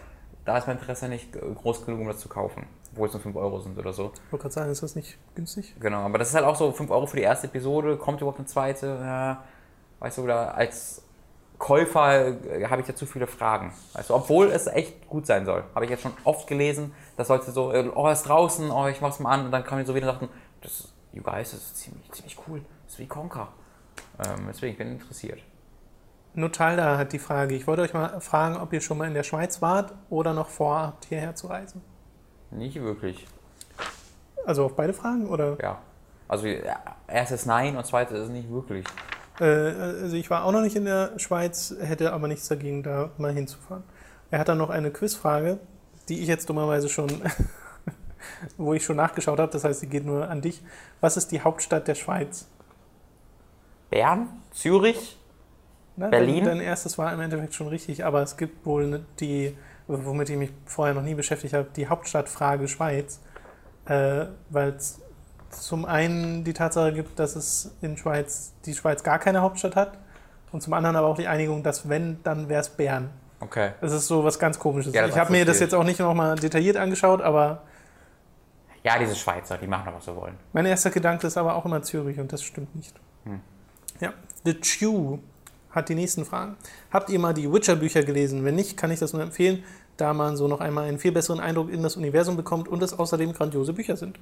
da 0.44 0.58
ist 0.58 0.66
mein 0.66 0.76
Interesse 0.76 1.08
nicht 1.08 1.32
groß 1.32 1.86
genug, 1.86 2.00
um 2.00 2.06
das 2.08 2.18
zu 2.18 2.28
kaufen. 2.28 2.66
Obwohl 2.92 3.06
es 3.08 3.14
nur 3.14 3.22
5 3.22 3.36
Euro 3.36 3.58
sind 3.60 3.78
oder 3.78 3.94
so. 3.94 4.12
Ich 4.14 4.32
wollte 4.32 4.42
gerade 4.42 4.54
sagen, 4.54 4.70
ist 4.70 4.82
das 4.82 4.94
nicht 4.94 5.16
günstig? 5.34 5.74
Genau, 5.80 6.00
aber 6.00 6.18
das 6.18 6.28
ist 6.28 6.34
halt 6.34 6.44
auch 6.44 6.56
so 6.56 6.70
5 6.72 6.90
Euro 6.90 7.06
für 7.06 7.16
die 7.16 7.22
erste 7.22 7.46
Episode, 7.46 7.96
kommt 7.96 8.20
überhaupt 8.20 8.38
eine 8.38 8.46
zweite, 8.46 8.86
ja, 9.00 9.42
weißt 10.00 10.18
du, 10.18 10.22
oder 10.24 10.54
als 10.54 11.02
Käufer 11.58 12.28
äh, 12.44 12.66
habe 12.66 12.82
ich 12.82 12.88
ja 12.88 12.94
zu 12.94 13.06
viele 13.06 13.26
Fragen. 13.26 13.72
Du, 14.08 14.14
obwohl 14.14 14.48
es 14.48 14.66
echt 14.66 15.08
gut 15.08 15.26
sein 15.26 15.44
soll. 15.46 15.62
Habe 15.74 15.84
ich 15.84 15.90
jetzt 15.90 16.02
schon 16.02 16.12
oft 16.24 16.46
gelesen, 16.48 16.92
das 17.16 17.28
sollte 17.28 17.50
so, 17.52 17.72
äh, 17.72 17.88
oh, 17.94 18.08
ist 18.08 18.24
draußen, 18.24 18.70
oh, 18.70 18.88
ich 18.88 19.00
mach's 19.00 19.20
mal 19.20 19.30
an 19.30 19.44
und 19.46 19.52
dann 19.52 19.64
kamen 19.64 19.82
die 19.82 19.86
so 19.86 19.94
wieder 19.94 20.08
und 20.08 20.12
sagten, 20.18 20.28
das 20.60 20.72
ist, 20.80 20.94
you 21.12 21.22
guys, 21.22 21.52
das 21.52 21.60
ist 21.60 21.76
ziemlich, 21.76 22.10
ziemlich 22.12 22.36
cool. 22.48 22.62
Das 22.84 22.94
ist 22.94 22.98
wie 22.98 23.06
Conker. 23.06 23.48
Ähm, 24.18 24.46
deswegen, 24.48 24.72
ich 24.72 24.78
bin 24.78 24.88
interessiert. 24.92 25.40
Notalda 26.34 26.96
hat 26.96 27.12
die 27.12 27.18
Frage, 27.18 27.54
ich 27.54 27.66
wollte 27.66 27.82
euch 27.82 27.92
mal 27.92 28.20
fragen, 28.20 28.56
ob 28.56 28.72
ihr 28.72 28.80
schon 28.80 28.96
mal 28.98 29.06
in 29.06 29.14
der 29.14 29.22
Schweiz 29.22 29.60
wart 29.60 29.92
oder 30.08 30.32
noch 30.32 30.48
vorhabt, 30.48 31.04
hierher 31.04 31.34
zu 31.34 31.46
reisen. 31.48 31.82
Nicht 32.50 32.80
wirklich, 32.82 33.26
Also 34.46 34.64
auf 34.64 34.74
beide 34.74 34.92
Fragen 34.94 35.28
oder? 35.28 35.56
ja. 35.62 35.78
Also 36.28 36.46
erstes 37.06 37.44
Nein 37.44 37.76
und 37.76 37.84
zweites 37.84 38.18
ist 38.18 38.30
nicht 38.30 38.50
wirklich. 38.50 38.86
Äh, 39.42 39.44
also 39.44 40.16
ich 40.16 40.30
war 40.30 40.44
auch 40.44 40.52
noch 40.52 40.60
nicht 40.60 40.76
in 40.76 40.84
der 40.84 41.18
Schweiz, 41.18 41.74
hätte 41.80 42.12
aber 42.12 42.28
nichts 42.28 42.46
dagegen, 42.46 42.82
da 42.82 43.10
mal 43.18 43.32
hinzufahren. 43.32 43.82
Er 44.30 44.38
hat 44.38 44.48
dann 44.48 44.58
noch 44.58 44.70
eine 44.70 44.90
Quizfrage, 44.90 45.58
die 46.08 46.20
ich 46.20 46.28
jetzt 46.28 46.48
dummerweise 46.48 46.88
schon, 46.88 47.08
wo 48.56 48.72
ich 48.72 48.84
schon 48.84 48.96
nachgeschaut 48.96 49.40
habe, 49.40 49.50
das 49.52 49.64
heißt, 49.64 49.80
sie 49.80 49.88
geht 49.88 50.06
nur 50.06 50.28
an 50.30 50.40
dich. 50.40 50.62
Was 51.00 51.16
ist 51.16 51.32
die 51.32 51.40
Hauptstadt 51.40 51.88
der 51.88 51.96
Schweiz? 51.96 52.46
Bern? 53.90 54.28
Zürich? 54.52 55.18
Na, 55.96 56.08
Berlin? 56.08 56.44
Dein, 56.44 56.58
dein 56.58 56.66
erstes 56.66 56.96
war 56.96 57.12
im 57.12 57.20
Endeffekt 57.20 57.54
schon 57.54 57.68
richtig, 57.68 58.04
aber 58.04 58.22
es 58.22 58.36
gibt 58.36 58.64
wohl 58.64 58.86
ne- 58.86 59.04
die, 59.18 59.56
womit 59.88 60.30
ich 60.30 60.36
mich 60.36 60.52
vorher 60.64 60.94
noch 60.94 61.02
nie 61.02 61.14
beschäftigt 61.14 61.52
habe, 61.52 61.68
die 61.76 61.88
Hauptstadtfrage 61.88 62.68
Schweiz, 62.68 63.20
äh, 63.86 64.26
weil 64.48 64.70
es 64.70 65.00
zum 65.52 65.84
einen 65.84 66.44
die 66.44 66.52
Tatsache 66.52 66.92
gibt, 66.92 67.18
dass 67.18 67.36
es 67.36 67.72
in 67.80 67.96
Schweiz 67.96 68.52
die 68.66 68.74
Schweiz 68.74 69.02
gar 69.02 69.18
keine 69.18 69.42
Hauptstadt 69.42 69.76
hat 69.76 69.98
und 70.50 70.62
zum 70.62 70.72
anderen 70.72 70.96
aber 70.96 71.06
auch 71.06 71.16
die 71.16 71.26
Einigung, 71.28 71.62
dass 71.62 71.88
wenn, 71.88 72.22
dann 72.24 72.48
wäre 72.48 72.60
es 72.60 72.68
Bern. 72.68 73.10
Okay. 73.40 73.70
Das 73.80 73.92
ist 73.92 74.06
so 74.06 74.24
was 74.24 74.38
ganz 74.38 74.58
Komisches. 74.58 74.94
Ja, 74.94 75.06
ich 75.06 75.16
habe 75.16 75.32
mir 75.32 75.44
das 75.44 75.60
jetzt 75.60 75.74
auch 75.74 75.84
nicht 75.84 75.98
nochmal 75.98 76.36
detailliert 76.36 76.76
angeschaut, 76.76 77.20
aber 77.22 77.62
Ja, 78.84 78.98
diese 78.98 79.14
Schweizer, 79.16 79.58
die 79.58 79.66
machen 79.66 79.86
doch, 79.86 79.94
was 79.94 80.04
sie 80.04 80.14
wollen. 80.16 80.34
mein 80.52 80.66
erster 80.66 80.90
Gedanke 80.90 81.26
ist 81.26 81.36
aber 81.36 81.54
auch 81.54 81.64
immer 81.64 81.82
Zürich 81.82 82.18
und 82.18 82.32
das 82.32 82.42
stimmt 82.42 82.74
nicht. 82.76 82.94
Hm. 83.24 83.40
Ja, 84.00 84.12
The 84.44 84.60
Chew 84.60 85.18
hat 85.70 85.88
die 85.88 85.94
nächsten 85.94 86.24
Fragen. 86.24 86.56
Habt 86.92 87.08
ihr 87.10 87.18
mal 87.18 87.32
die 87.32 87.50
Witcher-Bücher 87.52 88.02
gelesen? 88.02 88.44
Wenn 88.44 88.54
nicht, 88.54 88.76
kann 88.76 88.90
ich 88.90 88.98
das 89.00 89.12
nur 89.12 89.22
empfehlen, 89.22 89.64
da 89.96 90.12
man 90.14 90.36
so 90.36 90.48
noch 90.48 90.60
einmal 90.60 90.84
einen 90.84 90.98
viel 90.98 91.12
besseren 91.12 91.40
Eindruck 91.40 91.70
in 91.70 91.82
das 91.82 91.96
Universum 91.96 92.36
bekommt 92.36 92.68
und 92.68 92.82
es 92.82 92.98
außerdem 92.98 93.32
grandiose 93.32 93.72
Bücher 93.72 93.96
sind. 93.96 94.18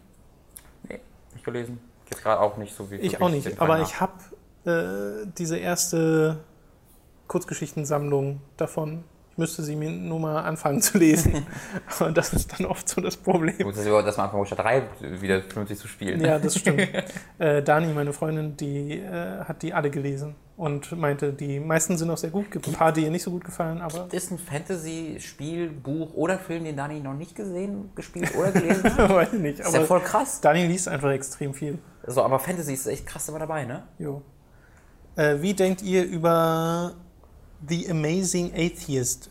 Nicht 1.41 1.47
gelesen. 1.47 1.81
Jetzt 2.11 2.23
gerade 2.23 2.39
auch 2.39 2.59
nicht 2.59 2.75
so 2.75 2.91
wie 2.91 2.97
Ich 2.97 3.19
auch 3.23 3.31
nicht, 3.31 3.61
aber 3.61 3.79
nach. 3.79 3.89
ich 3.89 3.99
habe 3.99 5.25
äh, 5.25 5.27
diese 5.39 5.57
erste 5.57 6.41
Kurzgeschichtensammlung 7.29 8.43
davon. 8.59 9.05
Ich 9.33 9.39
müsste 9.39 9.63
sie 9.63 9.77
mir 9.77 9.91
nur 9.91 10.19
mal 10.21 10.43
anfangen 10.43 10.83
zu 10.83 10.99
lesen. 10.99 11.47
und 12.01 12.17
das 12.17 12.33
ist 12.33 12.53
dann 12.53 12.67
oft 12.67 12.89
so 12.89 13.01
das 13.01 13.17
Problem. 13.17 13.57
Gut, 13.59 13.77
dass, 13.77 13.85
wir, 13.85 14.03
dass 14.03 14.17
man 14.17 14.25
anfangen 14.25 14.41
muss, 14.41 14.49
Stadt 14.49 14.65
3 14.65 14.83
wieder 15.21 15.43
vernünftig 15.43 15.79
zu 15.79 15.89
spielen. 15.89 16.21
Ja, 16.21 16.39
das 16.39 16.57
stimmt. 16.59 16.89
äh, 17.39 17.63
Dani, 17.63 17.93
meine 17.93 18.13
Freundin, 18.13 18.57
die 18.57 18.99
äh, 18.99 19.45
hat 19.45 19.63
die 19.63 19.73
alle 19.73 19.91
gelesen 19.91 20.35
und 20.61 20.93
meinte, 20.93 21.33
die 21.33 21.59
meisten 21.59 21.97
sind 21.97 22.11
auch 22.11 22.19
sehr 22.19 22.29
gut. 22.29 22.51
Gibt 22.51 22.69
ein 22.69 22.75
paar, 22.75 22.93
die 22.93 23.05
ihr 23.05 23.11
nicht 23.11 23.23
so 23.23 23.31
gut 23.31 23.45
gefallen, 23.45 23.81
aber 23.81 24.01
Gibt 24.01 24.13
es 24.13 24.31
ein 24.31 24.39
Fantasy-Spiel, 24.39 25.71
Buch 25.71 26.13
oder 26.13 26.39
Film, 26.39 26.65
den 26.65 26.77
Dani 26.77 27.01
noch 27.01 27.15
nicht 27.15 27.35
gesehen, 27.35 27.91
gespielt 27.95 28.37
oder 28.37 28.53
gelesen 28.53 28.95
hat? 28.95 29.09
weiß 29.11 29.33
ich 29.33 29.41
nicht. 29.41 29.61
Ist 29.61 29.73
ja 29.73 29.79
Aber 29.79 29.87
voll 29.87 30.01
krass. 30.01 30.43
Dani 30.43 30.67
liest 30.67 30.87
einfach 30.87 31.13
extrem 31.13 31.55
viel. 31.55 31.79
So, 32.07 32.23
aber 32.23 32.39
Fantasy 32.39 32.75
ist 32.75 32.87
echt 32.87 33.07
krass 33.07 33.27
immer 33.31 33.39
dabei, 33.39 33.65
ne? 33.65 33.85
Jo. 33.99 34.21
Äh, 35.17 35.41
wie 35.41 35.55
denkt 35.55 35.81
ihr 35.81 36.05
über 36.05 36.93
The 37.69 37.91
Amazing 37.91 38.53
Atheist? 38.55 39.31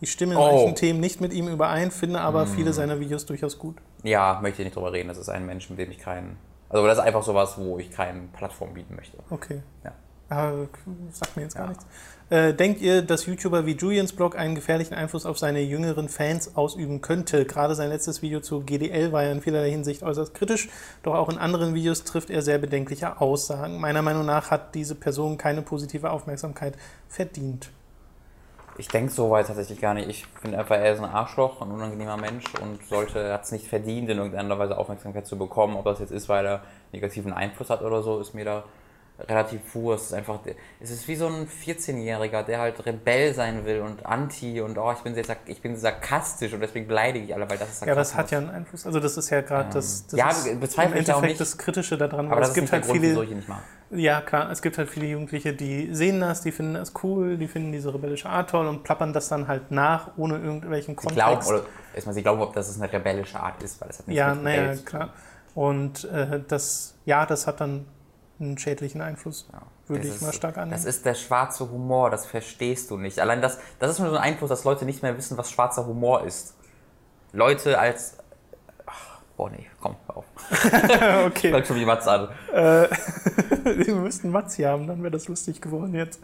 Ich 0.00 0.10
stimme 0.12 0.32
in 0.32 0.38
Oh. 0.38 0.50
manchen 0.56 0.74
Themen 0.76 1.00
nicht 1.00 1.20
mit 1.20 1.32
ihm 1.32 1.48
überein, 1.48 1.90
finde 1.90 2.20
aber 2.20 2.46
viele 2.46 2.72
seiner 2.72 3.00
Videos 3.00 3.26
durchaus 3.26 3.58
gut. 3.58 3.76
Ja, 4.02 4.38
möchte 4.42 4.62
ich 4.62 4.66
nicht 4.66 4.76
drüber 4.76 4.92
reden. 4.92 5.08
Das 5.08 5.18
ist 5.18 5.28
ein 5.28 5.44
Mensch, 5.44 5.68
mit 5.68 5.78
dem 5.78 5.90
ich 5.90 5.98
keinen. 5.98 6.38
Also 6.70 6.86
das 6.86 6.98
ist 6.98 7.04
einfach 7.04 7.22
sowas, 7.22 7.58
wo 7.58 7.78
ich 7.78 7.90
keine 7.90 8.20
Plattform 8.32 8.72
bieten 8.74 8.94
möchte. 8.96 9.18
Okay. 9.28 9.60
Ja. 9.84 9.92
Ah, 10.30 10.52
sagt 11.12 11.36
mir 11.36 11.42
jetzt 11.42 11.56
gar 11.56 11.64
Ja. 11.64 11.68
nichts. 11.70 11.86
Äh, 12.30 12.54
denkt 12.54 12.80
ihr, 12.80 13.02
dass 13.02 13.26
YouTuber 13.26 13.66
wie 13.66 13.72
Julians 13.72 14.12
Blog 14.12 14.38
einen 14.38 14.54
gefährlichen 14.54 14.94
Einfluss 14.94 15.26
auf 15.26 15.36
seine 15.36 15.60
jüngeren 15.62 16.08
Fans 16.08 16.56
ausüben 16.56 17.00
könnte? 17.00 17.44
Gerade 17.44 17.74
sein 17.74 17.88
letztes 17.88 18.22
Video 18.22 18.38
zu 18.38 18.60
GDL 18.60 19.10
war 19.10 19.24
ja 19.24 19.32
in 19.32 19.42
vielerlei 19.42 19.70
Hinsicht 19.70 20.04
äußerst 20.04 20.32
kritisch, 20.32 20.68
doch 21.02 21.14
auch 21.14 21.28
in 21.28 21.38
anderen 21.38 21.74
Videos 21.74 22.04
trifft 22.04 22.30
er 22.30 22.42
sehr 22.42 22.58
bedenkliche 22.58 23.20
Aussagen. 23.20 23.80
Meiner 23.80 24.02
Meinung 24.02 24.24
nach 24.24 24.52
hat 24.52 24.76
diese 24.76 24.94
Person 24.94 25.38
keine 25.38 25.62
positive 25.62 26.10
Aufmerksamkeit 26.12 26.74
verdient. 27.08 27.70
Ich 28.78 28.86
denke 28.86 29.12
so 29.12 29.28
weit 29.30 29.48
tatsächlich 29.48 29.80
gar 29.80 29.94
nicht. 29.94 30.08
Ich 30.08 30.26
finde 30.40 30.58
einfach, 30.58 30.76
er 30.76 30.92
ist 30.94 31.00
ein 31.00 31.10
Arschloch, 31.10 31.60
ein 31.60 31.72
unangenehmer 31.72 32.16
Mensch 32.16 32.44
und 32.62 32.82
sollte, 32.86 33.32
hat 33.32 33.42
es 33.44 33.50
nicht 33.50 33.66
verdient, 33.66 34.08
in 34.08 34.18
irgendeiner 34.18 34.56
Weise 34.56 34.78
Aufmerksamkeit 34.78 35.26
zu 35.26 35.36
bekommen. 35.36 35.74
Ob 35.76 35.84
das 35.84 35.98
jetzt 35.98 36.12
ist, 36.12 36.28
weil 36.28 36.46
er 36.46 36.62
negativen 36.92 37.32
Einfluss 37.32 37.68
hat 37.70 37.82
oder 37.82 38.02
so, 38.02 38.20
ist 38.20 38.34
mir 38.34 38.44
da 38.44 38.64
relativ 39.28 39.60
wurst. 39.74 40.04
Es 40.04 40.10
ist 40.10 40.14
einfach, 40.16 40.40
es 40.80 40.90
ist 40.90 41.08
wie 41.08 41.16
so 41.16 41.26
ein 41.26 41.48
14-Jähriger, 41.48 42.42
der 42.42 42.60
halt 42.60 42.84
Rebell 42.84 43.34
sein 43.34 43.64
will 43.64 43.80
und 43.80 44.06
Anti 44.06 44.60
und 44.60 44.78
oh, 44.78 44.92
ich 44.92 44.98
bin, 45.00 45.14
sehr, 45.14 45.24
ich 45.46 45.60
bin 45.60 45.76
sarkastisch 45.76 46.52
und 46.52 46.60
deswegen 46.60 46.86
beleidige 46.86 47.26
ich 47.26 47.34
alle, 47.34 47.48
weil 47.48 47.58
das 47.58 47.70
ist 47.70 47.86
Ja, 47.86 47.94
das 47.94 48.14
hat 48.14 48.30
ja 48.30 48.38
einen 48.38 48.50
Einfluss. 48.50 48.86
Also 48.86 49.00
das 49.00 49.16
ist 49.16 49.30
ja 49.30 49.40
gerade 49.40 49.70
das, 49.72 50.06
das 50.06 50.18
ja, 50.18 50.30
im 50.84 50.92
Endeffekt 50.92 51.22
nicht. 51.22 51.40
das 51.40 51.58
Kritische 51.58 51.98
daran, 51.98 52.30
Aber 52.30 52.40
das 52.40 52.50
es 52.50 52.54
gibt 52.54 52.72
halt 52.72 52.84
Grund, 52.84 53.00
viele. 53.00 53.26
Ja, 53.92 54.20
klar, 54.20 54.50
es 54.50 54.62
gibt 54.62 54.78
halt 54.78 54.88
viele 54.88 55.06
Jugendliche, 55.06 55.52
die 55.52 55.92
sehen 55.94 56.20
das, 56.20 56.42
die 56.42 56.52
finden 56.52 56.74
das 56.74 56.92
cool, 57.02 57.36
die 57.36 57.48
finden 57.48 57.72
diese 57.72 57.92
rebellische 57.92 58.28
Art 58.28 58.50
toll 58.50 58.66
und 58.68 58.84
plappern 58.84 59.12
das 59.12 59.28
dann 59.28 59.48
halt 59.48 59.72
nach, 59.72 60.12
ohne 60.16 60.38
irgendwelchen 60.38 60.94
Sie 60.94 61.06
Kontext. 61.06 61.16
glauben, 61.16 61.46
oder 61.46 61.62
erstmal, 61.94 62.14
sie 62.14 62.22
glauben, 62.22 62.40
ob 62.40 62.52
das 62.52 62.80
eine 62.80 62.92
rebellische 62.92 63.40
Art 63.40 63.60
ist, 63.62 63.80
weil 63.80 63.90
es 63.90 63.98
hat 63.98 64.06
nichts 64.06 64.18
ja, 64.18 64.34
naja, 64.34 64.76
klar. 64.84 65.10
Und 65.54 66.04
äh, 66.04 66.40
das, 66.46 66.94
ja, 67.04 67.26
das 67.26 67.48
hat 67.48 67.60
dann 67.60 67.86
einen 68.40 68.58
schädlichen 68.58 69.00
Einfluss, 69.00 69.48
Ja. 69.52 69.62
würde 69.86 70.08
ich 70.08 70.20
mal 70.20 70.32
stark 70.32 70.56
annehmen. 70.56 70.72
Das 70.72 70.84
ist 70.84 71.04
der 71.04 71.14
schwarze 71.14 71.70
Humor, 71.70 72.10
das 72.10 72.26
verstehst 72.26 72.90
du 72.90 72.96
nicht. 72.96 73.20
Allein 73.20 73.42
das, 73.42 73.58
das 73.78 73.90
ist 73.92 73.98
nur 73.98 74.10
so 74.10 74.16
ein 74.16 74.22
Einfluss, 74.22 74.48
dass 74.48 74.64
Leute 74.64 74.84
nicht 74.84 75.02
mehr 75.02 75.16
wissen, 75.16 75.36
was 75.36 75.50
schwarzer 75.50 75.86
Humor 75.86 76.24
ist. 76.24 76.54
Leute 77.32 77.78
als. 77.78 78.16
Ach, 78.86 79.20
boah, 79.36 79.50
nee, 79.50 79.66
komm, 79.80 79.96
hör 80.06 80.16
auf. 80.18 80.24
okay, 81.26 81.52
Fang 81.52 81.64
schon 81.64 81.76
wie 81.76 81.84
Mats 81.84 82.08
an. 82.08 82.28
wir 82.52 83.94
müssten 83.94 84.30
Mats 84.30 84.54
hier 84.56 84.68
haben, 84.70 84.86
dann 84.86 85.02
wäre 85.02 85.12
das 85.12 85.28
lustig 85.28 85.60
geworden 85.60 85.94
jetzt. 85.94 86.20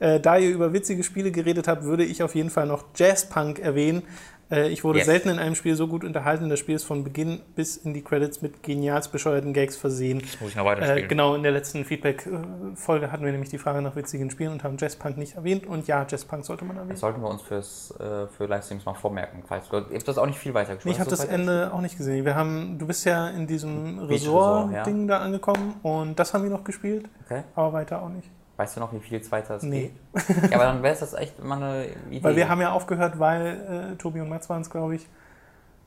Äh, 0.00 0.20
da 0.20 0.36
ihr 0.36 0.50
über 0.50 0.72
witzige 0.72 1.02
Spiele 1.02 1.32
geredet 1.32 1.66
habt, 1.66 1.82
würde 1.82 2.04
ich 2.04 2.22
auf 2.22 2.34
jeden 2.34 2.50
Fall 2.50 2.66
noch 2.66 2.84
Jazzpunk 2.94 3.58
erwähnen. 3.58 4.02
Äh, 4.50 4.68
ich 4.68 4.82
wurde 4.82 4.98
Yes. 5.00 5.06
selten 5.06 5.28
in 5.28 5.38
einem 5.38 5.54
Spiel 5.54 5.74
so 5.74 5.88
gut 5.88 6.04
unterhalten. 6.04 6.48
Das 6.48 6.58
Spiel 6.58 6.74
ist 6.74 6.84
von 6.84 7.04
Beginn 7.04 7.40
bis 7.54 7.76
in 7.76 7.92
die 7.92 8.02
Credits 8.02 8.40
mit 8.40 8.62
genialst 8.62 9.12
bescheuerten 9.12 9.52
Gags 9.52 9.76
versehen. 9.76 10.22
Muss 10.40 10.50
ich 10.50 10.56
noch 10.56 10.64
Äh, 10.64 10.68
weiterspielen. 10.68 11.08
genau, 11.08 11.34
in 11.34 11.42
der 11.42 11.52
letzten 11.52 11.84
Feedback-Folge 11.84 13.12
hatten 13.12 13.24
wir 13.24 13.32
nämlich 13.32 13.50
die 13.50 13.58
Frage 13.58 13.82
nach 13.82 13.94
witzigen 13.96 14.30
Spielen 14.30 14.52
und 14.52 14.64
haben 14.64 14.76
Jazzpunk 14.78 15.16
nicht 15.18 15.36
erwähnt. 15.36 15.66
Und 15.66 15.86
ja, 15.86 16.06
Jazzpunk 16.08 16.44
sollte 16.44 16.64
man 16.64 16.76
erwähnen. 16.76 16.90
Das 16.92 17.00
sollten 17.00 17.20
wir 17.20 17.28
uns 17.28 17.42
fürs, 17.42 17.92
äh, 18.00 18.26
für 18.28 18.46
Livestreams 18.46 18.84
mal 18.86 18.94
vormerken. 18.94 19.42
Falls 19.46 19.68
du, 19.68 19.76
habe 19.76 19.86
das 20.04 20.18
auch 20.18 20.26
nicht 20.26 20.38
viel 20.38 20.54
weiter 20.54 20.74
gespielt. 20.74 20.94
Ich 20.94 21.00
habe 21.00 21.10
das 21.10 21.24
Ende 21.24 21.70
auch 21.72 21.80
nicht 21.80 21.96
gesehen. 21.98 22.24
Wir 22.24 22.34
haben, 22.34 22.78
du 22.78 22.86
bist 22.86 23.04
ja 23.04 23.28
in 23.28 23.46
diesem 23.46 23.98
Resort-Ding 24.00 25.08
da 25.08 25.18
angekommen 25.18 25.74
und 25.82 26.18
das 26.18 26.32
haben 26.34 26.44
wir 26.44 26.50
noch 26.50 26.64
gespielt, 26.64 27.08
Okay. 27.26 27.42
aber 27.54 27.72
weiter 27.74 28.02
auch 28.02 28.08
nicht. 28.08 28.30
Weißt 28.58 28.74
du 28.76 28.80
noch, 28.80 28.92
wie 28.92 28.98
viel 28.98 29.30
weiter 29.30 29.54
es 29.54 29.62
Nee. 29.62 29.92
geht? 30.14 30.50
Ja, 30.50 30.56
aber 30.56 30.64
dann 30.64 30.82
wäre 30.82 30.92
es 30.92 30.98
das 30.98 31.14
echt 31.14 31.42
mal 31.42 31.62
eine 31.62 31.86
Idee. 32.10 32.24
Weil 32.24 32.34
wir 32.34 32.48
haben 32.48 32.60
ja 32.60 32.72
aufgehört, 32.72 33.20
weil 33.20 33.92
äh, 33.92 33.96
Tobi 33.96 34.20
und 34.20 34.28
Mats 34.28 34.50
waren 34.50 34.62
es, 34.62 34.68
glaube 34.68 34.96
ich, 34.96 35.06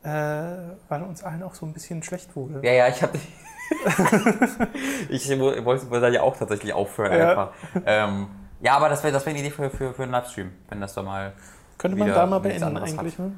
äh, 0.04 0.08
weil 0.88 1.04
uns 1.04 1.22
allen 1.22 1.44
auch 1.44 1.54
so 1.54 1.66
ein 1.66 1.74
bisschen 1.74 2.02
schlecht 2.02 2.34
wurde. 2.34 2.62
Ja, 2.66 2.72
ja, 2.72 2.88
ich 2.88 3.04
habe. 3.04 3.20
ich 5.10 5.30
wollte 5.38 6.00
dann 6.00 6.14
ja 6.14 6.22
auch 6.22 6.38
tatsächlich 6.38 6.72
aufhören 6.72 7.12
Ja. 7.12 7.30
einfach. 7.30 7.50
Ähm, 7.86 8.28
ja, 8.62 8.78
aber 8.78 8.88
das 8.88 9.04
wäre 9.04 9.12
das 9.12 9.26
wär 9.26 9.32
eine 9.32 9.40
Idee 9.42 9.52
für, 9.52 9.70
für, 9.70 9.94
für 9.94 10.04
einen 10.04 10.14
Livestream, 10.14 10.52
wenn 10.70 10.80
das 10.80 10.94
da 10.94 11.04
mal. 11.04 11.34
Könnte 11.78 11.98
man 11.98 12.08
da 12.08 12.26
mal 12.26 12.40
beenden 12.40 12.78
eigentlich, 12.78 13.20
ne? 13.20 13.34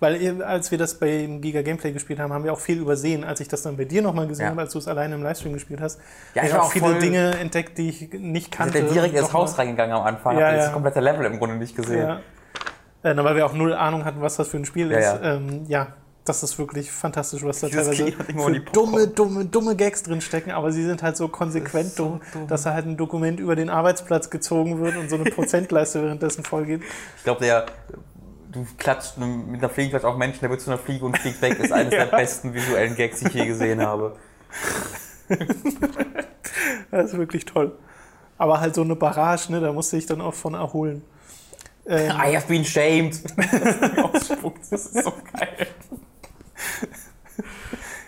Weil 0.00 0.20
ihr- 0.20 0.46
als 0.46 0.70
wir 0.70 0.78
das 0.78 0.98
beim 0.98 1.40
Giga 1.42 1.60
Gameplay 1.62 1.92
gespielt 1.92 2.18
haben, 2.18 2.32
haben 2.32 2.42
wir 2.44 2.52
auch 2.54 2.58
viel 2.58 2.78
übersehen. 2.78 3.22
Als 3.22 3.40
ich 3.40 3.48
das 3.48 3.62
dann 3.62 3.76
bei 3.76 3.84
dir 3.84 4.00
nochmal 4.00 4.26
gesehen 4.26 4.46
Ja. 4.46 4.50
habe, 4.52 4.62
als 4.62 4.72
du 4.72 4.78
es 4.78 4.88
alleine 4.88 5.14
im 5.14 5.22
Livestream 5.22 5.52
gespielt 5.52 5.80
hast, 5.80 6.00
Ja, 6.34 6.42
habe 6.42 6.46
ich 6.46 6.52
ich 6.52 6.58
war 6.58 6.64
auch 6.64 6.72
viele 6.72 6.98
Dinge 6.98 7.36
entdeckt, 7.38 7.76
die 7.78 7.90
ich 7.90 8.12
nicht 8.14 8.46
Ich 8.46 8.50
kannte. 8.50 8.72
bin 8.78 8.86
ja 8.86 8.92
direkt 8.94 9.14
ins. 9.16 9.32
Haus 9.32 9.58
reingegangen 9.58 9.94
am 9.94 10.02
Anfang, 10.04 10.38
Ja, 10.38 10.46
hab 10.46 10.52
ja. 10.54 10.58
das 10.58 10.72
komplette 10.72 11.00
Level 11.00 11.26
im 11.26 11.38
Grunde 11.38 11.56
nicht 11.56 11.76
gesehen. 11.76 12.00
Ja. 12.08 12.20
Äh, 13.02 13.16
weil 13.16 13.36
wir 13.36 13.44
auch 13.46 13.52
null 13.52 13.72
Ahnung 13.74 14.04
hatten, 14.04 14.20
was 14.20 14.36
das 14.36 14.48
für 14.48 14.56
ein 14.56 14.64
Spiel 14.64 14.90
ist. 14.90 15.04
ja. 15.04 15.20
Ähm, 15.22 15.64
ja, 15.68 15.88
das 16.24 16.42
ist 16.42 16.58
wirklich 16.58 16.90
fantastisch, 16.90 17.42
was 17.44 17.60
da 17.60 17.66
Dieses 17.68 17.96
teilweise 17.96 18.12
für 18.12 18.60
dumme, 18.72 19.06
dumme, 19.08 19.44
dumme 19.46 19.74
Gags 19.76 20.02
drinstecken, 20.02 20.52
aber 20.52 20.70
sie 20.70 20.84
sind 20.84 21.02
halt 21.02 21.16
so 21.16 21.28
konsequent 21.28 21.92
so 21.92 22.04
dumm, 22.04 22.20
dumm. 22.32 22.46
dass 22.46 22.62
da 22.62 22.74
halt 22.74 22.86
ein 22.86 22.96
Dokument 22.96 23.40
über 23.40 23.56
den 23.56 23.70
Arbeitsplatz 23.70 24.28
gezogen 24.30 24.80
wird 24.80 24.96
und 24.96 25.08
so 25.10 25.16
eine 25.16 25.24
Prozentleiste 25.24 26.02
währenddessen 26.04 26.44
vollgeht. 26.44 26.82
Ich 27.18 27.24
glaube, 27.24 27.40
der. 27.44 27.66
Du 28.52 28.66
klatscht 28.78 29.16
mit 29.16 29.60
einer 29.60 29.68
Fliegenklatsch 29.68 30.04
auf 30.04 30.16
Menschen, 30.16 30.40
der 30.40 30.50
wird 30.50 30.60
zu 30.60 30.70
einer 30.70 30.78
Fliege 30.78 31.04
und 31.04 31.16
fliegt 31.16 31.40
weg. 31.40 31.58
ist 31.58 31.72
eines 31.72 31.90
der 31.90 32.06
besten 32.06 32.52
visuellen 32.52 32.96
Gags, 32.96 33.20
die 33.20 33.28
ich 33.28 33.34
je 33.34 33.46
gesehen 33.46 33.80
habe. 33.80 34.16
Das 36.90 37.12
ist 37.12 37.18
wirklich 37.18 37.44
toll. 37.44 37.78
Aber 38.36 38.60
halt 38.60 38.74
so 38.74 38.82
eine 38.82 38.96
Barrage, 38.96 39.52
ne, 39.52 39.60
da 39.60 39.72
musste 39.72 39.96
ich 39.96 40.06
dann 40.06 40.20
auch 40.20 40.34
von 40.34 40.54
erholen. 40.54 41.02
Ähm, 41.86 42.10
I 42.10 42.36
have 42.36 42.48
been 42.48 42.64
shamed. 42.64 43.22
Das 44.12 44.72
ist 44.72 45.04
so 45.04 45.12
geil. 45.32 45.66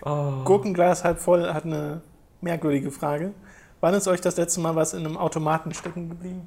Oh. 0.05 0.43
Gurkenglas 0.45 1.05
halb 1.05 1.21
voll 1.21 1.53
hat 1.53 1.65
eine 1.65 2.03
merkwürdige 2.41 2.91
Frage. 2.91 3.33
Wann 3.81 3.95
ist 3.95 4.09
euch 4.09 4.21
das 4.21 4.37
letzte 4.37 4.61
Mal 4.61 4.75
was 4.75 4.95
in 4.95 5.07
einem 5.07 5.17
Automaten 5.17 5.73
stecken 5.73 6.09
geblieben? 6.09 6.47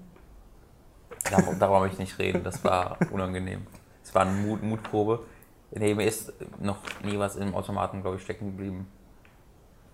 Darüber, 1.29 1.53
darüber 1.57 1.79
möchte 1.79 1.95
ich 1.95 2.09
nicht 2.09 2.19
reden, 2.19 2.43
das 2.43 2.63
war 2.63 2.97
unangenehm. 3.11 3.65
War 4.15 4.23
eine 4.23 4.31
Mut, 4.31 4.63
Mutprobe. 4.63 5.19
Nee, 5.71 5.93
mir 5.93 6.07
ist 6.07 6.31
noch 6.59 6.77
nie 7.03 7.19
was 7.19 7.35
im 7.35 7.53
Automaten, 7.53 8.01
glaube 8.01 8.17
ich, 8.17 8.23
stecken 8.23 8.45
geblieben. 8.47 8.87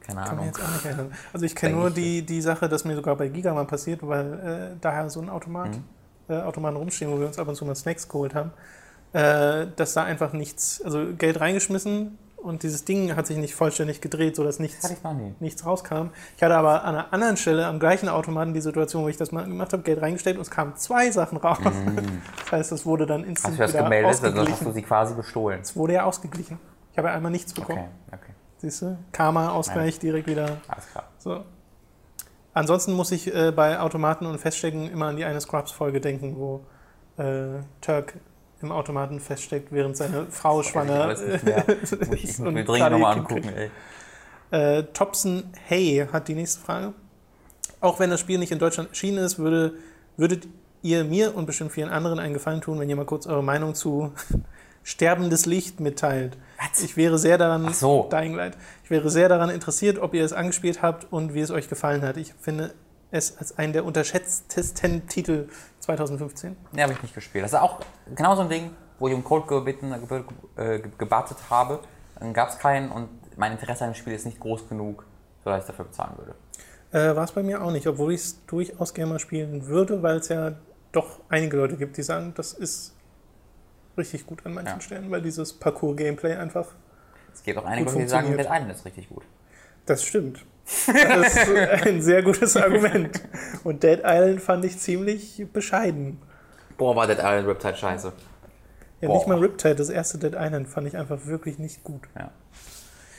Keine 0.01 0.21
Kann 0.21 0.23
mich 0.23 0.31
Ahnung. 0.31 0.45
jetzt 0.45 0.61
auch 0.63 0.71
nicht 0.73 0.85
erinnern. 0.85 1.11
Also 1.33 1.45
ich 1.45 1.55
kenne 1.55 1.75
nur 1.75 1.89
die, 1.91 2.21
die 2.25 2.41
Sache, 2.41 2.69
dass 2.69 2.85
mir 2.85 2.95
sogar 2.95 3.15
bei 3.15 3.27
Giga 3.27 3.53
mal 3.53 3.65
passiert, 3.65 3.99
weil 4.07 4.73
äh, 4.73 4.77
daher 4.79 5.09
so 5.09 5.21
ein 5.21 5.29
Automat, 5.29 5.69
Mhm. 5.75 5.83
äh, 6.35 6.41
Automaten 6.41 6.77
rumstehen, 6.77 7.11
wo 7.11 7.19
wir 7.19 7.27
uns 7.27 7.37
ab 7.39 7.47
und 7.47 7.55
zu 7.55 7.65
mal 7.65 7.75
Snacks 7.75 8.07
geholt 8.07 8.33
haben, 8.35 8.51
äh, 9.13 9.67
dass 9.75 9.93
da 9.93 10.03
einfach 10.03 10.33
nichts, 10.33 10.81
also 10.83 11.13
Geld 11.17 11.39
reingeschmissen 11.39 12.17
und 12.43 12.63
dieses 12.63 12.85
Ding 12.85 13.15
hat 13.15 13.27
sich 13.27 13.37
nicht 13.37 13.53
vollständig 13.55 14.01
gedreht, 14.01 14.35
sodass 14.35 14.57
Das 14.57 14.59
nichts, 14.59 14.89
nichts 15.39 15.65
rauskam. 15.65 16.07
Ich 16.37 16.43
hatte 16.43 16.55
aber 16.55 16.83
an 16.83 16.95
einer 16.95 17.13
anderen 17.13 17.37
Stelle 17.37 17.65
am 17.67 17.79
gleichen 17.79 18.09
Automaten 18.09 18.53
die 18.53 18.61
Situation, 18.61 19.03
wo 19.03 19.07
ich 19.07 19.17
das 19.17 19.31
mal 19.31 19.45
gemacht 19.45 19.73
habe, 19.73 19.83
Geld 19.83 20.01
reingesteckt 20.01 20.37
und 20.37 20.41
es 20.43 20.51
kamen 20.51 20.75
zwei 20.75 21.11
Sachen 21.11 21.37
raus. 21.37 21.57
Das 22.43 22.51
heißt, 22.51 22.71
es 22.73 22.85
wurde 22.85 23.05
dann 23.05 23.21
Mhm. 23.21 23.25
Hast 23.25 23.29
instant 23.29 23.57
du 23.57 23.61
das 23.61 23.73
wieder 23.73 23.83
gemeldet? 23.83 24.05
Dann 24.05 24.11
hast 24.11 24.21
du 24.23 24.39
ausgeglichen. 24.41 24.73
sie 24.73 24.81
quasi 24.81 25.13
bestohlen. 25.15 25.59
Es 25.61 25.75
wurde 25.75 25.93
ja 25.93 26.03
ausgeglichen. 26.03 26.59
Ich 26.91 26.97
habe 26.97 27.07
ja 27.07 27.13
einmal 27.13 27.31
nichts 27.31 27.53
bekommen. 27.53 27.87
Okay, 28.07 28.17
okay. 28.23 28.31
Siehst 28.57 28.81
du? 28.81 28.97
Karma-Ausgleich 29.13 29.99
direkt 29.99 30.27
wieder 30.27 30.57
Alles 30.67 30.87
klar. 30.91 31.05
so. 31.17 31.43
Ansonsten 32.53 32.93
muss 32.93 33.11
ich 33.11 33.33
äh, 33.33 33.51
bei 33.51 33.79
Automaten 33.79 34.25
und 34.25 34.37
Feststecken 34.37 34.89
immer 34.91 35.05
an 35.07 35.15
die 35.15 35.23
eine 35.23 35.39
Scrubs-Folge 35.39 36.01
denken, 36.01 36.35
wo 36.37 36.61
äh, 37.17 37.61
Turk 37.79 38.15
im 38.63 38.71
Automaten 38.71 39.19
feststeckt, 39.19 39.71
während 39.71 39.97
seine 39.97 40.27
Frau 40.29 40.63
schwanger 40.63 41.07
nicht 41.07 41.43
mehr. 41.43 41.65
Muss 41.81 41.91
ich, 41.91 42.23
ich 42.23 42.39
muss 42.39 42.53
mir 42.53 42.63
dringend 42.63 42.91
nochmal 42.91 43.17
angucken, 43.17 43.49
ey. 43.55 43.69
äh, 44.51 44.83
Thompson 44.93 45.43
Hey 45.65 46.07
hat 46.11 46.27
die 46.27 46.35
nächste 46.35 46.61
Frage. 46.61 46.93
Auch 47.79 47.99
wenn 47.99 48.09
das 48.09 48.19
Spiel 48.19 48.37
nicht 48.37 48.51
in 48.51 48.59
Deutschland 48.59 48.89
erschienen 48.89 49.17
ist, 49.19 49.39
würde, 49.39 49.73
würdet 50.17 50.47
ihr 50.83 51.03
mir 51.03 51.35
und 51.35 51.45
bestimmt 51.45 51.71
vielen 51.71 51.89
anderen 51.89 52.19
einen 52.19 52.33
Gefallen 52.33 52.61
tun, 52.61 52.79
wenn 52.79 52.89
ihr 52.89 52.95
mal 52.95 53.05
kurz 53.05 53.27
eure 53.27 53.43
Meinung 53.43 53.75
zu 53.75 54.11
Sterbendes 54.83 55.45
Licht 55.45 55.79
mitteilt. 55.79 56.37
Was? 56.59 56.81
Ich 56.83 56.97
wäre 56.97 57.19
sehr 57.19 57.37
daran, 57.37 57.71
so. 57.71 58.09
Dying 58.11 58.33
Light. 58.33 58.57
Ich 58.83 58.89
wäre 58.89 59.11
sehr 59.11 59.29
daran 59.29 59.51
interessiert, 59.51 59.99
ob 59.99 60.15
ihr 60.15 60.25
es 60.25 60.33
angespielt 60.33 60.81
habt 60.81 61.11
und 61.11 61.35
wie 61.35 61.41
es 61.41 61.51
euch 61.51 61.69
gefallen 61.69 62.01
hat. 62.01 62.17
Ich 62.17 62.33
finde 62.39 62.73
es 63.11 63.37
als 63.37 63.57
einen 63.57 63.73
der 63.73 63.85
unterschätztesten 63.85 65.07
Titel 65.07 65.49
2015. 65.79 66.55
Nee, 66.71 66.81
habe 66.83 66.93
ich 66.93 67.01
nicht 67.01 67.13
gespielt. 67.15 67.43
Das 67.43 67.53
ist 67.53 67.59
auch 67.59 67.79
genau 68.15 68.35
so 68.35 68.41
ein 68.41 68.49
Ding, 68.49 68.71
wo 68.99 69.07
ich 69.07 69.13
um 69.13 69.23
Code 69.23 69.47
gebeten, 69.47 69.93
äh, 69.93 70.79
ge- 70.79 70.91
gebattet 70.97 71.37
habe. 71.49 71.79
Dann 72.19 72.33
gab 72.33 72.49
es 72.49 72.57
keinen 72.59 72.91
und 72.91 73.09
mein 73.37 73.51
Interesse 73.51 73.83
an 73.83 73.91
dem 73.91 73.95
Spiel 73.95 74.13
ist 74.13 74.25
nicht 74.25 74.39
groß 74.39 74.69
genug, 74.69 75.05
sodass 75.43 75.61
ich 75.63 75.67
dafür 75.67 75.85
bezahlen 75.85 76.13
würde. 76.17 76.35
Äh, 76.91 77.15
War 77.15 77.23
es 77.23 77.31
bei 77.31 77.41
mir 77.43 77.61
auch 77.63 77.71
nicht, 77.71 77.87
obwohl 77.87 78.13
ich 78.13 78.21
es 78.21 78.45
durchaus 78.45 78.93
gerne 78.93 79.13
mal 79.13 79.19
spielen 79.19 79.65
würde, 79.67 80.03
weil 80.03 80.17
es 80.17 80.27
ja 80.29 80.53
doch 80.91 81.19
einige 81.29 81.57
Leute 81.57 81.77
gibt, 81.77 81.97
die 81.97 82.03
sagen, 82.03 82.33
das 82.35 82.53
ist 82.53 82.93
richtig 83.97 84.25
gut 84.25 84.45
an 84.45 84.53
manchen 84.53 84.75
Ja. 84.75 84.81
Stellen, 84.81 85.09
weil 85.11 85.21
dieses 85.21 85.53
Parcours-Gameplay 85.53 86.35
einfach, 86.35 86.67
Es 87.33 87.43
gibt 87.43 87.57
auch 87.57 87.65
einige, 87.65 87.89
Leute, 87.89 88.03
die 88.03 88.07
sagen, 88.09 88.27
funktioniert. 88.27 88.53
Island 88.55 88.71
ist 88.77 88.85
richtig 88.85 89.09
gut. 89.09 89.23
das 89.85 90.03
stimmt. 90.03 90.45
Das 90.87 91.35
ist 91.35 91.87
ein 91.87 92.01
sehr 92.01 92.23
gutes 92.23 92.55
Argument. 92.57 93.21
Und 93.63 93.83
Dead 93.83 93.99
Island 94.03 94.41
fand 94.41 94.65
ich 94.65 94.77
ziemlich 94.79 95.45
bescheiden. 95.51 96.19
Boah, 96.77 96.95
war 96.95 97.07
Dead 97.07 97.17
Island 97.19 97.47
Riptide 97.47 97.75
scheiße. 97.75 98.13
Ja, 99.01 99.07
Boah. 99.07 99.17
nicht 99.17 99.27
mal 99.27 99.39
Riptide, 99.39 99.75
das 99.75 99.89
erste 99.89 100.17
Dead 100.17 100.33
Island 100.37 100.67
fand 100.67 100.87
ich 100.87 100.97
einfach 100.97 101.25
wirklich 101.25 101.59
nicht 101.59 101.83
gut. 101.83 102.01
Ja. 102.17 102.31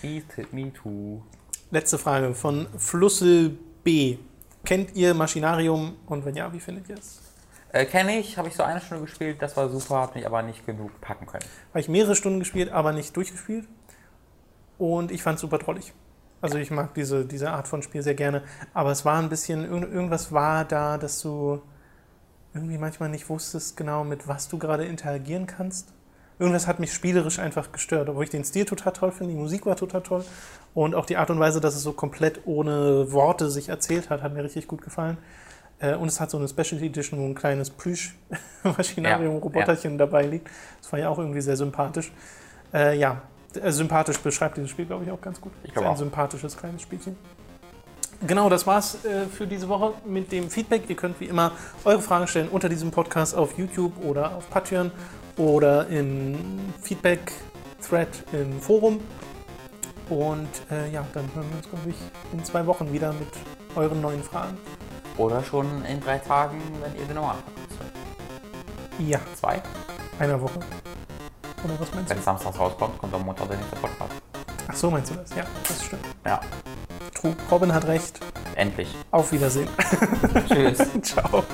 Eat 0.02 0.52
me 0.52 0.72
too. 0.72 1.22
Letzte 1.70 1.98
Frage 1.98 2.34
von 2.34 2.66
Flussel 2.76 3.56
B. 3.84 4.18
Kennt 4.64 4.94
ihr 4.94 5.14
Maschinarium 5.14 5.96
und 6.06 6.24
wenn 6.24 6.36
ja, 6.36 6.52
wie 6.52 6.60
findet 6.60 6.88
ihr 6.88 6.96
es? 6.96 7.20
Äh, 7.72 7.86
Kenne 7.86 8.18
ich, 8.18 8.36
habe 8.36 8.48
ich 8.48 8.54
so 8.54 8.62
eine 8.62 8.80
Stunde 8.80 9.04
gespielt, 9.04 9.40
das 9.40 9.56
war 9.56 9.68
super, 9.68 10.02
hat 10.02 10.14
mich 10.14 10.26
aber 10.26 10.42
nicht 10.42 10.66
genug 10.66 11.00
packen 11.00 11.26
können. 11.26 11.44
Habe 11.70 11.80
ich 11.80 11.88
mehrere 11.88 12.14
Stunden 12.14 12.38
gespielt, 12.40 12.70
aber 12.70 12.92
nicht 12.92 13.16
durchgespielt. 13.16 13.66
Und 14.78 15.10
ich 15.10 15.22
fand 15.22 15.36
es 15.36 15.40
super 15.40 15.58
trollig. 15.58 15.92
Also 16.42 16.58
ich 16.58 16.70
mag 16.70 16.92
diese, 16.94 17.24
diese 17.24 17.50
Art 17.50 17.66
von 17.68 17.82
Spiel 17.82 18.02
sehr 18.02 18.14
gerne. 18.14 18.42
Aber 18.74 18.90
es 18.90 19.04
war 19.06 19.18
ein 19.18 19.28
bisschen, 19.30 19.64
irgend- 19.64 19.90
irgendwas 19.92 20.32
war 20.32 20.64
da, 20.66 20.98
dass 20.98 21.22
du 21.22 21.62
irgendwie 22.54 22.76
manchmal 22.76 23.08
nicht 23.08 23.30
wusstest 23.30 23.78
genau, 23.78 24.04
mit 24.04 24.28
was 24.28 24.48
du 24.48 24.58
gerade 24.58 24.84
interagieren 24.84 25.46
kannst. 25.46 25.88
Irgendwas 26.38 26.66
hat 26.66 26.80
mich 26.80 26.92
spielerisch 26.92 27.38
einfach 27.38 27.72
gestört, 27.72 28.08
obwohl 28.08 28.24
ich 28.24 28.30
den 28.30 28.44
Stil 28.44 28.64
total 28.64 28.92
toll 28.92 29.12
finde, 29.12 29.32
die 29.32 29.38
Musik 29.38 29.64
war 29.64 29.76
total 29.76 30.02
toll 30.02 30.24
und 30.74 30.94
auch 30.94 31.06
die 31.06 31.16
Art 31.16 31.30
und 31.30 31.38
Weise, 31.38 31.60
dass 31.60 31.76
es 31.76 31.82
so 31.82 31.92
komplett 31.92 32.40
ohne 32.46 33.12
Worte 33.12 33.48
sich 33.48 33.68
erzählt 33.68 34.10
hat, 34.10 34.22
hat 34.22 34.34
mir 34.34 34.42
richtig 34.42 34.66
gut 34.66 34.82
gefallen. 34.82 35.18
Äh, 35.78 35.94
Und 35.94 36.08
es 36.08 36.20
hat 36.20 36.30
so 36.30 36.38
eine 36.38 36.48
Special 36.48 36.82
Edition, 36.82 37.20
wo 37.20 37.24
ein 37.26 37.34
kleines 37.34 37.70
Plüsch-Maschinarium-Roboterchen 37.70 39.98
dabei 39.98 40.26
liegt. 40.26 40.48
Das 40.80 40.92
war 40.92 40.98
ja 40.98 41.08
auch 41.08 41.18
irgendwie 41.18 41.40
sehr 41.40 41.56
sympathisch. 41.56 42.12
Äh, 42.74 42.98
ja, 42.98 43.22
sympathisch 43.68 44.18
beschreibt 44.18 44.56
dieses 44.56 44.70
Spiel, 44.70 44.86
glaube 44.86 45.04
ich, 45.04 45.10
auch 45.10 45.20
ganz 45.20 45.40
gut. 45.40 45.52
Ich 45.62 45.68
Es 45.68 45.74
glaub 45.74 45.84
ist 45.84 45.88
ein 45.90 45.94
auch. 45.94 45.98
sympathisches 45.98 46.56
kleines 46.56 46.82
Spielchen. 46.82 47.16
Genau, 48.26 48.48
das 48.48 48.66
war's 48.66 49.04
äh, 49.04 49.26
für 49.26 49.46
diese 49.48 49.68
Woche 49.68 49.94
mit 50.04 50.30
dem 50.30 50.48
Feedback. 50.48 50.82
Ihr 50.88 50.94
könnt 50.96 51.18
wie 51.20 51.24
immer 51.26 51.52
eure 51.84 52.00
Fragen 52.00 52.26
stellen 52.28 52.48
unter 52.48 52.68
diesem 52.68 52.90
Podcast 52.92 53.34
auf 53.34 53.58
YouTube 53.58 53.92
oder 54.04 54.36
auf 54.36 54.48
Patreon 54.48 54.92
oder 55.36 55.88
im 55.88 56.36
Feedback-Thread 56.82 58.08
im 58.32 58.60
Forum. 58.60 59.00
Und 60.08 60.48
äh, 60.70 60.90
ja, 60.92 61.04
dann 61.14 61.24
hören 61.34 61.46
wir 61.50 61.56
uns, 61.56 61.68
glaube 61.68 61.90
ich, 61.90 61.96
in 62.32 62.44
zwei 62.44 62.64
Wochen 62.66 62.92
wieder 62.92 63.12
mit 63.12 63.28
euren 63.74 64.00
neuen 64.00 64.22
Fragen. 64.22 64.56
Oder 65.18 65.42
schon 65.42 65.66
in 65.84 66.00
drei 66.00 66.18
Tagen, 66.18 66.60
wenn 66.80 66.94
ihr 67.00 67.06
Podcast 67.08 67.34
hört. 67.34 69.08
Ja, 69.08 69.18
Zwei. 69.34 69.60
einer 70.18 70.40
Woche. 70.40 70.60
Oder 71.64 71.78
was 71.78 71.94
meinst 71.94 72.10
Wenn 72.10 72.16
du? 72.16 72.20
es 72.20 72.24
samstags 72.24 72.58
rauskommt, 72.58 72.98
kommt 72.98 73.14
am 73.14 73.22
Montag 73.24 73.48
der 73.48 73.56
nächste 73.58 73.76
Podcast. 73.76 74.12
Ach 74.68 74.74
so, 74.74 74.90
meinst 74.90 75.10
du 75.10 75.14
das? 75.16 75.30
Ja, 75.36 75.44
das 75.68 75.84
stimmt. 75.84 76.04
Ja, 76.26 76.40
True. 77.14 77.36
Robin 77.50 77.72
hat 77.72 77.84
recht. 77.86 78.18
endlich. 78.56 78.94
Auf 79.10 79.30
Wiedersehen. 79.32 79.68
Tschüss. 80.48 80.78
Ciao. 81.02 81.44